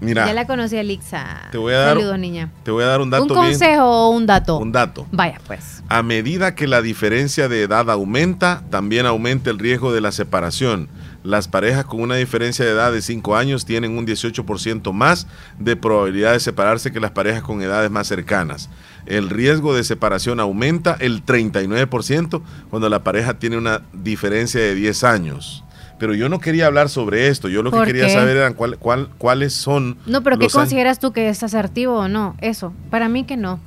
Mira, 0.00 0.26
Ya 0.26 0.32
la 0.34 0.46
conocí, 0.46 0.76
Elixa. 0.76 1.48
te 1.52 1.58
voy 1.58 1.74
a 1.74 1.78
dar, 1.78 1.88
Saludos, 1.96 2.18
niña. 2.18 2.50
te 2.64 2.70
voy 2.70 2.82
a 2.84 2.86
dar 2.86 3.00
un 3.02 3.10
dato 3.10 3.24
¿Un 3.24 3.28
bien- 3.28 3.38
consejo 3.42 3.84
o 3.84 4.08
un 4.10 4.26
dato? 4.26 4.58
Un 4.58 4.72
dato. 4.72 5.06
Vaya, 5.12 5.38
pues. 5.46 5.82
A 5.90 6.02
medida 6.02 6.54
que 6.54 6.66
la 6.66 6.80
diferencia 6.80 7.48
de 7.48 7.62
edad 7.62 7.90
aumenta, 7.90 8.62
también 8.70 9.04
aumenta 9.04 9.50
el 9.50 9.58
riesgo 9.58 9.92
de 9.92 10.00
la 10.00 10.10
separación. 10.10 10.88
Las 11.22 11.48
parejas 11.48 11.84
con 11.84 12.00
una 12.00 12.14
diferencia 12.16 12.64
de 12.64 12.70
edad 12.70 12.92
de 12.92 13.02
5 13.02 13.36
años 13.36 13.66
tienen 13.66 13.96
un 13.98 14.06
18% 14.06 14.90
más 14.94 15.26
de 15.58 15.76
probabilidad 15.76 16.32
de 16.32 16.40
separarse 16.40 16.90
que 16.92 16.98
las 17.00 17.10
parejas 17.10 17.42
con 17.42 17.60
edades 17.60 17.90
más 17.90 18.06
cercanas. 18.08 18.70
El 19.06 19.30
riesgo 19.30 19.74
de 19.74 19.82
separación 19.84 20.40
aumenta 20.40 20.96
el 21.00 21.24
39% 21.24 22.42
cuando 22.70 22.88
la 22.88 23.02
pareja 23.02 23.38
tiene 23.38 23.56
una 23.56 23.82
diferencia 23.92 24.60
de 24.60 24.74
10 24.74 25.04
años. 25.04 25.64
Pero 25.98 26.14
yo 26.14 26.28
no 26.28 26.38
quería 26.40 26.66
hablar 26.66 26.88
sobre 26.88 27.28
esto, 27.28 27.48
yo 27.48 27.62
lo 27.62 27.70
que 27.70 27.76
¿Por 27.76 27.86
quería 27.86 28.06
qué? 28.06 28.12
saber 28.14 28.36
eran 28.36 28.54
cuál- 28.54 28.78
cuál- 28.78 29.08
cuáles 29.18 29.52
son... 29.52 29.98
No, 30.06 30.22
pero 30.22 30.38
¿qué 30.38 30.44
años- 30.44 30.54
consideras 30.54 30.98
tú 30.98 31.12
que 31.12 31.28
es 31.28 31.42
asertivo 31.42 31.94
o 31.98 32.08
no? 32.08 32.36
Eso. 32.40 32.72
Para 32.90 33.08
mí 33.08 33.24
que 33.24 33.36
no. 33.36 33.60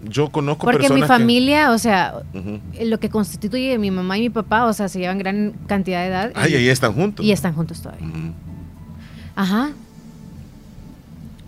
Yo 0.00 0.30
conozco 0.30 0.64
Porque 0.64 0.88
mi 0.90 1.00
que- 1.02 1.06
familia, 1.06 1.72
o 1.72 1.78
sea, 1.78 2.14
lo 2.82 3.00
que 3.00 3.10
constituye 3.10 3.76
mi 3.78 3.90
mamá 3.90 4.16
y 4.16 4.22
mi 4.22 4.30
papá, 4.30 4.64
o 4.66 4.72
sea, 4.72 4.88
se 4.88 5.00
llevan 5.00 5.18
gran 5.18 5.52
cantidad 5.66 6.00
de 6.02 6.06
edad. 6.06 6.32
Ay, 6.34 6.54
ahí 6.54 6.68
están 6.68 6.92
juntos. 6.92 7.26
Y 7.26 7.32
están 7.32 7.52
juntos 7.52 7.82
todavía. 7.82 8.06
Ajá. 9.34 9.70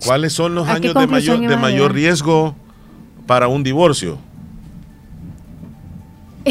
¿Cuáles 0.05 0.33
son 0.33 0.55
los 0.55 0.67
¿A 0.69 0.81
qué 0.81 0.89
años 0.89 0.95
de 1.01 1.07
mayor, 1.07 1.41
de 1.41 1.57
mayor 1.57 1.93
riesgo 1.93 2.55
para 3.31 3.47
un 3.47 3.63
divorcio? 3.63 4.19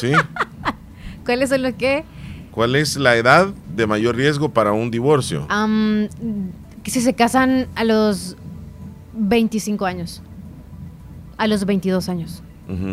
¿Sí? 0.00 0.10
¿Cuáles 1.22 1.50
son 1.50 1.64
los 1.64 1.74
que? 1.74 2.02
¿Cuál 2.50 2.76
es 2.76 2.96
la 2.96 3.14
edad 3.14 3.48
de 3.74 3.86
mayor 3.86 4.16
riesgo 4.16 4.48
para 4.48 4.72
un 4.72 4.90
divorcio? 4.90 5.46
Que 6.82 6.90
si 6.90 7.02
se 7.02 7.12
casan 7.12 7.66
a 7.74 7.84
los 7.84 8.38
25 9.12 9.84
años. 9.84 10.22
A 11.36 11.46
los 11.46 11.66
22 11.66 12.08
años. 12.08 12.42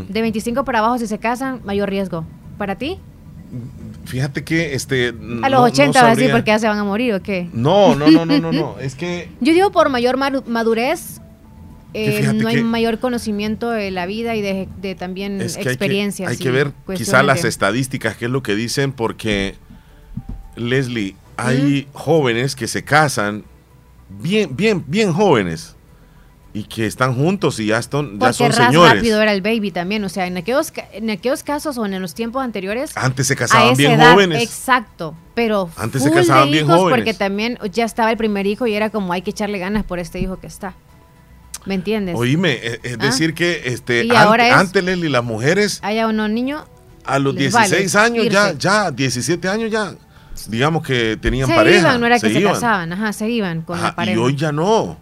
De 0.09 0.21
25 0.21 0.65
para 0.65 0.79
abajo, 0.79 0.97
si 0.97 1.07
se 1.07 1.19
casan, 1.19 1.61
mayor 1.63 1.89
riesgo. 1.89 2.25
¿Para 2.57 2.77
ti? 2.77 2.99
Fíjate 4.03 4.43
que 4.43 4.73
este. 4.73 5.13
A 5.41 5.47
los 5.47 5.61
80 5.61 6.01
va 6.01 6.11
a 6.11 6.15
decir 6.15 6.31
porque 6.31 6.51
ya 6.51 6.59
se 6.59 6.67
van 6.67 6.79
a 6.79 6.83
morir 6.83 7.13
o 7.13 7.23
qué. 7.23 7.49
No, 7.53 7.95
no, 7.95 8.11
no, 8.11 8.25
no, 8.25 8.39
no, 8.39 8.51
no. 8.51 8.75
Es 8.81 8.95
que 8.95 9.29
Yo 9.39 9.53
digo 9.53 9.71
por 9.71 9.87
mayor 9.87 10.17
madurez, 10.17 11.21
eh, 11.93 12.31
no 12.33 12.47
hay 12.47 12.63
mayor 12.63 12.99
conocimiento 12.99 13.69
de 13.69 13.91
la 13.91 14.05
vida 14.05 14.35
y 14.35 14.41
de, 14.41 14.67
de 14.81 14.95
también 14.95 15.41
es 15.41 15.53
que 15.53 15.59
hay 15.59 15.63
que, 15.65 15.69
experiencias. 15.71 16.31
hay 16.31 16.37
que 16.37 16.51
ver 16.51 16.71
quizá 16.95 17.23
las 17.23 17.43
estadísticas, 17.43 18.17
qué 18.17 18.25
es 18.25 18.31
lo 18.31 18.43
que 18.43 18.55
dicen, 18.55 18.91
porque 18.91 19.55
Leslie, 20.55 21.15
hay 21.37 21.87
jóvenes 21.93 22.55
que 22.55 22.67
se 22.67 22.83
casan 22.83 23.43
bien, 24.09 24.55
bien, 24.55 24.83
bien 24.87 25.13
jóvenes 25.13 25.75
y 26.53 26.63
que 26.63 26.85
están 26.85 27.15
juntos 27.15 27.59
y 27.59 27.67
ya, 27.67 27.79
están, 27.79 28.19
ya 28.19 28.31
son 28.31 28.53
señores. 28.53 28.93
rápido 28.93 29.21
era 29.21 29.33
el 29.33 29.41
baby 29.41 29.71
también. 29.71 30.03
O 30.03 30.09
sea, 30.09 30.27
en 30.27 30.37
aquellos, 30.37 30.71
en 30.91 31.09
aquellos 31.09 31.41
casos 31.41 31.79
o 31.79 31.85
en 31.85 31.99
los 31.99 32.13
tiempos 32.13 32.43
anteriores. 32.43 32.91
Antes 32.95 33.25
se 33.27 33.35
casaban 33.35 33.75
bien 33.75 33.93
edad, 33.93 34.13
jóvenes. 34.13 34.43
Exacto. 34.43 35.15
Pero 35.33 35.71
Antes 35.75 36.03
se 36.03 36.09
de 36.09 36.15
casaban 36.15 36.51
bien 36.51 36.67
jóvenes. 36.67 36.95
Porque 36.95 37.13
también 37.15 37.57
ya 37.71 37.85
estaba 37.85 38.11
el 38.11 38.17
primer 38.17 38.45
hijo 38.45 38.67
y 38.67 38.75
era 38.75 38.91
como 38.91 39.11
hay 39.13 39.23
que 39.23 39.31
echarle 39.31 39.57
ganas 39.57 39.83
por 39.83 39.97
este 39.97 40.19
hijo 40.19 40.39
que 40.39 40.45
está. 40.45 40.75
¿Me 41.65 41.75
entiendes? 41.75 42.15
Oíme, 42.17 42.53
eh, 42.61 42.79
es 42.83 42.97
Ah. 42.99 43.05
decir 43.05 43.33
que 43.33 43.61
este 43.65 44.05
Y 44.05 44.09
es- 44.11 44.15
antes 44.53 44.83
Leslie, 44.83 45.09
las 45.09 45.23
mujeres 45.23 45.79
Haya 45.81 46.07
uno 46.07 46.27
niño. 46.27 46.65
a 47.05 47.19
los 47.19 47.33
les 47.35 47.53
16 47.53 47.93
vale 47.93 48.05
años 48.19 48.33
ya, 48.33 48.47
irse. 48.49 48.57
ya 48.59 48.91
17 48.91 49.47
años 49.49 49.71
ya, 49.71 49.93
digamos 50.47 50.85
que 50.85 51.17
tenían 51.21 51.47
Se 51.47 51.55
pareja. 51.55 51.79
iban, 51.79 51.99
no 52.01 52.05
era 52.07 52.19
que 52.19 52.31
se, 52.33 52.39
iban. 52.39 52.53
casaban. 52.53 52.91
Ajá, 52.93 53.13
se 53.13 53.29
iban 53.29 53.61
con 53.61 53.77
Ajá, 53.77 53.87
la 53.87 53.95
pareja. 53.95 54.17
y 54.17 54.21
hoy 54.21 54.35
ya 54.35 54.51
no. 54.51 54.97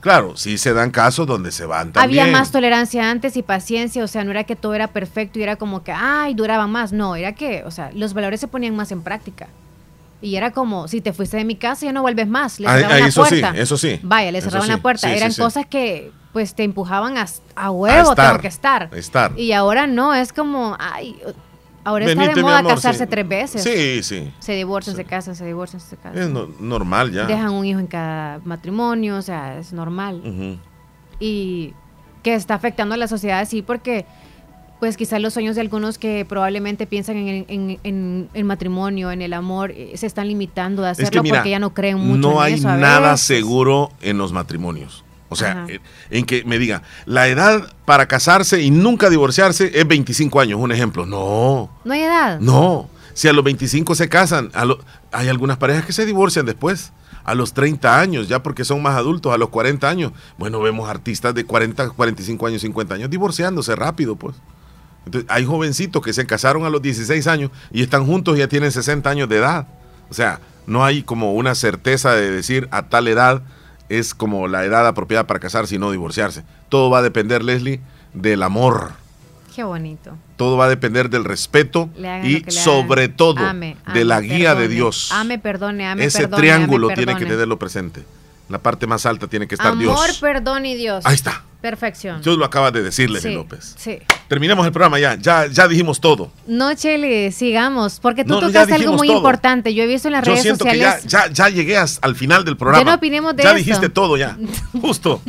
Claro, 0.00 0.36
sí 0.36 0.58
se 0.58 0.74
dan 0.74 0.90
casos 0.90 1.26
donde 1.26 1.50
se 1.50 1.64
van 1.64 1.90
también. 1.92 2.20
Había 2.24 2.32
más 2.38 2.50
tolerancia 2.50 3.10
antes 3.10 3.38
y 3.38 3.42
paciencia, 3.42 4.04
o 4.04 4.06
sea, 4.08 4.22
no 4.22 4.32
era 4.32 4.44
que 4.44 4.54
todo 4.54 4.74
era 4.74 4.88
perfecto 4.88 5.38
y 5.38 5.42
era 5.42 5.56
como 5.56 5.82
que, 5.82 5.92
ay, 5.92 6.34
duraba 6.34 6.66
más, 6.66 6.92
no, 6.92 7.16
era 7.16 7.32
que, 7.34 7.62
o 7.64 7.70
sea, 7.70 7.90
los 7.94 8.12
valores 8.12 8.38
se 8.40 8.46
ponían 8.48 8.76
más 8.76 8.92
en 8.92 9.00
práctica. 9.00 9.46
Y 10.22 10.36
era 10.36 10.52
como, 10.52 10.88
si 10.88 11.00
te 11.00 11.12
fuiste 11.12 11.36
de 11.36 11.44
mi 11.44 11.56
casa 11.56 11.84
ya 11.86 11.92
no 11.92 12.00
vuelves 12.02 12.26
más, 12.28 12.58
le 12.60 12.66
Ah, 12.68 12.74
cerraban 12.76 12.96
ah, 12.96 13.00
la 13.00 13.06
eso 13.08 13.24
sí, 13.26 13.40
puerta. 13.40 13.60
eso 13.60 13.76
sí. 13.76 14.00
Vaya, 14.02 14.32
le 14.32 14.40
cerraban 14.40 14.66
sí, 14.68 14.72
la 14.72 14.78
puerta. 14.82 15.08
sí, 15.08 15.14
Eran 15.14 15.32
cosas 15.34 15.66
que, 15.66 16.12
pues, 16.32 16.54
te 16.54 16.64
empujaban 16.64 17.18
a, 17.18 17.26
a 17.56 17.70
huevo, 17.70 18.10
estar, 18.10 18.28
tengo 18.30 18.40
que 18.40 18.48
estar. 18.48 18.88
a 18.92 18.96
estar. 18.96 19.32
Y 19.38 19.52
ahora 19.52 19.86
no, 19.86 20.14
es 20.14 20.32
como, 20.32 20.76
ay, 20.80 21.16
ahora 21.84 22.06
está 22.06 22.28
de 22.34 22.40
moda 22.42 22.58
amor, 22.60 22.74
casarse 22.74 23.06
tres 23.06 23.28
veces. 23.28 23.62
Sí, 23.62 24.02
sí. 24.02 24.32
Se 24.38 24.52
divorcian, 24.54 24.96
se 24.96 25.04
casan, 25.04 25.36
se 25.36 25.44
divorcian, 25.44 25.80
se 25.80 25.96
casan. 25.96 26.16
Es 26.18 26.30
no- 26.30 26.48
normal 26.58 27.12
ya. 27.12 27.26
Dejan 27.26 27.50
un 27.50 27.66
hijo 27.66 27.80
en 27.80 27.86
cada 27.86 28.40
matrimonio, 28.44 29.16
o 29.18 29.22
sea, 29.22 29.58
es 29.58 29.72
normal 29.74 30.58
y 31.20 31.74
que 32.22 32.34
está 32.34 32.54
afectando 32.54 32.94
a 32.94 32.98
la 32.98 33.06
sociedad, 33.08 33.46
sí, 33.46 33.60
porque 33.62 34.06
pues 34.84 34.98
quizás 34.98 35.18
los 35.18 35.32
sueños 35.32 35.54
de 35.54 35.62
algunos 35.62 35.96
que 35.96 36.26
probablemente 36.28 36.86
piensan 36.86 37.16
en, 37.16 38.28
el 38.34 38.44
matrimonio, 38.44 39.12
en 39.12 39.22
el 39.22 39.32
amor, 39.32 39.70
eh, 39.70 39.92
se 39.96 40.06
están 40.06 40.28
limitando 40.28 40.82
de 40.82 40.90
hacerlo 40.90 41.22
porque 41.22 41.48
ya 41.48 41.58
no 41.58 41.72
creen 41.72 41.96
mucho. 41.96 42.18
No 42.18 42.42
hay 42.42 42.60
nada 42.60 43.16
seguro 43.16 43.90
en 44.02 44.18
los 44.18 44.34
matrimonios. 44.34 45.02
O 45.30 45.36
sea, 45.36 45.66
en 46.10 46.26
que 46.26 46.44
me 46.44 46.58
diga, 46.58 46.82
la 47.06 47.28
edad 47.28 47.72
para 47.86 48.08
casarse 48.08 48.60
y 48.60 48.70
nunca 48.70 49.08
divorciarse 49.08 49.70
es 49.72 49.88
25 49.88 50.38
años, 50.38 50.60
un 50.60 50.70
ejemplo. 50.70 51.06
No. 51.06 51.70
No 51.82 51.94
hay 51.94 52.02
edad. 52.02 52.38
No. 52.40 52.90
Si 53.14 53.26
a 53.26 53.32
los 53.32 53.42
25 53.42 53.94
se 53.94 54.10
casan, 54.10 54.50
hay 55.12 55.28
algunas 55.28 55.56
parejas 55.56 55.86
que 55.86 55.94
se 55.94 56.04
divorcian 56.04 56.44
después 56.44 56.92
a 57.24 57.34
los 57.34 57.54
30 57.54 57.98
años, 57.98 58.28
ya 58.28 58.42
porque 58.42 58.66
son 58.66 58.82
más 58.82 58.96
adultos, 58.96 59.32
a 59.32 59.38
los 59.38 59.48
40 59.48 59.88
años. 59.88 60.12
Bueno, 60.36 60.60
vemos 60.60 60.90
artistas 60.90 61.34
de 61.34 61.46
40, 61.46 61.88
45 61.88 62.46
años, 62.46 62.60
50 62.60 62.94
años 62.96 63.08
divorciándose 63.08 63.74
rápido, 63.76 64.16
pues. 64.16 64.36
Entonces, 65.06 65.30
hay 65.30 65.44
jovencitos 65.44 66.02
que 66.02 66.12
se 66.12 66.26
casaron 66.26 66.64
a 66.64 66.70
los 66.70 66.80
16 66.82 67.26
años 67.26 67.50
y 67.72 67.82
están 67.82 68.06
juntos 68.06 68.36
y 68.36 68.40
ya 68.40 68.48
tienen 68.48 68.72
60 68.72 69.08
años 69.08 69.28
de 69.28 69.36
edad. 69.36 69.66
O 70.10 70.14
sea, 70.14 70.40
no 70.66 70.84
hay 70.84 71.02
como 71.02 71.34
una 71.34 71.54
certeza 71.54 72.14
de 72.14 72.30
decir 72.30 72.68
a 72.70 72.88
tal 72.88 73.08
edad 73.08 73.42
es 73.88 74.14
como 74.14 74.48
la 74.48 74.64
edad 74.64 74.86
apropiada 74.86 75.26
para 75.26 75.40
casarse 75.40 75.74
y 75.74 75.78
no 75.78 75.90
divorciarse. 75.90 76.42
Todo 76.68 76.90
va 76.90 76.98
a 76.98 77.02
depender, 77.02 77.44
Leslie, 77.44 77.80
del 78.14 78.42
amor. 78.42 78.92
Qué 79.54 79.62
bonito. 79.62 80.16
Todo 80.36 80.56
va 80.56 80.64
a 80.64 80.68
depender 80.68 81.10
del 81.10 81.24
respeto 81.24 81.88
y 82.24 82.44
sobre 82.50 83.08
todo 83.08 83.40
de 83.92 84.04
la 84.04 84.20
guía 84.20 84.54
de 84.54 84.68
Dios. 84.68 85.12
Ame, 85.12 85.38
perdone, 85.38 85.86
ame, 85.86 86.04
Ese 86.04 86.26
triángulo 86.26 86.88
tiene 86.88 87.16
que 87.16 87.26
tenerlo 87.26 87.58
presente. 87.58 88.02
La 88.48 88.58
parte 88.58 88.86
más 88.86 89.06
alta 89.06 89.26
tiene 89.26 89.46
que 89.46 89.54
estar 89.54 89.76
Dios. 89.78 89.92
Amor, 89.92 90.10
perdón 90.20 90.66
y 90.66 90.74
Dios. 90.74 91.04
Ahí 91.06 91.14
está. 91.14 91.42
Perfección. 91.60 92.20
Dios 92.20 92.36
lo 92.36 92.44
acaba 92.44 92.70
de 92.70 92.82
decir, 92.82 93.08
Leslie 93.08 93.34
López. 93.34 93.74
Sí. 93.78 94.00
Terminemos 94.28 94.64
el 94.66 94.72
programa 94.72 94.98
ya. 94.98 95.16
Ya, 95.16 95.46
ya 95.46 95.68
dijimos 95.68 96.00
todo. 96.00 96.30
No, 96.46 96.74
Chele, 96.74 97.30
sigamos. 97.32 98.00
Porque 98.00 98.24
tú 98.24 98.40
tocaste 98.40 98.74
algo 98.74 98.94
muy 98.94 99.10
importante. 99.10 99.74
Yo 99.74 99.82
he 99.82 99.86
visto 99.86 100.08
en 100.08 100.12
las 100.12 100.24
redes 100.24 100.42
sociales. 100.42 101.02
Que 101.02 101.08
ya, 101.08 101.28
ya, 101.30 101.48
llegué 101.48 101.76
al 101.76 102.14
final 102.14 102.44
del 102.44 102.56
programa. 102.56 102.84
Ya 102.84 102.90
no 102.90 102.96
opinemos 102.96 103.36
de 103.36 103.42
Ya 103.42 103.54
dijiste 103.54 103.88
todo 103.88 104.16
ya. 104.16 104.36
Justo. 104.80 105.20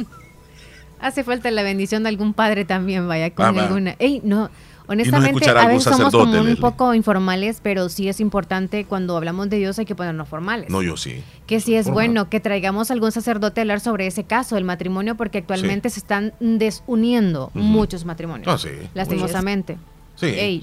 Hace 1.00 1.24
falta 1.24 1.52
la 1.52 1.62
bendición 1.62 2.04
de 2.04 2.10
algún 2.10 2.34
padre 2.34 2.66
también, 2.66 3.08
vaya, 3.08 3.30
con 3.30 3.46
ah, 3.46 3.64
alguna. 3.64 3.96
Ey, 4.00 4.22
no. 4.24 4.50
Honestamente, 4.88 5.50
a 5.50 5.68
veces 5.68 5.84
somos 5.84 6.12
como 6.12 6.42
un 6.42 6.56
poco 6.58 6.94
informales, 6.94 7.60
pero 7.62 7.90
sí 7.90 8.08
es 8.08 8.20
importante 8.20 8.86
cuando 8.86 9.18
hablamos 9.18 9.50
de 9.50 9.58
Dios 9.58 9.80
hay 9.80 9.86
que 9.86 9.96
ponernos 9.96 10.28
formales. 10.28 10.70
No, 10.70 10.82
yo 10.82 10.98
sí. 10.98 11.24
Que 11.48 11.60
sí 11.60 11.76
es 11.76 11.90
bueno 11.90 12.30
que 12.30 12.40
traigamos 12.40 12.92
algún 12.92 13.12
sacerdote 13.12 13.62
a 13.62 13.64
hablar 13.64 13.80
sobre 13.80 14.08
ese 14.08 14.24
caso, 14.24 14.58
el 14.58 14.64
matrimonio, 14.64 15.16
porque 15.16 15.40
actualmente 15.40 15.90
se 15.90 16.00
están 16.00 16.34
desuniendo 16.40 17.52
muchos 17.54 18.06
matrimonios. 18.06 18.48
Ah, 18.48 18.58
sí. 18.58 18.70
Lastimosamente. 18.94 19.78
Sí. 20.16 20.62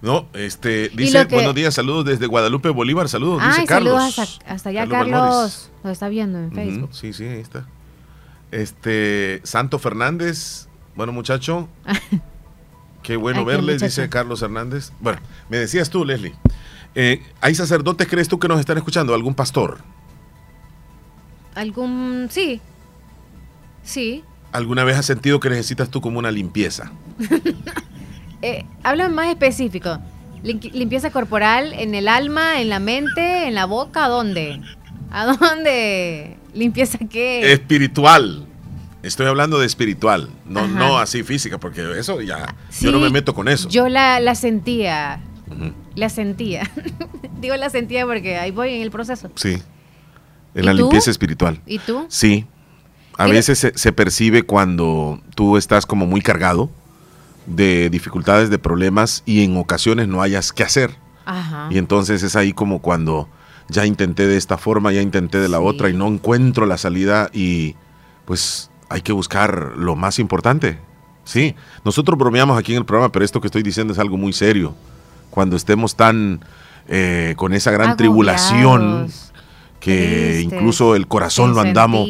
No, 0.00 0.28
este, 0.32 0.90
dice, 0.90 1.24
buenos 1.24 1.54
días, 1.54 1.74
saludos 1.74 2.04
desde 2.04 2.26
Guadalupe, 2.26 2.68
Bolívar, 2.68 3.08
saludos, 3.08 3.42
dice 3.42 3.64
Carlos. 3.64 4.14
Saludos 4.14 4.40
hasta, 4.46 4.68
allá, 4.68 4.86
Carlos, 4.86 5.70
lo 5.82 5.90
está 5.90 6.08
viendo 6.08 6.38
en 6.38 6.52
Facebook. 6.52 6.90
Sí, 6.92 7.12
sí, 7.12 7.24
ahí 7.24 7.40
está. 7.40 7.66
Este, 8.52 9.40
Santo 9.42 9.78
Fernández, 9.80 10.68
bueno 10.94 11.12
muchacho, 11.12 11.68
qué 13.08 13.16
bueno 13.16 13.42
verles, 13.42 13.80
dice 13.80 14.06
Carlos 14.10 14.42
Hernández. 14.42 14.92
Bueno, 15.00 15.18
me 15.48 15.56
decías 15.56 15.88
tú, 15.88 16.04
Leslie, 16.04 16.34
eh, 16.94 17.22
¿hay 17.40 17.54
sacerdotes, 17.54 18.06
crees 18.06 18.28
tú, 18.28 18.38
que 18.38 18.48
nos 18.48 18.60
están 18.60 18.76
escuchando? 18.76 19.14
¿Algún 19.14 19.34
pastor? 19.34 19.78
Algún, 21.54 22.28
sí, 22.30 22.60
sí. 23.82 24.22
¿Alguna 24.52 24.84
vez 24.84 24.98
has 24.98 25.06
sentido 25.06 25.40
que 25.40 25.48
necesitas 25.48 25.88
tú 25.88 26.02
como 26.02 26.18
una 26.18 26.30
limpieza? 26.30 26.92
eh, 28.42 28.66
habla 28.82 29.08
más 29.08 29.28
específico. 29.28 29.98
Limpieza 30.42 31.10
corporal 31.10 31.72
en 31.72 31.94
el 31.94 32.08
alma, 32.08 32.60
en 32.60 32.68
la 32.68 32.78
mente, 32.78 33.48
en 33.48 33.54
la 33.54 33.64
boca, 33.64 34.04
¿a 34.04 34.08
dónde? 34.08 34.60
¿A 35.10 35.24
dónde? 35.24 36.36
¿Limpieza 36.52 36.98
qué? 37.08 37.52
Espiritual. 37.52 38.47
Estoy 39.02 39.26
hablando 39.26 39.60
de 39.60 39.66
espiritual, 39.66 40.28
no, 40.44 40.66
no 40.66 40.98
así 40.98 41.22
física, 41.22 41.58
porque 41.58 41.98
eso 41.98 42.20
ya, 42.20 42.54
yo 42.80 42.90
no 42.90 42.98
me 42.98 43.10
meto 43.10 43.32
con 43.32 43.48
eso. 43.48 43.68
Yo 43.68 43.88
la, 43.88 44.18
la 44.18 44.34
sentía, 44.34 45.20
la 45.94 46.08
sentía. 46.08 46.68
Digo 47.40 47.54
la 47.56 47.70
sentía 47.70 48.04
porque 48.06 48.38
ahí 48.38 48.50
voy 48.50 48.74
en 48.74 48.82
el 48.82 48.90
proceso. 48.90 49.30
Sí, 49.36 49.62
en 50.54 50.66
la 50.66 50.72
limpieza 50.72 51.12
espiritual. 51.12 51.60
¿Y 51.64 51.78
tú? 51.78 52.06
Sí, 52.08 52.46
a 53.16 53.26
veces 53.26 53.60
se, 53.60 53.78
se, 53.78 53.92
percibe 53.92 54.42
cuando 54.42 55.20
tú 55.36 55.56
estás 55.56 55.86
como 55.86 56.06
muy 56.06 56.20
cargado 56.20 56.68
de 57.46 57.90
dificultades, 57.90 58.50
de 58.50 58.58
problemas 58.58 59.22
y 59.26 59.44
en 59.44 59.56
ocasiones 59.56 60.08
no 60.08 60.22
hayas 60.22 60.52
que 60.52 60.64
hacer. 60.64 60.96
Ajá. 61.24 61.68
Y 61.70 61.78
entonces 61.78 62.22
es 62.24 62.34
ahí 62.34 62.52
como 62.52 62.80
cuando 62.80 63.28
ya 63.68 63.86
intenté 63.86 64.26
de 64.26 64.36
esta 64.36 64.58
forma, 64.58 64.92
ya 64.92 65.02
intenté 65.02 65.38
de 65.38 65.48
la 65.48 65.60
otra 65.60 65.88
y 65.88 65.94
no 65.94 66.08
encuentro 66.08 66.66
la 66.66 66.78
salida 66.78 67.30
y 67.32 67.76
pues 68.24 68.70
hay 68.88 69.02
que 69.02 69.12
buscar 69.12 69.72
lo 69.76 69.96
más 69.96 70.18
importante. 70.18 70.78
Sí, 71.24 71.54
nosotros 71.84 72.18
bromeamos 72.18 72.58
aquí 72.58 72.72
en 72.72 72.78
el 72.78 72.84
programa, 72.84 73.12
pero 73.12 73.24
esto 73.24 73.40
que 73.40 73.48
estoy 73.48 73.62
diciendo 73.62 73.92
es 73.92 73.98
algo 73.98 74.16
muy 74.16 74.32
serio. 74.32 74.74
Cuando 75.30 75.56
estemos 75.56 75.94
tan 75.94 76.40
eh, 76.88 77.34
con 77.36 77.52
esa 77.52 77.70
gran 77.70 77.96
tribulación 77.96 79.08
que 79.78 80.40
incluso 80.42 80.96
el 80.96 81.06
corazón 81.06 81.54
lo 81.54 81.60
andamos 81.60 82.08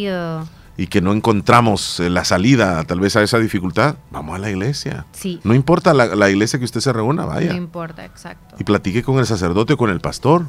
y 0.76 0.86
que 0.86 1.00
no 1.00 1.12
encontramos 1.12 1.98
eh, 1.98 2.08
la 2.08 2.24
salida 2.24 2.84
tal 2.84 3.00
vez 3.00 3.16
a 3.16 3.22
esa 3.24 3.40
dificultad, 3.40 3.96
vamos 4.12 4.36
a 4.36 4.38
la 4.38 4.48
iglesia. 4.48 5.04
Sí. 5.10 5.40
No 5.42 5.52
importa 5.54 5.92
la, 5.92 6.06
la 6.14 6.30
iglesia 6.30 6.60
que 6.60 6.64
usted 6.64 6.80
se 6.80 6.92
reúna, 6.92 7.24
vaya. 7.24 7.50
No 7.50 7.58
importa, 7.58 8.04
exacto. 8.04 8.54
Y 8.60 8.62
platique 8.62 9.02
con 9.02 9.18
el 9.18 9.26
sacerdote 9.26 9.72
o 9.72 9.76
con 9.76 9.90
el 9.90 10.00
pastor. 10.00 10.46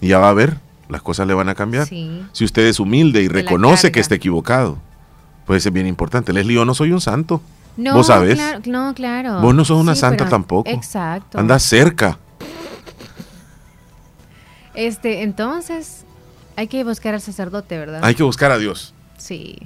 Y 0.00 0.08
ya 0.08 0.18
va 0.20 0.30
a 0.30 0.34
ver, 0.34 0.58
las 0.88 1.02
cosas 1.02 1.26
le 1.26 1.34
van 1.34 1.48
a 1.48 1.56
cambiar. 1.56 1.88
Si 1.88 2.44
usted 2.44 2.66
es 2.66 2.78
humilde 2.78 3.22
y 3.22 3.28
reconoce 3.28 3.90
que 3.90 3.98
está 3.98 4.14
equivocado, 4.14 4.78
pues 5.50 5.66
es 5.66 5.72
bien 5.72 5.88
importante. 5.88 6.32
Leslie, 6.32 6.54
yo 6.54 6.64
no 6.64 6.74
soy 6.74 6.92
un 6.92 7.00
santo. 7.00 7.42
No, 7.76 7.96
Vos 7.96 8.06
sabés. 8.06 8.36
Claro, 8.36 8.60
no, 8.66 8.94
claro. 8.94 9.40
Vos 9.40 9.52
no 9.52 9.64
sos 9.64 9.80
una 9.80 9.96
santa 9.96 10.28
tampoco. 10.28 10.70
Exacto. 10.70 11.40
Anda 11.40 11.58
cerca. 11.58 12.20
Este, 14.74 15.22
entonces, 15.22 16.04
hay 16.54 16.68
que 16.68 16.84
buscar 16.84 17.14
al 17.14 17.20
sacerdote, 17.20 17.76
¿verdad? 17.78 17.98
Hay 18.04 18.14
que 18.14 18.22
buscar 18.22 18.52
a 18.52 18.58
Dios. 18.58 18.94
Sí, 19.18 19.58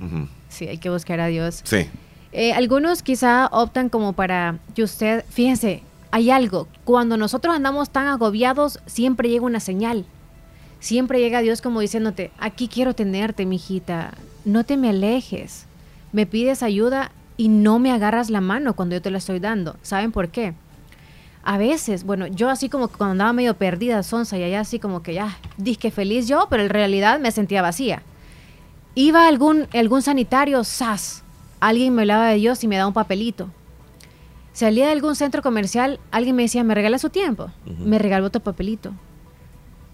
sí, 0.48 0.68
hay 0.68 0.78
que 0.78 0.88
buscar 0.88 1.20
a 1.20 1.26
Dios. 1.26 1.60
Sí. 1.64 1.86
Eh, 2.32 2.54
algunos 2.54 3.02
quizá 3.02 3.48
optan 3.48 3.90
como 3.90 4.14
para 4.14 4.60
que 4.74 4.84
usted, 4.84 5.22
fíjense, 5.28 5.82
hay 6.12 6.30
algo, 6.30 6.66
cuando 6.86 7.18
nosotros 7.18 7.54
andamos 7.54 7.90
tan 7.90 8.06
agobiados, 8.06 8.80
siempre 8.86 9.28
llega 9.28 9.44
una 9.44 9.60
señal 9.60 10.06
siempre 10.80 11.18
llega 11.18 11.40
Dios 11.40 11.62
como 11.62 11.80
diciéndote, 11.80 12.30
aquí 12.38 12.68
quiero 12.68 12.92
tenerte, 12.94 13.46
mijita, 13.46 14.12
no 14.44 14.64
te 14.64 14.76
me 14.76 14.90
alejes. 14.90 15.64
Me 16.14 16.26
pides 16.26 16.62
ayuda 16.62 17.10
y 17.36 17.48
no 17.48 17.80
me 17.80 17.90
agarras 17.90 18.30
la 18.30 18.40
mano 18.40 18.74
cuando 18.74 18.94
yo 18.94 19.02
te 19.02 19.10
la 19.10 19.18
estoy 19.18 19.40
dando. 19.40 19.76
¿Saben 19.82 20.12
por 20.12 20.28
qué? 20.28 20.54
A 21.42 21.58
veces, 21.58 22.04
bueno, 22.04 22.28
yo 22.28 22.50
así 22.50 22.68
como 22.68 22.86
cuando 22.86 23.10
andaba 23.10 23.32
medio 23.32 23.54
perdida, 23.54 24.00
sonsa, 24.04 24.38
y 24.38 24.44
allá 24.44 24.60
así 24.60 24.78
como 24.78 25.02
que 25.02 25.12
ya, 25.12 25.36
disque 25.56 25.90
feliz 25.90 26.28
yo, 26.28 26.46
pero 26.48 26.62
en 26.62 26.68
realidad 26.68 27.18
me 27.18 27.32
sentía 27.32 27.62
vacía. 27.62 28.02
Iba 28.94 29.24
a 29.24 29.28
algún, 29.28 29.66
algún 29.74 30.02
sanitario, 30.02 30.62
sas, 30.62 31.24
alguien 31.58 31.92
me 31.92 32.02
hablaba 32.02 32.28
de 32.28 32.36
Dios 32.36 32.62
y 32.62 32.68
me 32.68 32.76
daba 32.76 32.86
un 32.86 32.94
papelito. 32.94 33.48
Salía 34.52 34.86
de 34.86 34.92
algún 34.92 35.16
centro 35.16 35.42
comercial, 35.42 35.98
alguien 36.12 36.36
me 36.36 36.42
decía, 36.42 36.62
¿me 36.62 36.76
regala 36.76 37.00
su 37.00 37.10
tiempo? 37.10 37.50
Me 37.66 37.98
regaló 37.98 38.30
tu 38.30 38.40
papelito. 38.40 38.92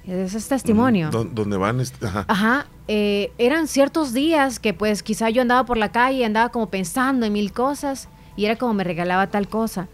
Ese 0.05 0.37
es 0.37 0.49
testimonio. 0.49 1.09
¿Dónde 1.11 1.57
van? 1.57 1.81
Ajá. 1.81 2.27
Ajá 2.29 2.67
eh, 2.93 3.31
eran 3.39 3.69
ciertos 3.69 4.13
días 4.13 4.59
que 4.59 4.75
pues 4.75 5.05
quizá 5.05 5.31
yo 5.31 5.43
andaba 5.43 5.65
por 5.65 5.77
la 5.77 5.93
calle, 5.93 6.25
andaba 6.25 6.49
como 6.49 6.71
pensando 6.71 7.25
en 7.25 7.33
mil 7.33 7.53
cosas 7.53 8.09
y 8.35 8.47
era 8.47 8.57
como 8.57 8.75
me 8.75 8.83
regalaba 8.83 9.29
tal 9.29 9.47
cosa. 9.47 9.87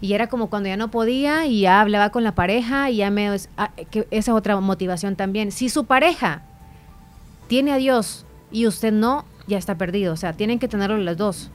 Y 0.00 0.12
era 0.12 0.28
como 0.28 0.48
cuando 0.48 0.68
ya 0.68 0.76
no 0.76 0.88
podía 0.92 1.46
y 1.46 1.62
ya 1.62 1.80
hablaba 1.80 2.10
con 2.10 2.22
la 2.22 2.36
pareja 2.36 2.88
y 2.88 2.98
ya 2.98 3.10
me... 3.10 3.36
Ah, 3.56 3.72
que 3.90 4.06
esa 4.12 4.30
es 4.30 4.36
otra 4.36 4.60
motivación 4.60 5.16
también. 5.16 5.50
Si 5.50 5.68
su 5.68 5.86
pareja 5.86 6.42
tiene 7.48 7.72
a 7.72 7.78
Dios 7.78 8.24
y 8.52 8.68
usted 8.68 8.92
no, 8.92 9.24
ya 9.48 9.58
está 9.58 9.74
perdido. 9.76 10.12
O 10.12 10.16
sea, 10.16 10.32
tienen 10.34 10.60
que 10.60 10.68
tenerlo 10.68 10.98
las 10.98 11.16
dos 11.16 11.50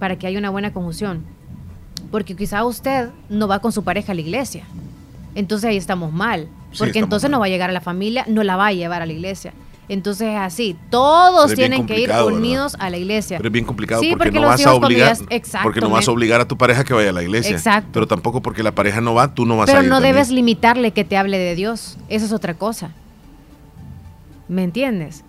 para 0.00 0.18
que 0.18 0.26
haya 0.26 0.40
una 0.40 0.50
buena 0.50 0.72
conjunción. 0.72 1.22
Porque 2.10 2.34
quizá 2.34 2.64
usted 2.64 3.10
no 3.28 3.46
va 3.46 3.60
con 3.60 3.70
su 3.70 3.84
pareja 3.84 4.10
a 4.10 4.14
la 4.16 4.22
iglesia. 4.22 4.64
Entonces 5.36 5.70
ahí 5.70 5.76
estamos 5.76 6.12
mal. 6.12 6.48
Porque 6.76 6.98
entonces 6.98 7.30
no 7.30 7.38
va 7.38 7.46
a 7.46 7.48
llegar 7.48 7.70
a 7.70 7.72
la 7.72 7.80
familia, 7.80 8.24
no 8.26 8.42
la 8.42 8.56
va 8.56 8.66
a 8.66 8.72
llevar 8.72 9.00
a 9.00 9.06
la 9.06 9.12
iglesia. 9.12 9.52
Entonces 9.88 10.36
así, 10.36 10.76
todos 10.90 11.54
tienen 11.54 11.86
que 11.86 11.98
ir 11.98 12.12
unidos 12.12 12.76
a 12.78 12.90
la 12.90 12.98
iglesia. 12.98 13.38
Pero 13.38 13.48
es 13.48 13.52
bien 13.52 13.64
complicado 13.64 14.02
porque, 14.10 14.30
no 14.30 14.42
vas 14.42 14.64
a 14.66 14.74
obligar 14.74 15.16
porque 15.62 15.80
no 15.80 15.90
vas 15.90 16.06
a 16.06 16.10
obligar 16.10 16.40
a 16.42 16.48
tu 16.48 16.58
pareja 16.58 16.84
que 16.84 16.92
vaya 16.92 17.10
a 17.10 17.12
la 17.12 17.22
iglesia. 17.22 17.56
Exacto. 17.56 17.88
Pero 17.92 18.06
tampoco 18.06 18.42
porque 18.42 18.62
la 18.62 18.72
pareja 18.72 19.00
no 19.00 19.14
va, 19.14 19.34
tú 19.34 19.46
no 19.46 19.56
vas 19.56 19.66
pero 19.66 19.78
a 19.78 19.82
ir. 19.82 19.88
Pero 19.88 20.00
no 20.00 20.06
debes 20.06 20.30
limitarle 20.30 20.92
que 20.92 21.04
te 21.04 21.16
hable 21.16 21.38
de 21.38 21.54
Dios. 21.54 21.96
Eso 22.08 22.26
es 22.26 22.32
otra 22.32 22.54
cosa. 22.54 22.90
¿Me 24.48 24.62
entiendes? 24.62 25.24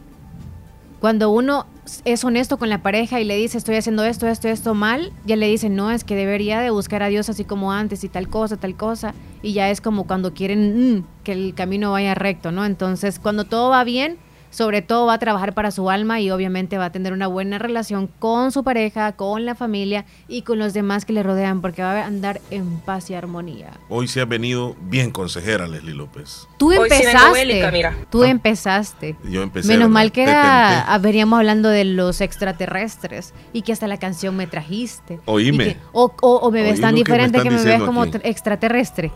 Cuando 0.99 1.29
uno 1.29 1.65
es 2.03 2.23
honesto 2.23 2.57
con 2.57 2.69
la 2.69 2.81
pareja 2.81 3.21
y 3.21 3.23
le 3.23 3.37
dice 3.37 3.57
estoy 3.57 3.75
haciendo 3.75 4.03
esto, 4.03 4.27
esto, 4.27 4.49
esto 4.49 4.73
mal, 4.73 5.11
ya 5.25 5.37
le 5.37 5.47
dicen 5.47 5.75
no, 5.75 5.91
es 5.91 6.03
que 6.03 6.15
debería 6.15 6.59
de 6.59 6.69
buscar 6.69 7.01
a 7.03 7.07
Dios 7.07 7.29
así 7.29 7.45
como 7.45 7.71
antes 7.71 8.03
y 8.03 8.09
tal 8.09 8.27
cosa, 8.27 8.57
tal 8.57 8.75
cosa, 8.75 9.13
y 9.41 9.53
ya 9.53 9.69
es 9.69 9.81
como 9.81 10.05
cuando 10.05 10.33
quieren 10.33 10.97
mm, 10.97 11.05
que 11.23 11.31
el 11.31 11.53
camino 11.55 11.91
vaya 11.91 12.15
recto, 12.15 12.51
¿no? 12.51 12.65
Entonces, 12.65 13.19
cuando 13.19 13.45
todo 13.45 13.69
va 13.69 13.83
bien, 13.85 14.17
sobre 14.49 14.81
todo 14.81 15.05
va 15.05 15.13
a 15.13 15.19
trabajar 15.19 15.53
para 15.53 15.71
su 15.71 15.89
alma 15.89 16.19
y 16.19 16.31
obviamente 16.31 16.77
va 16.77 16.85
a 16.85 16.91
tener 16.91 17.13
una 17.13 17.27
buena 17.27 17.59
relación 17.59 18.07
con 18.19 18.51
su 18.51 18.63
pareja, 18.63 19.13
con 19.13 19.45
la 19.45 19.55
familia 19.55 20.05
y 20.27 20.41
con 20.41 20.59
los 20.59 20.73
demás 20.73 21.05
que 21.05 21.13
le 21.13 21.23
rodean 21.23 21.61
porque 21.61 21.81
va 21.81 22.01
a 22.01 22.05
andar 22.05 22.41
en 22.49 22.79
paz 22.79 23.09
y 23.09 23.13
armonía. 23.13 23.71
Hoy 23.89 24.07
se 24.07 24.21
ha 24.21 24.25
venido 24.25 24.75
bien 24.81 25.11
consejera 25.11 25.67
Leslie 25.67 25.93
López. 25.93 26.47
Tú 26.57 26.71
empezaste. 26.71 27.93
Tú 28.09 28.23
ah. 28.23 28.29
empezaste. 28.29 29.15
Yo 29.29 29.43
empecé. 29.43 29.67
Menos 29.67 29.89
mal 29.89 30.11
que 30.11 30.23
era, 30.23 30.97
veríamos 31.01 31.37
hablando 31.37 31.69
de 31.69 31.85
los 31.85 32.21
extraterrestres 32.21 33.33
y 33.53 33.61
que 33.61 33.73
hasta 33.73 33.87
la 33.87 33.97
canción 33.97 34.35
me 34.35 34.47
trajiste. 34.47 35.19
Oíme. 35.25 35.77
o, 35.91 36.51
me 36.51 36.63
ves 36.63 36.81
tan 36.81 36.95
diferente 36.95 37.41
que 37.41 37.49
me, 37.49 37.63
ves 37.63 37.81
como 37.81 38.05
extraterrestre. 38.05 39.11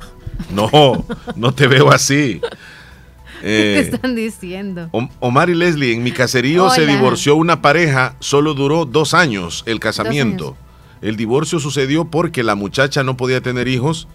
No, 0.52 0.70
no 1.36 1.54
te 1.54 1.68
veo 1.68 1.92
así. 1.92 2.42
¿Qué 3.48 3.78
eh, 3.78 3.80
están 3.80 4.16
diciendo? 4.16 4.90
Omar 5.20 5.50
y 5.50 5.54
Leslie, 5.54 5.94
en 5.94 6.02
mi 6.02 6.14
caserío 6.14 6.70
se 6.70 6.88
divorció 6.88 7.36
una 7.36 7.62
pareja, 7.62 8.16
solo 8.20 8.54
duró 8.54 8.86
dos 8.86 9.14
años 9.14 9.64
el 9.66 9.82
casamiento. 9.82 10.56
El 11.02 11.18
divorcio 11.18 11.60
sucedió 11.60 12.06
porque 12.06 12.42
la 12.42 12.56
muchacha 12.56 13.04
no 13.04 13.18
podía 13.18 13.42
tener 13.42 13.68
hijos 13.68 14.08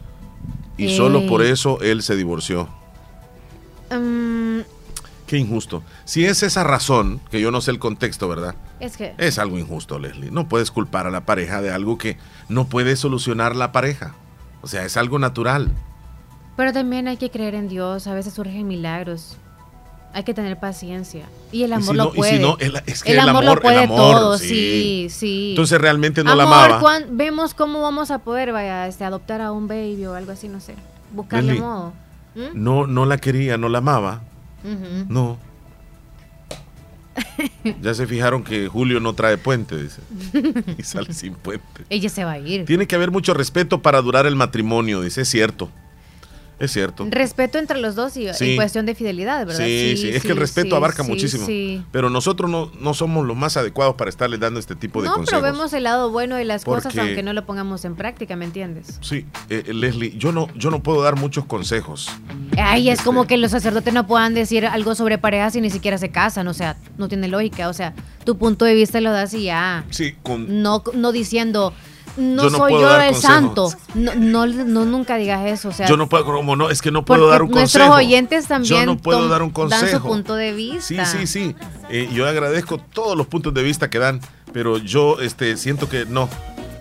y 0.79 0.97
solo 0.97 1.27
por 1.27 1.43
eso 1.43 1.79
él 1.83 2.03
se 2.03 2.17
divorció. 2.17 2.71
Mm. 3.91 4.61
Qué 5.27 5.37
injusto. 5.37 5.83
Si 6.07 6.25
es 6.25 6.43
esa 6.43 6.65
razón, 6.65 7.21
que 7.31 7.39
yo 7.39 7.51
no 7.51 7.61
sé 7.61 7.71
el 7.71 7.79
contexto, 7.79 8.31
¿verdad? 8.31 8.55
Es 8.81 8.97
que... 8.97 9.13
Es 9.19 9.39
algo 9.39 9.59
injusto, 9.59 9.99
Leslie. 9.99 10.31
No 10.31 10.49
puedes 10.49 10.71
culpar 10.71 11.07
a 11.07 11.11
la 11.11 11.27
pareja 11.27 11.61
de 11.61 11.71
algo 11.71 11.99
que 11.99 12.17
no 12.49 12.67
puede 12.67 12.97
solucionar 12.97 13.55
la 13.55 13.71
pareja. 13.73 14.15
O 14.63 14.69
sea, 14.69 14.87
es 14.87 14.97
algo 14.97 15.19
natural. 15.19 15.71
Pero 16.59 16.73
también 16.73 17.07
hay 17.07 17.17
que 17.17 17.31
creer 17.31 17.55
en 17.55 17.69
Dios, 17.69 18.09
a 18.09 18.15
veces 18.15 18.35
surgen 18.35 18.67
milagros. 18.67 19.37
Hay 20.13 20.25
que 20.25 20.35
tener 20.35 20.59
paciencia. 20.59 21.27
Y 21.53 21.63
el 21.63 21.73
amor 21.73 21.95
lo 21.95 22.13
puede. 22.13 22.35
el, 22.35 23.19
amor, 23.21 23.45
lo 23.45 23.61
puede 23.61 23.87
todo, 23.87 24.37
sí. 24.39 25.07
sí, 25.09 25.51
Entonces 25.51 25.81
realmente 25.81 26.25
no 26.25 26.35
la 26.35 26.43
amaba. 26.43 26.83
vemos 27.11 27.55
cómo 27.55 27.81
vamos 27.81 28.11
a 28.11 28.19
poder, 28.19 28.51
vaya, 28.51 28.89
este, 28.89 29.05
adoptar 29.05 29.41
a 29.41 29.53
un 29.53 29.69
baby 29.69 30.05
o 30.07 30.17
algo 30.17 30.33
así, 30.33 30.49
no 30.49 30.59
sé. 30.59 30.75
Buscarle 31.13 31.61
modo. 31.61 31.93
¿Mm? 32.35 32.49
No, 32.55 32.89
no 32.89 33.07
la 33.07 33.19
quería, 33.19 33.57
no 33.57 33.69
la 33.69 33.79
amaba. 33.79 34.23
No. 35.09 35.39
ya 37.81 37.95
se 37.95 38.09
fijaron 38.09 38.43
que 38.43 38.67
Julio 38.67 38.99
no 38.99 39.13
trae 39.13 39.39
puente, 39.39 39.81
dice. 39.81 40.03
y 40.77 40.83
sale 40.83 41.13
sin 41.13 41.35
puente. 41.35 41.85
Ella 41.89 42.09
se 42.09 42.25
va 42.25 42.33
a 42.33 42.39
ir. 42.41 42.65
Tiene 42.65 42.89
que 42.89 42.97
haber 42.97 43.13
mucho 43.13 43.33
respeto 43.33 43.81
para 43.81 44.03
durar 44.03 44.27
el 44.27 44.35
matrimonio, 44.35 45.03
dice, 45.03 45.21
es 45.21 45.29
cierto. 45.29 45.71
Es 46.59 46.73
cierto. 46.73 47.07
Respeto 47.11 47.59
entre 47.59 47.79
los 47.79 47.95
dos 47.95 48.17
y 48.17 48.27
en 48.27 48.57
cuestión 48.57 48.85
de 48.85 48.95
fidelidad, 48.95 49.47
¿verdad? 49.47 49.65
Sí, 49.65 49.95
sí, 49.97 50.09
es 50.09 50.23
que 50.23 50.33
el 50.33 50.39
respeto 50.39 50.75
abarca 50.77 51.03
muchísimo. 51.03 51.47
Pero 51.93 52.11
nosotros 52.11 52.51
no, 52.51 52.71
no 52.81 52.95
somos 52.95 53.27
los 53.27 53.37
más 53.37 53.57
adecuados 53.57 53.95
para 53.95 54.11
estarle 54.11 54.39
dando 54.39 54.59
este 54.59 54.75
tipo 54.75 55.03
de 55.03 55.09
consejos. 55.09 55.33
No, 55.33 55.41
pero 55.41 55.53
vemos 55.53 55.73
el 55.73 55.85
lado 55.85 56.11
bueno 56.11 56.37
de 56.37 56.45
las 56.45 56.65
cosas 56.65 56.97
aunque 56.97 57.23
no 57.23 57.33
lo 57.33 57.47
pongamos 57.47 57.85
en 57.85 57.95
práctica, 57.95 58.37
¿me 58.37 58.45
entiendes? 58.45 58.99
Sí, 59.01 59.27
eh, 59.51 59.65
eh, 59.67 59.75
Leslie, 59.75 60.17
yo 60.17 60.33
no, 60.33 60.49
yo 60.55 60.71
no 60.71 60.83
puedo 60.83 61.03
dar 61.03 61.17
muchos 61.17 61.45
consejos. 61.45 62.11
Ay, 62.57 62.91
es 62.91 63.03
como 63.03 63.23
este 63.23 63.35
que 63.35 63.39
los 63.39 63.51
sacerdotes 63.51 63.95
no 63.95 64.07
puedan 64.07 64.35
decir 64.35 64.67
algo 64.67 64.95
sobre 64.95 65.19
parejas 65.19 65.55
y 65.57 65.61
ni 65.61 65.71
siquiera 65.71 65.99
se 65.99 66.11
casan, 66.11 66.49
o 66.49 66.55
sea, 66.55 66.77
no 66.97 67.09
tiene 67.09 67.29
lógica, 67.29 67.69
o 67.69 67.73
sea, 67.73 67.95
tu 68.25 68.37
punto 68.37 68.65
de 68.65 68.75
vista 68.75 69.01
lo 69.01 69.13
das 69.13 69.33
y 69.35 69.45
ya. 69.45 69.85
Sí, 69.91 70.15
con... 70.23 70.63
No, 70.63 70.83
no 70.95 71.13
diciendo 71.13 71.73
no, 72.19 72.51
soy 72.51 72.73
yo 72.73 73.01
el 73.01 73.15
santo. 73.15 73.73
No, 73.95 74.47
no, 74.47 74.85
nunca 74.85 75.17
digas 75.17 75.47
eso. 75.47 75.69
O 75.69 75.73
sea, 75.73 75.87
yo 75.87 75.97
no 75.97 76.09
puedo, 76.09 76.25
como 76.25 76.57
no, 76.57 76.69
es 76.69 76.83
que 76.83 76.91
no 76.91 77.05
puedo 77.05 77.29
dar 77.29 77.43
un 77.43 77.51
consejo. 77.51 77.85
Nuestros 77.85 77.97
oyentes 77.97 78.47
también 78.47 78.81
yo 78.81 78.87
no 78.87 78.99
puedo 78.99 79.29
dar 79.29 79.43
un 79.43 79.51
consejo. 79.51 79.87
dan 79.87 80.01
su 80.01 80.03
punto 80.03 80.35
de 80.35 80.53
vista. 80.53 81.05
Sí, 81.05 81.19
sí, 81.19 81.27
sí. 81.27 81.57
Eh, 81.91 82.09
yo 82.13 82.27
agradezco 82.29 82.79
todos 82.79 83.17
los 83.17 83.27
puntos 83.27 83.55
de 83.55 83.63
vista 83.63 83.89
que 83.89 83.99
dan, 83.99 84.21
pero 84.53 84.79
yo 84.79 85.21
este, 85.21 85.57
siento 85.57 85.89
que 85.89 86.05
no. 86.07 86.29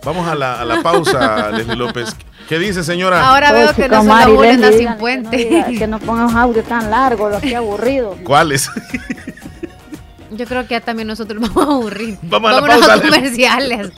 Vamos 0.04 0.28
a 0.28 0.36
la, 0.36 0.62
a 0.62 0.66
la 0.66 0.82
pausa, 0.82 1.52
Leslie 1.58 1.76
López. 1.76 2.16
¿Qué 2.48 2.58
dice, 2.60 2.84
señora? 2.84 3.28
Ahora 3.28 3.52
veo 3.52 3.74
que 3.74 3.90
no 3.90 4.02
se 4.02 4.58
la 4.58 4.72
sin 4.72 4.96
puente. 4.98 5.66
que 5.78 5.88
no 5.88 6.00
pongan 6.00 6.36
audio 6.36 6.64
tan 6.64 6.90
largo, 6.90 7.30
lo 7.30 7.42
que 7.42 7.56
aburrido. 7.56 8.16
¿Cuáles? 8.24 8.70
Yo 10.32 10.46
creo 10.46 10.64
que 10.64 10.76
ya 10.76 10.82
también 10.82 11.08
nosotros 11.08 11.42
vamos 11.54 11.68
a 11.68 11.72
aburrir. 11.74 12.18
Vamos 12.22 12.52
a 12.52 12.62
la 12.62 12.68
pausa. 12.68 12.94
A 12.94 13.02
comerciales. 13.02 13.92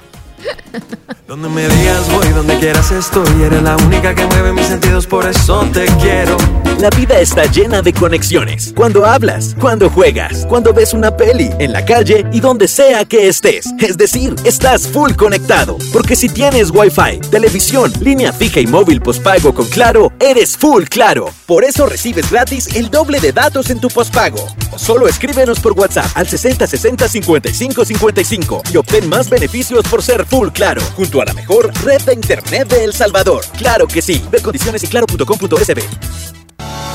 Donde 1.27 1.49
me 1.49 1.67
digas 1.67 2.11
voy, 2.11 2.27
donde 2.29 2.57
quieras 2.59 2.91
estoy. 2.91 3.43
Eres 3.43 3.61
la 3.61 3.75
única 3.77 4.15
que 4.15 4.25
mueve 4.25 4.53
mis 4.53 4.65
sentidos, 4.65 5.05
por 5.05 5.25
eso 5.25 5.67
te 5.73 5.85
quiero. 6.01 6.37
La 6.79 6.89
vida 6.91 7.19
está 7.19 7.43
llena 7.43 7.81
de 7.81 7.91
conexiones. 7.91 8.71
Cuando 8.73 9.05
hablas, 9.05 9.53
cuando 9.59 9.89
juegas, 9.89 10.45
cuando 10.45 10.73
ves 10.73 10.93
una 10.93 11.11
peli, 11.17 11.49
en 11.59 11.73
la 11.73 11.83
calle 11.83 12.25
y 12.31 12.39
donde 12.39 12.69
sea 12.69 13.03
que 13.03 13.27
estés. 13.27 13.65
Es 13.79 13.97
decir, 13.97 14.33
estás 14.45 14.87
full 14.87 15.11
conectado. 15.11 15.77
Porque 15.91 16.15
si 16.15 16.29
tienes 16.29 16.71
Wi-Fi, 16.71 17.19
televisión, 17.29 17.91
línea 17.99 18.31
fija 18.31 18.61
y 18.61 18.67
móvil 18.67 19.01
pospago 19.01 19.53
con 19.53 19.67
Claro, 19.67 20.13
eres 20.21 20.55
full 20.55 20.85
claro. 20.85 21.33
Por 21.45 21.65
eso 21.65 21.85
recibes 21.85 22.31
gratis 22.31 22.73
el 22.73 22.89
doble 22.89 23.19
de 23.19 23.33
datos 23.33 23.69
en 23.71 23.81
tu 23.81 23.89
pospago. 23.89 24.47
Solo 24.77 25.09
escríbenos 25.09 25.59
por 25.59 25.73
WhatsApp 25.73 26.09
al 26.15 26.29
60 26.29 26.65
60 26.65 27.09
55 27.09 27.83
55 27.83 28.61
y 28.71 28.77
obtén 28.77 29.09
más 29.09 29.29
beneficios 29.29 29.85
por 29.85 30.01
ser 30.01 30.25
full 30.25 30.47
claro. 30.47 30.81
Junto 30.95 31.21
a 31.21 31.25
la 31.25 31.33
mejor 31.33 31.73
red 31.83 32.01
de 32.03 32.13
Internet 32.13 32.69
de 32.69 32.85
El 32.85 32.93
Salvador. 32.93 33.43
Claro 33.57 33.85
que 33.85 34.01
sí. 34.01 34.23
Ve 34.31 34.41
condiciones 34.41 34.81
en 34.85 34.89
claro.com.sb. 34.91 36.38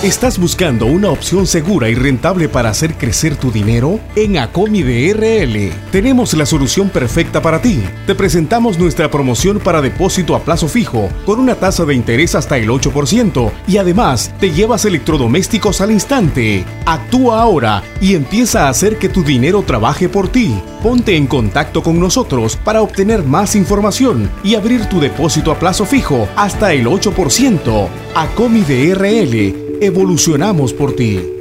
¿Estás 0.04 0.38
buscando 0.38 0.84
una 0.84 1.08
opción 1.08 1.46
segura 1.46 1.88
y 1.88 1.94
rentable 1.94 2.46
para 2.50 2.68
hacer 2.68 2.92
crecer 2.98 3.36
tu 3.36 3.50
dinero? 3.50 4.00
En 4.16 4.36
Acomi 4.36 4.82
DRL 4.82 5.72
tenemos 5.90 6.34
la 6.34 6.44
solución 6.44 6.90
perfecta 6.90 7.40
para 7.40 7.62
ti. 7.62 7.82
Te 8.06 8.14
presentamos 8.14 8.78
nuestra 8.78 9.10
promoción 9.10 9.60
para 9.60 9.80
depósito 9.80 10.36
a 10.36 10.40
plazo 10.40 10.68
fijo 10.68 11.08
con 11.24 11.40
una 11.40 11.54
tasa 11.54 11.86
de 11.86 11.94
interés 11.94 12.34
hasta 12.34 12.58
el 12.58 12.68
8% 12.68 13.50
y 13.66 13.78
además 13.78 14.30
te 14.40 14.50
llevas 14.50 14.84
electrodomésticos 14.84 15.80
al 15.80 15.90
instante. 15.90 16.66
Actúa 16.84 17.40
ahora 17.40 17.82
y 17.98 18.14
empieza 18.14 18.66
a 18.66 18.68
hacer 18.68 18.98
que 18.98 19.08
tu 19.08 19.24
dinero 19.24 19.62
trabaje 19.62 20.10
por 20.10 20.28
ti. 20.28 20.54
Ponte 20.84 21.16
en 21.16 21.26
contacto 21.26 21.82
con 21.82 21.98
nosotros 21.98 22.56
para 22.56 22.82
obtener 22.82 23.24
más 23.24 23.56
información 23.56 24.30
y 24.44 24.54
abrir 24.54 24.84
tu 24.84 25.00
depósito 25.00 25.50
a 25.50 25.58
plazo 25.58 25.86
fijo 25.86 26.28
hasta 26.36 26.74
el 26.74 26.84
8%. 26.84 27.88
Acomi 28.14 28.60
DRL 28.60 29.80
evolucionamos 29.80 30.74
por 30.74 30.94
ti. 30.94 31.33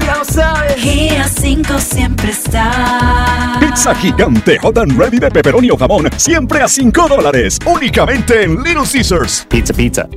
Ya 0.06 0.18
lo 0.18 0.24
sabes. 0.24 0.86
Y 0.86 1.10
a 1.10 1.28
5 1.28 1.80
siempre 1.80 2.30
está. 2.30 3.58
Pizza 3.60 3.96
gigante 3.96 4.60
hot 4.60 4.78
and 4.78 4.98
ready 4.98 5.18
de 5.18 5.32
pepperoni 5.32 5.72
o 5.72 5.78
jamón, 5.78 6.10
siempre 6.16 6.62
a 6.62 6.68
5 6.68 7.08
dólares, 7.08 7.58
únicamente 7.66 8.44
en 8.44 8.62
Little 8.64 8.84
Caesars. 8.92 9.48
Pizza, 9.50 9.74
pizza. 9.74 10.08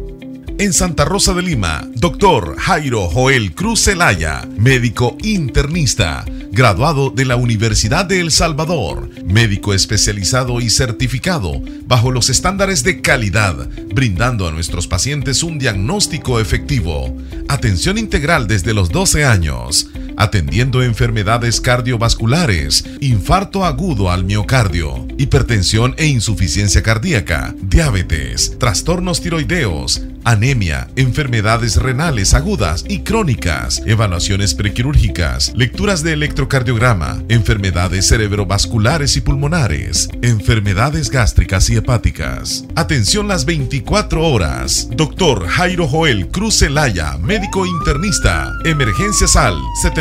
En 0.57 0.73
Santa 0.73 1.05
Rosa 1.05 1.35
de 1.35 1.43
Lima, 1.43 1.89
doctor 1.97 2.55
Jairo 2.57 3.09
Joel 3.09 3.57
Cruz 3.57 3.83
Zelaya, 3.83 4.49
médico 4.57 5.17
internista, 5.21 6.25
graduado 6.53 7.11
de 7.11 7.25
la 7.25 7.35
Universidad 7.35 8.05
de 8.05 8.21
El 8.21 8.31
Salvador, 8.31 9.11
médico 9.25 9.75
especializado 9.75 10.61
y 10.61 10.71
certificado 10.71 11.61
bajo 11.87 12.13
los 12.13 12.31
estándares 12.31 12.85
de 12.85 13.01
calidad, 13.01 13.69
brindando 13.93 14.47
a 14.47 14.53
nuestros 14.53 14.87
pacientes 14.87 15.43
un 15.43 15.59
diagnóstico 15.59 16.39
efectivo, 16.39 17.17
atención 17.49 17.99
integral 17.99 18.47
desde 18.47 18.75
los 18.75 18.91
12 18.91 19.25
años, 19.25 19.91
atendiendo 20.17 20.83
enfermedades 20.83 21.61
cardiovasculares, 21.61 22.85
infarto 23.01 23.65
agudo 23.65 24.11
al 24.11 24.25
miocardio, 24.25 25.07
hipertensión 25.19 25.95
e 25.99 26.07
insuficiencia 26.07 26.83
cardíaca, 26.83 27.55
diabetes, 27.63 28.59
trastornos 28.59 29.21
tiroideos, 29.21 30.03
anemia, 30.25 30.89
enfermedades 30.97 31.77
renales 31.77 32.35
agudas 32.35 32.85
y 32.89 33.01
crónicas, 33.01 33.83
evaluaciones 33.87 34.55
prequirúrgicas, 34.55 35.53
lecturas 35.55 36.03
de 36.03 36.15
electrocardiograma, 36.15 37.23
enfermedades 37.29 38.09
cerebrovasculares 38.09 39.17
y 39.17 39.21
pulmonares, 39.21 40.09
enfermedades 40.23 41.11
gástricas 41.11 41.69
y 41.71 41.77
hepáticas. 41.77 42.65
Atención 42.75 43.29
las 43.29 43.45
24 43.45 44.27
horas. 44.27 44.89
Doctor 44.93 45.47
Jairo 45.47 45.87
Joel 45.87 46.29
Cruz 46.29 46.59
Zelaya, 46.59 47.19
médico 47.19 47.67
internista. 47.67 48.53
Emergencias 48.65 49.37
al 49.37 49.59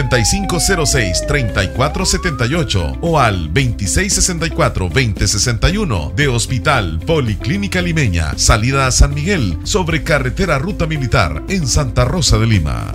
7506-3478 0.09 2.97
o 3.01 3.19
al 3.19 3.53
2664-2061 3.53 6.13
de 6.13 6.27
Hospital 6.27 6.99
Policlínica 7.05 7.81
Limeña, 7.81 8.38
salida 8.38 8.88
a 8.88 8.91
San 8.91 9.13
Miguel, 9.13 9.57
sobre 9.63 10.03
carretera 10.03 10.59
Ruta 10.59 10.88
Militar 10.88 11.43
en 11.49 11.67
Santa 11.67 12.05
Rosa 12.05 12.38
de 12.38 12.47
Lima. 12.47 12.89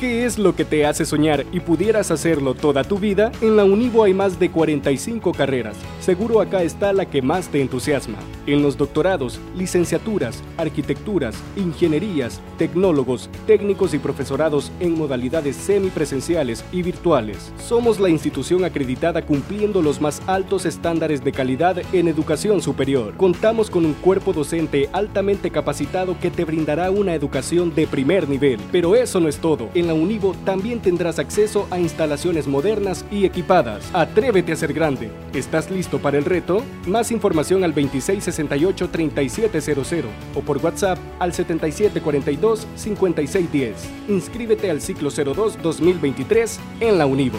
¿Qué 0.00 0.26
es 0.26 0.38
lo 0.38 0.54
que 0.54 0.64
te 0.64 0.86
hace 0.86 1.04
soñar 1.04 1.44
y 1.52 1.58
pudieras 1.58 2.12
hacerlo 2.12 2.54
toda 2.54 2.84
tu 2.84 2.98
vida? 2.98 3.32
En 3.40 3.56
la 3.56 3.64
Univo 3.64 4.04
hay 4.04 4.14
más 4.14 4.38
de 4.38 4.48
45 4.48 5.32
carreras. 5.32 5.74
Seguro 6.08 6.40
acá 6.40 6.62
está 6.62 6.94
la 6.94 7.04
que 7.04 7.20
más 7.20 7.48
te 7.48 7.60
entusiasma. 7.60 8.16
En 8.46 8.62
los 8.62 8.78
doctorados, 8.78 9.38
licenciaturas, 9.54 10.42
arquitecturas, 10.56 11.36
ingenierías, 11.54 12.40
tecnólogos, 12.56 13.28
técnicos 13.46 13.92
y 13.92 13.98
profesorados 13.98 14.72
en 14.80 14.96
modalidades 14.96 15.54
semipresenciales 15.56 16.64
y 16.72 16.80
virtuales. 16.80 17.52
Somos 17.58 18.00
la 18.00 18.08
institución 18.08 18.64
acreditada 18.64 19.20
cumpliendo 19.20 19.82
los 19.82 20.00
más 20.00 20.22
altos 20.26 20.64
estándares 20.64 21.22
de 21.22 21.30
calidad 21.30 21.76
en 21.92 22.08
educación 22.08 22.62
superior. 22.62 23.12
Contamos 23.18 23.68
con 23.68 23.84
un 23.84 23.92
cuerpo 23.92 24.32
docente 24.32 24.88
altamente 24.94 25.50
capacitado 25.50 26.18
que 26.18 26.30
te 26.30 26.46
brindará 26.46 26.90
una 26.90 27.12
educación 27.14 27.74
de 27.74 27.86
primer 27.86 28.30
nivel. 28.30 28.58
Pero 28.72 28.96
eso 28.96 29.20
no 29.20 29.28
es 29.28 29.36
todo. 29.36 29.68
En 29.74 29.86
la 29.86 29.92
Univo 29.92 30.34
también 30.46 30.80
tendrás 30.80 31.18
acceso 31.18 31.68
a 31.70 31.78
instalaciones 31.78 32.46
modernas 32.46 33.04
y 33.10 33.26
equipadas. 33.26 33.90
Atrévete 33.92 34.52
a 34.52 34.56
ser 34.56 34.72
grande. 34.72 35.10
¿Estás 35.34 35.70
listo 35.70 35.97
para 35.98 36.16
el 36.18 36.24
reto? 36.24 36.64
Más 36.86 37.10
información 37.10 37.64
al 37.64 37.74
2668-3700 37.74 40.04
o 40.34 40.40
por 40.40 40.58
WhatsApp 40.58 40.98
al 41.18 41.32
7742-5610. 41.32 43.72
Inscríbete 44.08 44.70
al 44.70 44.80
ciclo 44.80 45.10
02-2023 45.10 46.58
en 46.80 46.98
la 46.98 47.06
Univo. 47.06 47.38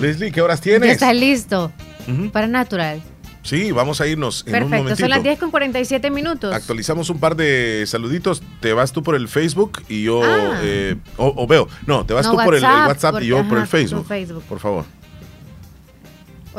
Leslie, 0.00 0.30
¿qué 0.32 0.40
horas 0.42 0.60
tienes? 0.60 0.86
Ya 0.86 0.92
está 0.92 1.12
listo. 1.12 1.72
Para 2.32 2.46
Natural. 2.46 3.02
Sí, 3.42 3.72
vamos 3.72 4.00
a 4.00 4.06
irnos 4.06 4.42
en 4.42 4.48
un 4.48 4.52
Perfecto, 4.52 4.76
momentito. 4.76 5.00
son 5.00 5.10
las 5.10 5.22
10 5.22 5.38
con 5.38 5.50
47 5.50 6.10
minutos. 6.10 6.52
Actualizamos 6.54 7.08
un 7.08 7.18
par 7.18 7.34
de 7.36 7.84
saluditos. 7.86 8.42
Te 8.60 8.72
vas 8.74 8.92
tú 8.92 9.02
por 9.02 9.14
el 9.14 9.28
Facebook 9.28 9.82
y 9.88 10.02
yo. 10.04 10.22
Ah. 10.22 10.60
eh, 10.62 10.96
o, 11.16 11.32
o 11.36 11.46
veo. 11.46 11.66
No, 11.86 12.04
te 12.04 12.12
vas 12.14 12.26
No, 12.26 12.32
tú 12.32 12.38
por 12.44 12.54
el, 12.54 12.64
el 12.64 12.70
WhatsApp, 12.70 13.22
y 13.22 13.26
yo 13.28 13.46
por 13.48 13.58
el. 13.58 13.66
Facebook. 13.66 14.06
Por 14.48 14.58
favor. 14.58 14.84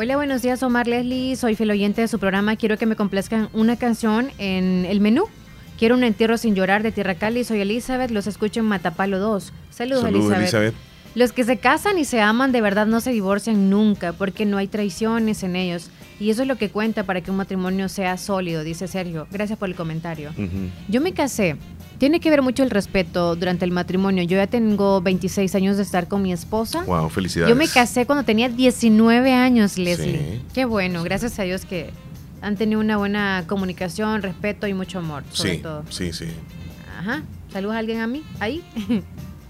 Hola, 0.01 0.15
buenos 0.15 0.41
días, 0.41 0.63
Omar 0.63 0.87
Leslie. 0.87 1.35
Soy 1.35 1.55
fiel 1.55 1.71
oyente 1.71 1.99
de 1.99 2.07
su 2.07 2.19
programa. 2.19 2.55
Quiero 2.55 2.77
que 2.77 2.85
me 2.85 2.95
complazcan 2.95 3.49
una 3.51 3.75
canción 3.75 4.31
en 4.37 4.85
el 4.85 5.01
menú. 5.01 5.25
Quiero 5.77 5.93
un 5.95 6.05
entierro 6.05 6.37
sin 6.37 6.55
llorar 6.55 6.83
de 6.83 6.93
Tierra 6.93 7.15
Cali. 7.15 7.43
Soy 7.43 7.59
Elizabeth. 7.59 8.09
Los 8.09 8.25
escucho 8.25 8.61
en 8.61 8.67
Matapalo 8.67 9.19
2. 9.19 9.51
Saludos, 9.69 10.03
Saludos, 10.03 10.23
Elizabeth. 10.23 10.41
Elizabeth. 10.41 10.73
Los 11.15 11.33
que 11.33 11.43
se 11.43 11.57
casan 11.57 11.97
y 11.97 12.05
se 12.05 12.21
aman 12.21 12.53
de 12.53 12.61
verdad 12.61 12.87
no 12.87 13.01
se 13.01 13.11
divorcian 13.11 13.69
nunca 13.69 14.13
porque 14.13 14.45
no 14.45 14.55
hay 14.55 14.67
traiciones 14.67 15.43
en 15.43 15.57
ellos. 15.57 15.89
Y 16.19 16.29
eso 16.31 16.41
es 16.41 16.47
lo 16.47 16.57
que 16.57 16.69
cuenta 16.69 17.03
para 17.05 17.21
que 17.21 17.31
un 17.31 17.37
matrimonio 17.37 17.87
sea 17.87 18.17
sólido, 18.17 18.63
dice 18.63 18.87
Sergio. 18.87 19.25
Gracias 19.31 19.57
por 19.57 19.69
el 19.69 19.75
comentario. 19.75 20.31
Yo 20.89 20.99
me 21.01 21.13
casé. 21.13 21.55
Tiene 21.97 22.19
que 22.19 22.29
ver 22.29 22.41
mucho 22.41 22.63
el 22.63 22.69
respeto 22.69 23.35
durante 23.35 23.65
el 23.65 23.71
matrimonio. 23.71 24.23
Yo 24.23 24.37
ya 24.37 24.47
tengo 24.47 25.01
26 25.01 25.53
años 25.55 25.77
de 25.77 25.83
estar 25.83 26.07
con 26.07 26.21
mi 26.21 26.31
esposa. 26.33 26.83
Wow, 26.83 27.09
felicidades. 27.09 27.49
Yo 27.49 27.55
me 27.57 27.67
casé 27.67 28.05
cuando 28.05 28.23
tenía 28.23 28.47
19 28.49 29.33
años, 29.33 29.77
Leslie. 29.77 30.17
Sí. 30.17 30.41
Qué 30.53 30.65
bueno, 30.65 31.03
gracias 31.03 31.37
a 31.39 31.43
Dios 31.43 31.65
que 31.65 31.89
han 32.41 32.55
tenido 32.55 32.79
una 32.79 32.97
buena 32.97 33.43
comunicación, 33.47 34.21
respeto 34.21 34.65
y 34.67 34.73
mucho 34.73 34.99
amor, 34.99 35.23
sobre 35.31 35.55
Sí, 35.55 35.61
todo. 35.61 35.83
sí, 35.89 36.13
sí. 36.13 36.27
Ajá. 36.99 37.23
¿Saludos 37.51 37.75
a 37.75 37.79
alguien 37.79 37.99
a 37.99 38.07
mí? 38.07 38.23
¿Ahí? 38.39 38.63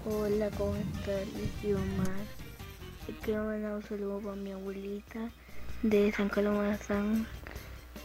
Hola, 0.06 0.50
¿cómo 0.56 0.74
estás? 0.76 1.22
Soy 1.62 1.72
Omar. 1.74 2.40
Quiero 3.24 3.44
mandar 3.44 3.74
un 3.74 3.82
saludo 3.82 4.18
para 4.20 4.36
mi 4.36 4.50
abuelita 4.52 5.18
de 5.82 6.12
San 6.12 6.28
Carlos 6.28 6.54
Morazán. 6.54 7.26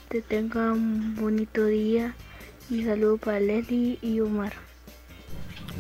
Te 0.10 0.22
tenga 0.22 0.72
un 0.72 1.16
bonito 1.16 1.66
día 1.66 2.16
y 2.70 2.84
saludo 2.84 3.18
para 3.18 3.40
Leslie 3.40 3.98
y 4.02 4.20
Omar. 4.20 4.54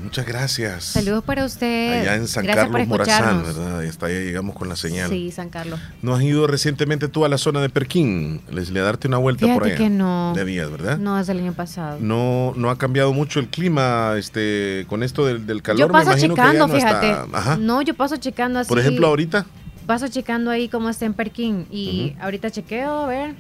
Muchas 0.04 0.26
gracias. 0.26 0.84
Saludos 0.84 1.24
para 1.24 1.46
usted. 1.46 2.02
Allá 2.02 2.16
en 2.16 2.28
San 2.28 2.44
Gracias 2.44 2.66
por 2.66 2.74
Carlos 2.80 2.88
Morazán. 2.90 3.44
¿verdad? 3.44 3.80
Hasta 3.82 4.08
allá 4.08 4.20
llegamos 4.20 4.54
con 4.56 4.68
la 4.68 4.76
señal. 4.76 5.10
Sí, 5.10 5.32
San 5.32 5.50
Carlos. 5.50 5.80
¿No 6.02 6.14
has 6.14 6.22
ido 6.22 6.48
recientemente 6.48 7.08
tú 7.08 7.24
a 7.24 7.30
la 7.30 7.38
zona 7.38 7.62
de 7.62 7.70
Perquín? 7.70 8.42
Leslie, 8.52 8.82
a 8.82 8.84
darte 8.84 9.08
una 9.08 9.18
vuelta 9.18 9.46
por 9.54 9.64
Fíjate 9.64 9.70
allá. 9.70 9.78
que 9.78 9.90
no. 9.90 10.34
Debías, 10.36 10.70
¿verdad? 10.70 10.98
No, 10.98 11.16
desde 11.16 11.32
el 11.32 11.40
año 11.40 11.54
pasado. 11.54 11.98
No, 12.02 12.54
no 12.58 12.70
ha 12.72 12.78
cambiado 12.78 13.14
mucho 13.14 13.40
el 13.40 13.48
clima 13.48 14.16
este, 14.18 14.86
con 14.90 15.02
esto 15.02 15.26
del, 15.26 15.48
del 15.48 15.62
calor. 15.62 15.80
yo 15.80 15.88
paso 15.88 16.08
me 16.10 16.12
imagino 16.12 16.36
que 16.36 16.42
checando, 16.42 16.68
ya 16.68 16.68
no 16.68 16.78
está- 16.78 17.00
fíjate. 17.02 17.38
Ajá. 17.38 17.58
No, 17.58 17.82
yo 17.82 17.94
paso 17.94 18.18
checando 18.18 18.60
así. 18.60 18.68
Por 18.68 18.80
ejemplo, 18.80 19.08
ahorita. 19.08 19.46
Paso 19.86 20.08
checando 20.08 20.50
ahí 20.52 20.68
cómo 20.68 20.90
está 20.90 21.06
en 21.06 21.14
Perquín. 21.14 21.68
Y 21.72 22.16
ahorita 22.20 22.50
chequeo, 22.52 22.92
a 23.04 23.08
ver. 23.08 23.36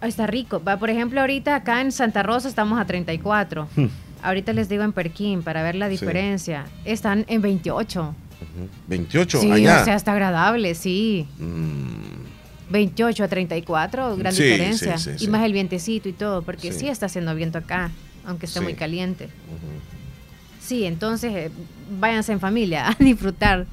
Está 0.00 0.26
rico. 0.26 0.62
Va, 0.62 0.78
por 0.78 0.90
ejemplo, 0.90 1.20
ahorita 1.20 1.56
acá 1.56 1.80
en 1.80 1.92
Santa 1.92 2.22
Rosa 2.22 2.48
estamos 2.48 2.78
a 2.80 2.84
34. 2.86 3.68
Hmm. 3.76 3.86
Ahorita 4.22 4.52
les 4.52 4.68
digo 4.68 4.84
en 4.84 4.92
Perquín 4.92 5.42
para 5.42 5.62
ver 5.62 5.74
la 5.74 5.86
Sí. 5.86 5.92
diferencia. 5.92 6.64
Están 6.84 7.24
en 7.28 7.42
28. 7.42 8.14
28, 8.88 9.40
sí, 9.40 9.50
allá. 9.50 9.78
Mm. 9.78 9.82
o 9.82 9.84
sea, 9.84 9.94
está 9.96 10.12
agradable, 10.12 10.74
sí. 10.74 11.26
28 12.70 13.24
a 13.24 13.28
34, 13.28 14.16
gran 14.16 14.32
Sí, 14.32 14.42
diferencia. 14.44 14.98
sí, 14.98 15.10
sí, 15.18 15.24
y 15.24 15.28
más 15.28 15.44
el 15.44 15.52
vientecito 15.52 16.08
y 16.08 16.12
todo, 16.12 16.42
porque 16.42 16.72
Sí. 16.72 16.88
está 16.88 17.06
haciendo 17.06 17.34
viento 17.34 17.58
acá, 17.58 17.90
aunque 18.26 18.46
esté 18.46 18.60
muy 18.60 18.74
caliente. 18.74 19.28
Sí, 20.60 20.84
entonces 20.84 21.32
eh, 21.34 21.50
váyanse 22.00 22.32
en 22.32 22.40
familia 22.40 22.88
a 22.88 22.96
disfrutar. 22.98 23.66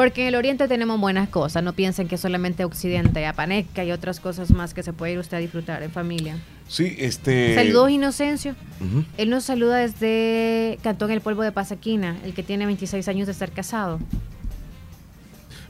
Porque 0.00 0.22
en 0.22 0.28
el 0.28 0.34
oriente 0.34 0.66
tenemos 0.66 0.98
buenas 0.98 1.28
cosas, 1.28 1.62
no 1.62 1.74
piensen 1.74 2.08
que 2.08 2.16
solamente 2.16 2.64
occidente, 2.64 3.26
Apaneca 3.26 3.84
y 3.84 3.92
otras 3.92 4.18
cosas 4.18 4.50
más 4.50 4.72
que 4.72 4.82
se 4.82 4.94
puede 4.94 5.12
ir 5.12 5.18
usted 5.18 5.36
a 5.36 5.40
disfrutar 5.40 5.82
en 5.82 5.90
familia. 5.90 6.38
Sí, 6.68 6.96
este... 6.98 7.54
Saludos 7.54 7.90
Inocencio. 7.90 8.56
Él 9.18 9.28
nos 9.28 9.44
saluda 9.44 9.76
desde 9.76 10.78
Cantón 10.82 11.10
El 11.10 11.20
Polvo 11.20 11.42
de 11.42 11.52
Pasaquina, 11.52 12.16
el 12.24 12.32
que 12.32 12.42
tiene 12.42 12.64
26 12.64 13.06
años 13.08 13.26
de 13.26 13.32
estar 13.32 13.52
casado. 13.52 14.00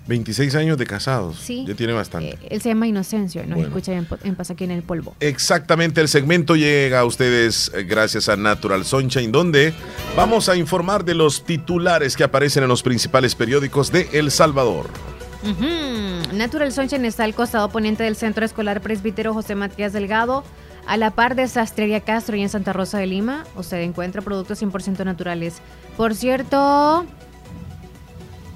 26 0.07 0.55
años 0.55 0.79
de 0.79 0.87
casados. 0.87 1.39
Sí. 1.39 1.65
Ya 1.67 1.75
tiene 1.75 1.93
bastante. 1.93 2.31
Eh, 2.31 2.49
él 2.51 2.61
se 2.61 2.71
llama 2.71 2.87
Inocencio, 2.87 3.47
nos 3.47 3.59
escucha 3.59 3.93
en, 3.93 4.07
en 4.25 4.35
Pasaquina 4.35 4.75
El 4.75 4.83
Polvo. 4.83 5.15
Exactamente, 5.21 6.01
el 6.01 6.09
segmento 6.09 6.57
llega 6.57 7.01
a 7.01 7.05
ustedes 7.05 7.71
eh, 7.75 7.85
gracias 7.85 8.29
a 8.29 8.37
Natural 8.37 8.85
Sunshine, 8.85 9.33
donde 9.33 9.73
vamos 10.17 10.49
a 10.49 10.57
informar 10.57 11.05
de 11.05 11.15
los 11.15 11.45
titulares 11.45 12.17
que 12.17 12.25
aparecen 12.25 12.63
en 12.63 12.69
los 12.69 12.83
principales 12.83 13.35
periódicos 13.35 13.93
de 13.93 14.09
El 14.13 14.31
Salvador. 14.31 14.89
Natural 16.35 16.71
Sunshine 16.71 17.07
está 17.07 17.25
al 17.25 17.35
costado 17.35 17.71
poniente 17.71 18.05
del 18.05 18.15
Centro 18.15 18.45
Escolar 18.45 18.81
Presbítero 18.81 19.33
José 19.33 19.55
Matías 19.55 19.93
Delgado, 19.93 20.45
a 20.87 20.97
la 20.97 21.11
par 21.13 21.35
de 21.35 21.49
Sastrería 21.49 22.01
Castro 22.01 22.37
y 22.37 22.43
en 22.43 22.49
Santa 22.49 22.73
Rosa 22.73 22.99
de 22.99 23.07
Lima. 23.07 23.45
Usted 23.57 23.79
encuentra 23.79 24.23
productos 24.23 24.63
100% 24.63 25.05
naturales. 25.05 25.59
Por 25.97 26.15
cierto, 26.15 27.07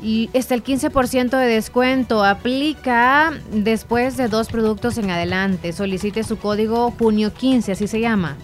y 0.05 0.29
está 0.35 0.55
el 0.55 0.63
15% 0.63 1.31
de 1.31 1.47
descuento. 1.47 2.23
Aplica 2.23 3.33
después 3.51 4.19
de 4.19 4.29
dos 4.29 4.49
productos 4.49 4.99
en 4.99 5.11
adelante. 5.11 5.73
Solicite 5.73 6.23
su 6.23 6.37
código 6.37 6.93
junio 6.99 7.33
15, 7.33 7.73
así 7.73 7.89
se 7.89 8.01
llama. 8.01 8.37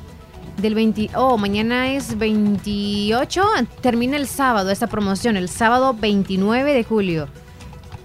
Del 0.56 0.74
20, 0.74 1.10
oh, 1.14 1.36
mañana 1.36 1.92
es 1.92 2.18
28, 2.18 3.42
termina 3.82 4.16
el 4.16 4.26
sábado 4.26 4.70
esta 4.70 4.86
promoción, 4.86 5.36
el 5.36 5.48
sábado 5.50 5.94
29 5.94 6.72
de 6.72 6.84
julio. 6.84 7.28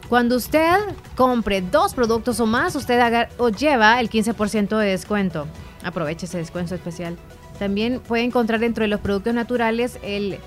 Cuando 0.10 0.36
usted 0.36 0.76
compre 1.15 1.61
dos 1.61 1.94
productos 1.94 2.40
o 2.41 2.45
más, 2.45 2.76
usted 2.76 2.99
haga, 2.99 3.30
o 3.38 3.49
lleva 3.49 3.99
el 3.99 4.10
15% 4.10 4.77
de 4.77 4.88
descuento. 4.88 5.48
Aproveche 5.84 6.26
ese 6.26 6.38
descuento 6.38 6.76
especial. 6.76 7.18
También 7.57 8.02
puede 8.02 8.23
encontrar 8.23 8.60
dentro 8.60 8.84
de 8.84 8.90
los 8.90 8.99
productos 8.99 9.34
naturales 9.34 9.98
el 10.03 10.40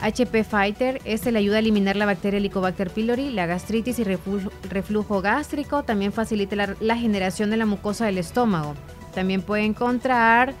HP 0.00 0.44
Fighter. 0.44 1.00
Este 1.04 1.32
le 1.32 1.38
ayuda 1.38 1.56
a 1.56 1.58
eliminar 1.60 1.96
la 1.96 2.06
bacteria 2.06 2.38
Helicobacter 2.38 2.90
pylori, 2.90 3.30
la 3.30 3.46
gastritis 3.46 3.98
y 3.98 4.04
reflujo, 4.04 5.22
gástrico. 5.22 5.82
También 5.82 6.12
facilita 6.12 6.74
la, 6.80 6.96
generación 6.96 7.50
de 7.50 7.56
la 7.56 7.66
mucosa 7.66 8.06
del 8.06 8.18
estómago. 8.18 8.74
También 9.14 9.42
puede 9.42 9.64
encontrar 9.64 10.54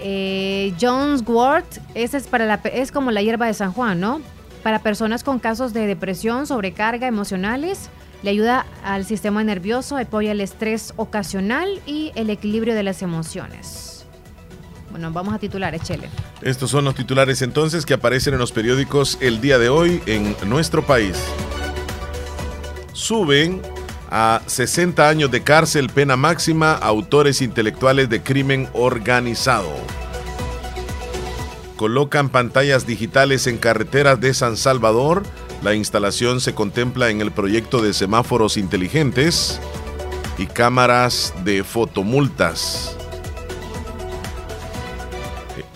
eh, 0.00 0.74
Jones 0.80 1.22
Wort. 1.26 1.78
Esa 1.94 2.16
es, 2.16 2.26
para 2.26 2.46
la, 2.46 2.60
es 2.72 2.92
como 2.92 3.10
la 3.10 3.22
hierba 3.22 3.46
de 3.46 3.54
San 3.54 3.72
Juan, 3.72 4.00
¿no? 4.00 4.20
Para 4.62 4.80
personas 4.80 5.24
con 5.24 5.38
casos 5.38 5.72
de 5.72 5.86
depresión, 5.86 6.46
sobrecarga 6.46 7.06
emocionales. 7.06 7.90
Le 8.22 8.30
ayuda 8.30 8.66
al 8.84 9.04
sistema 9.04 9.44
nervioso, 9.44 9.96
apoya 9.96 10.32
el 10.32 10.40
estrés 10.40 10.92
ocasional 10.96 11.80
y 11.86 12.10
el 12.16 12.30
equilibrio 12.30 12.74
de 12.74 12.82
las 12.82 13.02
emociones. 13.02 13.87
Bueno, 14.98 15.12
vamos 15.12 15.32
a 15.32 15.38
titular, 15.38 15.78
Chele. 15.78 16.08
Estos 16.42 16.72
son 16.72 16.84
los 16.84 16.96
titulares 16.96 17.40
entonces 17.42 17.86
que 17.86 17.94
aparecen 17.94 18.34
en 18.34 18.40
los 18.40 18.50
periódicos 18.50 19.16
el 19.20 19.40
día 19.40 19.56
de 19.56 19.68
hoy 19.68 20.02
en 20.06 20.34
nuestro 20.46 20.84
país. 20.84 21.16
Suben 22.94 23.62
a 24.10 24.42
60 24.44 25.08
años 25.08 25.30
de 25.30 25.44
cárcel, 25.44 25.88
pena 25.88 26.16
máxima, 26.16 26.72
autores 26.72 27.42
intelectuales 27.42 28.08
de 28.08 28.24
crimen 28.24 28.68
organizado. 28.72 29.70
Colocan 31.76 32.28
pantallas 32.28 32.84
digitales 32.84 33.46
en 33.46 33.58
carreteras 33.58 34.20
de 34.20 34.34
San 34.34 34.56
Salvador. 34.56 35.22
La 35.62 35.74
instalación 35.74 36.40
se 36.40 36.56
contempla 36.56 37.10
en 37.10 37.20
el 37.20 37.30
proyecto 37.30 37.80
de 37.82 37.94
semáforos 37.94 38.56
inteligentes 38.56 39.60
y 40.38 40.46
cámaras 40.46 41.34
de 41.44 41.62
fotomultas. 41.62 42.97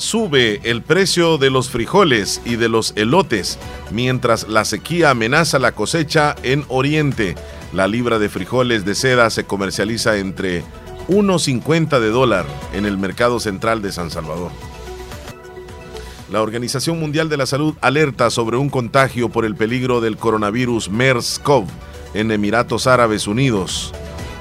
Sube 0.02 0.60
el 0.64 0.82
precio 0.82 1.38
de 1.38 1.48
los 1.48 1.70
frijoles 1.70 2.42
y 2.44 2.56
de 2.56 2.68
los 2.68 2.92
elotes 2.96 3.56
mientras 3.92 4.48
la 4.48 4.64
sequía 4.64 5.10
amenaza 5.10 5.60
la 5.60 5.76
cosecha 5.76 6.34
en 6.42 6.64
Oriente. 6.66 7.36
La 7.72 7.86
libra 7.86 8.18
de 8.18 8.28
frijoles 8.28 8.84
de 8.84 8.96
seda 8.96 9.30
se 9.30 9.44
comercializa 9.44 10.16
entre 10.18 10.64
1.50 11.06 12.00
de 12.00 12.10
dólar 12.10 12.46
en 12.72 12.84
el 12.84 12.98
mercado 12.98 13.38
central 13.38 13.80
de 13.80 13.92
San 13.92 14.10
Salvador. 14.10 14.50
La 16.32 16.42
Organización 16.42 16.98
Mundial 16.98 17.28
de 17.28 17.36
la 17.36 17.46
Salud 17.46 17.76
alerta 17.80 18.28
sobre 18.30 18.56
un 18.56 18.70
contagio 18.70 19.28
por 19.28 19.44
el 19.44 19.54
peligro 19.54 20.00
del 20.00 20.16
coronavirus 20.16 20.90
MERS-CoV 20.90 21.66
en 22.14 22.32
Emiratos 22.32 22.88
Árabes 22.88 23.28
Unidos. 23.28 23.92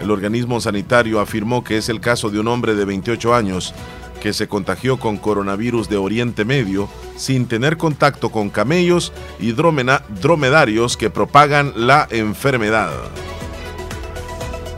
El 0.02 0.10
organismo 0.10 0.60
sanitario 0.60 1.20
afirmó 1.20 1.64
que 1.64 1.78
es 1.78 1.88
el 1.88 2.00
caso 2.00 2.32
de 2.32 2.40
un 2.40 2.48
hombre 2.48 2.74
de 2.74 2.86
28 2.86 3.36
años 3.36 3.76
que 4.22 4.31
se 4.31 4.48
contagió 4.48 4.98
con 4.98 5.18
coronavirus 5.18 5.89
de 5.89 5.98
Oriente 5.98 6.45
Medio 6.45 6.88
sin 7.18 7.48
tener 7.48 7.76
contacto 7.76 8.30
con 8.30 8.49
camellos 8.49 9.11
y 9.39 9.52
dromedarios 9.52 10.95
que 10.95 11.10
propagan 11.10 11.73
la 11.76 12.07
enfermedad. 12.11 12.91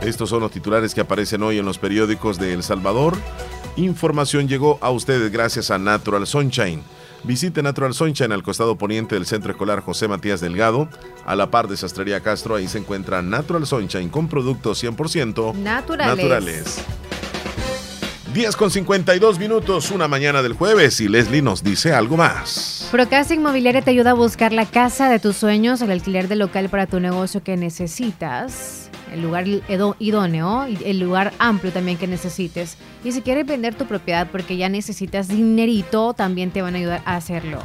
Estos 0.02 0.30
son 0.30 0.40
los 0.40 0.50
titulares 0.50 0.94
que 0.94 1.00
aparecen 1.00 1.42
hoy 1.42 1.58
en 1.58 1.64
los 1.64 1.78
periódicos 1.78 2.38
de 2.38 2.52
El 2.52 2.62
Salvador. 2.62 3.16
Información 3.76 4.48
llegó 4.48 4.78
a 4.82 4.90
ustedes 4.90 5.30
gracias 5.30 5.70
a 5.70 5.78
Natural 5.78 6.26
Sunshine. 6.26 6.82
Visite 7.22 7.62
Natural 7.62 7.94
Sunshine 7.94 8.32
al 8.32 8.42
costado 8.42 8.76
poniente 8.76 9.14
del 9.14 9.24
Centro 9.24 9.50
Escolar 9.50 9.80
José 9.80 10.08
Matías 10.08 10.40
Delgado, 10.40 10.88
a 11.24 11.34
la 11.34 11.50
par 11.50 11.68
de 11.68 11.76
Sastrería 11.78 12.20
Castro. 12.20 12.54
Ahí 12.54 12.68
se 12.68 12.78
encuentra 12.78 13.22
Natural 13.22 13.66
Sunshine 13.66 14.10
con 14.10 14.28
productos 14.28 14.84
100% 14.84 15.54
Naturales. 15.54 16.16
naturales. 16.16 16.84
10 18.34 18.56
con 18.56 18.68
52 18.68 19.38
minutos, 19.38 19.92
una 19.92 20.08
mañana 20.08 20.42
del 20.42 20.54
jueves, 20.54 21.00
y 21.00 21.06
Leslie 21.06 21.40
nos 21.40 21.62
dice 21.62 21.92
algo 21.92 22.16
más. 22.16 22.88
Procasa 22.90 23.32
Inmobiliaria 23.32 23.80
te 23.80 23.92
ayuda 23.92 24.10
a 24.10 24.14
buscar 24.14 24.52
la 24.52 24.66
casa 24.66 25.08
de 25.08 25.20
tus 25.20 25.36
sueños, 25.36 25.80
el 25.82 25.92
alquiler 25.92 26.26
de 26.26 26.34
local 26.34 26.68
para 26.68 26.88
tu 26.88 26.98
negocio 26.98 27.44
que 27.44 27.56
necesitas, 27.56 28.90
el 29.12 29.22
lugar 29.22 29.46
idóneo 29.46 30.66
y 30.66 30.78
el 30.84 30.98
lugar 30.98 31.32
amplio 31.38 31.72
también 31.72 31.96
que 31.96 32.08
necesites. 32.08 32.76
Y 33.04 33.12
si 33.12 33.22
quieres 33.22 33.46
vender 33.46 33.76
tu 33.76 33.86
propiedad 33.86 34.28
porque 34.32 34.56
ya 34.56 34.68
necesitas 34.68 35.28
dinerito, 35.28 36.12
también 36.12 36.50
te 36.50 36.60
van 36.60 36.74
a 36.74 36.78
ayudar 36.78 37.02
a 37.04 37.14
hacerlo. 37.14 37.60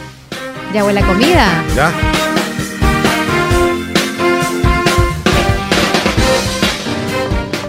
Ya 0.73 0.85
huele 0.85 1.01
la 1.01 1.07
comida. 1.07 1.63
Ya. 1.75 1.91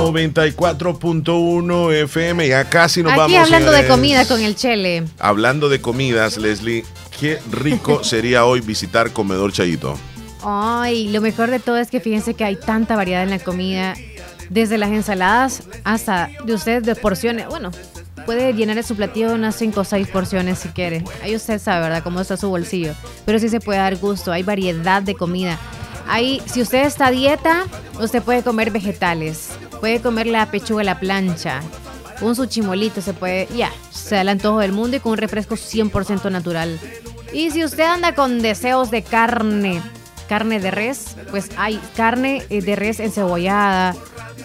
94.1 0.00 1.92
FM, 2.04 2.48
ya 2.48 2.68
casi 2.68 3.02
nos 3.02 3.12
Aquí 3.12 3.20
vamos. 3.20 3.38
hablando 3.38 3.70
de 3.70 3.78
señores. 3.78 3.90
comida 3.90 4.24
con 4.26 4.40
el 4.42 4.56
chele. 4.56 5.04
Hablando 5.18 5.68
de 5.68 5.80
comidas, 5.80 6.36
Leslie, 6.38 6.84
qué 7.18 7.38
rico 7.50 8.02
sería 8.04 8.44
hoy 8.44 8.60
visitar 8.60 9.12
Comedor 9.12 9.52
Chayito. 9.52 9.96
Ay, 10.42 11.08
lo 11.08 11.20
mejor 11.20 11.50
de 11.50 11.58
todo 11.60 11.76
es 11.76 11.90
que 11.90 12.00
fíjense 12.00 12.34
que 12.34 12.44
hay 12.44 12.56
tanta 12.56 12.96
variedad 12.96 13.22
en 13.22 13.30
la 13.30 13.38
comida, 13.38 13.94
desde 14.48 14.78
las 14.78 14.90
ensaladas 14.90 15.64
hasta 15.84 16.30
de 16.44 16.54
ustedes 16.54 16.82
de 16.84 16.94
porciones. 16.94 17.46
Bueno, 17.48 17.70
puede 18.24 18.52
llenar 18.54 18.76
de 18.76 18.82
su 18.82 18.96
platillo 18.96 19.34
unas 19.34 19.54
5 19.56 19.80
o 19.80 19.84
6 19.84 20.08
porciones 20.08 20.58
si 20.58 20.68
quiere. 20.70 21.04
Ahí 21.22 21.36
usted 21.36 21.60
sabe, 21.60 21.82
¿verdad?, 21.82 22.02
cómo 22.02 22.20
está 22.22 22.36
su 22.38 22.48
bolsillo. 22.48 22.94
Pero 23.26 23.38
sí 23.38 23.48
se 23.50 23.60
puede 23.60 23.78
dar 23.80 23.96
gusto, 23.96 24.32
hay 24.32 24.42
variedad 24.42 25.02
de 25.02 25.14
comida. 25.14 25.58
Ahí, 26.10 26.42
si 26.46 26.60
usted 26.60 26.84
está 26.86 27.12
dieta, 27.12 27.66
usted 28.00 28.20
puede 28.20 28.42
comer 28.42 28.72
vegetales, 28.72 29.50
puede 29.78 30.00
comer 30.00 30.26
la 30.26 30.50
pechuga 30.50 30.80
a 30.80 30.84
la 30.84 30.98
plancha, 30.98 31.60
un 32.20 32.34
suchimolito 32.34 33.00
se 33.00 33.14
puede, 33.14 33.46
ya, 33.56 33.70
se 33.92 34.16
da 34.16 34.22
el 34.22 34.28
antojo 34.28 34.58
del 34.58 34.72
mundo 34.72 34.96
y 34.96 35.00
con 35.00 35.12
un 35.12 35.18
refresco 35.18 35.54
100% 35.54 36.30
natural. 36.32 36.80
Y 37.32 37.52
si 37.52 37.64
usted 37.64 37.84
anda 37.84 38.16
con 38.16 38.42
deseos 38.42 38.90
de 38.90 39.02
carne, 39.04 39.80
carne 40.30 40.60
de 40.60 40.70
res, 40.70 41.16
pues 41.32 41.50
hay 41.56 41.80
carne 41.96 42.44
eh, 42.50 42.62
de 42.62 42.76
res 42.76 43.00
encebollada, 43.00 43.96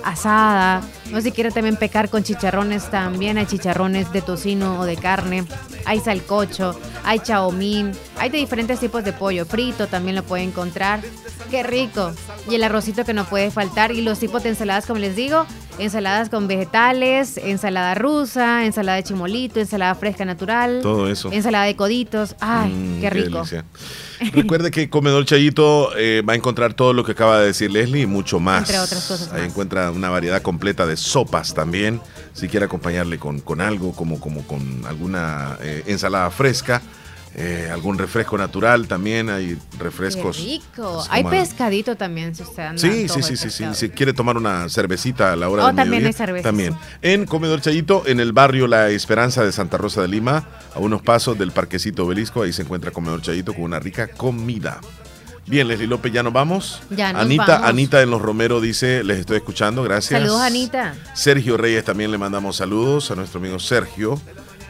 asada. 0.04 0.82
No 1.12 1.22
si 1.22 1.32
quiere 1.32 1.52
también 1.52 1.76
pecar 1.76 2.10
con 2.10 2.24
chicharrones, 2.24 2.90
también 2.90 3.38
hay 3.38 3.46
chicharrones 3.46 4.12
de 4.12 4.24
tocino 4.24 4.80
o 4.80 4.86
de 4.86 4.98
carne. 4.98 5.46
Hay 5.86 6.00
salcocho, 6.00 6.76
hay 7.04 7.20
chaomín, 7.20 7.92
hay 8.18 8.30
de 8.30 8.40
diferentes 8.40 8.80
tipos 8.80 9.04
de 9.04 9.14
pollo 9.14 9.46
frito, 9.46 9.86
también 9.86 10.16
lo 10.16 10.24
puede 10.24 10.42
encontrar. 10.42 11.02
Qué 11.52 11.62
rico. 11.62 12.14
Y 12.50 12.56
el 12.56 12.64
arrocito 12.64 13.06
que 13.06 13.14
no 13.14 13.26
puede 13.26 13.52
faltar. 13.52 13.92
Y 13.92 14.02
los 14.02 14.18
tipos 14.18 14.42
de 14.42 14.50
ensaladas, 14.50 14.88
como 14.88 15.00
les 15.00 15.16
digo, 15.16 15.46
ensaladas 15.80 16.30
con 16.30 16.48
vegetales, 16.48 17.38
ensalada 17.38 17.96
rusa, 17.96 18.66
ensalada 18.66 18.98
de 18.98 19.04
chimolito, 19.04 19.60
ensalada 19.60 19.96
fresca 19.96 20.26
natural. 20.26 20.80
Todo 20.82 21.10
eso. 21.10 21.32
Ensalada 21.32 21.66
de 21.66 21.76
coditos. 21.76 22.36
Ay, 22.40 22.72
Mm, 22.72 23.02
qué 23.02 23.10
rico. 23.10 23.44
Recuerde 24.34 24.72
que 24.72 24.90
Comedor 24.90 25.26
Chayito 25.26 25.96
eh, 25.98 26.24
va 26.28 26.34
a 26.34 26.36
encontrar 26.36 26.74
todo 26.74 26.94
lo 26.94 27.04
que 27.04 27.12
acaba 27.12 27.40
de 27.40 27.48
decir 27.48 27.70
Leslie 27.72 28.04
y 28.04 28.06
mucho 28.06 28.40
más. 28.40 28.70
Entre 28.70 28.80
otras 28.80 29.06
cosas 29.06 29.32
Ahí 29.34 29.42
más. 29.42 29.50
encuentra 29.50 29.92
una 29.92 30.10
variedad 30.10 30.42
completa 30.42 30.86
de 30.86 30.96
sopas 30.98 31.54
también. 31.54 32.02
Si 32.34 32.48
quiere 32.48 32.66
acompañarle 32.66 33.20
con, 33.20 33.40
con 33.42 33.62
algo, 33.62 33.92
como, 33.94 34.20
como 34.20 34.46
con 34.48 34.86
alguna 34.88 35.58
eh, 35.62 35.84
ensalada 35.88 36.30
fresca, 36.32 36.82
eh, 37.38 37.70
algún 37.72 37.98
refresco 37.98 38.38
natural 38.38 38.88
también. 38.88 39.30
Hay 39.30 39.58
refrescos. 39.78 40.38
Qué 40.38 40.44
rico. 40.44 41.06
Hay 41.10 41.24
pescadito 41.26 41.98
también, 41.98 42.34
si 42.34 42.44
usted 42.44 42.64
anda. 42.64 42.82
Sí, 42.82 43.10
sí, 43.10 43.22
sí, 43.22 43.36
sí, 43.36 43.50
sí. 43.50 43.66
Si 43.74 43.90
quiere 43.90 44.14
tomar 44.14 44.38
una 44.38 44.70
cervecita 44.70 45.34
a 45.34 45.36
la 45.36 45.50
hora 45.50 45.64
Oh, 45.66 45.68
del 45.68 45.76
también 45.76 46.06
hay 46.06 46.14
cerveza, 46.14 46.44
También. 46.44 46.76
En 47.02 47.26
Comedor 47.26 47.60
Chayito, 47.60 48.04
en 48.06 48.22
el 48.22 48.32
barrio 48.32 48.68
La 48.68 48.90
Esperanza 48.90 49.44
de 49.44 49.52
Santa 49.52 49.78
Rosa 49.78 50.02
de 50.02 50.08
Lima, 50.08 50.48
a 50.74 50.80
unos 50.80 51.02
pasos 51.02 51.38
del 51.38 51.52
Parquecito 51.52 52.06
Obelisco, 52.06 52.42
ahí 52.42 52.54
se 52.54 52.62
encuentra 52.62 52.92
Comedor 52.92 53.22
Chayito 53.22 53.54
con 53.54 53.64
una 53.64 53.80
rica 53.80 54.08
comida. 54.08 54.80
Bien, 55.48 55.68
Leslie 55.68 55.88
López, 55.88 56.14
ya 56.14 56.24
nos 56.24 56.32
vamos. 56.34 56.82
Ya 56.90 57.12
nos 57.12 57.24
Anita, 57.24 57.46
vamos. 57.46 57.70
Anita 57.70 58.02
en 58.02 58.10
Los 58.12 58.22
Romero 58.22 58.62
dice, 58.62 59.04
les 59.04 59.20
estoy 59.20 59.38
escuchando, 59.38 59.84
gracias. 59.84 60.22
Saludos, 60.22 60.42
Anita. 60.42 60.96
Sergio 61.14 61.58
Reyes 61.58 61.84
también 61.84 62.12
le 62.12 62.18
mandamos 62.18 62.56
saludos 62.56 63.12
a 63.12 63.16
nuestro 63.16 63.40
amigo 63.42 63.60
Sergio. 63.60 64.20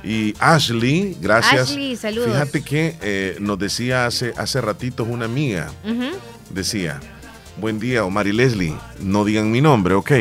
Y 0.06 0.36
Ashley, 0.40 1.18
gracias. 1.19 1.72
Ashley, 1.72 1.95
saludos. 1.95 2.30
Fíjate 2.32 2.61
que 2.61 2.95
eh, 3.02 3.38
nos 3.40 3.57
decía 3.57 4.06
hace, 4.06 4.34
hace 4.38 4.61
ratitos 4.61 5.07
una 5.10 5.26
amiga, 5.26 5.72
decía, 6.52 6.99
buen 7.60 7.80
día 7.80 8.06
Omar 8.06 8.27
y 8.27 8.32
Leslie, 8.34 8.76
no 8.99 9.26
digan 9.26 9.52
mi 9.52 9.61
nombre, 9.61 9.95
ok. 9.95 10.11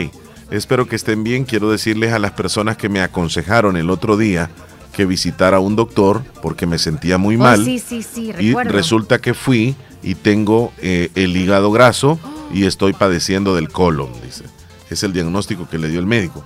Espero 0.50 0.86
que 0.86 0.96
estén 0.96 1.24
bien. 1.24 1.44
Quiero 1.44 1.70
decirles 1.70 2.12
a 2.12 2.18
las 2.18 2.32
personas 2.32 2.76
que 2.76 2.88
me 2.88 3.00
aconsejaron 3.02 3.76
el 3.76 3.90
otro 3.90 4.16
día 4.16 4.50
que 4.92 5.04
visitara 5.04 5.56
a 5.56 5.60
un 5.60 5.74
doctor 5.74 6.22
porque 6.42 6.66
me 6.66 6.78
sentía 6.78 7.18
muy 7.18 7.34
Oh, 7.36 7.40
mal. 7.40 7.64
sí, 7.64 7.78
sí, 7.80 8.02
sí, 8.02 8.32
y 8.38 8.54
resulta 8.54 9.20
que 9.20 9.34
fui 9.34 9.74
y 10.02 10.14
tengo 10.14 10.72
eh, 10.80 11.10
el 11.16 11.36
hígado 11.36 11.72
graso 11.72 12.20
y 12.52 12.66
estoy 12.66 12.92
padeciendo 12.92 13.54
del 13.56 13.68
colon, 13.70 14.08
dice. 14.24 14.44
Es 14.90 15.02
el 15.02 15.12
diagnóstico 15.12 15.68
que 15.68 15.78
le 15.78 15.88
dio 15.88 15.98
el 15.98 16.06
médico. 16.06 16.44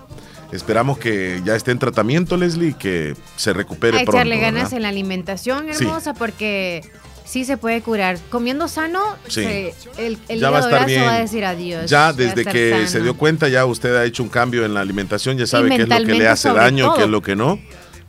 Esperamos 0.53 0.99
que 0.99 1.43
ya 1.45 1.55
esté 1.57 1.73
en 1.73 1.79
tratamiento, 1.79 2.37
Leslie, 2.37 2.71
y 2.71 2.75
que 2.75 3.15
se 3.37 3.53
recupere 3.53 3.99
A 3.99 4.01
pronto. 4.05 4.17
echarle 4.19 4.39
ganas 4.39 4.63
¿verdad? 4.65 4.77
en 4.79 4.83
la 4.83 4.89
alimentación, 4.89 5.67
Sí. 5.73 5.85
hermosa, 5.85 6.15
porque 6.15 6.83
sí 7.27 7.45
se 7.45 7.59
puede 7.59 7.83
curar. 7.83 8.19
Comiendo 8.31 8.67
sano, 8.69 9.01
Sí. 9.29 9.43
se- 9.43 9.75
el, 9.99 10.19
el 10.29 10.41
ya 10.41 10.49
va 10.51 10.59
a 10.59 10.61
hígado 10.61 10.67
estar 10.69 10.71
graso 10.71 10.87
bien. 10.87 11.03
va 11.05 11.15
a 11.15 11.21
decir 11.21 11.45
adiós. 11.45 11.91
Ya 11.91 12.13
desde 12.15 12.47
que 12.47 12.87
se 12.87 13.01
dio 13.03 13.15
cuenta, 13.17 13.49
ya 13.49 13.67
usted 13.67 13.95
ha 13.95 14.05
hecho 14.05 14.23
un 14.23 14.31
cambio 14.31 14.65
en 14.65 14.73
la 14.73 14.81
alimentación, 14.81 15.37
ya 15.37 15.47
sabe 15.47 15.69
qué 15.69 15.83
es 15.83 15.89
lo 15.89 15.97
que 15.97 16.15
le 16.15 16.29
hace 16.29 16.51
daño 16.51 16.87
y 16.87 16.89
qué 16.91 16.95
todo. 16.95 17.05
es 17.05 17.11
lo 17.11 17.21
que 17.23 17.37
no. 17.37 17.59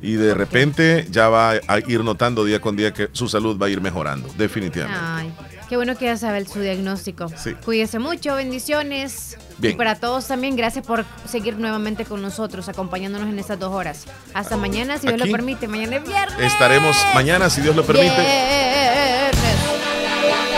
Y 0.02 0.14
de 0.14 0.34
repente 0.34 1.08
ya 1.12 1.28
va 1.28 1.52
a 1.68 1.80
ir 1.86 2.06
notando 2.06 2.46
día 2.46 2.62
con 2.62 2.78
día 2.78 2.94
que 2.94 3.10
su 3.12 3.28
salud 3.28 3.60
va 3.62 3.66
a 3.66 3.70
ir 3.70 3.82
mejorando, 3.82 4.30
definitivamente. 4.38 5.02
Ay, 5.04 5.30
qué 5.70 5.76
bueno 5.78 5.96
que 5.96 6.06
ya 6.06 6.18
sabe 6.18 6.44
su 6.46 6.60
diagnóstico. 6.60 7.28
Sí. 7.42 7.54
Cuídese 7.64 8.00
mucho, 8.00 8.36
bendiciones. 8.36 9.38
Bien. 9.60 9.76
Y 9.76 9.78
para 9.78 9.96
todos 9.96 10.28
también, 10.28 10.56
gracias 10.56 10.86
por 10.86 11.06
seguir 11.30 11.58
nuevamente 11.58 12.06
con 12.06 12.22
nosotros, 12.22 12.68
acompañándonos 12.68 13.30
en 13.30 13.38
estas 13.40 13.60
dos 13.60 13.72
horas. 13.72 14.06
Hasta 14.34 14.58
mañana, 14.58 14.98
si 14.98 15.08
Dios 15.08 15.22
Aquí. 15.22 15.30
lo 15.30 15.38
permite. 15.38 15.68
Mañana 15.68 15.98
es 15.98 16.04
viernes. 16.04 16.52
Estaremos 16.52 16.98
mañana, 17.14 17.50
si 17.50 17.62
Dios 17.62 17.76
lo 17.76 17.86
permite. 17.86 18.10
Viernes. 18.10 19.56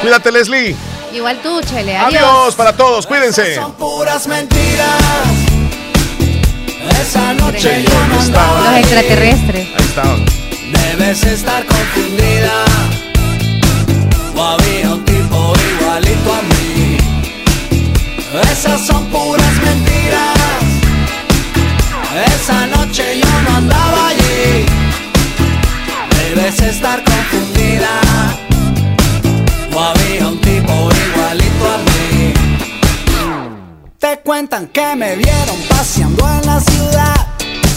Cuídate, 0.02 0.32
Leslie. 0.32 0.76
Igual 1.14 1.42
tú, 1.44 1.62
Chele. 1.62 1.98
Adiós. 1.98 2.24
Adiós 2.24 2.56
para 2.56 2.74
todos, 2.76 3.06
cuídense. 3.06 3.60
puras 3.78 4.28
mentiras. 4.28 5.02
Esa 7.02 7.34
noche 7.34 7.84
yo 7.84 8.08
no 8.08 8.16
Los 8.16 8.26
andaba 8.26 8.70
allí. 8.72 8.80
extraterrestres. 8.80 9.68
Ahí 9.76 9.86
estaban. 9.86 10.26
Debes 10.98 11.24
estar 11.24 11.66
confundida. 11.66 12.66
O 14.42 14.44
había 14.44 14.96
un 14.96 15.06
tipo 15.06 15.54
igualito 15.72 16.34
a 16.34 16.42
mí. 16.42 16.98
Esas 18.52 18.82
son 18.88 19.06
puras 19.06 19.56
mentiras. 19.64 20.62
Esa 22.26 22.66
noche 22.76 23.20
yo 23.20 23.30
no 23.44 23.58
andaba 23.58 24.08
allí. 24.08 24.66
Debes 26.18 26.60
estar 26.60 27.04
confundida. 27.04 28.02
O 29.76 29.80
había 29.80 30.28
un 30.28 30.42
tipo 30.42 30.74
igualito 31.06 31.64
a 31.76 31.78
mí. 31.88 32.34
Te 34.00 34.22
cuentan 34.22 34.70
que 34.70 34.96
me 34.96 35.18
vieron 35.18 35.58
paseando 35.70 36.28
en 36.28 36.48
la 36.48 36.60
ciudad 36.60 37.28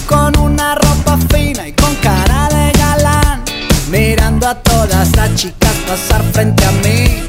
con 0.06 0.34
una 0.38 0.76
ropa 0.76 1.18
fina 1.30 1.68
y 1.68 1.72
con 1.72 1.94
cara 1.96 2.48
de 2.48 2.72
galán, 2.78 3.44
mirando 3.90 4.48
a 4.48 4.54
todas 4.54 5.14
las 5.14 5.34
chicas 5.34 5.73
pasar 5.86 6.22
frente 6.32 6.64
a 6.64 6.72
mí. 6.72 7.24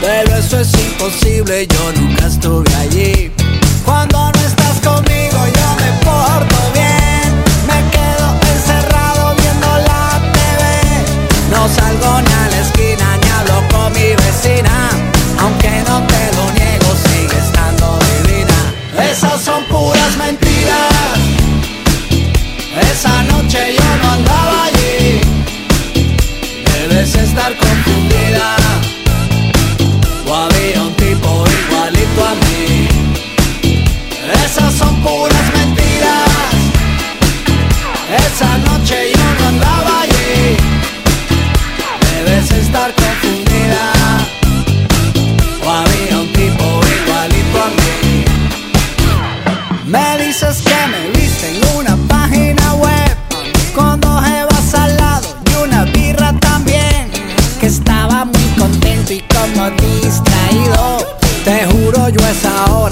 Pero 0.00 0.36
eso 0.36 0.60
es 0.60 0.72
imposible, 0.74 1.66
yo 1.66 1.92
nunca 2.00 2.26
estuve 2.26 2.74
allí. 2.76 3.32
Cuando 3.84 4.37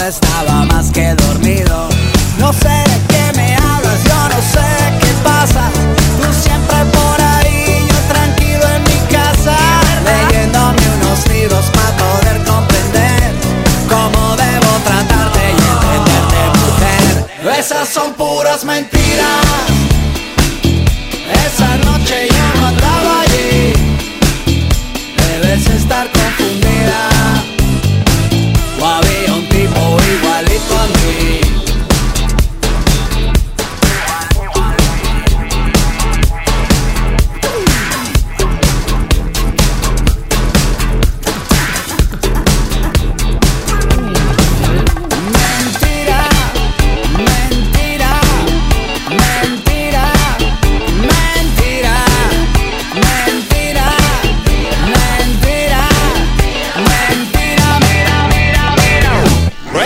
estaba 0.02 0.64
más 0.66 0.90
que 0.90 1.14
dormido. 1.14 1.89
No 2.39 2.52
sé 2.52 2.68
de 2.68 3.01
qué 3.09 3.32
me 3.36 3.56
hablas, 3.56 4.05
yo 4.05 4.28
no 4.28 4.40
sé 4.55 4.68
qué 5.01 5.12
pasa. 5.24 5.70
Tú 6.20 6.28
siempre 6.43 6.77
por 6.93 7.20
ahí, 7.20 7.86
yo 7.89 7.97
tranquilo 8.12 8.64
en 8.77 8.82
mi 8.85 8.98
casa, 9.10 9.56
leyéndome 10.05 10.82
unos 11.01 11.28
libros 11.28 11.64
para 11.66 11.90
poder 12.05 12.44
comprender 12.44 13.32
cómo 13.89 14.36
debo 14.36 14.70
tratarte 14.85 15.44
y 15.51 15.64
entenderte, 15.97 16.40
mujer. 16.62 17.59
Esas 17.59 17.89
son 17.89 18.12
puras 18.14 18.64
mentiras. 18.64 19.44
Esa 21.47 21.77
no 21.85 21.85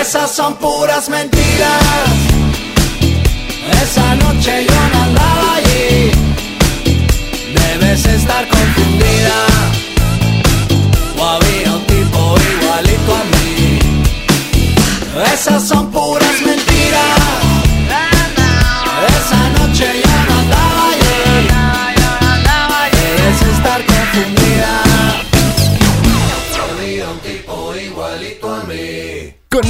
Esas 0.00 0.34
son 0.34 0.54
puras 0.56 1.10
mentiras. 1.10 1.82
Esa 3.82 4.14
noche 4.14 4.66
yo 4.66 4.88
no 4.94 5.02
andaba 5.02 5.56
allí. 5.56 6.10
Debes 7.54 8.06
estar 8.06 8.48
confundida. 8.48 9.46
O 11.18 11.24
había 11.24 11.72
un 11.74 11.86
tipo 11.86 12.34
igualito 12.54 13.14
a 13.14 13.24
mí. 13.32 13.78
Esas 15.34 15.68
son 15.68 15.90
puras 15.90 16.40
mentiras. 16.46 16.69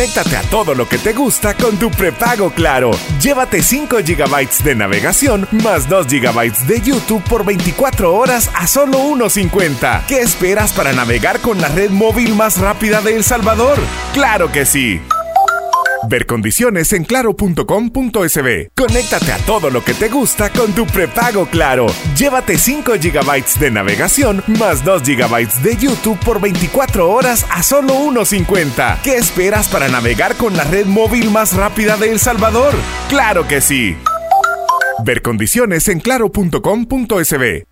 Conéctate 0.01 0.35
a 0.35 0.43
todo 0.45 0.75
lo 0.75 0.89
que 0.89 0.97
te 0.97 1.13
gusta 1.13 1.53
con 1.53 1.77
tu 1.77 1.91
prepago 1.91 2.51
Claro. 2.55 2.91
Llévate 3.21 3.63
5 3.63 3.99
GB 3.99 4.49
de 4.65 4.75
navegación 4.75 5.47
más 5.63 5.91
2 5.91 6.07
GB 6.07 6.67
de 6.67 6.81
YouTube 6.81 7.23
por 7.25 7.45
24 7.45 8.15
horas 8.15 8.49
a 8.55 8.67
solo 8.67 8.99
1.50. 8.99 10.07
¿Qué 10.07 10.21
esperas 10.21 10.73
para 10.73 10.95
navegar 10.95 11.41
con 11.41 11.61
la 11.61 11.69
red 11.69 11.91
móvil 11.91 12.35
más 12.35 12.57
rápida 12.57 13.03
de 13.03 13.17
El 13.17 13.25
Salvador? 13.25 13.79
¡Claro 14.15 14.51
que 14.51 14.65
sí! 14.65 15.03
Ver 16.09 16.27
condiciones 16.27 16.93
en 16.93 17.05
claro.com.sb. 17.05 18.71
Conéctate 18.75 19.33
a 19.33 19.39
todo 19.39 19.71
lo 19.71 19.85
que 19.85 19.95
te 19.95 20.09
gusta 20.09 20.51
con 20.51 20.73
tu 20.73 20.87
prepago 20.87 21.47
Claro. 21.47 21.87
Llévate 22.17 22.59
5 22.59 22.93
GB 22.95 23.59
de 23.61 23.71
navegación 23.71 24.43
más 24.47 24.85
2 24.85 25.03
GB 25.03 25.63
de 25.63 25.77
YouTube 25.77 26.19
por 26.21 26.41
24 26.41 27.11
horas 27.11 27.47
a 27.51 27.63
solo 27.63 27.95
1.50. 27.95 29.03
¿Qué 29.03 29.17
esperas 29.17 29.69
para 29.69 29.89
navegar 29.89 30.37
con 30.37 30.57
la 30.57 30.65
red 30.65 30.87
móvil 30.87 31.31
más 31.31 31.55
rápida 31.55 31.97
de 31.97 32.13
El 32.13 32.19
Salvador? 32.19 32.75
¡Claro 33.09 33.47
que 33.47 33.61
sí! 33.61 33.97
Ver 35.05 35.23
condiciones 35.23 35.89
en 35.89 36.01
claro.com.sb. 36.01 37.70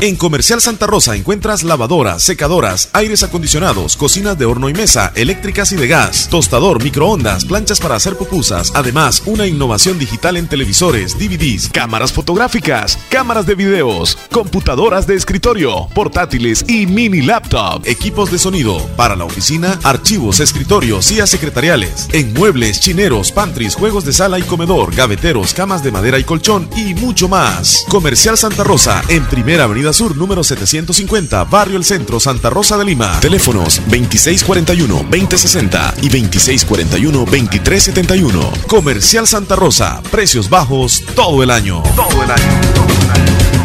En 0.03 0.17
Comercial 0.17 0.63
Santa 0.63 0.87
Rosa 0.87 1.15
encuentras 1.15 1.63
lavadoras, 1.63 2.23
secadoras, 2.23 2.89
aires 2.95 3.23
acondicionados, 3.23 3.99
cocinas 3.99 4.39
de 4.39 4.47
horno 4.47 4.71
y 4.71 4.73
mesa, 4.73 5.13
eléctricas 5.15 5.73
y 5.73 5.77
de 5.77 5.89
gas, 5.89 6.27
tostador, 6.31 6.83
microondas, 6.83 7.45
planchas 7.45 7.81
para 7.81 7.97
hacer 7.97 8.17
pupusas. 8.17 8.73
Además, 8.75 9.23
una 9.27 9.47
innovación 9.47 9.99
digital 9.99 10.39
en 10.39 10.49
televisores, 10.49 11.19
DVDs, 11.19 11.69
cámaras 11.69 12.15
fotográficas, 12.15 12.99
cámaras 13.11 13.45
de 13.45 13.55
videos, 13.55 14.17
computadoras 14.33 15.07
de 15.07 15.17
escritorio, 15.17 15.89
portátiles 15.95 16.65
y 16.67 16.87
mini 16.87 17.21
laptop, 17.21 17.83
equipos 17.85 18.31
de 18.31 18.39
sonido 18.39 18.79
para 18.97 19.17
la 19.17 19.27
oficina, 19.27 19.79
archivos, 19.83 20.41
escritorios, 20.41 21.05
sillas 21.05 21.29
secretariales, 21.29 22.09
en 22.15 22.33
muebles, 22.33 22.81
chineros, 22.81 23.33
pantries, 23.33 23.75
juegos 23.75 24.07
de 24.07 24.15
sala 24.15 24.39
y 24.39 24.43
comedor, 24.45 24.95
gaveteros, 24.95 25.53
camas 25.53 25.85
de 25.85 25.93
madera 25.93 26.19
y 26.19 26.25
colchón 26.25 26.71
y 26.75 26.95
mucho 26.95 27.29
más. 27.29 27.85
Comercial 27.91 28.39
Santa 28.39 28.65
Rosa 28.65 29.03
en 29.09 29.27
Primera 29.27 29.65
Avenida 29.65 29.90
Sur 29.93 30.17
número 30.17 30.43
750, 30.45 31.45
Barrio 31.45 31.77
El 31.77 31.85
Centro, 31.85 32.19
Santa 32.21 32.49
Rosa 32.51 32.77
de 32.79 32.85
Lima. 32.85 33.19
Teléfonos 33.21 33.81
2641-2060 33.89 35.95
y 36.03 36.09
2641-2371. 36.09 38.67
Comercial 38.67 39.27
Santa 39.27 39.57
Rosa, 39.57 40.01
precios 40.11 40.49
bajos 40.49 41.03
todo 41.15 41.43
el 41.43 41.51
año. 41.51 41.83
Todo 41.97 42.23
el 42.23 42.31
año. 42.31 43.60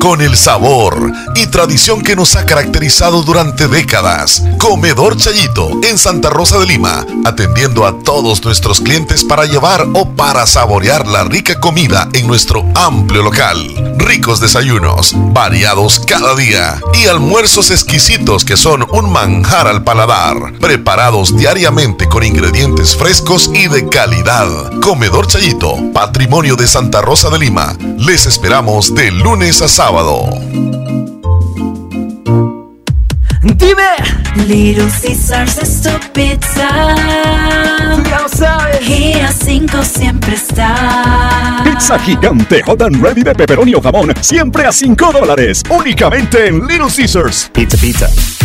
Con 0.00 0.22
el 0.22 0.34
sabor 0.34 1.12
y 1.34 1.46
tradición 1.48 2.00
que 2.00 2.16
nos 2.16 2.34
ha 2.34 2.46
caracterizado 2.46 3.22
durante 3.22 3.68
décadas. 3.68 4.42
Comedor 4.58 5.18
Chayito 5.18 5.78
en 5.82 5.98
Santa 5.98 6.30
Rosa 6.30 6.58
de 6.58 6.64
Lima, 6.64 7.04
atendiendo 7.26 7.84
a 7.84 7.98
todos 7.98 8.42
nuestros 8.42 8.80
clientes 8.80 9.22
para 9.22 9.44
llevar 9.44 9.86
o 9.92 10.08
para 10.16 10.46
saborear 10.46 11.06
la 11.06 11.24
rica 11.24 11.60
comida 11.60 12.08
en 12.14 12.26
nuestro 12.26 12.64
amplio 12.74 13.22
local. 13.22 13.58
Ricos 13.98 14.40
desayunos, 14.40 15.12
variados 15.34 16.00
cada 16.00 16.34
día 16.34 16.80
y 16.94 17.06
almuerzos 17.06 17.70
exquisitos 17.70 18.46
que 18.46 18.56
son 18.56 18.86
un 18.92 19.12
manjar 19.12 19.66
al 19.66 19.84
paladar, 19.84 20.54
preparados 20.60 21.36
diariamente 21.36 22.08
con 22.08 22.24
ingredientes 22.24 22.96
frescos 22.96 23.50
y 23.52 23.68
de 23.68 23.86
calidad. 23.90 24.48
Comedor 24.80 25.26
Chayito, 25.26 25.76
patrimonio 25.92 26.56
de 26.56 26.66
Santa 26.66 27.02
Rosa 27.02 27.28
de 27.28 27.38
Lima. 27.38 27.76
Les 27.98 28.24
esperamos 28.24 28.94
de 28.94 29.10
lunes 29.10 29.60
a 29.60 29.68
sábado. 29.68 29.89
Dime. 33.42 33.96
Little 34.46 34.88
Caesars 35.02 35.58
es 35.58 35.82
tu 35.82 35.90
pizza. 36.12 36.68
sabes. 38.28 38.80
Gia 38.80 39.32
5 39.32 39.82
siempre 39.82 40.34
está. 40.34 41.62
Pizza 41.64 41.98
gigante 41.98 42.62
hot 42.62 42.82
and 42.82 43.02
ready 43.02 43.22
de 43.22 43.34
pepperoni 43.34 43.74
o 43.74 43.80
jamón, 43.80 44.12
siempre 44.20 44.64
a 44.66 44.72
5 44.72 45.12
dólares. 45.12 45.62
Únicamente 45.68 46.46
en 46.46 46.66
Little 46.66 46.88
Caesars. 46.94 47.50
Pizza, 47.52 47.76
pizza. 47.78 48.39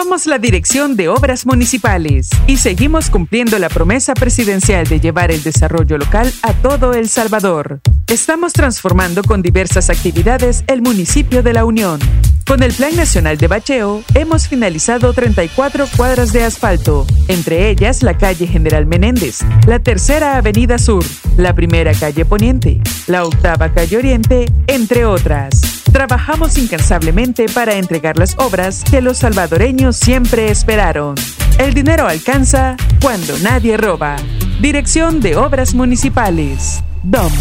Somos 0.00 0.26
la 0.26 0.38
Dirección 0.38 0.94
de 0.94 1.08
Obras 1.08 1.44
Municipales 1.44 2.30
y 2.46 2.58
seguimos 2.58 3.10
cumpliendo 3.10 3.58
la 3.58 3.68
promesa 3.68 4.14
presidencial 4.14 4.86
de 4.86 5.00
llevar 5.00 5.32
el 5.32 5.42
desarrollo 5.42 5.98
local 5.98 6.32
a 6.42 6.52
todo 6.52 6.94
El 6.94 7.08
Salvador. 7.08 7.80
Estamos 8.06 8.52
transformando 8.52 9.24
con 9.24 9.42
diversas 9.42 9.90
actividades 9.90 10.62
el 10.68 10.82
municipio 10.82 11.42
de 11.42 11.52
La 11.52 11.64
Unión. 11.64 11.98
Con 12.46 12.62
el 12.62 12.72
Plan 12.74 12.94
Nacional 12.94 13.38
de 13.38 13.48
Bacheo, 13.48 14.04
hemos 14.14 14.46
finalizado 14.46 15.12
34 15.12 15.88
cuadras 15.96 16.32
de 16.32 16.44
asfalto, 16.44 17.04
entre 17.26 17.68
ellas 17.68 18.04
la 18.04 18.16
calle 18.16 18.46
General 18.46 18.86
Menéndez, 18.86 19.40
la 19.66 19.80
tercera 19.80 20.36
Avenida 20.36 20.78
Sur, 20.78 21.04
la 21.36 21.54
primera 21.54 21.92
calle 21.92 22.24
Poniente, 22.24 22.80
la 23.08 23.24
octava 23.24 23.74
calle 23.74 23.96
Oriente, 23.96 24.46
entre 24.68 25.04
otras. 25.04 25.77
Trabajamos 25.92 26.58
incansablemente 26.58 27.46
para 27.48 27.74
entregar 27.74 28.18
las 28.18 28.36
obras 28.38 28.84
que 28.88 29.00
los 29.00 29.18
salvadoreños 29.18 29.96
siempre 29.96 30.50
esperaron. 30.50 31.14
El 31.58 31.74
dinero 31.74 32.06
alcanza 32.06 32.76
cuando 33.00 33.36
nadie 33.38 33.76
roba. 33.76 34.16
Dirección 34.60 35.20
de 35.20 35.36
Obras 35.36 35.74
Municipales. 35.74 36.82
DOM. 37.02 37.32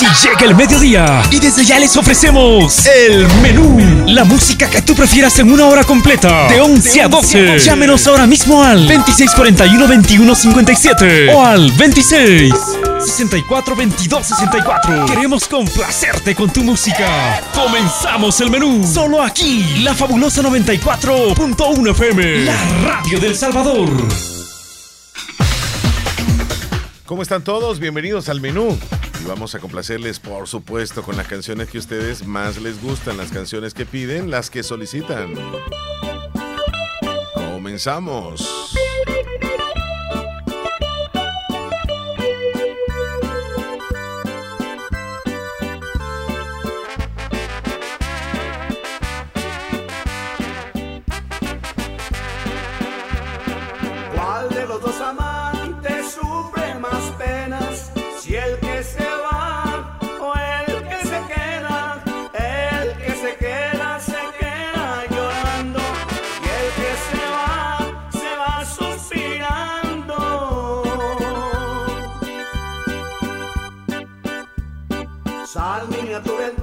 Casi 0.00 0.28
llega 0.28 0.46
el 0.46 0.54
mediodía 0.54 1.22
y 1.30 1.40
desde 1.40 1.64
ya 1.64 1.78
les 1.78 1.96
ofrecemos 1.96 2.86
el 2.86 3.26
menú. 3.42 4.04
La 4.06 4.24
música 4.24 4.68
que 4.70 4.80
tú 4.82 4.94
prefieras 4.94 5.36
en 5.40 5.50
una 5.50 5.66
hora 5.66 5.82
completa, 5.82 6.46
de 6.48 6.60
11 6.60 7.02
a 7.02 7.08
12. 7.08 7.58
Llámenos 7.58 8.06
ahora 8.06 8.24
mismo 8.26 8.62
al 8.62 8.88
2641-2157 8.88 11.34
o 11.34 11.44
al 11.44 11.72
26 11.72 12.54
64 13.00 13.74
22 13.74 14.24
64. 14.26 15.06
Queremos 15.06 15.48
complacerte 15.48 16.36
con 16.36 16.48
tu 16.50 16.62
música. 16.62 17.40
Comenzamos 17.52 18.40
el 18.40 18.50
menú. 18.50 18.86
Solo 18.86 19.20
aquí, 19.20 19.80
la 19.82 19.94
fabulosa 19.94 20.42
94.1 20.42 21.90
FM, 21.90 22.44
la 22.44 22.54
radio 22.84 23.18
del 23.18 23.36
Salvador. 23.36 23.90
¿Cómo 27.04 27.22
están 27.22 27.42
todos? 27.42 27.80
Bienvenidos 27.80 28.28
al 28.28 28.40
menú. 28.40 28.78
Y 29.20 29.24
vamos 29.26 29.54
a 29.54 29.58
complacerles, 29.58 30.20
por 30.20 30.46
supuesto, 30.46 31.02
con 31.02 31.16
las 31.16 31.26
canciones 31.26 31.68
que 31.68 31.78
ustedes 31.78 32.26
más 32.26 32.60
les 32.60 32.80
gustan, 32.80 33.16
las 33.16 33.30
canciones 33.30 33.74
que 33.74 33.84
piden, 33.86 34.30
las 34.30 34.50
que 34.50 34.62
solicitan. 34.62 35.34
Comenzamos. 37.34 38.78
Sal 75.52 75.88
niña 75.88 76.18
a 76.18 76.22
tu 76.22 76.36
ventana 76.36 76.57